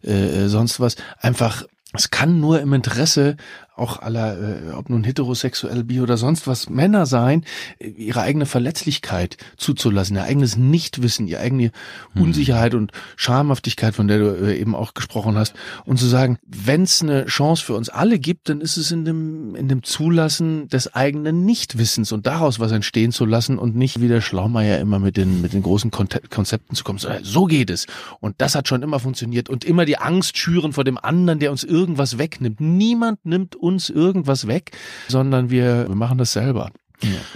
äh, 0.02 0.48
sonst 0.48 0.80
was, 0.80 0.96
einfach 1.20 1.64
es 1.92 2.10
kann 2.10 2.40
nur 2.40 2.60
im 2.60 2.72
Interesse 2.72 3.36
auch 3.76 4.00
aller, 4.00 4.70
äh, 4.70 4.72
ob 4.72 4.88
nun 4.88 5.04
heterosexuell, 5.04 5.84
bi 5.84 6.00
oder 6.00 6.16
sonst 6.16 6.46
was 6.46 6.70
Männer 6.70 7.04
sein, 7.04 7.44
äh, 7.78 7.88
ihre 7.88 8.22
eigene 8.22 8.46
Verletzlichkeit 8.46 9.36
zuzulassen, 9.58 10.16
ihr 10.16 10.24
eigenes 10.24 10.56
Nichtwissen, 10.56 11.28
ihre 11.28 11.40
eigene 11.40 11.70
Unsicherheit 12.14 12.74
und 12.74 12.92
Schamhaftigkeit, 13.16 13.94
von 13.94 14.08
der 14.08 14.18
du 14.18 14.46
äh, 14.46 14.58
eben 14.58 14.74
auch 14.74 14.94
gesprochen 14.94 15.36
hast, 15.36 15.54
und 15.84 15.98
zu 15.98 16.06
sagen, 16.06 16.38
wenn 16.46 16.82
es 16.82 17.02
eine 17.02 17.26
Chance 17.26 17.64
für 17.64 17.74
uns 17.74 17.90
alle 17.90 18.18
gibt, 18.18 18.48
dann 18.48 18.62
ist 18.62 18.78
es 18.78 18.90
in 18.90 19.04
dem 19.04 19.54
in 19.54 19.68
dem 19.68 19.82
Zulassen 19.82 20.68
des 20.68 20.94
eigenen 20.94 21.44
Nichtwissens 21.44 22.12
und 22.12 22.26
daraus 22.26 22.58
was 22.58 22.72
entstehen 22.72 23.12
zu 23.12 23.26
lassen 23.26 23.58
und 23.58 23.76
nicht 23.76 24.00
wie 24.00 24.08
der 24.08 24.22
Schlaumeier 24.22 24.78
immer 24.78 24.98
mit 24.98 25.18
den 25.18 25.42
mit 25.42 25.52
den 25.52 25.62
großen 25.62 25.90
Konzepten 25.90 26.74
zu 26.74 26.82
kommen. 26.82 26.98
So, 26.98 27.10
so 27.22 27.44
geht 27.44 27.68
es 27.68 27.86
und 28.20 28.36
das 28.38 28.54
hat 28.54 28.68
schon 28.68 28.82
immer 28.82 29.00
funktioniert 29.00 29.50
und 29.50 29.64
immer 29.64 29.84
die 29.84 29.98
Angst 29.98 30.38
schüren 30.38 30.72
vor 30.72 30.84
dem 30.84 30.96
anderen, 30.96 31.40
der 31.40 31.50
uns 31.50 31.62
irgendwas 31.62 32.16
wegnimmt. 32.16 32.60
Niemand 32.60 33.24
nimmt 33.26 33.54
uns 33.54 33.65
irgendwas 33.90 34.46
weg, 34.46 34.72
sondern 35.08 35.50
wir, 35.50 35.88
wir 35.88 35.94
machen 35.96 36.18
das 36.18 36.32
selber. 36.32 36.70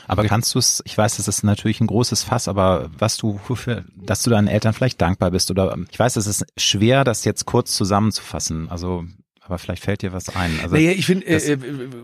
Aber 0.06 0.24
kannst 0.24 0.54
du 0.54 0.58
es, 0.58 0.82
ich 0.86 0.96
weiß, 0.96 1.16
das 1.16 1.28
ist 1.28 1.42
natürlich 1.42 1.80
ein 1.80 1.86
großes 1.86 2.22
Fass, 2.22 2.48
aber 2.48 2.90
was 2.98 3.16
du, 3.16 3.40
wofür, 3.46 3.84
dass 3.96 4.22
du 4.22 4.30
deinen 4.30 4.48
Eltern 4.48 4.72
vielleicht 4.72 5.00
dankbar 5.00 5.30
bist 5.30 5.50
oder 5.50 5.76
ich 5.90 5.98
weiß, 5.98 6.16
es 6.16 6.26
ist 6.26 6.46
schwer, 6.56 7.04
das 7.04 7.24
jetzt 7.24 7.44
kurz 7.44 7.76
zusammenzufassen. 7.76 8.68
Also, 8.70 9.04
aber 9.50 9.58
vielleicht 9.58 9.82
fällt 9.84 10.02
dir 10.02 10.12
was 10.12 10.28
ein. 10.34 10.50
Also, 10.62 10.74
naja, 10.76 10.92
ich 10.92 11.04
finde, 11.06 11.26
das- 11.26 11.44
äh, 11.44 11.52
äh, 11.54 11.58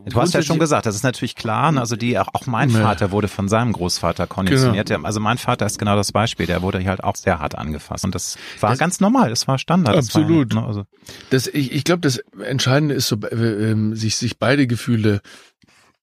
Du 0.08 0.20
hast 0.20 0.34
ja 0.34 0.42
schon 0.42 0.58
gesagt, 0.58 0.84
das 0.86 0.94
ist 0.96 1.02
natürlich 1.04 1.34
klar. 1.34 1.72
ne? 1.72 1.80
Also 1.80 1.96
die, 1.96 2.18
auch 2.18 2.28
auch 2.34 2.46
mein. 2.46 2.70
Vater 2.70 3.10
wurde 3.12 3.28
von 3.28 3.48
seinem 3.48 3.72
Großvater 3.72 4.26
konditioniert. 4.26 4.88
Genau. 4.88 5.06
Also 5.06 5.20
mein 5.20 5.38
Vater 5.38 5.64
ist 5.66 5.78
genau 5.78 5.96
das 5.96 6.12
Beispiel. 6.12 6.46
Der 6.46 6.62
wurde 6.62 6.84
halt 6.84 7.02
auch 7.04 7.16
sehr 7.16 7.38
hart 7.38 7.56
angefasst 7.56 8.04
und 8.04 8.14
das 8.14 8.36
war 8.60 8.70
Das- 8.70 8.78
ganz 8.78 9.00
normal. 9.00 9.30
Das 9.30 9.46
war 9.48 9.58
Standard. 9.58 9.96
Das 9.96 10.06
Absolut. 10.06 10.54
War, 10.54 10.62
ne, 10.62 10.66
also, 10.68 10.84
Das, 11.30 11.46
ich 11.46 11.72
ich 11.72 11.84
glaube, 11.84 12.00
das 12.00 12.18
Entscheidende 12.44 12.94
ist, 12.94 13.08
so, 13.08 13.16
äh, 13.16 13.70
ähm, 13.70 13.94
sich, 13.96 14.16
sich 14.16 14.38
beide 14.38 14.66
Gefühle 14.66 15.20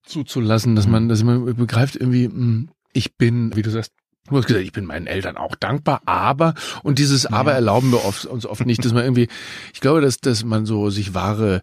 zuzulassen, 0.04 0.76
dass 0.76 0.86
man, 0.86 1.08
dass 1.08 1.22
man 1.22 1.54
begreift 1.56 1.96
irgendwie, 1.96 2.28
mh, 2.28 2.66
ich 2.92 3.16
bin, 3.16 3.54
wie 3.56 3.62
du 3.62 3.70
sagst, 3.70 3.92
du 4.28 4.36
hast 4.36 4.46
gesagt, 4.46 4.64
ich 4.64 4.72
bin 4.72 4.86
meinen 4.86 5.06
Eltern 5.06 5.36
auch 5.36 5.54
dankbar, 5.54 6.02
aber, 6.06 6.54
und 6.82 6.98
dieses 6.98 7.26
Aber 7.26 7.52
erlauben 7.52 7.92
wir 7.92 8.04
oft, 8.04 8.26
uns 8.26 8.46
oft 8.46 8.64
nicht, 8.66 8.84
dass 8.84 8.92
man 8.92 9.04
irgendwie, 9.04 9.28
ich 9.72 9.80
glaube, 9.80 10.00
dass, 10.00 10.18
dass 10.18 10.44
man 10.44 10.66
so 10.66 10.90
sich 10.90 11.14
wahre 11.14 11.60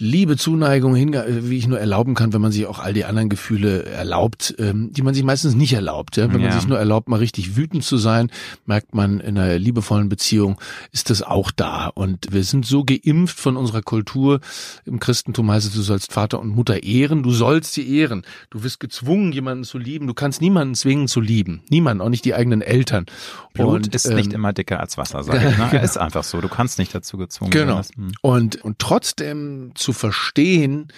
Liebe, 0.00 0.36
Zuneigung, 0.36 0.94
Hinge 0.94 1.24
wie 1.42 1.56
ich 1.58 1.66
nur 1.66 1.80
erlauben 1.80 2.14
kann, 2.14 2.32
wenn 2.32 2.40
man 2.40 2.52
sich 2.52 2.66
auch 2.66 2.78
all 2.78 2.92
die 2.92 3.04
anderen 3.04 3.28
Gefühle 3.28 3.84
erlaubt, 3.84 4.54
ähm, 4.58 4.92
die 4.92 5.02
man 5.02 5.14
sich 5.14 5.24
meistens 5.24 5.54
nicht 5.54 5.72
erlaubt. 5.72 6.16
Ja? 6.16 6.32
Wenn 6.32 6.40
Ja. 6.40 6.48
man 6.50 6.58
sich 6.60 6.68
nur 6.68 6.78
erlaubt, 6.78 7.08
mal 7.08 7.16
richtig 7.18 7.56
wütend 7.56 7.82
zu 7.84 7.96
sein, 7.96 8.30
merkt 8.64 8.94
man 8.94 9.20
in 9.20 9.36
einer 9.38 9.58
liebevollen 9.58 10.08
Beziehung, 10.08 10.60
ist 10.92 11.10
das 11.10 11.22
auch 11.22 11.50
da. 11.50 11.88
Und 11.88 12.32
wir 12.32 12.44
sind 12.44 12.64
so 12.64 12.84
geimpft 12.84 13.38
von 13.40 13.56
unserer 13.56 13.82
Kultur. 13.82 14.40
Im 14.84 15.00
Christentum 15.00 15.50
heißt 15.50 15.66
es, 15.66 15.74
du 15.74 15.82
sollst 15.82 16.12
Vater 16.12 16.40
und 16.40 16.48
Mutter 16.48 16.82
ehren, 16.82 17.22
du 17.22 17.30
sollst 17.32 17.74
sie 17.74 17.88
ehren. 17.88 18.22
Du 18.50 18.62
wirst 18.62 18.80
gezwungen, 18.80 19.32
jemanden 19.32 19.64
zu 19.64 19.78
lieben. 19.78 20.06
Du 20.06 20.14
kannst 20.14 20.40
niemanden 20.40 20.74
zwingen 20.74 21.08
zu 21.08 21.20
lieben. 21.20 21.62
Niemanden, 21.70 22.02
auch 22.02 22.08
nicht 22.08 22.24
die 22.24 22.34
eigenen 22.34 22.62
Eltern. 22.62 23.06
Blut 23.52 23.86
Und, 23.86 23.94
ist 23.94 24.08
nicht 24.08 24.26
ähm, 24.28 24.36
immer 24.36 24.52
dicker 24.52 24.78
als 24.80 24.96
Wasser, 24.96 25.24
sage 25.24 25.38
ich. 25.50 25.58
Ne? 25.58 25.68
Genau. 25.72 25.82
Ist 25.84 25.98
einfach 25.98 26.22
so. 26.24 26.40
Du 26.40 26.48
kannst 26.48 26.78
nicht 26.78 26.94
dazu 26.94 27.16
gezwungen 27.18 27.50
Genau. 27.50 27.74
werden. 27.76 27.88
Hm. 27.96 28.12
Und, 28.22 28.56
und 28.64 28.78
trotzdem 28.78 29.72
zu 29.74 29.87
verstehen, 29.92 30.88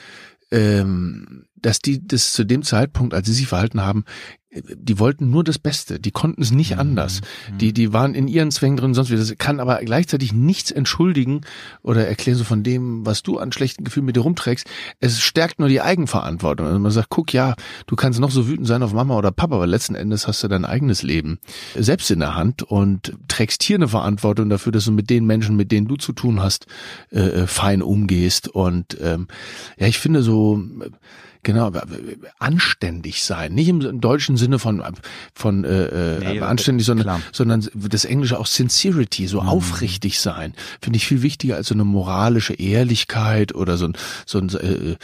ähm, 0.51 1.47
dass 1.57 1.81
die 1.81 2.07
das 2.07 2.33
zu 2.33 2.45
dem 2.45 2.63
Zeitpunkt, 2.63 3.15
als 3.15 3.27
sie 3.27 3.35
sich 3.35 3.47
verhalten 3.47 3.83
haben, 3.83 4.05
die 4.53 4.99
wollten 4.99 5.31
nur 5.31 5.45
das 5.45 5.61
Beste, 5.61 6.01
die 6.01 6.11
konnten 6.11 6.43
es 6.43 6.51
nicht 6.51 6.73
mhm. 6.73 6.81
anders. 6.81 7.21
Die, 7.61 7.73
die 7.73 7.93
waren 7.93 8.15
in 8.15 8.27
ihren 8.27 8.51
Zwängen 8.51 8.77
drin, 8.77 8.95
sonst 8.95 9.11
wie 9.11 9.17
das 9.17 9.33
kann 9.39 9.61
aber 9.61 9.79
gleichzeitig 9.79 10.33
nichts 10.33 10.73
entschuldigen 10.73 11.43
oder 11.83 12.09
erklären 12.09 12.37
so 12.37 12.43
von 12.43 12.65
dem, 12.65 13.07
was 13.07 13.23
du 13.23 13.39
an 13.39 13.53
schlechten 13.53 13.85
Gefühlen 13.85 14.07
mit 14.07 14.17
dir 14.17 14.21
rumträgst. 14.21 14.67
Es 14.99 15.21
stärkt 15.21 15.61
nur 15.61 15.69
die 15.69 15.81
Eigenverantwortung. 15.81 16.67
Also 16.67 16.79
man 16.81 16.91
sagt, 16.91 17.11
guck, 17.11 17.33
ja, 17.33 17.55
du 17.87 17.95
kannst 17.95 18.19
noch 18.19 18.33
so 18.33 18.49
wütend 18.49 18.67
sein 18.67 18.83
auf 18.83 18.93
Mama 18.93 19.17
oder 19.17 19.31
Papa, 19.31 19.55
aber 19.55 19.69
letzten 19.69 19.95
Endes 19.95 20.27
hast 20.27 20.43
du 20.43 20.49
dein 20.49 20.65
eigenes 20.65 21.03
Leben 21.03 21.39
selbst 21.77 22.11
in 22.11 22.19
der 22.19 22.35
Hand 22.35 22.65
und 22.65 23.13
trägst 23.29 23.63
hier 23.63 23.77
eine 23.77 23.89
Verantwortung 23.89 24.49
dafür, 24.49 24.73
dass 24.73 24.85
du 24.85 24.93
mit 24.93 25.11
den 25.11 25.27
Menschen, 25.27 25.55
mit 25.55 25.71
denen 25.71 25.87
du 25.87 25.97
zu 25.97 26.13
tun 26.13 26.43
hast, 26.43 26.67
äh, 27.13 27.21
äh 27.21 27.47
fein 27.47 27.83
umgehst. 27.83 28.49
Und 28.49 28.99
ähm, 29.01 29.29
ja, 29.79 29.87
ich 29.87 29.99
finde 29.99 30.25
so, 30.25 30.61
genau, 31.43 31.73
anständig 32.39 33.23
sein. 33.23 33.55
Nicht 33.55 33.69
im 33.69 34.01
deutschen 34.01 34.37
Sinne 34.37 34.59
von, 34.59 34.83
von 35.35 35.65
äh, 35.65 35.85
äh 35.85 36.35
nee, 36.35 36.41
anständig, 36.41 36.87
sondern, 36.87 37.23
sondern 37.33 37.69
das 37.75 38.05
Englische 38.05 38.39
auch 38.39 38.47
Sincerity, 38.47 39.27
so 39.27 39.41
mhm. 39.41 39.49
aufrichtig 39.49 40.21
sein, 40.21 40.55
finde 40.81 40.97
ich 40.99 41.07
viel 41.07 41.23
wichtiger 41.23 41.57
als 41.57 41.69
so 41.69 41.75
eine 41.75 41.85
moralische 41.85 42.55
Ehrlichkeit 42.55 43.55
oder 43.55 43.77
so 43.77 43.87
ein, 43.87 43.97
so 44.27 44.39
ein 44.39 44.49
äh, 44.51 44.93
äh, 44.93 44.97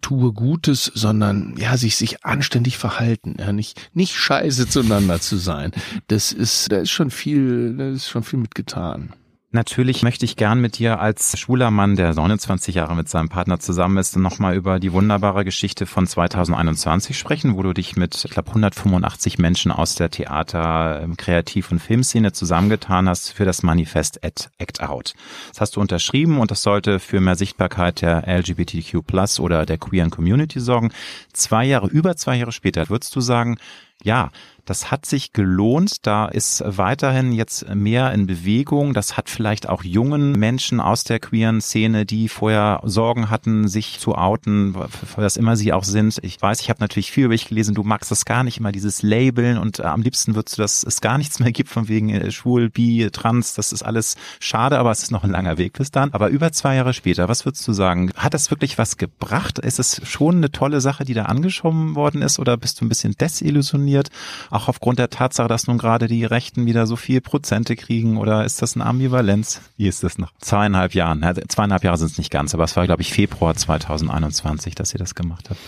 tue 0.00 0.32
Gutes, 0.32 0.90
sondern 0.94 1.54
ja, 1.58 1.76
sich, 1.76 1.96
sich 1.96 2.24
anständig 2.24 2.78
verhalten, 2.78 3.36
ja, 3.38 3.52
nicht, 3.52 3.80
nicht 3.94 4.14
scheiße 4.14 4.68
zueinander 4.68 5.20
zu 5.20 5.36
sein. 5.36 5.72
Das 6.08 6.32
ist, 6.32 6.72
da 6.72 6.78
ist 6.78 6.90
schon 6.90 7.10
viel, 7.10 7.76
da 7.76 7.90
ist 7.90 8.08
schon 8.08 8.22
viel 8.22 8.38
mitgetan. 8.38 9.12
Natürlich 9.58 10.04
möchte 10.04 10.24
ich 10.24 10.36
gern 10.36 10.60
mit 10.60 10.78
dir 10.78 11.00
als 11.00 11.36
schwuler 11.36 11.72
Mann, 11.72 11.96
der 11.96 12.14
29 12.14 12.76
Jahre 12.76 12.94
mit 12.94 13.08
seinem 13.08 13.28
Partner 13.28 13.58
zusammen 13.58 13.96
ist, 13.96 14.16
nochmal 14.16 14.54
über 14.54 14.78
die 14.78 14.92
wunderbare 14.92 15.44
Geschichte 15.44 15.84
von 15.84 16.06
2021 16.06 17.18
sprechen, 17.18 17.56
wo 17.56 17.64
du 17.64 17.72
dich 17.72 17.96
mit, 17.96 18.24
ich 18.24 18.30
glaube, 18.30 18.50
185 18.50 19.38
Menschen 19.38 19.72
aus 19.72 19.96
der 19.96 20.10
Theater-, 20.10 21.08
Kreativ- 21.16 21.72
und 21.72 21.80
Filmszene 21.80 22.30
zusammengetan 22.30 23.08
hast 23.08 23.32
für 23.32 23.44
das 23.44 23.64
Manifest 23.64 24.22
Act 24.22 24.80
Out. 24.80 25.14
Das 25.48 25.60
hast 25.60 25.74
du 25.74 25.80
unterschrieben 25.80 26.38
und 26.38 26.52
das 26.52 26.62
sollte 26.62 27.00
für 27.00 27.20
mehr 27.20 27.34
Sichtbarkeit 27.34 28.00
der 28.00 28.28
LGBTQ 28.28 29.04
Plus 29.04 29.40
oder 29.40 29.66
der 29.66 29.78
queeren 29.78 30.10
Community 30.10 30.60
sorgen. 30.60 30.92
Zwei 31.32 31.64
Jahre, 31.64 31.88
über 31.88 32.14
zwei 32.14 32.36
Jahre 32.36 32.52
später, 32.52 32.90
würdest 32.90 33.16
du 33.16 33.20
sagen, 33.20 33.58
ja, 34.04 34.30
das 34.68 34.90
hat 34.90 35.06
sich 35.06 35.32
gelohnt. 35.32 36.06
Da 36.06 36.26
ist 36.26 36.62
weiterhin 36.64 37.32
jetzt 37.32 37.74
mehr 37.74 38.12
in 38.12 38.26
Bewegung. 38.26 38.92
Das 38.92 39.16
hat 39.16 39.30
vielleicht 39.30 39.68
auch 39.68 39.82
jungen 39.82 40.32
Menschen 40.32 40.80
aus 40.80 41.04
der 41.04 41.20
queeren 41.20 41.60
Szene, 41.60 42.04
die 42.04 42.28
vorher 42.28 42.80
Sorgen 42.84 43.30
hatten, 43.30 43.66
sich 43.66 43.98
zu 43.98 44.14
outen, 44.14 44.74
was 45.16 45.36
immer 45.38 45.56
sie 45.56 45.72
auch 45.72 45.84
sind. 45.84 46.18
Ich 46.22 46.40
weiß, 46.40 46.60
ich 46.60 46.68
habe 46.68 46.80
natürlich 46.80 47.10
viel 47.10 47.24
über 47.24 47.34
dich 47.34 47.48
gelesen. 47.48 47.74
Du 47.74 47.82
magst 47.82 48.10
das 48.10 48.26
gar 48.26 48.44
nicht 48.44 48.58
immer, 48.58 48.72
dieses 48.72 49.02
Labeln 49.02 49.56
und 49.56 49.78
äh, 49.78 49.84
am 49.84 50.02
liebsten 50.02 50.34
würdest 50.34 50.58
du, 50.58 50.62
dass 50.62 50.82
es 50.82 51.00
gar 51.00 51.16
nichts 51.16 51.40
mehr 51.40 51.52
gibt 51.52 51.70
von 51.70 51.88
wegen 51.88 52.10
äh, 52.10 52.30
schwul, 52.30 52.68
bi, 52.68 53.08
trans. 53.10 53.54
Das 53.54 53.72
ist 53.72 53.82
alles 53.82 54.16
schade, 54.38 54.78
aber 54.78 54.90
es 54.90 55.02
ist 55.02 55.10
noch 55.10 55.24
ein 55.24 55.30
langer 55.30 55.56
Weg 55.56 55.78
bis 55.78 55.90
dann. 55.90 56.12
Aber 56.12 56.28
über 56.28 56.52
zwei 56.52 56.76
Jahre 56.76 56.92
später, 56.92 57.28
was 57.28 57.46
würdest 57.46 57.66
du 57.66 57.72
sagen? 57.72 58.10
Hat 58.16 58.34
das 58.34 58.50
wirklich 58.50 58.76
was 58.76 58.98
gebracht? 58.98 59.58
Ist 59.58 59.78
es 59.78 60.00
schon 60.04 60.36
eine 60.36 60.50
tolle 60.50 60.80
Sache, 60.80 61.04
die 61.04 61.14
da 61.14 61.24
angeschoben 61.24 61.94
worden 61.94 62.20
ist 62.20 62.38
oder 62.38 62.56
bist 62.56 62.80
du 62.80 62.84
ein 62.84 62.88
bisschen 62.90 63.14
desillusioniert? 63.18 64.10
Auch 64.58 64.68
aufgrund 64.68 64.98
der 64.98 65.08
Tatsache, 65.08 65.48
dass 65.48 65.68
nun 65.68 65.78
gerade 65.78 66.08
die 66.08 66.24
Rechten 66.24 66.66
wieder 66.66 66.86
so 66.86 66.96
viel 66.96 67.20
Prozente 67.20 67.76
kriegen 67.76 68.16
oder 68.16 68.44
ist 68.44 68.60
das 68.60 68.74
eine 68.74 68.86
Ambivalenz? 68.86 69.60
Wie 69.76 69.86
ist 69.86 70.02
das 70.02 70.18
noch? 70.18 70.32
Zweieinhalb 70.40 70.94
Jahren, 70.94 71.24
zweieinhalb 71.48 71.84
Jahre 71.84 71.96
sind 71.96 72.10
es 72.10 72.18
nicht 72.18 72.30
ganz, 72.30 72.54
aber 72.54 72.64
es 72.64 72.76
war, 72.76 72.84
glaube 72.86 73.02
ich, 73.02 73.12
Februar 73.12 73.54
2021, 73.54 74.74
dass 74.74 74.92
ihr 74.92 74.98
das 74.98 75.14
gemacht 75.14 75.48
habt. 75.50 75.60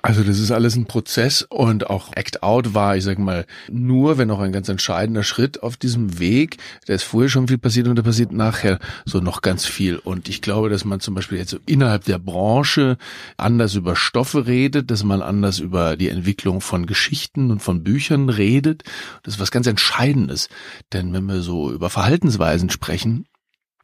Also 0.00 0.22
das 0.22 0.38
ist 0.38 0.52
alles 0.52 0.76
ein 0.76 0.86
Prozess 0.86 1.42
und 1.42 1.90
auch 1.90 2.12
Act 2.14 2.44
Out 2.44 2.72
war, 2.72 2.96
ich 2.96 3.02
sag 3.02 3.18
mal, 3.18 3.46
nur, 3.68 4.16
wenn 4.16 4.30
auch 4.30 4.38
ein 4.38 4.52
ganz 4.52 4.68
entscheidender 4.68 5.24
Schritt 5.24 5.62
auf 5.62 5.76
diesem 5.76 6.20
Weg. 6.20 6.58
Da 6.86 6.94
ist 6.94 7.02
vorher 7.02 7.28
schon 7.28 7.48
viel 7.48 7.58
passiert 7.58 7.88
und 7.88 7.96
da 7.96 8.02
passiert 8.02 8.30
nachher 8.30 8.78
so 9.04 9.18
noch 9.18 9.42
ganz 9.42 9.66
viel. 9.66 9.96
Und 9.96 10.28
ich 10.28 10.40
glaube, 10.40 10.68
dass 10.68 10.84
man 10.84 11.00
zum 11.00 11.14
Beispiel 11.14 11.38
jetzt 11.38 11.50
so 11.50 11.58
innerhalb 11.66 12.04
der 12.04 12.18
Branche 12.18 12.96
anders 13.36 13.74
über 13.74 13.96
Stoffe 13.96 14.46
redet, 14.46 14.90
dass 14.92 15.02
man 15.02 15.20
anders 15.20 15.58
über 15.58 15.96
die 15.96 16.10
Entwicklung 16.10 16.60
von 16.60 16.86
Geschichten 16.86 17.50
und 17.50 17.60
von 17.60 17.82
Büchern 17.82 18.28
redet. 18.28 18.84
Das 19.24 19.34
ist 19.34 19.40
was 19.40 19.50
ganz 19.50 19.66
Entscheidendes. 19.66 20.48
Denn 20.92 21.12
wenn 21.12 21.24
wir 21.24 21.42
so 21.42 21.72
über 21.72 21.90
Verhaltensweisen 21.90 22.70
sprechen, 22.70 23.26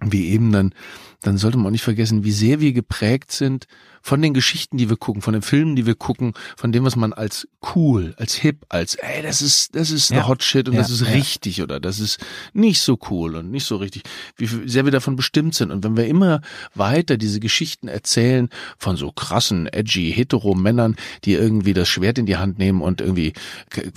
wie 0.01 0.29
eben 0.29 0.53
dann, 0.53 0.75
dann 1.23 1.39
sollte 1.39 1.57
man 1.57 1.67
auch 1.67 1.71
nicht 1.71 1.83
vergessen, 1.83 2.25
wie 2.25 2.33
sehr 2.33 2.61
wir 2.61 2.73
geprägt 2.73 3.33
sind 3.33 3.67
von 4.05 4.21
den 4.21 4.35
Geschichten, 4.35 4.77
die 4.77 4.91
wir 4.91 4.99
gucken, 4.99 5.23
von 5.23 5.33
den 5.33 5.41
Filmen, 5.41 5.77
die 5.77 5.87
wir 5.87 5.95
gucken, 5.95 6.35
von 6.59 6.73
dem, 6.73 6.85
was 6.85 6.95
man 6.95 7.15
als 7.15 7.49
cool, 7.75 8.15
als 8.19 8.35
hip, 8.35 8.67
als 8.69 8.97
ey, 8.97 9.23
das 9.23 9.41
ist, 9.41 9.75
das 9.75 9.91
ist 9.91 10.11
ja. 10.11 10.29
Hot 10.29 10.43
Shit 10.43 10.69
und 10.69 10.75
ja. 10.75 10.83
das 10.83 10.91
ist 10.91 11.07
richtig 11.07 11.63
oder 11.63 11.81
das 11.81 12.01
ist 12.01 12.21
nicht 12.53 12.83
so 12.83 12.99
cool 13.09 13.35
und 13.35 13.51
nicht 13.51 13.65
so 13.65 13.77
richtig, 13.77 14.03
wie 14.37 14.47
sehr 14.69 14.85
wir 14.85 14.93
davon 14.93 15.17
bestimmt 15.17 15.55
sind. 15.55 15.71
Und 15.71 15.85
wenn 15.85 15.97
wir 15.97 16.07
immer 16.07 16.43
weiter 16.75 17.17
diese 17.17 17.41
Geschichten 17.41 17.89
erzählen 17.89 18.51
von 18.77 18.99
so 18.99 19.11
krassen, 19.11 19.69
edgy, 19.69 20.13
hetero 20.13 20.55
Männern, 20.55 20.97
die 21.25 21.33
irgendwie 21.33 21.73
das 21.73 21.89
Schwert 21.89 22.19
in 22.19 22.27
die 22.27 22.37
Hand 22.37 22.59
nehmen 22.59 22.83
und 22.83 23.01
irgendwie 23.01 23.33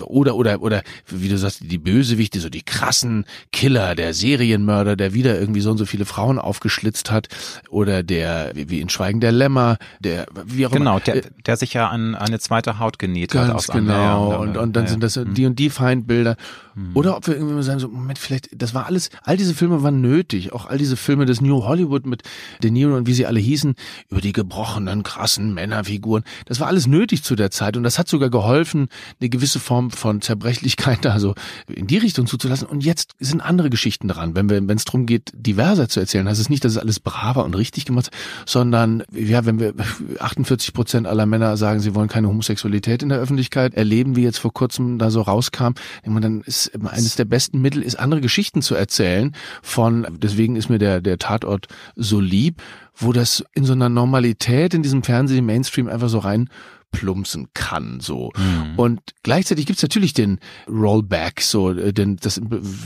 oder 0.05 0.37
oder 0.37 0.61
oder 0.61 0.83
wie 1.07 1.27
du 1.27 1.37
sagst, 1.37 1.63
die 1.63 1.77
Bösewichte, 1.77 2.39
so 2.39 2.47
die 2.47 2.63
krassen 2.63 3.25
Killer, 3.51 3.93
der 3.93 4.13
Serienmörder, 4.13 4.95
der 4.95 5.13
wieder 5.13 5.37
irgendwie 5.37 5.59
so 5.59 5.71
und 5.71 5.77
so 5.77 5.85
viele 5.85 6.05
Frauen 6.05 6.39
aufgeschlitzt 6.39 7.11
hat 7.11 7.27
oder 7.69 8.03
der 8.03 8.53
wie 8.55 8.79
in 8.79 8.87
Schweigen 8.87 9.19
der 9.19 9.33
Lämmer, 9.33 9.77
der 9.99 10.27
wie 10.45 10.65
auch 10.65 10.71
genau, 10.71 10.91
immer. 10.91 10.99
der, 11.01 11.15
äh, 11.17 11.21
der 11.45 11.57
sich 11.57 11.73
ja 11.73 11.87
an 11.87 12.15
eine 12.15 12.39
zweite 12.39 12.79
Haut 12.79 12.99
genäht 12.99 13.31
ganz 13.31 13.49
hat. 13.49 13.55
Aus 13.55 13.67
genau. 13.67 14.31
Anderen, 14.31 14.49
und, 14.49 14.57
und 14.57 14.75
dann 14.75 14.85
ja, 14.85 14.89
sind 14.89 15.03
das 15.03 15.15
ja. 15.15 15.23
die 15.25 15.45
und 15.45 15.57
die 15.57 15.69
Feindbilder. 15.69 16.35
Hm. 16.77 16.91
Oder 16.93 17.17
ob 17.17 17.25
wir 17.25 17.35
irgendwie 17.35 17.55
mal 17.55 17.63
sagen, 17.63 17.79
so, 17.79 17.87
Moment, 17.87 18.19
vielleicht, 18.19 18.49
das 18.55 18.75
war 18.75 18.85
alles, 18.85 19.09
all 19.23 19.35
diese 19.35 19.55
Filme 19.55 19.81
waren 19.81 19.99
nötig. 19.99 20.53
Auch 20.53 20.67
all 20.67 20.77
diese 20.77 20.95
Filme 20.95 21.25
des 21.25 21.41
New 21.41 21.63
Hollywood 21.63 22.05
mit 22.05 22.21
De 22.61 22.69
Niro 22.69 22.95
und 22.95 23.07
wie 23.07 23.13
sie 23.13 23.25
alle 23.25 23.39
hießen, 23.39 23.73
über 24.09 24.21
die 24.21 24.31
gebrochenen, 24.31 25.01
krassen 25.01 25.55
Männerfiguren. 25.55 26.23
Das 26.45 26.59
war 26.59 26.67
alles 26.67 26.85
nötig 26.85 27.23
zu 27.23 27.35
der 27.35 27.49
Zeit. 27.49 27.77
Und 27.77 27.83
das 27.83 27.97
hat 27.97 28.07
sogar 28.07 28.29
geholfen, 28.29 28.89
eine 29.19 29.29
gewisse 29.29 29.59
Form 29.59 29.89
von 29.89 30.21
Zerbrechlichkeit 30.21 31.05
also 31.07 31.33
in 31.67 31.87
die 31.87 31.97
Richtung 31.97 32.27
zuzulassen. 32.27 32.67
Und 32.67 32.85
jetzt 32.85 33.15
sind 33.19 33.41
andere 33.41 33.71
Geschichten 33.71 34.07
dran. 34.07 34.35
Wenn 34.35 34.47
wir, 34.49 34.67
wenn 34.67 34.77
es 34.77 34.85
darum 34.85 35.07
geht, 35.07 35.31
diverser 35.33 35.89
zu 35.89 35.99
erzählen, 35.99 36.29
heißt 36.29 36.39
es 36.39 36.49
nicht, 36.49 36.63
dass 36.63 36.73
es 36.73 36.77
alles 36.77 36.99
braver 36.99 37.43
und 37.43 37.55
richtig 37.55 37.85
gemacht, 37.85 38.11
sondern, 38.45 39.03
ja, 39.11 39.45
wenn 39.45 39.59
wir 39.59 39.73
48 40.19 40.73
Prozent 40.73 41.07
aller 41.07 41.25
Männer 41.25 41.57
sagen, 41.57 41.79
sie 41.79 41.95
wollen 41.95 42.07
keine 42.07 42.27
Homosexualität 42.27 43.01
in 43.01 43.09
der 43.09 43.17
Öffentlichkeit 43.17 43.73
erleben, 43.73 44.15
wie 44.15 44.21
jetzt 44.21 44.37
vor 44.37 44.53
kurzem 44.53 44.99
da 44.99 45.09
so 45.09 45.21
rauskam, 45.21 45.73
dann 46.03 46.41
ist 46.41 46.66
eines 46.73 47.15
der 47.15 47.25
besten 47.25 47.61
Mittel, 47.61 47.81
ist 47.83 47.99
andere 47.99 48.21
Geschichten 48.21 48.61
zu 48.61 48.75
erzählen 48.75 49.33
von, 49.61 50.07
deswegen 50.11 50.55
ist 50.55 50.69
mir 50.69 50.79
der, 50.79 51.01
der 51.01 51.17
Tatort 51.17 51.67
so 51.95 52.19
lieb, 52.19 52.61
wo 52.95 53.13
das 53.13 53.43
in 53.53 53.63
so 53.63 53.73
einer 53.73 53.89
Normalität 53.89 54.73
in 54.73 54.83
diesem 54.83 55.03
Fernsehen, 55.03 55.45
Mainstream 55.45 55.87
einfach 55.87 56.09
so 56.09 56.19
rein 56.19 56.49
plumpsen 56.91 57.47
kann 57.53 57.99
so 57.99 58.31
mhm. 58.37 58.77
und 58.77 59.01
gleichzeitig 59.23 59.65
gibt's 59.65 59.81
natürlich 59.81 60.13
den 60.13 60.39
Rollback 60.67 61.41
so 61.41 61.71
äh, 61.71 61.93
denn 61.93 62.17
das 62.17 62.41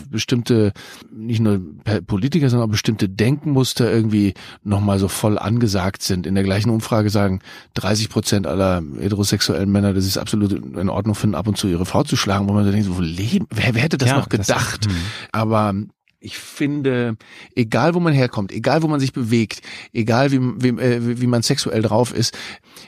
bestimmte 0.09 0.73
nicht 1.11 1.39
nur 1.39 1.61
Politiker 2.07 2.49
sondern 2.49 2.67
auch 2.67 2.71
bestimmte 2.71 3.07
Denkmuster 3.07 3.91
irgendwie 3.91 4.33
nochmal 4.63 4.99
so 4.99 5.07
voll 5.07 5.37
angesagt 5.37 6.01
sind 6.01 6.25
in 6.25 6.35
der 6.35 6.43
gleichen 6.43 6.69
Umfrage 6.69 7.09
sagen 7.09 7.39
30 7.75 8.09
Prozent 8.09 8.47
aller 8.47 8.83
heterosexuellen 8.99 9.71
Männer 9.71 9.93
dass 9.93 10.03
sie 10.03 10.09
es 10.09 10.17
absolut 10.17 10.51
in 10.51 10.89
Ordnung 10.89 11.15
finden 11.15 11.35
ab 11.35 11.47
und 11.47 11.57
zu 11.57 11.67
ihre 11.67 11.85
Frau 11.85 12.03
zu 12.03 12.15
schlagen 12.15 12.49
wo 12.49 12.53
man 12.53 12.65
so 12.65 12.71
denkt 12.71 12.89
wo 12.89 13.01
leben 13.01 13.47
wer, 13.51 13.75
wer 13.75 13.81
hätte 13.81 13.97
das 13.97 14.09
ja, 14.09 14.17
noch 14.17 14.29
gedacht 14.29 14.85
das, 14.85 14.93
mhm. 14.93 14.99
aber 15.31 15.73
ich 16.21 16.37
finde, 16.37 17.17
egal 17.55 17.95
wo 17.95 17.99
man 17.99 18.13
herkommt, 18.13 18.51
egal 18.51 18.83
wo 18.83 18.87
man 18.87 18.99
sich 18.99 19.11
bewegt, 19.11 19.61
egal 19.91 20.31
wie, 20.31 20.39
wie, 20.39 20.79
äh, 20.79 21.19
wie 21.19 21.27
man 21.27 21.41
sexuell 21.41 21.81
drauf 21.81 22.13
ist, 22.13 22.37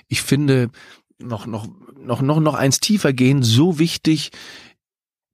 ich 0.07 0.21
finde, 0.21 0.69
noch, 1.23 1.45
noch, 1.45 1.67
noch, 1.97 2.21
noch, 2.21 2.39
noch 2.39 2.53
eins 2.55 2.79
tiefer 2.79 3.13
gehen, 3.13 3.43
so 3.43 3.79
wichtig, 3.79 4.31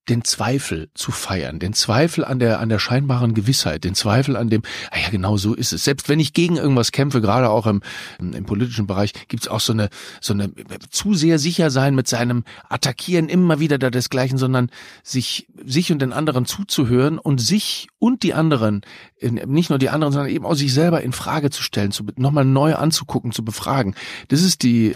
den 0.09 0.23
Zweifel 0.23 0.89
zu 0.95 1.11
feiern, 1.11 1.59
den 1.59 1.73
Zweifel 1.73 2.25
an 2.25 2.39
der, 2.39 2.59
an 2.59 2.69
der 2.69 2.79
scheinbaren 2.79 3.33
Gewissheit, 3.33 3.83
den 3.83 3.93
Zweifel 3.93 4.35
an 4.35 4.49
dem, 4.49 4.63
ah 4.91 4.97
ja, 4.99 5.09
genau 5.09 5.37
so 5.37 5.53
ist 5.53 5.71
es. 5.71 5.83
Selbst 5.83 6.09
wenn 6.09 6.19
ich 6.19 6.33
gegen 6.33 6.57
irgendwas 6.57 6.91
kämpfe, 6.91 7.21
gerade 7.21 7.49
auch 7.49 7.67
im, 7.67 7.81
im 8.19 8.45
politischen 8.45 8.87
Bereich, 8.87 9.13
gibt's 9.27 9.47
auch 9.47 9.59
so 9.59 9.73
eine, 9.73 9.89
so 10.19 10.33
eine 10.33 10.51
zu 10.89 11.13
sehr 11.13 11.37
sicher 11.37 11.69
sein 11.69 11.93
mit 11.93 12.07
seinem 12.07 12.43
Attackieren 12.67 13.29
immer 13.29 13.59
wieder 13.59 13.77
da 13.77 13.91
desgleichen, 13.91 14.37
sondern 14.37 14.71
sich, 15.03 15.47
sich 15.63 15.91
und 15.91 16.01
den 16.01 16.13
anderen 16.13 16.45
zuzuhören 16.45 17.19
und 17.19 17.39
sich 17.39 17.87
und 17.99 18.23
die 18.23 18.33
anderen, 18.33 18.81
nicht 19.21 19.69
nur 19.69 19.79
die 19.79 19.89
anderen, 19.89 20.13
sondern 20.13 20.31
eben 20.31 20.45
auch 20.45 20.53
sich 20.55 20.73
selber 20.73 21.01
in 21.01 21.11
Frage 21.11 21.49
zu 21.49 21.61
stellen, 21.61 21.91
zu, 21.91 22.05
nochmal 22.15 22.45
neu 22.45 22.75
anzugucken, 22.75 23.31
zu 23.31 23.43
befragen. 23.43 23.95
Das 24.29 24.41
ist 24.41 24.63
die, 24.63 24.93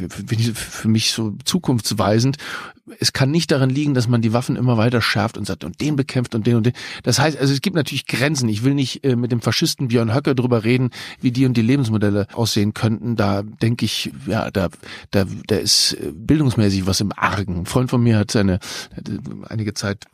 für 0.53 0.87
mich 0.87 1.11
so 1.11 1.33
zukunftsweisend. 1.43 2.37
Es 2.99 3.13
kann 3.13 3.31
nicht 3.31 3.51
darin 3.51 3.69
liegen, 3.69 3.93
dass 3.93 4.07
man 4.07 4.21
die 4.21 4.33
Waffen 4.33 4.55
immer 4.55 4.77
weiter 4.77 5.01
verschärft 5.01 5.37
und 5.37 5.45
sagt 5.45 5.63
und 5.63 5.79
den 5.79 5.95
bekämpft 5.95 6.35
und 6.35 6.45
den 6.45 6.57
und 6.57 6.65
den. 6.65 6.73
Das 7.03 7.19
heißt, 7.19 7.37
also 7.37 7.53
es 7.53 7.61
gibt 7.61 7.75
natürlich 7.75 8.07
Grenzen. 8.07 8.49
Ich 8.49 8.63
will 8.63 8.73
nicht 8.73 9.03
äh, 9.03 9.15
mit 9.15 9.31
dem 9.31 9.41
Faschisten 9.41 9.87
Björn 9.87 10.13
Höcke 10.13 10.35
drüber 10.35 10.63
reden, 10.63 10.89
wie 11.21 11.31
die 11.31 11.45
und 11.45 11.55
die 11.55 11.61
Lebensmodelle 11.61 12.27
aussehen 12.33 12.73
könnten. 12.73 13.15
Da 13.15 13.43
denke 13.43 13.85
ich, 13.85 14.11
ja, 14.25 14.51
da, 14.51 14.69
da, 15.11 15.25
da 15.47 15.55
ist 15.55 15.93
äh, 15.93 16.11
bildungsmäßig 16.13 16.85
was 16.85 16.99
im 16.99 17.11
Argen. 17.15 17.59
Ein 17.59 17.65
Freund 17.65 17.89
von 17.89 18.03
mir 18.03 18.17
hat 18.17 18.31
seine 18.31 18.59
hat 18.95 19.09
einige 19.49 19.73
Zeit 19.73 20.05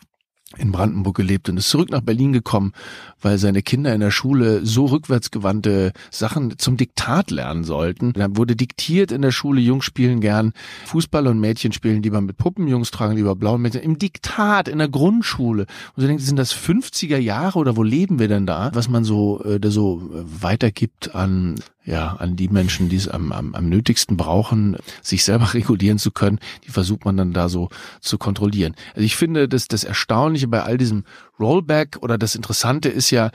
in 0.58 0.72
Brandenburg 0.72 1.16
gelebt 1.16 1.47
und 1.47 1.58
ist 1.58 1.70
zurück 1.70 1.91
nach 1.91 2.02
Berlin 2.02 2.34
gekommen, 2.34 2.74
weil 3.22 3.38
seine 3.38 3.62
Kinder 3.62 3.93
in 3.93 4.02
der 4.02 4.10
Schule 4.10 4.66
so 4.66 4.88
rückwärtsgewandte 4.88 5.93
Sachen 6.10 6.58
zum 6.58 6.76
Diktat 6.76 7.30
lernen 7.30 7.64
sollten. 7.64 8.14
Dann 8.14 8.36
wurde 8.36 8.56
diktiert 8.56 9.12
in 9.12 9.22
der 9.22 9.32
Schule, 9.32 9.62
Jungs 9.62 9.86
spielen 9.86 10.22
gern 10.22 10.54
Fußball 10.86 11.28
und 11.28 11.39
Mädchen 11.39 11.72
spielen 11.72 12.02
lieber 12.02 12.20
mit 12.22 12.38
Puppen, 12.38 12.68
Jungs 12.68 12.89
tragen 12.89 13.16
lieber 13.16 13.36
blaue 13.36 13.60
Mädchen. 13.60 13.82
Im 13.82 14.00
Diktat, 14.00 14.68
in 14.68 14.80
der 14.80 14.89
Grundschule. 14.89 15.68
Und 15.95 16.02
so 16.02 16.08
denkt, 16.08 16.24
sind 16.24 16.38
das 16.38 16.56
50er 16.56 17.18
Jahre 17.18 17.60
oder 17.60 17.78
wo 17.78 17.84
leben 17.84 18.18
wir 18.18 18.28
denn 18.28 18.47
da? 18.47 18.72
Was 18.74 18.89
man 18.89 19.04
so, 19.04 19.43
äh, 19.43 19.60
da 19.60 19.70
so 19.70 20.12
äh, 20.14 20.41
weitergibt 20.41 21.14
an 21.14 21.56
ja, 21.90 22.16
an 22.20 22.36
die 22.36 22.50
Menschen, 22.50 22.88
die 22.88 22.98
es 22.98 23.08
am, 23.08 23.32
am, 23.32 23.56
am 23.56 23.68
nötigsten 23.68 24.16
brauchen, 24.16 24.78
sich 25.02 25.24
selber 25.24 25.54
regulieren 25.54 25.98
zu 25.98 26.12
können, 26.12 26.40
die 26.66 26.72
versucht 26.72 27.04
man 27.04 27.18
dann 27.18 27.34
da 27.34 27.50
so 27.50 27.70
zu 28.00 28.18
kontrollieren. 28.18 28.76
Also 28.94 29.02
ich 29.02 29.16
finde, 29.16 29.48
dass 29.48 29.68
das 29.68 29.84
Erstaunliche 29.84 30.48
bei 30.48 30.62
all 30.64 30.78
diesem 30.78 31.04
Rollback 31.40 31.98
oder 32.02 32.18
das 32.18 32.36
Interessante 32.36 32.90
ist 32.90 33.10
ja, 33.10 33.32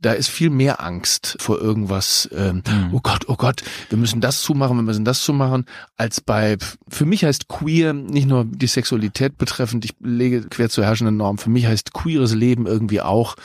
da 0.00 0.12
ist 0.12 0.30
viel 0.30 0.50
mehr 0.50 0.82
Angst 0.82 1.36
vor 1.40 1.60
irgendwas, 1.60 2.28
ähm, 2.32 2.62
mhm. 2.66 2.90
oh 2.92 3.00
Gott, 3.02 3.28
oh 3.28 3.36
Gott, 3.36 3.62
wir 3.90 3.98
müssen 3.98 4.20
das 4.20 4.40
zumachen, 4.40 4.76
wir 4.76 4.82
müssen 4.82 5.04
das 5.04 5.22
zumachen, 5.22 5.66
als 5.96 6.20
bei, 6.20 6.56
für 6.88 7.04
mich 7.04 7.24
heißt 7.24 7.48
queer 7.48 7.92
nicht 7.92 8.26
nur 8.26 8.44
die 8.44 8.66
Sexualität 8.66 9.36
betreffend, 9.36 9.84
ich 9.84 9.94
lege 10.00 10.42
quer 10.48 10.70
zur 10.70 10.84
herrschenden 10.84 11.16
Norm, 11.16 11.38
für 11.38 11.50
mich 11.50 11.66
heißt 11.66 11.92
queeres 11.92 12.34
Leben 12.34 12.66
irgendwie 12.66 13.02
auch 13.02 13.36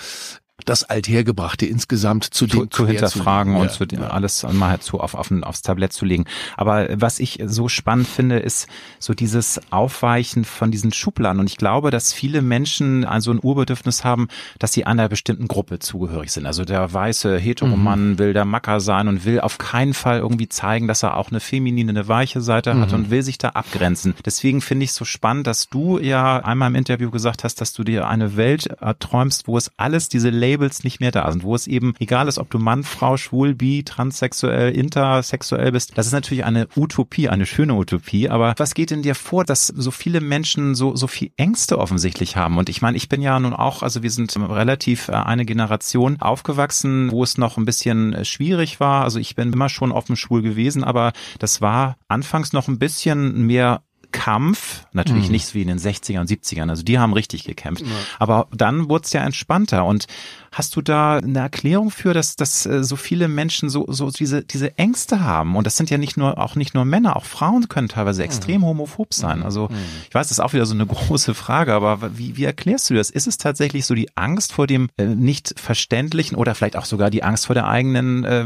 das 0.63 0.83
Althergebrachte 0.83 1.65
insgesamt 1.65 2.23
zu, 2.23 2.47
zu, 2.47 2.65
zu 2.65 2.87
hinterfragen 2.87 3.53
zu 3.53 3.59
und 3.59 3.67
ja, 3.67 3.71
zu 3.73 3.95
ja. 4.03 4.07
alles 4.09 4.45
mal 4.53 4.79
zu 4.79 5.01
auf, 5.01 5.13
auf, 5.13 5.29
aufs 5.41 5.61
Tablett 5.61 5.91
zu 5.91 6.05
legen. 6.05 6.25
Aber 6.55 6.87
was 6.93 7.19
ich 7.19 7.39
so 7.45 7.67
spannend 7.67 8.07
finde, 8.07 8.39
ist 8.39 8.67
so 8.99 9.13
dieses 9.13 9.59
Aufweichen 9.69 10.45
von 10.45 10.71
diesen 10.71 10.93
Schubladen. 10.93 11.41
Und 11.41 11.49
ich 11.49 11.57
glaube, 11.57 11.91
dass 11.91 12.13
viele 12.13 12.41
Menschen 12.41 13.03
also 13.03 13.31
ein 13.31 13.39
Urbedürfnis 13.41 14.03
haben, 14.05 14.29
dass 14.57 14.71
sie 14.71 14.85
einer 14.85 15.09
bestimmten 15.09 15.47
Gruppe 15.47 15.79
zugehörig 15.79 16.31
sind. 16.31 16.45
Also 16.45 16.63
der 16.63 16.91
weiße 16.91 17.37
Heteromann 17.37 18.11
mhm. 18.11 18.19
will 18.19 18.33
der 18.33 18.45
Macker 18.45 18.79
sein 18.79 19.09
und 19.09 19.25
will 19.25 19.41
auf 19.41 19.57
keinen 19.57 19.93
Fall 19.93 20.19
irgendwie 20.19 20.47
zeigen, 20.47 20.87
dass 20.87 21.03
er 21.03 21.17
auch 21.17 21.29
eine 21.29 21.41
feminine, 21.41 21.91
eine 21.91 22.07
weiche 22.07 22.39
Seite 22.39 22.73
mhm. 22.73 22.81
hat 22.81 22.93
und 22.93 23.11
will 23.11 23.23
sich 23.23 23.37
da 23.37 23.49
abgrenzen. 23.49 24.15
Deswegen 24.25 24.61
finde 24.61 24.85
ich 24.85 24.91
es 24.91 24.95
so 24.95 25.05
spannend, 25.05 25.47
dass 25.47 25.69
du 25.69 25.99
ja 25.99 26.39
einmal 26.39 26.69
im 26.69 26.75
Interview 26.75 27.11
gesagt 27.11 27.43
hast, 27.43 27.59
dass 27.59 27.73
du 27.73 27.83
dir 27.83 28.07
eine 28.07 28.37
Welt 28.37 28.69
träumst, 28.99 29.47
wo 29.47 29.57
es 29.57 29.71
alles 29.77 30.07
diese 30.09 30.29
Labels 30.45 30.83
nicht 30.83 30.99
mehr 30.99 31.11
da 31.11 31.31
sind, 31.31 31.43
wo 31.43 31.55
es 31.55 31.67
eben 31.67 31.93
egal 31.99 32.27
ist, 32.27 32.37
ob 32.37 32.49
du 32.49 32.59
Mann, 32.59 32.83
Frau, 32.83 33.17
schwul, 33.17 33.55
bi, 33.55 33.83
transsexuell, 33.83 34.71
intersexuell 34.71 35.71
bist. 35.71 35.97
Das 35.97 36.05
ist 36.07 36.11
natürlich 36.11 36.45
eine 36.45 36.67
Utopie, 36.75 37.29
eine 37.29 37.45
schöne 37.45 37.73
Utopie. 37.73 38.29
Aber 38.29 38.53
was 38.57 38.73
geht 38.73 38.91
in 38.91 39.01
dir 39.01 39.15
vor, 39.15 39.43
dass 39.43 39.67
so 39.67 39.91
viele 39.91 40.21
Menschen 40.21 40.75
so, 40.75 40.95
so 40.95 41.07
viel 41.07 41.31
Ängste 41.37 41.79
offensichtlich 41.79 42.35
haben? 42.35 42.57
Und 42.57 42.69
ich 42.69 42.81
meine, 42.81 42.97
ich 42.97 43.09
bin 43.09 43.21
ja 43.21 43.39
nun 43.39 43.53
auch, 43.53 43.83
also 43.83 44.03
wir 44.03 44.11
sind 44.11 44.35
relativ 44.37 45.09
äh, 45.09 45.13
eine 45.13 45.45
Generation 45.45 46.21
aufgewachsen, 46.21 47.11
wo 47.11 47.23
es 47.23 47.37
noch 47.37 47.57
ein 47.57 47.65
bisschen 47.65 48.13
äh, 48.13 48.25
schwierig 48.25 48.79
war. 48.79 49.03
Also 49.03 49.19
ich 49.19 49.35
bin 49.35 49.51
immer 49.51 49.69
schon 49.69 49.91
offen 49.91 50.15
schwul 50.15 50.41
gewesen, 50.41 50.83
aber 50.83 51.13
das 51.39 51.61
war 51.61 51.97
anfangs 52.07 52.53
noch 52.53 52.67
ein 52.67 52.79
bisschen 52.79 53.45
mehr 53.45 53.81
Kampf, 54.15 54.85
natürlich 54.93 55.25
mhm. 55.25 55.31
nicht 55.31 55.53
wie 55.53 55.61
in 55.61 55.67
den 55.67 55.79
60ern 55.79 56.21
und 56.21 56.29
70ern, 56.29 56.69
also 56.69 56.83
die 56.83 56.97
haben 56.99 57.13
richtig 57.13 57.43
gekämpft. 57.43 57.85
Ja. 57.85 57.91
Aber 58.19 58.47
dann 58.51 58.89
wurde 58.89 59.05
es 59.05 59.13
ja 59.13 59.23
entspannter 59.23 59.85
und 59.85 60.07
Hast 60.55 60.73
du 60.77 60.81
da 60.81 61.17
eine 61.17 61.39
Erklärung 61.39 61.91
für, 61.91 62.13
dass, 62.13 62.37
dass 62.37 62.65
äh, 62.65 62.81
so 62.81 62.95
viele 62.95 63.27
Menschen 63.27 63.67
so, 63.69 63.87
so 63.89 64.09
diese, 64.09 64.41
diese 64.41 64.77
Ängste 64.77 65.19
haben? 65.19 65.57
Und 65.57 65.67
das 65.67 65.75
sind 65.75 65.89
ja 65.89 65.97
nicht 65.97 66.15
nur, 66.15 66.37
auch 66.37 66.55
nicht 66.55 66.73
nur 66.73 66.85
Männer, 66.85 67.17
auch 67.17 67.25
Frauen 67.25 67.67
können 67.67 67.89
teilweise 67.89 68.21
mhm. 68.21 68.25
extrem 68.25 68.61
mhm. 68.61 68.67
homophob 68.67 69.13
sein. 69.13 69.43
Also 69.43 69.67
mhm. 69.67 69.75
ich 70.07 70.15
weiß, 70.15 70.29
das 70.29 70.37
ist 70.37 70.39
auch 70.39 70.53
wieder 70.53 70.65
so 70.65 70.73
eine 70.73 70.85
große 70.85 71.33
Frage, 71.33 71.73
aber 71.73 72.17
wie, 72.17 72.37
wie 72.37 72.45
erklärst 72.45 72.89
du 72.89 72.93
das? 72.93 73.09
Ist 73.09 73.27
es 73.27 73.37
tatsächlich 73.37 73.85
so 73.85 73.95
die 73.95 74.15
Angst 74.15 74.53
vor 74.53 74.65
dem 74.65 74.87
äh, 74.95 75.07
nicht 75.07 75.59
verständlichen 75.59 76.37
oder 76.37 76.55
vielleicht 76.55 76.77
auch 76.77 76.85
sogar 76.85 77.09
die 77.09 77.21
Angst 77.21 77.47
vor 77.47 77.53
der 77.53 77.67
eigenen 77.67 78.23
äh, 78.23 78.45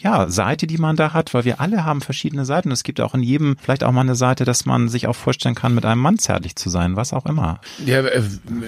ja, 0.00 0.28
Seite, 0.28 0.68
die 0.68 0.78
man 0.78 0.94
da 0.94 1.12
hat? 1.12 1.34
Weil 1.34 1.44
wir 1.44 1.60
alle 1.60 1.84
haben 1.84 2.02
verschiedene 2.02 2.44
Seiten. 2.44 2.70
Es 2.70 2.84
gibt 2.84 3.00
auch 3.00 3.16
in 3.16 3.22
jedem 3.24 3.56
vielleicht 3.60 3.82
auch 3.82 3.90
mal 3.90 4.02
eine 4.02 4.14
Seite, 4.14 4.44
dass 4.44 4.64
man 4.64 4.88
sich 4.88 5.08
auch 5.08 5.16
vorstellen 5.16 5.56
kann, 5.56 5.74
mit 5.74 5.84
einem 5.84 6.02
Mann 6.02 6.20
zärtlich 6.20 6.54
zu 6.54 6.70
sein, 6.70 6.94
was 6.94 7.12
auch 7.12 7.26
immer. 7.26 7.60
Ja, 7.84 8.04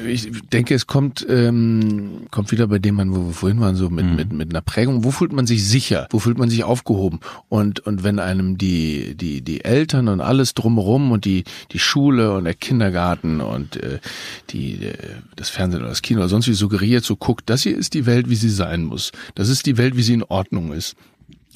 ich 0.08 0.32
denke, 0.52 0.74
es 0.74 0.88
kommt, 0.88 1.24
ähm, 1.30 2.26
kommt 2.32 2.50
wieder 2.50 2.66
bei 2.66 2.79
dem 2.80 2.96
man, 2.96 3.14
wo 3.14 3.26
wir 3.26 3.32
vorhin 3.32 3.60
waren, 3.60 3.76
so 3.76 3.90
mit, 3.90 4.04
mhm. 4.04 4.16
mit, 4.16 4.32
mit 4.32 4.50
einer 4.50 4.60
Prägung, 4.60 5.04
wo 5.04 5.10
fühlt 5.10 5.32
man 5.32 5.46
sich 5.46 5.66
sicher, 5.66 6.06
wo 6.10 6.18
fühlt 6.18 6.38
man 6.38 6.50
sich 6.50 6.64
aufgehoben? 6.64 7.20
Und, 7.48 7.80
und 7.80 8.02
wenn 8.04 8.18
einem 8.18 8.58
die, 8.58 9.14
die, 9.16 9.42
die 9.42 9.64
Eltern 9.64 10.08
und 10.08 10.20
alles 10.20 10.54
drumherum 10.54 11.12
und 11.12 11.24
die, 11.24 11.44
die 11.72 11.78
Schule 11.78 12.32
und 12.34 12.44
der 12.44 12.54
Kindergarten 12.54 13.40
und 13.40 13.76
äh, 13.76 14.00
die, 14.50 14.84
äh, 14.84 14.94
das 15.36 15.48
Fernsehen 15.48 15.80
oder 15.80 15.90
das 15.90 16.02
Kino 16.02 16.20
oder 16.20 16.28
sonst 16.28 16.48
wie 16.48 16.54
suggeriert, 16.54 17.04
so 17.04 17.16
guckt, 17.16 17.48
das 17.50 17.62
hier 17.62 17.76
ist 17.76 17.94
die 17.94 18.06
Welt, 18.06 18.28
wie 18.28 18.36
sie 18.36 18.50
sein 18.50 18.84
muss. 18.84 19.12
Das 19.34 19.48
ist 19.48 19.66
die 19.66 19.78
Welt, 19.78 19.96
wie 19.96 20.02
sie 20.02 20.14
in 20.14 20.24
Ordnung 20.24 20.72
ist. 20.72 20.96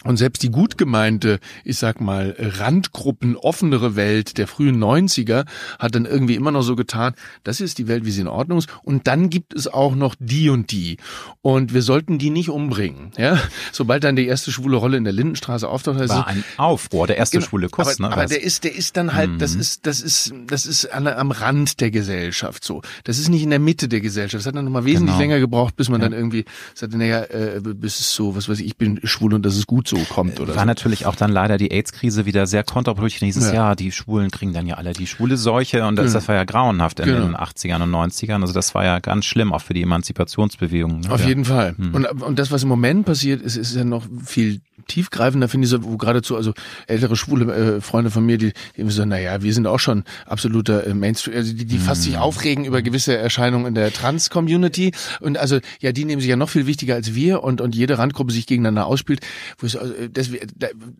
Und 0.04 0.18
selbst 0.18 0.42
die 0.42 0.50
gut 0.50 0.76
gemeinte, 0.76 1.40
ich 1.64 1.78
sag 1.78 2.00
mal, 2.00 2.36
Randgruppen 2.38 3.36
offenere 3.36 3.96
Welt 3.96 4.36
der 4.36 4.46
frühen 4.46 4.82
90er 4.82 5.46
hat 5.78 5.94
dann 5.94 6.04
irgendwie 6.04 6.34
immer 6.34 6.50
noch 6.50 6.62
so 6.62 6.76
getan, 6.76 7.14
das 7.42 7.60
ist 7.60 7.78
die 7.78 7.88
Welt, 7.88 8.04
wie 8.04 8.10
sie 8.10 8.20
in 8.20 8.28
Ordnung 8.28 8.58
ist. 8.58 8.68
Und 8.82 9.06
dann 9.06 9.30
gibt 9.30 9.54
es 9.54 9.66
auch 9.66 9.94
noch 9.94 10.14
die 10.18 10.50
und 10.50 10.70
die. 10.72 10.98
Und 11.40 11.72
wir 11.72 11.80
sollten 11.80 12.18
die 12.18 12.28
nicht 12.28 12.50
umbringen. 12.50 13.12
Ja? 13.16 13.40
Sobald 13.72 14.04
dann 14.04 14.14
die 14.14 14.26
erste 14.26 14.52
schwule 14.52 14.76
Rolle 14.76 14.98
in 14.98 15.04
der 15.04 15.14
Lindenstraße 15.14 15.66
auftaucht, 15.66 15.98
heißt 15.98 16.10
War 16.10 16.26
ein 16.26 16.44
Aufruhr, 16.58 17.06
der 17.06 17.16
erste 17.16 17.38
genau, 17.38 17.48
schwule 17.48 17.68
Kuss. 17.70 17.98
Aber, 17.98 18.08
ne? 18.08 18.12
aber 18.12 18.26
der 18.26 18.42
ist, 18.42 18.64
der 18.64 18.74
ist 18.74 18.98
dann 18.98 19.14
halt, 19.14 19.30
mhm. 19.30 19.38
das 19.38 19.54
ist, 19.54 19.86
das 19.86 20.02
ist, 20.02 20.34
das 20.46 20.66
ist 20.66 20.92
an, 20.92 21.06
am 21.06 21.30
Rand 21.30 21.80
der 21.80 21.90
Gesellschaft 21.90 22.62
so. 22.62 22.82
Das 23.04 23.18
ist 23.18 23.30
nicht 23.30 23.42
in 23.42 23.50
der 23.50 23.58
Mitte 23.58 23.88
der 23.88 24.02
Gesellschaft. 24.02 24.42
Das 24.42 24.46
hat 24.46 24.54
dann 24.54 24.66
nochmal 24.66 24.84
wesentlich 24.84 25.16
genau. 25.16 25.18
länger 25.18 25.40
gebraucht, 25.40 25.76
bis 25.76 25.88
man 25.88 26.02
ja. 26.02 26.08
dann 26.08 26.18
irgendwie 26.18 26.44
sagte, 26.74 26.98
naja, 26.98 27.22
äh, 27.22 27.60
bis 27.62 28.00
es 28.00 28.14
so, 28.14 28.36
was 28.36 28.50
weiß 28.50 28.60
ich, 28.60 28.66
ich 28.66 28.76
bin 28.76 29.00
schwul 29.04 29.32
und 29.32 29.46
das 29.46 29.56
ist 29.56 29.66
gut 29.66 29.88
so 29.88 29.93
so 29.94 30.14
kommt 30.14 30.40
oder 30.40 30.54
War 30.54 30.62
so. 30.62 30.66
natürlich 30.66 31.06
auch 31.06 31.16
dann 31.16 31.30
leider 31.30 31.58
die 31.58 31.70
AIDS-Krise 31.70 32.26
wieder 32.26 32.46
sehr 32.46 32.62
kontraproduktiv. 32.62 33.20
Dieses 33.20 33.48
ja. 33.48 33.54
Jahr, 33.54 33.76
die 33.76 33.92
Schwulen 33.92 34.30
kriegen 34.30 34.52
dann 34.52 34.66
ja 34.66 34.76
alle 34.76 34.92
die 34.92 35.06
schwule 35.06 35.36
Seuche 35.36 35.86
und 35.86 35.96
das, 35.96 36.12
das 36.12 36.28
war 36.28 36.34
ja 36.34 36.44
grauenhaft 36.44 37.00
in 37.00 37.06
genau. 37.06 37.26
den 37.26 37.36
80ern 37.36 37.82
und 37.82 37.90
90ern. 37.90 38.40
Also 38.40 38.52
das 38.52 38.74
war 38.74 38.84
ja 38.84 38.98
ganz 38.98 39.24
schlimm, 39.24 39.52
auch 39.52 39.62
für 39.62 39.74
die 39.74 39.82
Emanzipationsbewegung. 39.82 41.00
Ne? 41.00 41.10
Auf 41.10 41.20
ja. 41.20 41.28
jeden 41.28 41.44
Fall. 41.44 41.74
Hm. 41.76 41.94
Und, 41.94 42.06
und 42.06 42.38
das, 42.38 42.50
was 42.50 42.62
im 42.62 42.68
Moment 42.68 43.06
passiert, 43.06 43.42
ist, 43.42 43.56
ist 43.56 43.74
ja 43.74 43.84
noch 43.84 44.06
viel 44.24 44.60
tiefgreifender, 44.86 45.48
finde 45.48 45.66
ich 45.66 45.70
so, 45.70 45.84
wo 45.84 45.96
geradezu, 45.96 46.36
also 46.36 46.52
ältere 46.86 47.16
schwule 47.16 47.52
äh, 47.54 47.80
Freunde 47.80 48.10
von 48.10 48.24
mir, 48.24 48.38
die, 48.38 48.52
die 48.76 48.80
immer 48.80 48.90
so, 48.90 49.04
naja, 49.04 49.42
wir 49.42 49.54
sind 49.54 49.66
auch 49.66 49.78
schon 49.78 50.04
absoluter 50.26 50.86
äh, 50.86 50.94
Mainstream, 50.94 51.36
also 51.36 51.52
die, 51.52 51.64
die 51.64 51.78
fast 51.78 52.02
sich 52.02 52.14
hm. 52.14 52.20
aufregen 52.20 52.64
über 52.64 52.82
gewisse 52.82 53.16
Erscheinungen 53.16 53.66
in 53.66 53.74
der 53.74 53.92
Trans-Community 53.92 54.92
und 55.20 55.38
also, 55.38 55.60
ja, 55.80 55.92
die 55.92 56.04
nehmen 56.04 56.20
sich 56.20 56.30
ja 56.30 56.36
noch 56.36 56.48
viel 56.48 56.66
wichtiger 56.66 56.94
als 56.94 57.14
wir 57.14 57.42
und, 57.42 57.60
und 57.60 57.74
jede 57.74 57.98
Randgruppe 57.98 58.32
sich 58.32 58.46
gegeneinander 58.46 58.86
ausspielt, 58.86 59.20
wo 59.58 59.66
ich, 59.66 59.80
also, 59.80 59.94
das, 60.12 60.30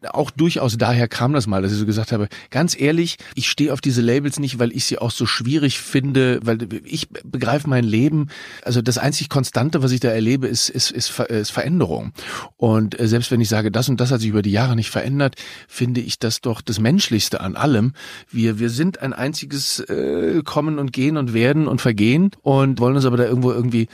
auch 0.08 0.30
durchaus 0.30 0.78
daher 0.78 1.08
kam 1.08 1.32
das 1.32 1.46
mal, 1.46 1.62
dass 1.62 1.72
ich 1.72 1.78
so 1.78 1.86
gesagt 1.86 2.12
habe, 2.12 2.28
ganz 2.50 2.78
ehrlich, 2.78 3.16
ich 3.34 3.48
stehe 3.48 3.72
auf 3.72 3.80
diese 3.80 4.02
Labels 4.02 4.38
nicht, 4.38 4.58
weil 4.58 4.72
ich 4.72 4.84
sie 4.84 4.98
auch 4.98 5.10
so 5.10 5.26
schwierig 5.26 5.80
finde, 5.80 6.40
weil 6.42 6.58
ich 6.84 7.08
begreife 7.08 7.68
mein 7.68 7.84
Leben, 7.84 8.28
also 8.62 8.82
das 8.82 8.98
einzig 8.98 9.28
Konstante, 9.28 9.82
was 9.82 9.92
ich 9.92 10.00
da 10.00 10.08
erlebe, 10.08 10.46
ist, 10.46 10.68
ist, 10.68 10.90
ist, 10.90 11.18
ist 11.18 11.50
Veränderung. 11.50 12.12
Und 12.56 12.98
äh, 12.98 13.08
selbst 13.08 13.30
wenn 13.30 13.40
ich 13.40 13.48
sage, 13.48 13.63
das 13.70 13.88
und 13.88 14.00
das 14.00 14.10
hat 14.10 14.20
sich 14.20 14.30
über 14.30 14.42
die 14.42 14.50
Jahre 14.50 14.76
nicht 14.76 14.90
verändert, 14.90 15.36
finde 15.68 16.00
ich 16.00 16.18
das 16.18 16.40
doch 16.40 16.60
das 16.60 16.80
Menschlichste 16.80 17.40
an 17.40 17.56
allem. 17.56 17.92
Wir, 18.30 18.58
wir 18.58 18.70
sind 18.70 19.00
ein 19.00 19.12
einziges 19.12 19.80
äh, 19.80 20.42
Kommen 20.44 20.78
und 20.78 20.92
Gehen 20.92 21.16
und 21.16 21.34
Werden 21.34 21.66
und 21.66 21.80
Vergehen 21.80 22.30
und 22.42 22.80
wollen 22.80 22.96
uns 22.96 23.04
aber 23.04 23.16
da 23.16 23.24
irgendwo 23.24 23.52
irgendwie 23.52 23.88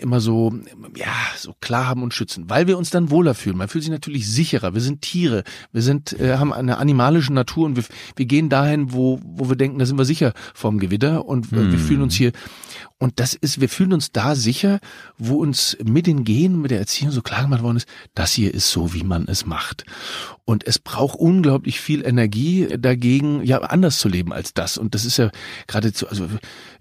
immer 0.00 0.20
so, 0.20 0.52
ja, 0.96 1.12
so 1.36 1.54
klar 1.60 1.86
haben 1.86 2.02
und 2.02 2.14
schützen, 2.14 2.44
weil 2.48 2.66
wir 2.66 2.78
uns 2.78 2.90
dann 2.90 3.10
wohler 3.10 3.34
fühlen. 3.34 3.56
Man 3.56 3.68
fühlt 3.68 3.84
sich 3.84 3.92
natürlich 3.92 4.28
sicherer. 4.28 4.74
Wir 4.74 4.80
sind 4.80 5.02
Tiere. 5.02 5.44
Wir 5.72 5.82
sind, 5.82 6.18
äh, 6.20 6.36
haben 6.36 6.52
eine 6.52 6.78
animalische 6.78 7.32
Natur 7.32 7.66
und 7.66 7.76
wir, 7.76 7.84
wir 8.16 8.26
gehen 8.26 8.48
dahin, 8.48 8.92
wo, 8.92 9.20
wo 9.22 9.48
wir 9.48 9.56
denken, 9.56 9.78
da 9.78 9.86
sind 9.86 9.98
wir 9.98 10.04
sicher 10.04 10.32
vorm 10.54 10.78
Gewitter 10.78 11.26
und 11.26 11.52
äh, 11.52 11.70
wir 11.70 11.78
fühlen 11.78 12.02
uns 12.02 12.14
hier 12.14 12.32
und 13.02 13.18
das 13.18 13.34
ist, 13.34 13.60
wir 13.60 13.68
fühlen 13.68 13.94
uns 13.94 14.12
da 14.12 14.36
sicher, 14.36 14.78
wo 15.18 15.38
uns 15.38 15.76
mit 15.82 16.06
den 16.06 16.22
Genen, 16.22 16.62
mit 16.62 16.70
der 16.70 16.78
Erziehung 16.78 17.10
so 17.10 17.20
klar 17.20 17.42
gemacht 17.42 17.64
worden 17.64 17.78
ist, 17.78 17.88
das 18.14 18.30
hier 18.30 18.54
ist 18.54 18.70
so, 18.70 18.94
wie 18.94 19.02
man 19.02 19.11
man 19.12 19.28
es 19.28 19.44
macht. 19.44 19.84
Und 20.44 20.66
es 20.66 20.78
braucht 20.78 21.18
unglaublich 21.18 21.80
viel 21.80 22.04
Energie 22.04 22.66
dagegen, 22.78 23.44
ja, 23.44 23.58
anders 23.58 23.98
zu 23.98 24.08
leben 24.08 24.32
als 24.32 24.54
das. 24.54 24.78
Und 24.78 24.94
das 24.94 25.04
ist 25.04 25.18
ja 25.18 25.30
geradezu, 25.66 26.08
also 26.08 26.26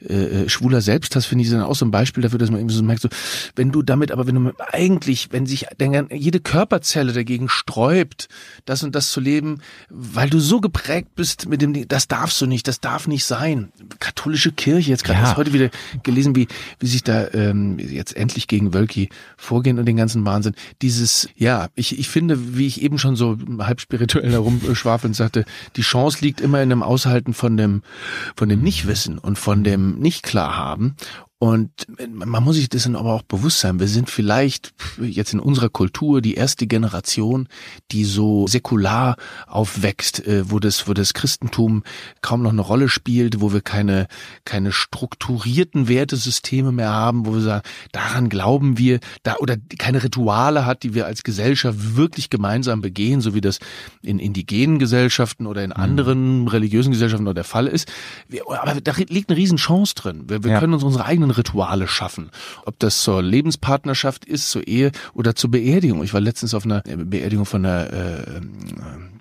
äh, 0.08 0.44
äh 0.44 0.50
schwuler 0.50 0.82
Selbsthass 0.82 1.26
finde 1.26 1.44
ich 1.44 1.52
dann 1.52 1.62
auch 1.62 1.76
so 1.76 1.86
ein 1.86 1.92
Beispiel 1.92 2.24
dafür, 2.24 2.40
dass 2.40 2.52
man 2.52 2.60
eben 2.60 2.70
so 2.70 2.84
merkt, 2.84 3.02
so, 3.02 3.10
wenn 3.56 3.72
du 3.72 3.82
damit, 3.82 4.12
aber 4.12 4.28
wenn 4.28 4.36
du 4.36 4.52
eigentlich, 4.72 5.30
wenn 5.32 5.46
sich 5.46 5.68
jede 6.12 6.40
Körperzelle 6.40 7.14
dagegen 7.14 7.50
sträubt, 7.50 8.28
das 8.66 8.84
und 8.84 8.96
das 8.96 9.12
zu 9.12 9.20
leben, 9.20 9.60
weil 9.90 10.30
du 10.30 10.40
so 10.40 10.62
geprägt 10.62 11.16
bist 11.16 11.48
mit 11.48 11.62
dem, 11.62 11.88
das 11.88 12.08
darfst 12.08 12.40
du 12.42 12.46
nicht, 12.46 12.68
das 12.68 12.80
darf 12.80 13.08
nicht 13.08 13.26
sein. 13.26 13.72
Katholische 14.00 14.52
Kirche, 14.52 14.90
jetzt 14.90 15.04
gerade 15.04 15.20
ja. 15.20 15.38
heute 15.38 15.54
wieder 15.54 15.70
gelesen, 16.04 16.36
wie, 16.36 16.48
wie 16.80 16.88
sich 16.88 17.04
da 17.04 17.28
ähm, 17.34 17.80
jetzt 17.80 18.16
endlich 18.16 18.48
gegen 18.48 18.74
Wölki 18.74 19.10
vorgehen 19.38 19.80
und 19.80 19.86
den 19.86 19.98
ganzen 19.98 20.26
Wahnsinn. 20.26 20.54
Dieses, 20.82 21.30
ja, 21.36 21.70
ich, 21.76 21.98
ich 21.98 22.10
finde, 22.10 22.58
wie 22.58 22.68
ich 22.68 22.82
eben 22.82 22.98
schon 22.98 23.16
so 23.16 23.38
halb 23.60 23.82
spirituell 23.82 24.32
herumschwafeln 24.32 25.14
sagte, 25.14 25.46
die 25.76 25.82
Chance 25.82 26.20
liegt 26.22 26.42
immer 26.42 26.62
in 26.62 26.70
dem 26.70 26.84
Aushalten 26.84 27.34
von 27.34 27.58
dem, 27.58 27.82
von 28.36 28.50
dem 28.50 28.62
Nichtwissen 28.62 29.18
und 29.18 29.38
von 29.38 29.64
dem 29.64 29.91
Nicht-Klarhaben. 30.00 30.96
Und 31.44 31.88
man 32.08 32.44
muss 32.44 32.58
sich 32.58 32.70
dessen 32.70 32.96
aber 32.96 33.14
auch 33.14 33.24
bewusst 33.24 33.62
sein. 33.62 33.80
Wir 33.80 33.88
sind 33.88 34.12
vielleicht 34.12 34.76
jetzt 35.02 35.34
in 35.34 35.40
unserer 35.40 35.70
Kultur 35.70 36.22
die 36.22 36.36
erste 36.36 36.68
Generation, 36.68 37.48
die 37.92 38.04
so 38.04 38.46
säkular 38.46 39.16
aufwächst, 39.48 40.24
äh, 40.28 40.52
wo 40.52 40.60
das, 40.60 40.88
wo 40.88 40.94
das 40.94 41.16
Christentum 41.16 41.82
kaum 42.22 42.44
noch 42.44 42.52
eine 42.52 42.62
Rolle 42.62 42.90
spielt, 42.90 43.42
wo 43.42 43.54
wir 43.54 43.62
keine, 43.62 44.06
keine 44.46 44.72
strukturierten 44.72 45.88
Wertesysteme 45.88 46.72
mehr 46.72 46.92
haben, 46.92 47.26
wo 47.26 47.34
wir 47.34 47.42
sagen, 47.42 47.64
daran 47.92 48.30
glauben 48.30 48.78
wir, 48.78 49.00
da, 49.24 49.38
oder 49.38 49.58
keine 49.80 50.04
Rituale 50.04 50.68
hat, 50.68 50.84
die 50.84 50.94
wir 50.94 51.08
als 51.08 51.24
Gesellschaft 51.24 51.96
wirklich 51.96 52.30
gemeinsam 52.30 52.82
begehen, 52.82 53.20
so 53.20 53.34
wie 53.34 53.42
das 53.42 53.58
in 54.04 54.20
indigenen 54.20 54.78
Gesellschaften 54.78 55.48
oder 55.48 55.64
in 55.64 55.72
mhm. 55.72 55.76
anderen 55.76 56.48
religiösen 56.48 56.92
Gesellschaften 56.92 57.26
noch 57.26 57.34
der 57.34 57.46
Fall 57.46 57.66
ist. 57.66 57.92
aber 58.48 58.80
da 58.80 58.94
liegt 59.10 59.32
eine 59.32 59.40
Riesenchance 59.40 59.96
drin. 59.96 60.26
Wir, 60.28 60.44
wir 60.44 60.52
ja. 60.52 60.60
können 60.60 60.76
uns 60.76 60.84
unsere 60.84 61.06
eigenen 61.06 61.31
Rituale 61.38 61.88
schaffen. 61.88 62.30
Ob 62.66 62.80
das 62.80 63.02
zur 63.02 63.22
Lebenspartnerschaft 63.22 64.26
ist, 64.26 64.50
zur 64.50 64.68
Ehe 64.68 64.92
oder 65.14 65.36
zur 65.36 65.52
Beerdigung. 65.52 66.04
Ich 66.04 66.14
war 66.14 66.22
letztens 66.22 66.54
auf 66.54 66.66
einer 66.66 66.82
Beerdigung 66.82 67.46
von 67.46 67.66
einer 67.66 67.92
äh, 67.92 68.42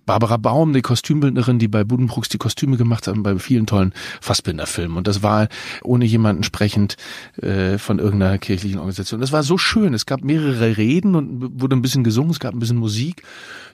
Barbara 0.06 0.36
Baum, 0.36 0.72
die 0.72 0.82
Kostümbildnerin, 0.82 1.58
die 1.58 1.68
bei 1.68 1.84
Budenbrooks 1.84 2.28
die 2.28 2.38
Kostüme 2.38 2.76
gemacht 2.76 3.06
hat 3.06 3.14
bei 3.22 3.38
vielen 3.38 3.66
tollen 3.66 3.92
Fassbinderfilmen. 4.20 4.96
Und 4.96 5.06
das 5.06 5.22
war 5.22 5.48
ohne 5.82 6.04
jemanden 6.04 6.42
sprechend 6.42 6.96
äh, 7.40 7.78
von 7.78 7.98
irgendeiner 7.98 8.38
kirchlichen 8.38 8.78
Organisation. 8.78 9.20
Das 9.20 9.32
war 9.32 9.42
so 9.42 9.58
schön. 9.58 9.94
Es 9.94 10.06
gab 10.06 10.22
mehrere 10.22 10.76
Reden 10.76 11.14
und 11.14 11.60
wurde 11.60 11.76
ein 11.76 11.82
bisschen 11.82 12.04
gesungen, 12.04 12.30
es 12.30 12.40
gab 12.40 12.54
ein 12.54 12.58
bisschen 12.58 12.78
Musik. 12.78 13.22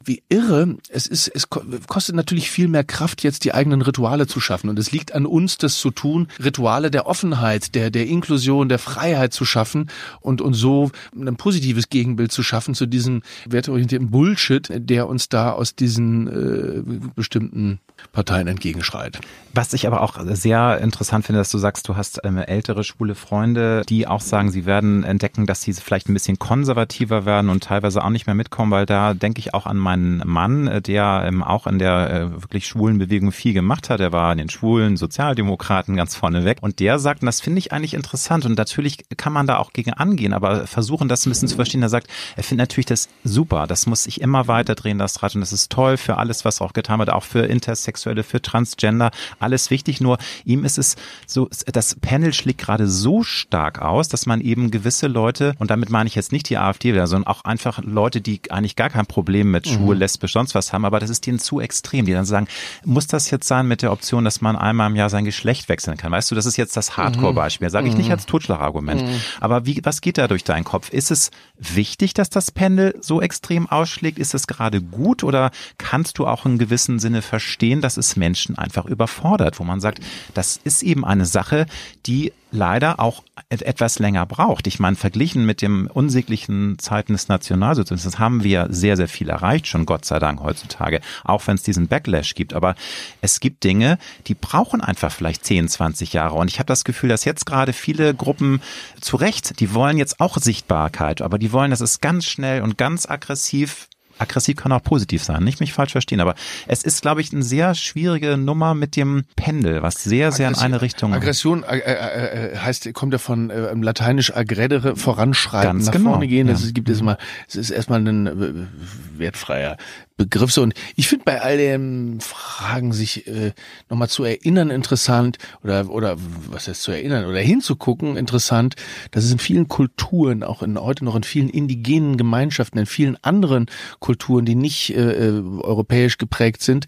Wie 0.05 0.23
irre. 0.29 0.77
Es 0.89 1.07
ist, 1.07 1.29
es 1.29 1.49
kostet 1.51 2.15
natürlich 2.15 2.51
viel 2.51 2.69
mehr 2.69 2.85
Kraft, 2.85 3.23
jetzt 3.23 3.45
die 3.45 3.55
eigenen 3.55 3.83
Rituale 3.83 4.27
zu 4.27 4.41
schaffen. 4.41 4.71
Und 4.71 4.79
es 4.79 4.93
liegt 4.93 5.15
an 5.15 5.27
uns, 5.27 5.59
das 5.59 5.79
zu 5.79 5.91
tun, 5.91 6.29
Rituale 6.43 6.91
der 6.91 7.07
Offenheit, 7.07 7.75
der, 7.75 7.91
der 7.91 8.07
Inklusion, 8.07 8.69
der 8.69 8.79
Freiheit 8.79 9.33
zu 9.33 9.45
schaffen 9.45 9.91
und, 10.21 10.41
und 10.41 10.55
so 10.55 10.91
ein 11.15 11.37
positives 11.37 11.89
Gegenbild 11.89 12.31
zu 12.31 12.43
schaffen 12.43 12.75
zu 12.75 12.87
diesem 12.87 13.23
werteorientierten 13.47 14.11
Bullshit, 14.11 14.69
der 14.71 15.09
uns 15.09 15.29
da 15.29 15.53
aus 15.53 15.75
diesen 15.75 16.16
äh, 16.27 17.11
bestimmten 17.15 17.81
Parteien 18.13 18.47
entgegenschreit. 18.47 19.21
Was 19.55 19.73
ich 19.73 19.87
aber 19.87 20.03
auch 20.03 20.19
sehr 20.21 20.79
interessant 20.79 21.25
finde, 21.25 21.41
dass 21.41 21.51
du 21.51 21.59
sagst, 21.59 21.89
du 21.89 21.97
hast 21.97 22.21
ähm, 22.25 22.37
ältere 22.37 22.85
schwule 22.85 23.15
Freunde, 23.15 23.83
die 23.89 24.07
auch 24.07 24.21
sagen, 24.21 24.51
sie 24.51 24.67
werden 24.67 25.03
entdecken, 25.03 25.47
dass 25.47 25.63
sie 25.63 25.73
vielleicht 25.73 26.09
ein 26.09 26.15
bisschen 26.15 26.39
konservativer 26.39 27.25
werden 27.25 27.51
und 27.51 27.65
teilweise 27.65 28.05
auch 28.05 28.11
nicht 28.11 28.27
mehr 28.27 28.35
mitkommen, 28.35 28.71
weil 28.71 28.87
da 28.87 29.15
denke 29.15 29.39
ich 29.39 29.55
auch 29.55 29.67
an 29.67 29.79
meinen 29.79 30.23
Mann, 30.27 30.67
äh, 30.67 30.83
der 30.83 31.25
ähm, 31.27 31.43
auch 31.43 31.67
in 31.67 31.79
der 31.79 32.11
äh, 32.11 32.43
wirklich 32.43 32.67
schwulen 32.67 32.99
Bewegung 32.99 33.33
viel 33.33 33.55
gemacht 33.55 33.89
hat. 33.89 34.01
Er 34.01 34.13
war 34.13 34.31
in 34.33 34.39
den 34.39 34.51
schwulen 34.51 34.97
Sozialdemokraten 34.97 35.97
ganz 35.97 36.15
vorne 36.15 36.45
weg 36.45 36.59
und 36.61 36.81
der 36.81 36.99
sagt, 36.99 37.23
und 37.23 37.27
das 37.27 37.41
finde 37.41 37.59
ich 37.59 37.73
eigentlich 37.73 37.95
interessant 37.95 38.45
und 38.45 38.59
natürlich 38.59 39.07
kann 39.17 39.33
man 39.33 39.47
da 39.47 39.57
auch 39.57 39.73
gegen 39.73 39.93
angehen, 39.93 40.35
aber 40.35 40.67
versuchen 40.67 41.09
das 41.09 41.25
ein 41.25 41.31
bisschen 41.31 41.49
zu 41.49 41.57
verstehen. 41.57 41.83
Er 41.83 41.89
sagt, 41.89 42.09
er 42.37 42.43
findet 42.43 42.69
natürlich 42.69 42.87
das 42.87 43.09
super, 43.25 43.67
das 43.67 43.87
muss 43.87 44.05
sich 44.05 44.21
immer 44.21 44.49
weiter 44.49 44.75
drehen, 44.75 44.99
das 44.99 45.23
Rad 45.23 45.35
und 45.35 45.41
das 45.41 45.53
ist 45.53 45.73
toll 45.73 45.97
für 46.07 46.17
alles, 46.17 46.45
was 46.45 46.61
auch 46.61 46.73
getan 46.73 46.99
wird, 46.99 47.11
auch 47.11 47.25
für 47.25 47.45
Intersexuelle, 47.47 48.23
für 48.23 48.41
Transgender, 48.41 49.11
alles 49.39 49.71
wichtig. 49.71 50.01
Nur 50.01 50.19
ihm 50.45 50.65
ist 50.65 50.79
es 50.79 50.97
so, 51.27 51.49
das 51.67 51.97
Panel 51.97 52.33
schlägt 52.33 52.61
gerade 52.61 52.87
so 52.87 53.23
stark 53.23 53.83
aus, 53.83 54.09
dass 54.09 54.25
man 54.25 54.41
eben 54.41 54.71
gewisse 54.71 55.09
Leute, 55.09 55.55
und 55.59 55.71
damit 55.71 55.91
meine 55.91 56.07
ich 56.07 56.15
jetzt 56.15 56.33
nicht 56.33 56.49
die 56.49 56.59
AfD, 56.59 56.93
sondern 57.07 57.27
auch 57.27 57.45
einfach 57.45 57.83
Leute, 57.83 58.21
die 58.21 58.41
eigentlich 58.51 58.77
gar 58.77 58.89
kein 58.89 59.07
Problem 59.07 59.51
mit 59.51 59.69
schwul, 59.69 59.97
mhm. 59.97 60.01
lesbisch, 60.01 60.33
sonst 60.33 60.55
was 60.55 60.73
haben, 60.73 60.85
aber 60.85 61.01
das 61.01 61.11
ist 61.11 61.27
denen 61.27 61.39
zu 61.39 61.61
extrem, 61.61 62.07
die 62.07 62.13
dann 62.13 62.25
sagen, 62.25 62.47
muss 62.85 63.07
das 63.07 63.31
jetzt 63.31 63.49
sein 63.49 63.67
mit 63.67 63.83
der 63.83 63.93
Option, 63.93 64.25
dass 64.25 64.41
man 64.41 64.57
einmal 64.57 64.91
im 64.91 64.97
Jahr 64.97 65.11
sein 65.11 65.25
Geschlecht 65.25 65.69
wechseln 65.69 65.97
kann? 65.97 66.13
Weißt 66.13 66.31
du, 66.31 66.35
das 66.35 66.47
ist 66.47 66.57
jetzt 66.57 66.77
das 66.77 66.97
Hardcore-Beispiel. 66.97 67.69
Sage 67.71 67.89
ich 67.89 67.97
nicht 67.97 68.07
mhm. 68.07 68.13
als 68.13 68.27
Totschlagargument. 68.27 69.03
Mhm. 69.03 69.21
Aber 69.41 69.67
wie, 69.67 69.81
was 69.83 70.01
geht 70.01 70.19
da 70.19 70.29
durch 70.29 70.45
deinen 70.45 70.65
Kopf? 70.65 70.91
Ist 70.91 71.11
es 71.11 71.31
wichtig, 71.59 72.15
dass 72.15 72.31
das 72.31 72.51
Pendel 72.51 72.95
so 73.01 73.21
extrem 73.21 73.69
ausschlägt? 73.69 74.19
Ist 74.19 74.35
es 74.35 74.47
gerade 74.47 74.81
gut 74.81 75.25
oder 75.25 75.51
kannst 75.97 76.19
du 76.19 76.27
auch 76.27 76.45
in 76.45 76.59
gewissem 76.59 76.99
Sinne 76.99 77.23
verstehen, 77.23 77.81
dass 77.81 77.97
es 77.97 78.17
Menschen 78.17 78.59
einfach 78.59 78.85
überfordert, 78.85 79.59
wo 79.59 79.65
man 79.65 79.81
sagt, 79.81 80.01
das 80.35 80.61
ist 80.63 80.83
eben 80.83 81.07
eine 81.07 81.25
Sache, 81.25 81.65
die 82.05 82.35
leider 82.51 83.01
auch 83.01 83.23
etwas 83.49 83.99
länger 83.99 84.27
braucht. 84.27 84.67
Ich 84.67 84.79
meine, 84.79 84.97
verglichen 84.97 85.47
mit 85.47 85.63
dem 85.63 85.89
unsäglichen 85.91 86.79
Zeiten 86.79 87.15
des 87.15 87.29
Nationalsozialismus 87.29 88.19
haben 88.19 88.45
wir 88.45 88.67
sehr, 88.69 88.99
sehr 88.99 89.09
viel 89.09 89.31
erreicht, 89.31 89.69
schon 89.69 89.87
Gott 89.87 90.05
sei 90.05 90.19
Dank 90.19 90.41
heutzutage, 90.41 91.01
auch 91.25 91.47
wenn 91.47 91.55
es 91.55 91.63
diesen 91.63 91.89
Backlash 91.89 92.35
gibt. 92.35 92.53
Aber 92.53 92.75
es 93.23 93.41
gibt 93.41 93.65
Dinge, 93.65 93.97
die 94.27 94.35
brauchen 94.35 94.83
einfach 94.83 95.11
vielleicht 95.11 95.47
10, 95.47 95.69
20 95.69 96.13
Jahre. 96.13 96.35
Und 96.35 96.51
ich 96.51 96.59
habe 96.59 96.67
das 96.67 96.85
Gefühl, 96.85 97.09
dass 97.09 97.25
jetzt 97.25 97.47
gerade 97.47 97.73
viele 97.73 98.15
Gruppen 98.15 98.61
zu 99.01 99.17
Recht, 99.17 99.61
die 99.61 99.73
wollen 99.73 99.97
jetzt 99.97 100.21
auch 100.21 100.37
Sichtbarkeit, 100.37 101.23
aber 101.23 101.39
die 101.39 101.53
wollen, 101.53 101.71
dass 101.71 101.81
es 101.81 102.03
ganz 102.03 102.27
schnell 102.27 102.61
und 102.61 102.77
ganz 102.77 103.09
aggressiv 103.09 103.89
aggressiv 104.19 104.57
kann 104.57 104.73
auch 104.73 104.83
positiv 104.83 105.23
sein, 105.23 105.43
nicht 105.43 105.61
mich 105.61 105.73
falsch 105.73 105.93
verstehen, 105.93 106.21
aber 106.21 106.35
es 106.67 106.83
ist, 106.83 107.03
glaube 107.03 107.21
ich, 107.21 107.33
eine 107.33 107.43
sehr 107.43 107.75
schwierige 107.75 108.37
Nummer 108.37 108.75
mit 108.75 108.97
dem 108.97 109.25
Pendel, 109.37 109.83
was 109.83 110.03
sehr, 110.03 110.33
sehr 110.33 110.49
Aggression, 110.49 110.67
in 110.67 110.75
eine 110.75 110.83
Richtung. 110.83 111.15
Aggression 111.15 111.63
äh, 111.65 111.79
äh, 111.79 112.53
äh, 112.53 112.57
heißt, 112.57 112.93
kommt 112.95 113.13
ja 113.13 113.19
von 113.19 113.51
äh, 113.51 113.75
lateinisch 113.75 114.35
aggredere, 114.35 114.97
voranschreiten, 114.97 115.69
Ganz 115.69 115.87
nach 115.87 115.93
genau. 115.93 116.11
vorne 116.11 116.29
gehen. 116.29 116.49
Ja. 116.49 116.55
Das 116.55 116.73
gibt 116.73 116.89
es 116.89 117.03
mal, 117.03 117.19
es 117.49 117.57
ist 117.57 117.71
erstmal 117.71 118.07
ein 118.07 118.27
äh, 118.27 119.19
wertfreier 119.19 119.77
Begriff. 120.17 120.51
So, 120.51 120.63
und 120.63 120.73
ich 120.95 121.09
finde 121.09 121.25
bei 121.25 121.43
all 121.43 121.59
den 121.59 122.21
Fragen 122.21 122.93
sich 122.93 123.27
äh, 123.27 123.53
nochmal 123.91 124.09
zu 124.09 124.25
erinnern 124.25 124.71
interessant 124.71 125.37
oder 125.63 125.91
oder 125.91 126.17
was 126.51 126.69
heißt 126.69 126.83
zu 126.83 126.91
erinnern 126.91 127.27
oder 127.27 127.41
hinzugucken 127.41 128.17
interessant, 128.17 128.77
dass 129.11 129.25
es 129.25 129.33
in 129.33 129.39
vielen 129.39 129.69
Kulturen, 129.69 130.43
auch 130.43 130.63
in 130.63 130.79
heute 130.81 131.05
noch 131.05 131.17
in 131.17 131.23
vielen 131.23 131.51
indigenen 131.51 132.17
Gemeinschaften, 132.17 132.79
in 132.79 132.87
vielen 132.87 133.23
anderen 133.23 133.67
Kulturen, 134.07 134.45
die 134.45 134.55
nicht 134.55 134.95
äh, 134.95 135.29
äh 135.29 135.43
europäisch 135.61 136.17
geprägt 136.17 136.63
sind, 136.63 136.87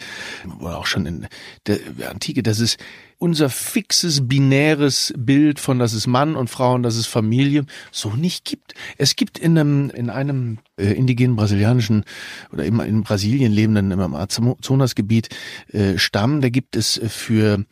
oder 0.60 0.78
auch 0.78 0.86
schon 0.86 1.04
in 1.04 1.26
der 1.66 1.78
Antike, 2.08 2.44
dass 2.44 2.60
es 2.60 2.76
unser 3.18 3.50
fixes, 3.50 4.28
binäres 4.28 5.12
Bild 5.16 5.58
von 5.58 5.80
das 5.80 5.92
ist 5.92 6.06
Mann 6.06 6.36
und 6.36 6.48
Frau 6.48 6.74
und 6.74 6.84
das 6.84 6.96
ist 6.96 7.08
Familie 7.08 7.64
so 7.90 8.10
nicht 8.10 8.44
gibt. 8.44 8.74
Es 8.96 9.16
gibt 9.16 9.38
in 9.38 9.58
einem, 9.58 9.90
in 9.90 10.08
einem 10.08 10.58
äh, 10.76 10.92
indigenen 10.92 11.34
brasilianischen 11.34 12.04
oder 12.52 12.64
immer 12.64 12.86
in 12.86 13.02
Brasilien 13.02 13.52
lebenden 13.52 13.90
im 13.90 13.98
Amazonasgebiet 13.98 15.30
äh, 15.72 15.98
Stamm, 15.98 16.40
da 16.40 16.48
gibt 16.48 16.76
es 16.76 17.00
für, 17.08 17.64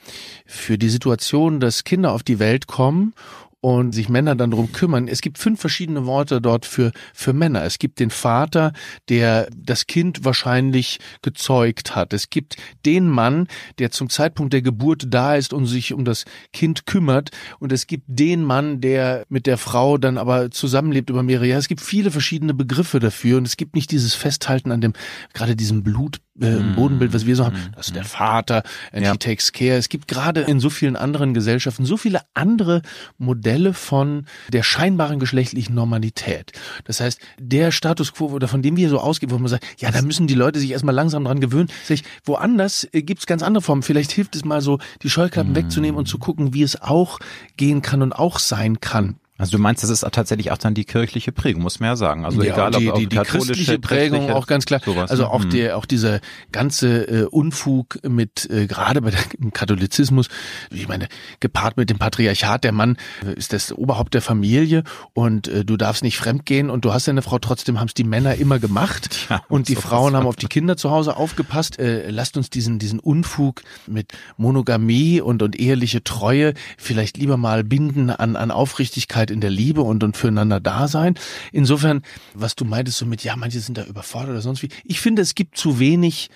für 0.45 0.79
die 0.79 0.89
Situation, 0.89 1.61
dass 1.61 1.85
Kinder 1.85 2.11
auf 2.13 2.25
die 2.25 2.41
Welt 2.41 2.67
kommen 2.67 3.15
und 3.61 3.93
sich 3.93 4.09
Männer 4.09 4.37
dann 4.37 4.51
drum 4.51 4.73
kümmern. 4.73 5.09
Es 5.09 5.21
gibt 5.21 5.39
fünf 5.39 5.61
verschiedene 5.61 6.07
Worte 6.07 6.41
dort 6.41 6.67
für, 6.67 6.93
für 7.15 7.33
Männer. 7.33 7.65
Es 7.65 7.79
gibt 7.79 7.99
den 7.99 8.11
Vater, 8.11 8.73
der 9.09 9.49
das 9.57 9.87
Kind 9.87 10.25
wahrscheinlich 10.25 10.99
gezeugt 11.23 11.97
hat. 11.97 12.13
Es 12.13 12.31
gibt 12.31 12.57
den 12.85 13.09
Mann, 13.09 13.49
der 13.79 13.91
zum 13.91 14.09
Zeitpunkt 14.09 14.53
der 14.53 14.63
Geburt 14.63 15.07
da 15.09 15.35
ist 15.37 15.53
und 15.53 15.67
sich 15.67 15.93
um 15.93 16.05
das 16.05 16.25
Kind 16.53 16.87
kümmert. 16.87 17.31
Und 17.59 17.73
es 17.73 17.87
gibt 17.87 18.05
den 18.07 18.45
Mann, 18.45 18.81
der 18.81 19.25
mit 19.29 19.47
der 19.47 19.59
Frau 19.59 19.99
dann 19.99 20.19
aber 20.19 20.51
zusammenlebt 20.51 21.11
über 21.11 21.23
mehrere 21.23 21.47
Jahre. 21.47 21.61
Es 21.61 21.69
gibt 21.69 21.81
viele 21.81 22.11
verschiedene 22.11 22.55
Begriffe 22.55 23.01
dafür 23.01 23.39
und 23.39 23.47
es 23.47 23.57
gibt 23.57 23.75
nicht 23.75 23.91
dieses 23.91 24.15
Festhalten 24.15 24.71
an 24.71 24.81
dem, 24.81 24.93
gerade 25.33 25.57
diesem 25.57 25.83
Blut, 25.83 26.19
äh, 26.41 26.51
mm. 26.51 26.75
Bodenbild, 26.75 27.13
was 27.13 27.27
wir 27.27 27.37
so 27.37 27.45
haben. 27.45 27.57
Das 27.75 27.89
ist 27.89 27.97
der 27.97 28.05
Vater 28.05 28.63
and 28.93 29.05
ja. 29.05 29.13
he 29.13 29.19
takes 29.19 29.53
care. 29.53 29.77
Es 29.77 29.89
gibt 29.89 30.09
gerade 30.09 30.43
in 30.43 30.61
so 30.61 30.71
vielen 30.71 30.97
anderen 30.97 31.35
Gesellschaften 31.35 31.85
so 31.85 31.97
viele 31.97 32.21
andere 32.35 32.83
Modelle 33.19 33.75
von 33.75 34.27
der 34.53 34.63
scheinbaren 34.63 35.19
geschlechtlichen 35.19 35.75
Normalität. 35.75 36.53
Das 36.85 37.01
heißt, 37.01 37.21
der 37.39 37.73
Status 37.73 38.13
quo, 38.13 38.27
oder 38.27 38.49
von 38.49 38.63
dem 38.63 38.77
wir 38.77 38.89
so 38.89 38.99
ausgehen, 38.99 39.31
wo 39.31 39.39
man 39.39 39.49
sagt, 39.49 39.65
ja, 39.79 39.91
da 39.91 40.03
müssen 40.03 40.27
die 40.27 40.35
Leute 40.35 40.59
sich 40.59 40.71
erstmal 40.71 40.95
langsam 40.95 41.25
dran 41.25 41.41
gewöhnen. 41.41 41.69
Sag 41.85 41.95
ich, 41.95 42.05
woanders 42.25 42.87
äh, 42.93 43.03
gibt's 43.03 43.27
ganz 43.27 43.43
andere 43.43 43.63
Formen. 43.63 43.83
Vielleicht 43.83 44.13
hilft 44.13 44.37
es 44.37 44.45
mal 44.45 44.61
so, 44.61 44.79
die 45.03 45.11
Scheuklappen 45.11 45.53
mm. 45.53 45.57
wegzunehmen 45.57 45.99
und 45.99 46.07
zu 46.07 46.19
gucken, 46.19 46.55
wie 46.55 46.63
es 46.63 46.81
auch 46.81 47.19
gehen 47.57 47.83
kann 47.83 48.03
und 48.03 48.13
auch 48.13 48.39
sein 48.39 48.81
kann. 48.81 49.17
Also 49.39 49.57
du 49.57 49.63
meinst, 49.63 49.83
das 49.83 49.91
ist 49.91 50.01
tatsächlich 50.13 50.51
auch 50.51 50.59
dann 50.59 50.75
die 50.75 50.85
kirchliche 50.85 51.33
Prägung, 51.33 51.63
muss 51.63 51.81
man 51.81 51.91
ja 51.91 51.97
sagen. 51.97 52.25
Also 52.25 52.43
ja, 52.43 52.53
egal, 52.55 52.71
die, 52.73 52.89
ob, 52.89 52.95
die, 52.97 53.07
die 53.07 53.17
christliche 53.17 53.79
Prägung 53.79 54.31
auch 54.31 54.47
ganz 54.47 54.65
klar. 54.67 54.81
Sowas. 54.85 55.11
Also 55.11 55.27
auch 55.27 55.45
Mhm. 55.45 55.51
der, 55.51 55.77
auch 55.77 55.85
dieser 55.87 56.21
ganze 56.53 57.05
äh, 57.09 57.25
Unfug 57.25 57.99
mit 58.09 58.49
äh, 58.51 58.67
gerade 58.67 59.03
bei 59.03 59.11
der, 59.11 59.21
im 59.39 59.53
Katholizismus, 59.53 60.29
ich 60.71 60.89
meine, 60.89 61.09
gepaart 61.41 61.77
mit 61.77 61.91
dem 61.91 61.99
Patriarchat, 61.99 62.65
der 62.65 62.73
Mann 62.73 62.97
äh, 63.25 63.35
ist 63.35 63.53
das 63.53 63.73
Oberhaupt 63.73 64.15
der 64.15 64.23
Familie 64.23 64.83
und 65.13 65.49
äh, 65.49 65.65
du 65.65 65.77
darfst 65.77 66.03
nicht 66.03 66.17
fremdgehen 66.17 66.71
und 66.71 66.85
du 66.85 66.93
hast 66.93 67.07
deine 67.09 67.23
Frau 67.23 67.39
trotzdem 67.39 67.79
haben 67.79 67.89
es 67.89 67.95
die 67.95 68.05
Männer 68.05 68.37
immer 68.37 68.59
gemacht 68.59 69.27
Ja, 69.31 69.43
und 69.49 69.69
die. 69.69 69.77
Frauen 69.77 70.17
haben 70.17 70.27
auf 70.27 70.37
die 70.37 70.47
Kinder 70.47 70.77
zu 70.77 70.91
Hause 70.91 71.17
aufgepasst. 71.17 71.79
Äh, 71.79 72.11
lasst 72.11 72.37
uns 72.37 72.49
diesen 72.51 72.79
diesen 72.79 72.99
Unfug 72.99 73.63
mit 73.87 74.13
Monogamie 74.39 75.21
und 75.21 75.43
und 75.43 75.59
eheliche 75.59 76.03
Treue 76.03 76.55
vielleicht 76.79 77.19
lieber 77.19 77.37
mal 77.37 77.63
binden 77.63 78.11
an 78.11 78.37
an 78.37 78.51
Aufrichtigkeit 78.51 79.26
in 79.31 79.41
der 79.41 79.51
Liebe 79.51 79.83
und 79.83 80.05
und 80.05 80.17
füreinander 80.17 80.61
da 80.61 80.89
sein. 80.89 81.15
Insofern, 81.53 82.03
was 82.35 82.57
du 82.57 82.65
meintest 82.65 82.99
so 82.99 83.07
mit 83.07 83.25
ja, 83.25 83.37
manche 83.37 83.61
sind 83.61 83.79
da 83.79 83.85
überfordert 83.85 84.31
oder 84.31 84.41
sonst 84.41 84.63
wie. 84.63 84.69
Ich 84.85 85.01
finde, 85.01 85.23
es 85.23 85.35
gibt 85.35 85.57
zu 85.57 85.79
wenig 85.79 86.31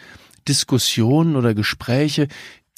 Diskussionen 0.49 1.36
oder 1.36 1.55
Gespräche, 1.55 2.28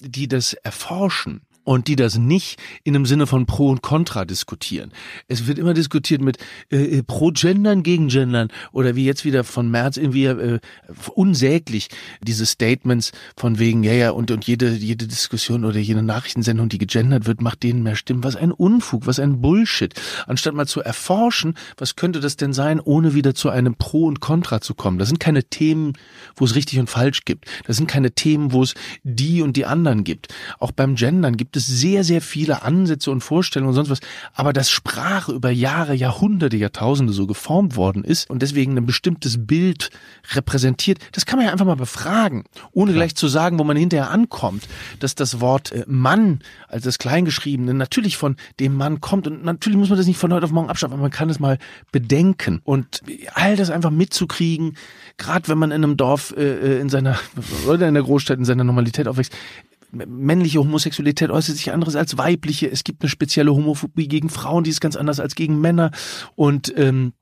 die 0.00 0.28
das 0.28 0.54
erforschen. 0.54 1.42
Und 1.64 1.88
die 1.88 1.96
das 1.96 2.18
nicht 2.18 2.58
in 2.84 2.96
einem 2.96 3.06
Sinne 3.06 3.26
von 3.26 3.46
Pro 3.46 3.70
und 3.70 3.82
Contra 3.82 4.24
diskutieren. 4.24 4.92
Es 5.28 5.46
wird 5.46 5.58
immer 5.58 5.74
diskutiert 5.74 6.20
mit 6.20 6.38
äh, 6.70 6.98
äh, 6.98 7.02
Pro-Gendern 7.02 7.82
gegen 7.82 8.08
Gendern 8.08 8.48
oder 8.72 8.96
wie 8.96 9.04
jetzt 9.04 9.24
wieder 9.24 9.44
von 9.44 9.70
März 9.70 9.96
irgendwie 9.96 10.24
äh, 10.24 10.58
unsäglich 11.14 11.88
diese 12.22 12.46
Statements 12.46 13.12
von 13.36 13.58
wegen, 13.58 13.84
ja, 13.84 13.92
ja, 13.92 14.10
und, 14.10 14.30
und 14.30 14.46
jede, 14.46 14.70
jede 14.70 15.06
Diskussion 15.06 15.64
oder 15.64 15.78
jede 15.78 16.02
Nachrichtensendung, 16.02 16.68
die 16.68 16.78
gegendert 16.78 17.26
wird, 17.26 17.40
macht 17.40 17.62
denen 17.62 17.82
mehr 17.82 17.96
Stimmen. 17.96 18.24
Was 18.24 18.36
ein 18.36 18.52
Unfug, 18.52 19.06
was 19.06 19.18
ein 19.18 19.40
Bullshit. 19.40 19.94
Anstatt 20.26 20.54
mal 20.54 20.66
zu 20.66 20.80
erforschen, 20.80 21.54
was 21.76 21.96
könnte 21.96 22.20
das 22.20 22.36
denn 22.36 22.52
sein, 22.52 22.80
ohne 22.80 23.14
wieder 23.14 23.34
zu 23.34 23.50
einem 23.50 23.76
Pro 23.76 24.06
und 24.06 24.20
Contra 24.20 24.60
zu 24.60 24.74
kommen. 24.74 24.98
Das 24.98 25.08
sind 25.08 25.18
keine 25.18 25.44
Themen, 25.44 25.92
wo 26.36 26.44
es 26.44 26.54
richtig 26.54 26.78
und 26.78 26.90
falsch 26.90 27.24
gibt. 27.24 27.46
Das 27.66 27.76
sind 27.76 27.86
keine 27.86 28.12
Themen, 28.12 28.52
wo 28.52 28.62
es 28.62 28.74
die 29.02 29.42
und 29.42 29.56
die 29.56 29.66
anderen 29.66 30.04
gibt. 30.04 30.34
Auch 30.58 30.72
beim 30.72 30.94
Gendern 30.94 31.36
gibt 31.36 31.51
es 31.56 31.66
sehr, 31.66 32.04
sehr 32.04 32.20
viele 32.20 32.62
Ansätze 32.62 33.10
und 33.10 33.20
Vorstellungen 33.20 33.70
und 33.70 33.74
sonst 33.74 33.90
was. 33.90 34.00
Aber 34.34 34.52
dass 34.52 34.70
Sprache 34.70 35.32
über 35.32 35.50
Jahre, 35.50 35.94
Jahrhunderte, 35.94 36.56
Jahrtausende 36.56 37.12
so 37.12 37.26
geformt 37.26 37.76
worden 37.76 38.04
ist 38.04 38.30
und 38.30 38.42
deswegen 38.42 38.76
ein 38.76 38.86
bestimmtes 38.86 39.46
Bild 39.46 39.90
repräsentiert, 40.32 40.98
das 41.12 41.26
kann 41.26 41.38
man 41.38 41.46
ja 41.46 41.52
einfach 41.52 41.66
mal 41.66 41.76
befragen, 41.76 42.44
ohne 42.72 42.92
gleich 42.92 43.14
zu 43.14 43.28
sagen, 43.28 43.58
wo 43.58 43.64
man 43.64 43.76
hinterher 43.76 44.10
ankommt, 44.10 44.68
dass 45.00 45.14
das 45.14 45.40
Wort 45.40 45.72
äh, 45.72 45.84
Mann 45.86 46.40
als 46.68 46.84
das 46.84 46.98
Kleingeschriebene 46.98 47.74
natürlich 47.74 48.16
von 48.16 48.36
dem 48.60 48.76
Mann 48.76 49.00
kommt 49.00 49.26
und 49.26 49.44
natürlich 49.44 49.78
muss 49.78 49.88
man 49.88 49.98
das 49.98 50.06
nicht 50.06 50.18
von 50.18 50.32
heute 50.32 50.44
auf 50.44 50.52
morgen 50.52 50.70
abschaffen, 50.70 50.94
aber 50.94 51.02
man 51.02 51.10
kann 51.10 51.30
es 51.30 51.40
mal 51.40 51.58
bedenken. 51.90 52.60
Und 52.64 53.02
all 53.34 53.56
das 53.56 53.70
einfach 53.70 53.90
mitzukriegen, 53.90 54.76
gerade 55.16 55.48
wenn 55.48 55.58
man 55.58 55.70
in 55.70 55.84
einem 55.84 55.96
Dorf 55.96 56.34
äh, 56.36 56.42
äh, 56.42 56.80
in 56.80 56.88
seiner 56.88 57.18
oder 57.66 57.88
in 57.88 57.94
der 57.94 58.02
Großstadt 58.02 58.38
in 58.38 58.44
seiner 58.44 58.64
Normalität 58.64 59.08
aufwächst, 59.08 59.32
männliche 59.92 60.58
Homosexualität 60.58 61.30
äußert 61.30 61.56
sich 61.56 61.72
anderes 61.72 61.96
als 61.96 62.18
weibliche. 62.18 62.70
Es 62.70 62.84
gibt 62.84 63.02
eine 63.02 63.10
spezielle 63.10 63.52
Homophobie 63.52 64.08
gegen 64.08 64.30
Frauen, 64.30 64.64
die 64.64 64.70
ist 64.70 64.80
ganz 64.80 64.96
anders 64.96 65.20
als 65.20 65.34
gegen 65.34 65.60
Männer. 65.60 65.90
Und 66.34 66.72
ähm, 66.76 67.12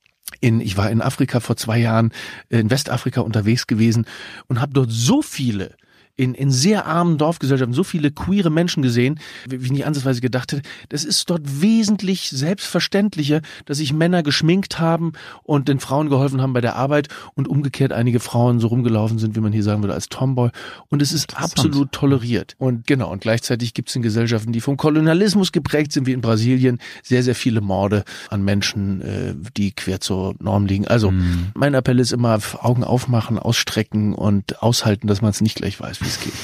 in, 0.41 0.61
ich 0.61 0.77
war 0.77 0.91
in 0.91 1.03
Afrika 1.03 1.41
vor 1.41 1.57
zwei 1.57 1.79
Jahren, 1.79 2.13
äh, 2.49 2.61
in 2.61 2.71
Westafrika 2.71 3.21
unterwegs 3.21 3.67
gewesen 3.67 4.07
und 4.47 4.61
habe 4.61 4.73
dort 4.73 4.91
so 4.91 5.23
viele 5.23 5.77
in, 6.21 6.35
in 6.35 6.51
sehr 6.51 6.85
armen 6.85 7.17
Dorfgesellschaften 7.17 7.73
so 7.73 7.83
viele 7.83 8.11
queere 8.11 8.51
Menschen 8.51 8.83
gesehen, 8.83 9.19
wie 9.49 9.57
ich 9.57 9.73
nicht 9.73 9.87
ansatzweise 9.87 10.21
gedacht 10.21 10.53
hätte. 10.53 10.69
Das 10.91 11.05
ist 11.05 11.31
dort 11.31 11.63
wesentlich 11.63 12.29
selbstverständlicher, 12.29 13.41
dass 13.65 13.79
sich 13.79 13.95
Männer 13.95 14.23
geschminkt 14.23 14.79
haben 14.79 15.13
und 15.45 15.69
den 15.69 15.81
Frauen 15.81 16.11
geholfen 16.11 16.43
haben 16.43 16.53
bei 16.53 16.61
der 16.61 16.77
Arbeit 16.77 17.09
und 17.35 17.49
umgekehrt 17.49 17.93
einige 17.93 18.21
Frauen 18.21 18.61
so 18.61 18.67
rumgelaufen 18.67 19.19
sind, 19.19 19.35
wie 19.35 19.41
man 19.41 19.53
hier 19.53 19.63
sagen 19.63 19.83
würde, 19.83 19.95
als 19.95 20.11
Tomboy. 20.11 20.51
Und 20.89 21.01
es 21.01 21.13
ist 21.13 21.39
absolut 21.39 21.93
toleriert. 21.93 22.55
Und 22.59 22.87
genau, 22.87 23.11
und 23.11 23.23
gleichzeitig 23.23 23.73
gibt 23.73 23.89
es 23.89 23.97
in 23.97 24.03
Gesellschaften, 24.03 24.53
die 24.53 24.61
vom 24.61 24.77
Kolonialismus 24.77 25.53
geprägt 25.53 25.93
sind, 25.93 26.07
wie 26.07 26.13
in 26.13 26.21
Brasilien, 26.21 26.81
sehr, 27.03 27.23
sehr 27.23 27.35
viele 27.35 27.63
Morde 27.63 28.05
an 28.29 28.43
Menschen, 28.43 29.01
äh, 29.01 29.35
die 29.57 29.73
quer 29.73 30.01
zur 30.01 30.35
Norm 30.39 30.67
liegen. 30.67 30.87
Also 30.87 31.13
mein 31.55 31.73
Appell 31.73 31.99
ist 31.99 32.13
immer 32.13 32.39
Augen 32.61 32.85
aufmachen, 32.85 33.39
ausstrecken 33.39 34.15
und 34.15 34.63
aushalten, 34.63 35.07
dass 35.07 35.23
man 35.23 35.31
es 35.31 35.41
nicht 35.41 35.57
gleich 35.57 35.81
weiß, 35.81 36.03
es 36.11 36.21
geht. 36.21 36.35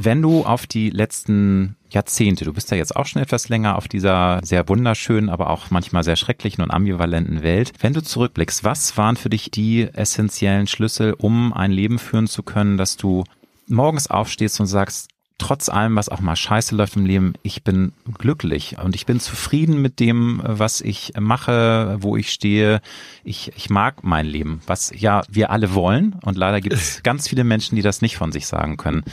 Wenn 0.00 0.22
du 0.22 0.44
auf 0.44 0.66
die 0.66 0.90
letzten 0.90 1.76
Jahrzehnte, 1.90 2.44
du 2.44 2.52
bist 2.52 2.70
ja 2.70 2.76
jetzt 2.76 2.94
auch 2.94 3.06
schon 3.06 3.20
etwas 3.20 3.48
länger 3.48 3.76
auf 3.76 3.88
dieser 3.88 4.40
sehr 4.44 4.68
wunderschönen, 4.68 5.28
aber 5.28 5.50
auch 5.50 5.70
manchmal 5.70 6.04
sehr 6.04 6.14
schrecklichen 6.14 6.62
und 6.62 6.70
ambivalenten 6.70 7.42
Welt. 7.42 7.72
Wenn 7.80 7.94
du 7.94 8.02
zurückblickst, 8.02 8.62
was 8.62 8.96
waren 8.96 9.16
für 9.16 9.28
dich 9.28 9.50
die 9.50 9.88
essentiellen 9.92 10.68
Schlüssel, 10.68 11.14
um 11.18 11.52
ein 11.52 11.72
Leben 11.72 11.98
führen 11.98 12.28
zu 12.28 12.44
können, 12.44 12.76
dass 12.76 12.96
du 12.96 13.24
morgens 13.66 14.08
aufstehst 14.08 14.60
und 14.60 14.66
sagst, 14.66 15.08
trotz 15.38 15.68
allem, 15.68 15.96
was 15.96 16.08
auch 16.08 16.20
mal 16.20 16.36
scheiße 16.36 16.74
läuft 16.74 16.96
im 16.96 17.06
Leben, 17.06 17.34
ich 17.42 17.62
bin 17.64 17.92
glücklich 18.18 18.76
und 18.82 18.94
ich 18.94 19.06
bin 19.06 19.20
zufrieden 19.20 19.80
mit 19.80 20.00
dem, 20.00 20.42
was 20.44 20.80
ich 20.80 21.12
mache, 21.18 21.96
wo 22.00 22.16
ich 22.16 22.30
stehe. 22.30 22.80
Ich, 23.24 23.52
ich 23.56 23.70
mag 23.70 24.02
mein 24.04 24.26
Leben, 24.26 24.60
was 24.66 24.92
ja 24.94 25.22
wir 25.28 25.50
alle 25.50 25.74
wollen. 25.74 26.16
Und 26.22 26.36
leider 26.36 26.60
gibt 26.60 26.74
es 26.74 27.02
ganz 27.04 27.28
viele 27.28 27.44
Menschen, 27.44 27.76
die 27.76 27.82
das 27.82 28.02
nicht 28.02 28.16
von 28.16 28.32
sich 28.32 28.46
sagen 28.46 28.76
können. 28.76 29.04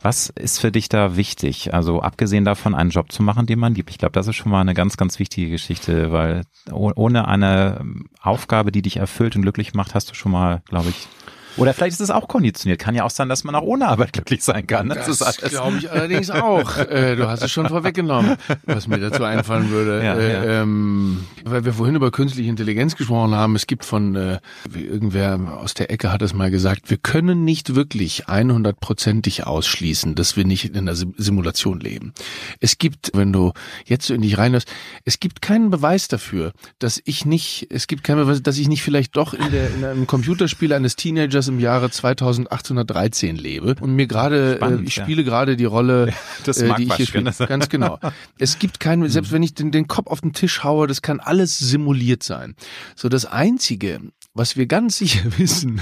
Was 0.00 0.28
ist 0.28 0.60
für 0.60 0.70
dich 0.70 0.90
da 0.90 1.16
wichtig? 1.16 1.72
Also 1.72 2.02
abgesehen 2.02 2.44
davon, 2.44 2.74
einen 2.74 2.90
Job 2.90 3.10
zu 3.10 3.22
machen, 3.22 3.46
den 3.46 3.58
man 3.58 3.74
liebt. 3.74 3.88
Ich 3.88 3.96
glaube, 3.96 4.12
das 4.12 4.28
ist 4.28 4.36
schon 4.36 4.52
mal 4.52 4.60
eine 4.60 4.74
ganz, 4.74 4.98
ganz 4.98 5.18
wichtige 5.18 5.50
Geschichte, 5.50 6.12
weil 6.12 6.42
oh- 6.70 6.92
ohne 6.94 7.26
eine 7.26 7.80
Aufgabe, 8.20 8.70
die 8.70 8.82
dich 8.82 8.98
erfüllt 8.98 9.34
und 9.34 9.42
glücklich 9.42 9.72
macht, 9.72 9.94
hast 9.94 10.10
du 10.10 10.14
schon 10.14 10.32
mal, 10.32 10.62
glaube 10.68 10.90
ich, 10.90 11.08
oder 11.56 11.74
vielleicht 11.74 11.94
ist 11.94 12.00
es 12.00 12.10
auch 12.10 12.28
konditioniert. 12.28 12.80
Kann 12.80 12.94
ja 12.94 13.04
auch 13.04 13.10
sein, 13.10 13.28
dass 13.28 13.44
man 13.44 13.54
auch 13.54 13.62
ohne 13.62 13.88
Arbeit 13.88 14.12
glücklich 14.12 14.42
sein 14.42 14.66
kann. 14.66 14.88
Das, 14.88 15.08
ist 15.08 15.22
alles. 15.22 15.50
glaube 15.50 15.78
ich 15.78 15.90
allerdings 15.90 16.30
auch. 16.30 16.76
Äh, 16.94 17.16
du 17.16 17.28
hast 17.28 17.42
es 17.42 17.50
schon 17.50 17.68
vorweggenommen, 17.68 18.36
was 18.66 18.86
mir 18.86 18.98
dazu 18.98 19.24
einfallen 19.24 19.70
würde. 19.70 20.04
Ja, 20.04 20.14
äh, 20.14 20.32
ja. 20.32 20.62
Ähm, 20.62 21.24
weil 21.44 21.64
wir 21.64 21.72
vorhin 21.72 21.96
über 21.96 22.10
künstliche 22.10 22.48
Intelligenz 22.50 22.94
gesprochen 22.94 23.34
haben. 23.34 23.56
Es 23.56 23.66
gibt 23.66 23.84
von, 23.84 24.14
äh, 24.14 24.38
wie 24.68 24.84
irgendwer 24.84 25.40
aus 25.60 25.74
der 25.74 25.90
Ecke 25.90 26.12
hat 26.12 26.22
es 26.22 26.34
mal 26.34 26.50
gesagt, 26.50 26.90
wir 26.90 26.98
können 26.98 27.44
nicht 27.44 27.74
wirklich 27.74 28.26
100%ig 28.26 29.46
ausschließen, 29.46 30.14
dass 30.14 30.36
wir 30.36 30.44
nicht 30.44 30.66
in 30.66 30.76
einer 30.76 30.94
Sim- 30.94 31.14
Simulation 31.16 31.80
leben. 31.80 32.12
Es 32.60 32.78
gibt, 32.78 33.10
wenn 33.14 33.32
du 33.32 33.52
jetzt 33.86 34.06
so 34.06 34.14
in 34.14 34.22
dich 34.22 34.38
reinhörst, 34.38 34.70
es 35.04 35.18
gibt 35.20 35.42
keinen 35.42 35.70
Beweis 35.70 36.08
dafür, 36.08 36.52
dass 36.78 37.00
ich 37.04 37.24
nicht, 37.24 37.68
es 37.70 37.86
gibt 37.86 38.04
keinen 38.04 38.18
Beweis, 38.18 38.42
dass 38.42 38.58
ich 38.58 38.68
nicht 38.68 38.82
vielleicht 38.82 39.16
doch 39.16 39.34
in, 39.34 39.50
der, 39.50 39.74
in 39.74 39.84
einem 39.84 40.06
Computerspiel 40.06 40.72
eines 40.72 40.96
Teenagers 40.96 41.43
im 41.48 41.60
Jahre 41.60 41.90
2813 41.90 43.36
lebe 43.36 43.76
und 43.80 43.94
mir 43.94 44.06
gerade, 44.06 44.60
äh, 44.60 44.82
ich 44.82 44.96
ja. 44.96 45.02
spiele 45.04 45.24
gerade 45.24 45.56
die 45.56 45.64
Rolle, 45.64 46.12
Das 46.44 46.58
äh, 46.58 46.72
die 46.74 46.84
ich 46.84 46.94
hier 46.94 47.06
spiele. 47.06 47.32
Ganz 47.46 47.68
genau. 47.68 47.98
Es 48.38 48.58
gibt 48.58 48.80
keinen, 48.80 49.08
selbst 49.08 49.32
wenn 49.32 49.42
ich 49.42 49.54
den, 49.54 49.70
den 49.70 49.86
Kopf 49.88 50.06
auf 50.08 50.20
den 50.20 50.32
Tisch 50.32 50.64
haue, 50.64 50.86
das 50.86 51.02
kann 51.02 51.20
alles 51.20 51.58
simuliert 51.58 52.22
sein. 52.22 52.54
So 52.96 53.08
das 53.08 53.24
Einzige, 53.26 54.00
was 54.34 54.56
wir 54.56 54.66
ganz 54.66 54.98
sicher 54.98 55.22
wissen, 55.38 55.80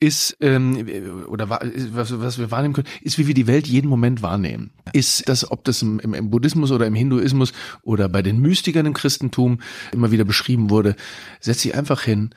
ist, 0.00 0.36
ähm, 0.40 0.86
oder 1.28 1.50
wa- 1.50 1.60
was, 1.92 2.18
was 2.18 2.38
wir 2.38 2.50
wahrnehmen 2.50 2.74
können, 2.74 2.88
ist, 3.02 3.18
wie 3.18 3.26
wir 3.26 3.34
die 3.34 3.46
Welt 3.46 3.66
jeden 3.66 3.88
Moment 3.88 4.22
wahrnehmen. 4.22 4.70
Ist 4.92 5.28
das, 5.28 5.50
ob 5.50 5.64
das 5.64 5.82
im, 5.82 6.00
im, 6.00 6.14
im 6.14 6.30
Buddhismus 6.30 6.70
oder 6.70 6.86
im 6.86 6.94
Hinduismus 6.94 7.52
oder 7.82 8.08
bei 8.08 8.22
den 8.22 8.40
Mystikern 8.40 8.86
im 8.86 8.94
Christentum 8.94 9.60
immer 9.92 10.10
wieder 10.10 10.24
beschrieben 10.24 10.70
wurde, 10.70 10.96
setz 11.40 11.62
dich 11.62 11.74
einfach 11.74 12.02
hin, 12.02 12.30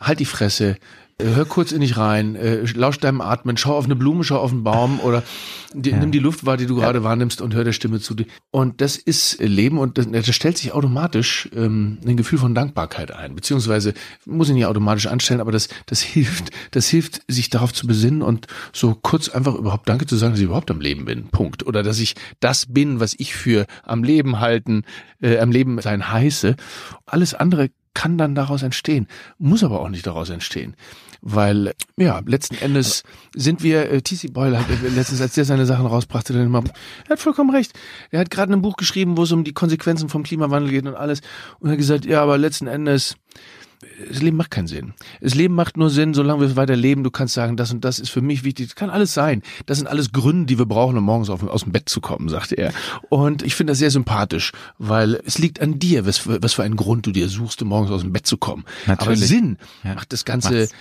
halt 0.00 0.20
die 0.20 0.24
Fresse, 0.24 0.76
äh, 1.20 1.34
hör 1.34 1.44
kurz 1.46 1.72
in 1.72 1.80
dich 1.80 1.96
rein, 1.96 2.36
äh, 2.36 2.62
lausch 2.74 2.98
deinem 2.98 3.20
Atmen, 3.20 3.56
schau 3.56 3.76
auf 3.76 3.86
eine 3.86 3.96
Blume, 3.96 4.22
schau 4.22 4.38
auf 4.38 4.52
einen 4.52 4.62
Baum 4.62 5.00
oder 5.00 5.24
die, 5.74 5.92
nimm 5.92 6.12
die 6.12 6.20
Luft 6.20 6.46
wahr, 6.46 6.56
die 6.56 6.66
du 6.66 6.76
gerade 6.76 7.02
wahrnimmst 7.02 7.42
und 7.42 7.54
hör 7.54 7.64
der 7.64 7.72
Stimme 7.72 7.98
zu. 7.98 8.14
Und 8.50 8.80
das 8.80 8.96
ist 8.96 9.40
Leben 9.40 9.78
und 9.78 9.98
das, 9.98 10.08
das 10.10 10.34
stellt 10.34 10.56
sich 10.56 10.72
automatisch 10.72 11.48
ähm, 11.54 11.98
ein 12.06 12.16
Gefühl 12.16 12.38
von 12.38 12.54
Dankbarkeit 12.54 13.10
ein, 13.10 13.34
beziehungsweise 13.34 13.94
muss 14.24 14.48
ich 14.48 14.54
nicht 14.54 14.66
automatisch 14.66 15.08
anstellen, 15.08 15.40
aber 15.40 15.50
das, 15.50 15.68
das 15.86 16.00
hilft, 16.00 16.50
das 16.70 16.88
hilft, 16.88 17.22
sich 17.26 17.50
darauf 17.50 17.72
zu 17.72 17.86
besinnen 17.86 18.22
und 18.22 18.46
so 18.72 18.94
kurz 18.94 19.28
einfach 19.28 19.56
überhaupt 19.56 19.88
Danke 19.88 20.06
zu 20.06 20.16
sagen, 20.16 20.32
dass 20.32 20.40
ich 20.40 20.46
überhaupt 20.46 20.70
am 20.70 20.80
Leben 20.80 21.04
bin. 21.04 21.28
Punkt. 21.28 21.66
Oder 21.66 21.82
dass 21.82 21.98
ich 21.98 22.14
das 22.38 22.66
bin, 22.66 23.00
was 23.00 23.14
ich 23.18 23.34
für 23.34 23.66
am 23.82 24.04
Leben 24.04 24.38
halten, 24.38 24.84
äh, 25.20 25.38
am 25.38 25.50
Leben 25.50 25.80
sein 25.80 26.12
heiße. 26.12 26.54
Alles 27.06 27.34
andere 27.34 27.70
kann 27.98 28.16
dann 28.16 28.36
daraus 28.36 28.62
entstehen, 28.62 29.08
muss 29.38 29.64
aber 29.64 29.80
auch 29.80 29.88
nicht 29.88 30.06
daraus 30.06 30.30
entstehen. 30.30 30.76
Weil, 31.20 31.74
ja, 31.96 32.20
letzten 32.24 32.54
Endes 32.54 33.02
sind 33.34 33.64
wir, 33.64 33.90
äh, 33.90 34.02
TC 34.02 34.32
Boyle 34.32 34.56
hat 34.56 34.66
äh, 34.70 34.88
letztens, 34.88 35.20
als 35.20 35.34
der 35.34 35.44
seine 35.44 35.66
Sachen 35.66 35.84
rausbrachte, 35.84 36.32
dann 36.32 36.46
immer, 36.46 36.62
er 37.08 37.10
hat 37.10 37.18
vollkommen 37.18 37.50
recht. 37.50 37.72
Er 38.12 38.20
hat 38.20 38.30
gerade 38.30 38.52
ein 38.52 38.62
Buch 38.62 38.76
geschrieben, 38.76 39.16
wo 39.16 39.24
es 39.24 39.32
um 39.32 39.42
die 39.42 39.52
Konsequenzen 39.52 40.08
vom 40.08 40.22
Klimawandel 40.22 40.70
geht 40.70 40.86
und 40.86 40.94
alles. 40.94 41.22
Und 41.58 41.70
er 41.70 41.72
hat 41.72 41.78
gesagt, 41.78 42.04
ja, 42.04 42.22
aber 42.22 42.38
letzten 42.38 42.68
Endes 42.68 43.16
das 44.10 44.22
Leben 44.22 44.36
macht 44.36 44.50
keinen 44.50 44.66
Sinn. 44.66 44.94
Das 45.20 45.34
Leben 45.34 45.54
macht 45.54 45.76
nur 45.76 45.88
Sinn, 45.90 46.12
solange 46.14 46.40
wir 46.40 46.56
weiter 46.56 46.74
leben. 46.76 47.04
Du 47.04 47.10
kannst 47.10 47.34
sagen, 47.34 47.56
das 47.56 47.72
und 47.72 47.84
das 47.84 47.98
ist 47.98 48.10
für 48.10 48.20
mich 48.20 48.42
wichtig. 48.44 48.66
Das 48.68 48.74
kann 48.74 48.90
alles 48.90 49.14
sein. 49.14 49.42
Das 49.66 49.78
sind 49.78 49.86
alles 49.86 50.12
Gründe, 50.12 50.46
die 50.46 50.58
wir 50.58 50.66
brauchen, 50.66 50.96
um 50.96 51.04
morgens 51.04 51.30
auf, 51.30 51.42
aus 51.44 51.62
dem 51.62 51.72
Bett 51.72 51.88
zu 51.88 52.00
kommen, 52.00 52.28
sagte 52.28 52.56
er. 52.56 52.72
Und 53.08 53.42
ich 53.42 53.54
finde 53.54 53.70
das 53.72 53.78
sehr 53.78 53.90
sympathisch, 53.90 54.52
weil 54.78 55.20
es 55.24 55.38
liegt 55.38 55.60
an 55.60 55.78
dir, 55.78 56.06
was 56.06 56.18
für, 56.18 56.42
was 56.42 56.54
für 56.54 56.64
einen 56.64 56.76
Grund 56.76 57.06
du 57.06 57.12
dir 57.12 57.28
suchst, 57.28 57.62
um 57.62 57.68
morgens 57.68 57.90
aus 57.92 58.02
dem 58.02 58.12
Bett 58.12 58.26
zu 58.26 58.36
kommen. 58.36 58.64
Natürlich. 58.86 59.06
Aber 59.06 59.16
Sinn 59.26 59.58
Ja. 59.84 59.94
macht 59.94 60.12
das 60.12 60.24
Ganze 60.24 60.54
Macht's. 60.54 60.74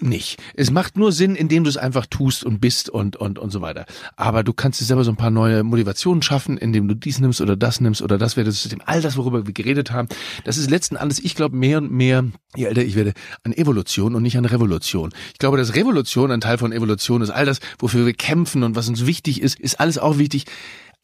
nicht. 0.00 0.40
Es 0.54 0.70
macht 0.70 0.96
nur 0.96 1.12
Sinn, 1.12 1.34
indem 1.34 1.64
du 1.64 1.70
es 1.70 1.76
einfach 1.76 2.06
tust 2.06 2.44
und 2.44 2.60
bist 2.60 2.88
und, 2.90 3.16
und, 3.16 3.38
und 3.38 3.50
so 3.50 3.60
weiter. 3.60 3.86
Aber 4.16 4.44
du 4.44 4.52
kannst 4.52 4.80
dir 4.80 4.84
selber 4.84 5.04
so 5.04 5.10
ein 5.10 5.16
paar 5.16 5.30
neue 5.30 5.64
Motivationen 5.64 6.22
schaffen, 6.22 6.58
indem 6.58 6.86
du 6.88 6.94
dies 6.94 7.18
nimmst 7.18 7.40
oder 7.40 7.56
das 7.56 7.80
nimmst 7.80 8.02
oder 8.02 8.18
das 8.18 8.36
wäre 8.36 8.44
das 8.46 8.62
System. 8.62 8.80
All 8.86 9.00
das, 9.02 9.16
worüber 9.16 9.46
wir 9.46 9.52
geredet 9.52 9.90
haben, 9.90 10.08
das 10.44 10.56
ist 10.58 10.70
letzten 10.70 10.96
Endes, 10.96 11.18
ich 11.18 11.34
glaube, 11.34 11.56
mehr 11.56 11.78
und 11.78 11.90
mehr, 11.90 12.24
je 12.54 12.66
älter 12.66 12.82
ich 12.82 12.96
werde, 12.96 13.12
an 13.44 13.52
Evolution 13.52 14.14
und 14.14 14.22
nicht 14.22 14.36
an 14.36 14.44
Revolution. 14.44 15.12
Ich 15.32 15.38
glaube, 15.38 15.56
dass 15.56 15.74
Revolution 15.74 16.30
ein 16.30 16.40
Teil 16.40 16.58
von 16.58 16.72
Evolution 16.72 17.22
ist. 17.22 17.30
All 17.30 17.46
das, 17.46 17.60
wofür 17.78 18.06
wir 18.06 18.14
kämpfen 18.14 18.62
und 18.62 18.76
was 18.76 18.88
uns 18.88 19.06
wichtig 19.06 19.40
ist, 19.40 19.58
ist 19.60 19.80
alles 19.80 19.98
auch 19.98 20.18
wichtig. 20.18 20.46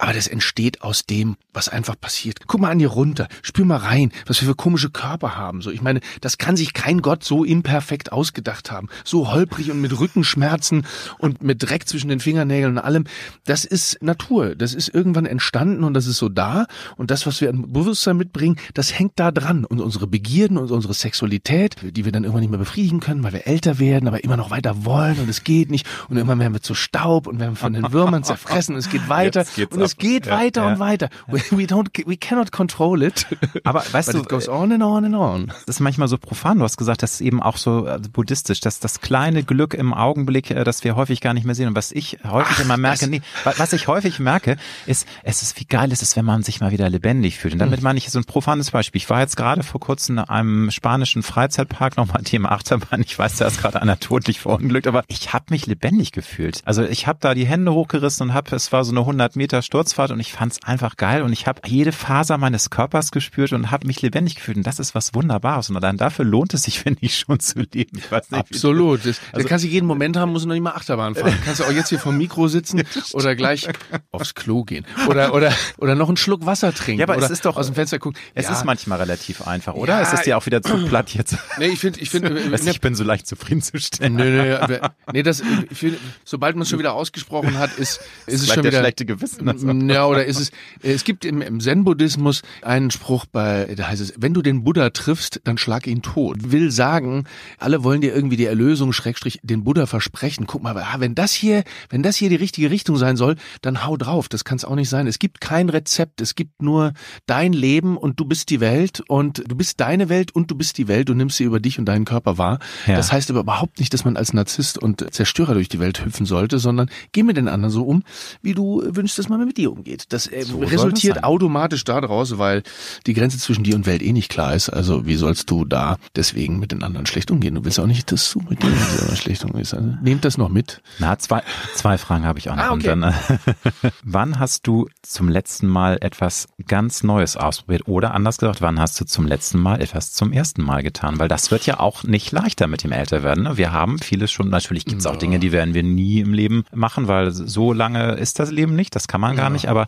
Aber 0.02 0.14
das 0.14 0.26
entsteht 0.26 0.82
aus 0.82 1.06
dem, 1.06 1.36
was 1.52 1.68
einfach 1.68 1.94
passiert. 1.98 2.40
Guck 2.48 2.60
mal 2.60 2.72
an 2.72 2.80
dir 2.80 2.88
runter, 2.88 3.28
spür 3.40 3.64
mal 3.64 3.76
rein, 3.76 4.10
was 4.26 4.40
wir 4.40 4.48
für 4.48 4.56
komische 4.56 4.90
Körper 4.90 5.36
haben. 5.36 5.62
So, 5.62 5.70
ich 5.70 5.80
meine, 5.80 6.00
das 6.20 6.38
kann 6.38 6.56
sich 6.56 6.72
kein 6.72 7.02
Gott 7.02 7.22
so 7.22 7.44
imperfekt 7.44 8.10
ausgedacht 8.10 8.72
haben. 8.72 8.88
So 9.04 9.30
holprig 9.30 9.70
und 9.70 9.80
mit 9.80 9.96
Rückenschmerzen 9.96 10.86
und 11.18 11.44
mit 11.44 11.62
Dreck 11.62 11.86
zwischen 11.86 12.08
den 12.08 12.18
Fingernägeln 12.18 12.78
und 12.78 12.82
allem. 12.82 13.04
Das 13.44 13.64
ist 13.64 14.02
Natur. 14.02 14.56
Das 14.56 14.74
ist 14.74 14.88
irgendwann 14.88 15.24
entstanden 15.24 15.84
und 15.84 15.94
das 15.94 16.08
ist 16.08 16.18
so 16.18 16.28
da. 16.28 16.66
Und 16.96 17.12
das, 17.12 17.24
was 17.24 17.40
wir 17.40 17.50
an 17.50 17.72
Bewusstsein 17.72 18.16
mitbringen, 18.16 18.56
das 18.74 18.98
hängt 18.98 19.12
da 19.20 19.30
dran. 19.30 19.64
Und 19.64 19.80
unsere 19.80 20.08
Begierden 20.08 20.58
und 20.58 20.72
unsere 20.72 20.94
Sexualität, 20.94 21.76
die 21.80 22.04
wir 22.04 22.10
dann 22.10 22.24
irgendwann 22.24 22.40
nicht 22.40 22.50
mehr 22.50 22.58
befriedigen 22.58 22.98
können, 22.98 23.22
weil 23.22 23.34
wir 23.34 23.46
älter 23.46 23.78
werden, 23.78 24.08
aber 24.08 24.24
immer 24.24 24.36
noch 24.36 24.50
weiter 24.50 24.84
wollen 24.84 25.20
und 25.20 25.28
es 25.28 25.44
geht 25.44 25.70
nicht. 25.70 25.86
Und 26.08 26.16
irgendwann 26.16 26.40
werden 26.40 26.54
wir 26.54 26.60
zu 26.60 26.74
Staub 26.74 27.28
und 27.28 27.38
werden 27.38 27.54
von 27.54 27.72
den 27.72 27.92
Würmern 27.92 28.24
zerfressen 28.24 28.74
und 28.74 28.80
es 28.80 28.90
geht 28.90 29.08
weiter. 29.08 29.44
Und 29.70 29.80
es 29.80 29.91
ab. 29.92 29.98
geht 29.98 30.26
Ja, 30.26 30.38
weiter 30.38 30.62
ja. 30.62 30.68
und 30.72 30.78
weiter. 30.78 31.08
We, 31.26 31.40
we 31.50 31.64
don't, 31.64 31.88
we 32.06 32.16
cannot 32.16 32.52
control 32.52 33.02
it. 33.02 33.26
Aber 33.64 33.82
weißt 33.90 34.14
du, 34.14 34.18
it 34.18 34.28
goes 34.28 34.48
on 34.48 34.72
and 34.72 34.82
on 34.82 35.04
and 35.04 35.14
on. 35.14 35.46
das 35.66 35.76
ist 35.76 35.80
manchmal 35.80 36.08
so 36.08 36.18
profan. 36.18 36.58
Du 36.58 36.64
hast 36.64 36.76
gesagt, 36.76 37.02
das 37.02 37.14
ist 37.14 37.20
eben 37.20 37.42
auch 37.42 37.56
so 37.56 37.86
äh, 37.86 37.98
buddhistisch, 38.12 38.60
dass 38.60 38.80
das 38.80 39.00
kleine 39.00 39.42
Glück 39.44 39.74
im 39.74 39.92
Augenblick, 39.94 40.50
äh, 40.50 40.64
das 40.64 40.84
wir 40.84 40.96
häufig 40.96 41.20
gar 41.20 41.34
nicht 41.34 41.44
mehr 41.44 41.54
sehen. 41.54 41.68
Und 41.68 41.76
was 41.76 41.92
ich 41.92 42.18
häufig 42.28 42.58
immer 42.60 42.76
merke, 42.76 43.06
nee, 43.08 43.22
wa- 43.44 43.54
was 43.56 43.72
ich 43.72 43.88
häufig 43.88 44.18
merke, 44.18 44.56
ist, 44.86 45.06
es 45.22 45.42
ist 45.42 45.58
wie 45.60 45.64
geil 45.64 45.90
es 45.92 46.02
ist, 46.02 46.16
wenn 46.16 46.24
man 46.24 46.42
sich 46.42 46.60
mal 46.60 46.70
wieder 46.72 46.88
lebendig 46.88 47.38
fühlt. 47.38 47.54
Und 47.54 47.58
damit 47.60 47.78
Hm. 47.78 47.84
meine 47.84 47.98
ich 47.98 48.10
so 48.10 48.18
ein 48.18 48.24
profanes 48.24 48.70
Beispiel. 48.70 48.98
Ich 49.00 49.10
war 49.10 49.20
jetzt 49.20 49.36
gerade 49.36 49.62
vor 49.62 49.80
kurzem 49.80 50.18
in 50.18 50.24
einem 50.24 50.70
spanischen 50.70 51.22
Freizeitpark 51.22 51.96
nochmal 51.96 52.22
Thema 52.22 52.52
Achterbahn. 52.52 53.00
Ich 53.02 53.18
weiß, 53.18 53.36
da 53.36 53.46
ist 53.46 53.60
gerade 53.60 53.80
einer 53.80 53.98
todlich 53.98 54.40
verunglückt, 54.40 54.86
aber 54.86 55.04
ich 55.08 55.32
habe 55.32 55.46
mich 55.50 55.66
lebendig 55.66 56.12
gefühlt. 56.12 56.60
Also 56.64 56.82
ich 56.84 57.06
habe 57.06 57.18
da 57.20 57.34
die 57.34 57.46
Hände 57.46 57.72
hochgerissen 57.72 58.28
und 58.28 58.34
habe, 58.34 58.54
es 58.56 58.72
war 58.72 58.84
so 58.84 58.90
eine 58.92 59.00
100 59.00 59.36
Meter 59.36 59.62
Sturzfahrt 59.82 60.12
und 60.12 60.20
ich 60.20 60.32
fand 60.32 60.52
es 60.52 60.62
einfach 60.62 60.96
geil 60.96 61.22
und 61.22 61.32
ich 61.32 61.48
habe 61.48 61.60
jede 61.66 61.90
Faser 61.90 62.38
meines 62.38 62.70
Körpers 62.70 63.10
gespürt 63.10 63.52
und 63.52 63.72
habe 63.72 63.86
mich 63.88 64.00
lebendig 64.00 64.36
gefühlt. 64.36 64.56
Und 64.58 64.64
das 64.66 64.78
ist 64.78 64.94
was 64.94 65.12
Wunderbares. 65.12 65.70
Und 65.70 65.76
allein 65.76 65.96
dafür 65.96 66.24
lohnt 66.24 66.54
es 66.54 66.62
sich, 66.62 66.78
finde 66.82 67.00
ich, 67.02 67.18
schon 67.18 67.40
zu 67.40 67.60
leben. 67.72 67.98
Ich 67.98 68.10
weiß 68.12 68.30
nicht, 68.30 68.38
Absolut. 68.40 69.00
Das, 69.04 69.18
Also- 69.32 69.42
da 69.42 69.48
kannst 69.48 69.64
du 69.64 69.68
jeden 69.68 69.86
Moment 69.86 70.16
haben, 70.16 70.30
musst 70.30 70.44
du 70.44 70.48
noch 70.48 70.54
nicht 70.54 70.62
mal 70.62 70.70
Achterbahn 70.74 71.16
fahren. 71.16 71.34
Kannst 71.44 71.60
du 71.60 71.64
auch 71.64 71.72
jetzt 71.72 71.88
hier 71.88 71.98
vom 71.98 72.16
Mikro 72.16 72.46
sitzen 72.46 72.82
oder 73.12 73.34
gleich 73.34 73.68
aufs 74.12 74.34
Klo 74.34 74.62
gehen. 74.62 74.86
Oder, 75.08 75.34
oder, 75.34 75.52
oder 75.78 75.94
noch 75.96 76.06
einen 76.08 76.16
Schluck 76.16 76.46
Wasser 76.46 76.72
trinken. 76.72 77.00
Ja, 77.00 77.06
aber 77.06 77.16
es 77.16 77.24
oder 77.24 77.32
ist 77.32 77.44
doch- 77.44 77.56
aus 77.56 77.66
dem 77.66 77.74
Fenster 77.74 77.98
gucken. 77.98 78.20
Es 78.34 78.46
ja, 78.46 78.52
ist 78.52 78.64
manchmal 78.64 78.98
relativ 78.98 79.42
einfach, 79.46 79.74
oder? 79.74 79.94
Ja, 79.94 80.02
es 80.02 80.12
ist 80.12 80.26
dir 80.26 80.36
auch 80.38 80.46
wieder 80.46 80.62
zu 80.62 80.84
platt 80.86 81.12
jetzt. 81.14 81.36
Nee, 81.58 81.66
ich 81.68 81.80
finde, 81.80 81.98
ich 82.00 82.10
finde, 82.10 82.32
Weißt 82.52 82.66
du, 82.66 82.70
ich 82.70 82.80
bin 82.80 82.94
so 82.94 83.02
leicht 83.02 83.26
zufriedenzustellen. 83.26 84.14
Nee, 84.14 84.30
nee, 84.30 84.52
aber- 84.52 84.94
nee, 85.12 85.22
das, 85.24 85.42
ich 85.70 85.78
finde, 85.78 85.98
sobald 86.24 86.54
man 86.54 86.62
es 86.62 86.68
schon 86.70 86.78
wieder 86.78 86.92
ausgesprochen 86.94 87.58
hat, 87.58 87.76
ist, 87.78 88.00
ist 88.26 88.42
es 88.42 88.46
schon 88.52 88.62
der 88.62 88.70
wieder. 88.72 88.80
schlechte 88.80 89.04
Gewissen. 89.06 89.44
Ja, 89.90 90.06
oder 90.06 90.24
ist 90.24 90.40
es, 90.40 90.50
es 90.82 91.04
gibt 91.04 91.24
im, 91.24 91.42
im 91.42 91.60
Zen-Buddhismus 91.60 92.42
einen 92.62 92.90
Spruch 92.90 93.26
bei, 93.26 93.74
da 93.76 93.88
heißt 93.88 94.00
es, 94.00 94.14
wenn 94.16 94.34
du 94.34 94.42
den 94.42 94.64
Buddha 94.64 94.90
triffst, 94.90 95.40
dann 95.44 95.58
schlag 95.58 95.86
ihn 95.86 96.02
tot. 96.02 96.52
Will 96.52 96.70
sagen, 96.70 97.24
alle 97.58 97.84
wollen 97.84 98.00
dir 98.00 98.14
irgendwie 98.14 98.36
die 98.36 98.46
Erlösung, 98.46 98.92
Schrägstrich, 98.92 99.40
den 99.42 99.64
Buddha 99.64 99.86
versprechen. 99.86 100.46
Guck 100.46 100.62
mal, 100.62 100.76
ah, 100.76 100.96
wenn 100.98 101.14
das 101.14 101.32
hier, 101.32 101.64
wenn 101.90 102.02
das 102.02 102.16
hier 102.16 102.28
die 102.28 102.36
richtige 102.36 102.70
Richtung 102.70 102.96
sein 102.96 103.16
soll, 103.16 103.36
dann 103.60 103.84
hau 103.84 103.96
drauf. 103.96 104.28
Das 104.28 104.44
kann 104.44 104.56
es 104.56 104.64
auch 104.64 104.74
nicht 104.74 104.88
sein. 104.88 105.06
Es 105.06 105.18
gibt 105.18 105.40
kein 105.40 105.68
Rezept. 105.68 106.20
Es 106.20 106.34
gibt 106.34 106.62
nur 106.62 106.92
dein 107.26 107.52
Leben 107.52 107.96
und 107.96 108.20
du 108.20 108.24
bist 108.24 108.50
die 108.50 108.60
Welt 108.60 109.02
und 109.08 109.42
du 109.46 109.56
bist 109.56 109.80
deine 109.80 110.08
Welt 110.08 110.34
und 110.34 110.50
du 110.50 110.54
bist 110.54 110.78
die 110.78 110.88
Welt 110.88 111.10
und 111.10 111.16
nimmst 111.16 111.36
sie 111.36 111.44
über 111.44 111.60
dich 111.60 111.78
und 111.78 111.86
deinen 111.86 112.04
Körper 112.04 112.38
wahr. 112.38 112.58
Ja. 112.86 112.96
Das 112.96 113.12
heißt 113.12 113.30
aber 113.30 113.40
überhaupt 113.40 113.78
nicht, 113.78 113.92
dass 113.94 114.04
man 114.04 114.16
als 114.16 114.32
Narzisst 114.32 114.78
und 114.78 115.12
Zerstörer 115.12 115.54
durch 115.54 115.68
die 115.68 115.80
Welt 115.80 116.04
hüpfen 116.04 116.26
sollte, 116.26 116.58
sondern 116.58 116.90
geh 117.12 117.22
mit 117.22 117.36
den 117.36 117.48
anderen 117.48 117.72
so 117.72 117.84
um, 117.84 118.02
wie 118.42 118.54
du 118.54 118.82
wünschst, 118.84 119.18
dass 119.18 119.28
man 119.28 119.44
mit 119.44 119.51
dir 119.58 119.72
umgeht. 119.72 120.06
Das 120.10 120.26
äh, 120.26 120.42
So 120.42 120.60
resultiert 120.60 121.16
das 121.16 121.24
automatisch 121.24 121.84
daraus, 121.84 122.38
weil 122.38 122.62
die 123.06 123.14
Grenze 123.14 123.38
zwischen 123.38 123.64
dir 123.64 123.74
und 123.74 123.86
Welt 123.86 124.02
eh 124.02 124.12
nicht 124.12 124.30
klar 124.30 124.54
ist. 124.54 124.68
Also 124.68 125.06
wie 125.06 125.16
sollst 125.16 125.50
du 125.50 125.64
da 125.64 125.96
deswegen 126.16 126.58
mit 126.58 126.72
den 126.72 126.82
anderen 126.82 127.06
schlecht 127.06 127.30
umgehen? 127.30 127.54
Du 127.54 127.64
willst 127.64 127.80
auch 127.80 127.86
nicht, 127.86 128.12
dass 128.12 128.32
du 128.32 128.40
mit 128.48 128.62
denen 128.62 128.76
schlecht 129.16 129.44
umgehst. 129.44 129.74
Also, 129.74 129.94
nehmt 130.02 130.24
das 130.24 130.38
noch 130.38 130.48
mit. 130.48 130.82
Na, 130.98 131.18
zwei, 131.18 131.42
zwei 131.74 131.98
Fragen 131.98 132.24
habe 132.24 132.38
ich 132.38 132.50
auch 132.50 132.56
noch. 132.56 132.62
Ah, 132.62 132.72
okay. 132.72 132.86
Dann, 132.86 133.02
äh, 133.02 133.12
wann 134.02 134.38
hast 134.38 134.66
du 134.66 134.88
zum 135.02 135.28
letzten 135.28 135.66
Mal 135.66 135.98
etwas 136.00 136.48
ganz 136.66 137.02
Neues 137.02 137.36
ausprobiert? 137.36 137.88
Oder 137.88 138.14
anders 138.14 138.38
gesagt, 138.38 138.60
wann 138.60 138.80
hast 138.80 139.00
du 139.00 139.04
zum 139.04 139.26
letzten 139.26 139.58
Mal 139.58 139.80
etwas 139.80 140.12
zum 140.12 140.32
ersten 140.32 140.62
Mal 140.62 140.82
getan? 140.82 141.18
Weil 141.18 141.28
das 141.28 141.50
wird 141.50 141.66
ja 141.66 141.80
auch 141.80 142.04
nicht 142.04 142.32
leichter 142.32 142.66
mit 142.66 142.84
dem 142.84 142.92
Älterwerden. 142.92 143.44
Ne? 143.44 143.56
Wir 143.56 143.72
haben 143.72 143.98
vieles 143.98 144.30
schon, 144.30 144.48
natürlich 144.48 144.84
gibt 144.84 145.00
es 145.00 145.06
auch 145.06 145.16
Dinge, 145.16 145.38
die 145.38 145.52
werden 145.52 145.74
wir 145.74 145.82
nie 145.82 146.20
im 146.20 146.32
Leben 146.32 146.64
machen, 146.72 147.08
weil 147.08 147.30
so 147.32 147.72
lange 147.72 148.12
ist 148.12 148.38
das 148.38 148.50
Leben 148.50 148.74
nicht, 148.74 148.94
das 148.94 149.08
kann 149.08 149.20
man 149.20 149.36
gar 149.42 149.50
nicht. 149.50 149.68
Aber 149.68 149.86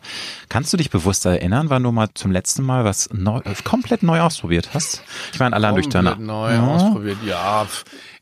kannst 0.49 0.71
du 0.73 0.77
dich 0.77 0.89
bewusst 0.89 1.25
erinnern, 1.25 1.69
wann 1.69 1.83
du 1.83 1.91
mal 1.91 2.09
zum 2.13 2.31
letzten 2.31 2.63
Mal 2.63 2.85
was 2.85 3.09
neu, 3.13 3.39
äh, 3.39 3.53
komplett 3.63 4.03
neu 4.03 4.19
ausprobiert 4.21 4.73
hast? 4.73 5.03
Ich 5.33 5.39
meine, 5.39 5.55
allein 5.55 5.73
durch 5.75 5.89
deine... 5.89 6.09
Komplett 6.11 6.27
neu 6.27 6.53
Ja. 6.53 6.67
ausprobiert. 6.67 7.17
Ja, 7.25 7.67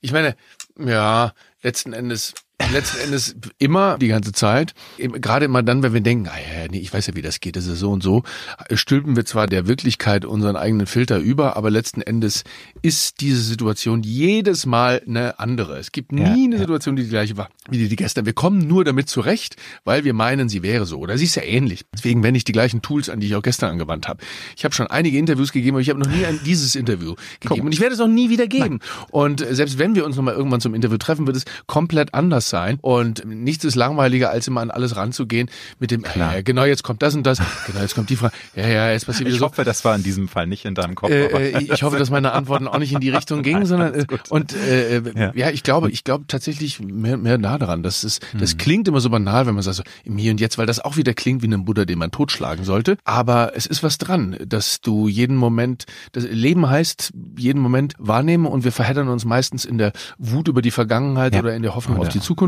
ich 0.02 0.12
meine, 0.12 0.36
ja, 0.78 1.34
letzten 1.62 1.94
Endes, 1.94 2.34
letzten 2.72 2.99
Endes 2.99 3.36
immer 3.59 3.97
die 3.97 4.07
ganze 4.07 4.32
Zeit. 4.32 4.74
Gerade 4.97 5.45
immer 5.45 5.64
dann, 5.64 5.84
wenn 5.84 5.93
wir 5.93 6.01
denken, 6.01 6.28
ah, 6.28 6.38
ja, 6.38 6.68
nee, 6.70 6.80
ich 6.80 6.93
weiß 6.93 7.07
ja, 7.07 7.16
wie 7.16 7.22
das 7.22 7.39
geht, 7.39 7.55
das 7.55 7.66
ist 7.66 7.80
so 7.80 7.91
und 7.91 8.03
so, 8.03 8.24
stülpen 8.74 9.16
wir 9.16 9.26
zwar 9.26 9.47
der 9.47 9.68
Wirklichkeit 9.68 10.26
unseren 10.26 10.55
eigenen 10.55 10.88
Filter 10.88 11.18
über, 11.20 11.57
aber 11.57 11.70
letzten 11.70 12.01
Endes 12.01 12.43
ist 12.82 13.22
diese 13.22 13.41
Situation 13.41 14.03
jedes 14.03 14.66
Mal 14.66 15.01
eine 15.07 15.39
andere. 15.39 15.78
Es 15.78 15.91
gibt 15.91 16.11
nie 16.11 16.22
Ja, 16.22 16.34
eine 16.34 16.55
ja. 16.55 16.59
Situation, 16.59 16.95
die 16.95 17.03
die 17.03 17.09
gleiche 17.09 17.38
war, 17.38 17.49
wie 17.70 17.78
die, 17.78 17.88
die 17.89 17.95
gestern. 17.95 18.26
Wir 18.26 18.34
kommen 18.34 18.68
nur 18.68 18.84
damit 18.84 19.09
zurecht, 19.09 19.55
weil 19.84 20.03
wir 20.03 20.14
meinen, 20.14 20.49
sie 20.49 20.64
wäre 20.64 20.86
so. 20.86 20.99
Oder 20.99 21.18
sie 21.18 21.26
ist 21.26 21.36
ja 21.36 21.43
ähnlich. 21.43 21.86
Deswegen 21.93 22.24
wende 22.24 22.38
ich 22.38 22.43
die 22.43 22.51
gleichen 22.51 22.82
Tools 22.82 23.09
an, 23.09 23.20
die 23.20 23.28
ich 23.28 23.36
auch 23.36 23.41
gestern 23.41 23.72
angewandt 23.72 24.07
habe. 24.07 24.24
Ich 24.55 24.64
habe 24.66 24.74
schon 24.74 24.88
einige 24.88 25.18
Interviews 25.18 25.51
gegeben, 25.51 25.76
aber 25.76 25.82
ich 25.82 25.89
habe 25.89 25.99
noch 25.99 26.09
nie 26.09 26.26
ein 26.26 26.39
dieses 26.45 26.76
Interview 26.76 27.16
gegeben. 27.39 27.66
Und 27.68 27.74
ich 27.74 27.80
werde 27.80 27.95
es 27.95 28.01
auch 28.01 28.07
nie 28.07 28.30
wieder 28.30 28.47
geben. 28.47 28.80
Und 29.11 29.41
äh, 29.41 29.55
selbst 29.55 29.80
wenn 29.80 29.95
wir 29.95 30.05
uns 30.05 30.16
nochmal 30.16 30.36
irgendwann 30.36 30.61
zum 30.61 30.74
Interview 30.74 30.97
treffen, 30.97 31.28
wird 31.28 31.38
es 31.38 31.45
komplett 31.68 32.14
anders 32.14 32.49
sein. 32.54 32.78
Und 32.82 33.26
nichts 33.26 33.66
ist 33.66 33.76
langweiliger, 33.76 34.30
als 34.30 34.47
immer 34.47 34.62
an 34.62 34.70
alles 34.72 34.95
ranzugehen 34.95 35.49
mit 35.80 35.89
dem, 35.91 36.04
Klar. 36.04 36.38
äh, 36.38 36.43
genau, 36.43 36.64
jetzt 36.66 36.84
kommt 36.84 37.01
das 37.01 37.16
und 37.16 37.24
das, 37.26 37.39
genau, 37.66 37.80
jetzt 37.82 37.95
kommt 37.95 38.10
die 38.10 38.16
Frage, 38.16 38.34
ja, 38.56 38.68
ja, 38.68 38.91
jetzt 38.91 39.08
passiert 39.08 39.26
wieder 39.26 39.34
Ich 39.36 39.39
so. 39.39 39.45
hoffe, 39.45 39.64
das 39.64 39.84
war 39.84 39.95
in 39.95 40.04
diesem 40.04 40.28
Fall 40.28 40.45
nicht 40.47 40.66
in 40.66 40.76
deinem 40.76 40.93
Kopf. 40.95 41.10
Äh, 41.12 41.26
äh, 41.49 41.64
ich 41.74 41.82
hoffe, 41.84 41.97
dass 41.97 42.10
meine 42.12 42.32
Antworten 42.34 42.68
auch 42.68 42.78
nicht 42.78 42.93
in 42.93 42.99
die 42.99 43.10
Richtung 43.10 43.41
gingen, 43.43 43.66
sondern 43.66 43.93
äh, 43.95 44.06
und 44.30 44.54
äh, 44.54 45.01
Ja. 45.16 45.32
ja. 45.36 45.49
ich 45.49 45.64
glaube, 45.64 45.89
ich 45.91 46.04
glaube 46.04 46.26
tatsächlich 46.28 46.80
mehr, 46.80 47.18
mehr 47.18 47.38
nah 47.38 47.58
daran. 47.58 47.82
Das 47.84 48.04
ist, 48.04 48.26
das 48.39 48.58
klingt 48.58 48.88
immer 48.88 49.01
so 49.01 49.10
banal, 49.10 49.47
wenn 49.47 49.56
man 49.56 49.64
sagt 49.64 49.78
so 49.78 49.84
im 50.04 50.18
Hier 50.18 50.32
und 50.32 50.39
Jetzt, 50.39 50.58
weil 50.60 50.66
das 50.68 50.80
auch 50.80 50.95
wieder 50.97 51.14
klingt 51.14 51.41
wie 51.41 51.47
ein 51.47 51.66
Buddha, 51.66 51.86
den 51.86 51.97
man 51.99 52.12
totschlagen 52.12 52.64
sollte. 52.66 52.97
Aber 53.04 53.54
es 53.56 53.66
ist 53.66 53.82
was 53.84 53.97
dran, 53.97 54.38
dass 54.45 54.80
du 54.82 55.08
jeden 55.08 55.36
Moment, 55.36 55.86
das 56.12 56.24
Leben 56.26 56.70
heißt 56.70 57.12
jeden 57.38 57.62
Moment 57.62 57.95
wahrnehmen 57.97 58.45
und 58.45 58.64
wir 58.64 58.72
verheddern 58.72 59.08
uns 59.08 59.26
meistens 59.26 59.66
in 59.66 59.78
der 59.78 59.91
Wut 60.18 60.47
über 60.47 60.62
die 60.62 60.72
Vergangenheit 60.72 61.34
Ja. 61.34 61.39
oder 61.41 61.56
in 61.56 61.64
der 61.64 61.74
Hoffnung 61.76 61.97
Oder- 61.97 62.08
auf 62.08 62.14
die 62.14 62.20
Zukunft. 62.20 62.43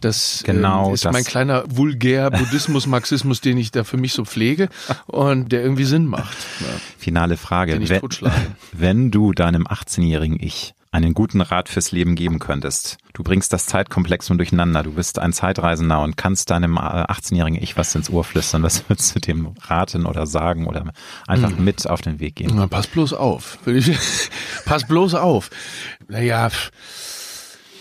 Das 0.00 0.42
Genau 0.44 0.90
äh, 0.90 0.94
ist 0.94 1.04
das. 1.04 1.12
mein 1.12 1.24
kleiner 1.24 1.64
vulgär 1.68 2.30
Buddhismus, 2.30 2.86
Marxismus, 2.88 3.40
den 3.40 3.58
ich 3.58 3.70
da 3.70 3.84
für 3.84 3.96
mich 3.96 4.12
so 4.12 4.24
pflege 4.24 4.68
und 5.06 5.52
der 5.52 5.62
irgendwie 5.62 5.84
Sinn 5.84 6.06
macht. 6.06 6.36
Ja. 6.60 6.66
Finale 6.98 7.36
Frage. 7.36 7.78
Wenn, 7.88 8.00
wenn 8.72 9.10
du 9.10 9.32
deinem 9.32 9.66
18-jährigen 9.66 10.38
Ich 10.40 10.74
einen 10.90 11.12
guten 11.12 11.40
Rat 11.40 11.68
fürs 11.68 11.90
Leben 11.90 12.14
geben 12.14 12.38
könntest, 12.38 12.98
du 13.14 13.24
bringst 13.24 13.52
das 13.52 13.66
Zeitkomplexum 13.66 14.38
durcheinander, 14.38 14.84
du 14.84 14.92
bist 14.92 15.18
ein 15.18 15.32
Zeitreisender 15.32 16.00
und 16.00 16.16
kannst 16.16 16.50
deinem 16.50 16.76
äh, 16.76 16.80
18-jährigen 16.80 17.60
Ich 17.60 17.76
was 17.76 17.92
ins 17.96 18.10
Ohr 18.10 18.22
flüstern, 18.22 18.62
was 18.62 18.88
würdest 18.88 19.12
du 19.16 19.18
dem 19.18 19.54
raten 19.62 20.06
oder 20.06 20.28
sagen 20.28 20.68
oder 20.68 20.84
einfach 21.26 21.50
Hm. 21.50 21.64
mit 21.64 21.88
auf 21.90 22.00
den 22.00 22.20
Weg 22.20 22.36
gehen? 22.36 22.52
Na, 22.54 22.68
pass 22.68 22.86
bloß 22.86 23.12
auf. 23.12 23.58
Pass 24.66 24.86
bloß 24.86 25.14
auf. 25.14 25.50
Naja. 26.06 26.48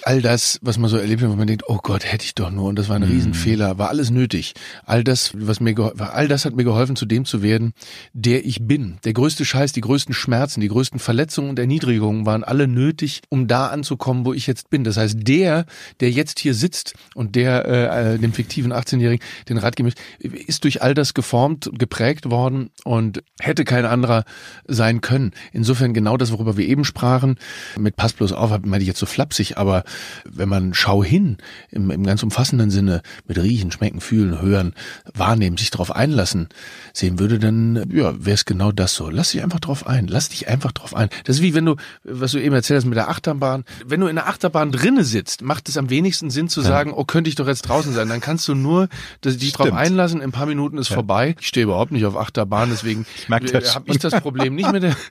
All 0.05 0.21
das, 0.21 0.59
was 0.61 0.77
man 0.77 0.89
so 0.89 0.97
erlebt 0.97 1.21
hat, 1.21 1.29
wo 1.29 1.35
man 1.35 1.47
denkt, 1.47 1.63
oh 1.67 1.79
Gott, 1.81 2.03
hätte 2.05 2.25
ich 2.25 2.35
doch 2.35 2.51
nur 2.51 2.67
und 2.69 2.77
das 2.77 2.89
war 2.89 2.95
ein 2.95 3.03
Riesenfehler, 3.03 3.77
war 3.77 3.89
alles 3.89 4.11
nötig. 4.11 4.53
All 4.85 5.03
das, 5.03 5.31
was 5.35 5.59
mir 5.59 5.73
all 5.97 6.27
das 6.27 6.45
hat 6.45 6.55
mir 6.55 6.63
geholfen, 6.63 6.95
zu 6.95 7.05
dem 7.05 7.25
zu 7.25 7.41
werden, 7.41 7.73
der 8.13 8.45
ich 8.45 8.67
bin. 8.67 8.97
Der 9.05 9.13
größte 9.13 9.45
Scheiß, 9.45 9.71
die 9.71 9.81
größten 9.81 10.13
Schmerzen, 10.13 10.61
die 10.61 10.67
größten 10.67 10.99
Verletzungen 10.99 11.49
und 11.49 11.59
Erniedrigungen 11.59 12.25
waren 12.25 12.43
alle 12.43 12.67
nötig, 12.67 13.21
um 13.29 13.47
da 13.47 13.67
anzukommen, 13.67 14.25
wo 14.25 14.33
ich 14.33 14.47
jetzt 14.47 14.69
bin. 14.69 14.83
Das 14.83 14.97
heißt, 14.97 15.17
der, 15.19 15.65
der 15.99 16.11
jetzt 16.11 16.39
hier 16.39 16.53
sitzt 16.53 16.93
und 17.15 17.35
der 17.35 17.65
äh, 17.65 18.19
dem 18.19 18.33
fiktiven 18.33 18.73
18-Jährigen 18.73 19.23
den 19.49 19.57
Rat 19.57 19.75
geben 19.75 19.91
ist 20.19 20.63
durch 20.63 20.81
all 20.81 20.93
das 20.93 21.13
geformt, 21.13 21.69
geprägt 21.73 22.29
worden 22.29 22.69
und 22.83 23.23
hätte 23.39 23.63
kein 23.63 23.85
anderer 23.85 24.25
sein 24.67 25.01
können. 25.01 25.31
Insofern 25.51 25.93
genau 25.93 26.17
das, 26.17 26.31
worüber 26.31 26.57
wir 26.57 26.67
eben 26.67 26.85
sprachen, 26.85 27.37
mit 27.77 27.95
Pass 27.95 28.13
bloß 28.13 28.33
auf, 28.33 28.51
meine 28.63 28.81
ich 28.81 28.87
jetzt 28.87 28.99
so 28.99 29.05
flapsig, 29.05 29.57
aber 29.57 29.83
wenn 30.25 30.49
man 30.49 30.73
Schau 30.73 31.03
hin 31.03 31.37
im, 31.71 31.91
im 31.91 32.03
ganz 32.03 32.23
umfassenden 32.23 32.71
Sinne 32.71 33.01
mit 33.27 33.37
riechen, 33.37 33.71
schmecken, 33.71 34.01
fühlen, 34.01 34.41
hören, 34.41 34.73
wahrnehmen, 35.13 35.57
sich 35.57 35.71
darauf 35.71 35.95
einlassen, 35.95 36.49
sehen 36.93 37.19
würde, 37.19 37.39
dann 37.39 37.89
ja, 37.91 38.13
wäre 38.17 38.35
es 38.35 38.45
genau 38.45 38.71
das 38.71 38.93
so. 38.93 39.09
Lass 39.09 39.31
dich 39.31 39.43
einfach 39.43 39.59
drauf 39.59 39.87
ein. 39.87 40.07
Lass 40.07 40.29
dich 40.29 40.47
einfach 40.47 40.71
drauf 40.71 40.95
ein. 40.95 41.09
Das 41.25 41.37
ist 41.37 41.41
wie 41.41 41.53
wenn 41.53 41.65
du, 41.65 41.75
was 42.03 42.31
du 42.31 42.39
eben 42.39 42.55
erzählt 42.55 42.77
hast 42.77 42.85
mit 42.85 42.97
der 42.97 43.09
Achterbahn. 43.09 43.63
Wenn 43.85 43.99
du 43.99 44.07
in 44.07 44.15
der 44.15 44.27
Achterbahn 44.27 44.71
drinne 44.71 45.03
sitzt, 45.03 45.41
macht 45.41 45.69
es 45.69 45.77
am 45.77 45.89
wenigsten 45.89 46.29
Sinn 46.29 46.47
zu 46.49 46.61
sagen, 46.61 46.91
ja. 46.91 46.97
oh, 46.97 47.05
könnte 47.05 47.29
ich 47.29 47.35
doch 47.35 47.47
jetzt 47.47 47.63
draußen 47.63 47.93
sein. 47.93 48.09
Dann 48.09 48.21
kannst 48.21 48.47
du 48.47 48.55
nur 48.55 48.89
dass 49.21 49.37
dich 49.37 49.53
drauf 49.53 49.73
einlassen. 49.73 50.19
In 50.19 50.29
ein 50.29 50.31
paar 50.31 50.45
Minuten 50.45 50.77
ist 50.77 50.89
ja. 50.89 50.95
vorbei. 50.95 51.35
Ich 51.39 51.47
stehe 51.47 51.65
überhaupt 51.65 51.91
nicht 51.91 52.05
auf 52.05 52.17
Achterbahn, 52.17 52.69
deswegen 52.69 53.05
äh, 53.29 53.39
habe 53.39 53.85
ich 53.87 53.99
das 53.99 54.19
Problem 54.21 54.55
nicht 54.55 54.71
mit 54.71 54.83
der. 54.83 54.95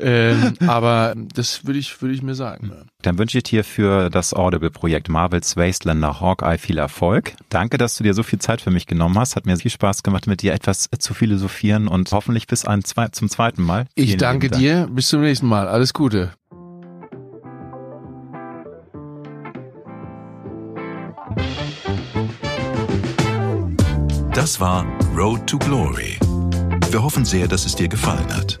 Ähm, 0.00 0.54
aber 0.66 1.14
das 1.34 1.66
würde 1.66 1.78
ich, 1.78 2.00
würde 2.00 2.14
ich 2.14 2.22
mir 2.22 2.34
sagen. 2.34 2.72
Dann 3.02 3.18
wünsche 3.18 3.38
ich 3.38 3.44
dir 3.44 3.64
für 3.64 4.10
das 4.10 4.27
Audible-Projekt 4.34 5.08
Marvel's 5.08 5.56
Wastelander 5.56 6.20
Hawkeye 6.20 6.58
viel 6.58 6.78
Erfolg. 6.78 7.34
Danke, 7.48 7.78
dass 7.78 7.96
du 7.96 8.04
dir 8.04 8.14
so 8.14 8.22
viel 8.22 8.38
Zeit 8.38 8.60
für 8.60 8.70
mich 8.70 8.86
genommen 8.86 9.18
hast. 9.18 9.36
Hat 9.36 9.46
mir 9.46 9.56
viel 9.56 9.70
Spaß 9.70 10.02
gemacht, 10.02 10.26
mit 10.26 10.42
dir 10.42 10.52
etwas 10.52 10.88
zu 10.98 11.14
philosophieren 11.14 11.88
und 11.88 12.10
hoffentlich 12.12 12.46
bis 12.46 12.64
ein, 12.64 12.84
zwei, 12.84 13.08
zum 13.08 13.28
zweiten 13.28 13.62
Mal. 13.62 13.86
Ich 13.94 14.06
Vielen 14.06 14.18
danke 14.18 14.50
dir. 14.50 14.88
Bis 14.90 15.08
zum 15.08 15.20
nächsten 15.20 15.46
Mal. 15.46 15.68
Alles 15.68 15.92
Gute. 15.92 16.32
Das 24.34 24.60
war 24.60 24.86
Road 25.16 25.46
to 25.46 25.58
Glory. 25.58 26.18
Wir 26.90 27.02
hoffen 27.02 27.24
sehr, 27.24 27.48
dass 27.48 27.66
es 27.66 27.74
dir 27.74 27.88
gefallen 27.88 28.32
hat. 28.32 28.60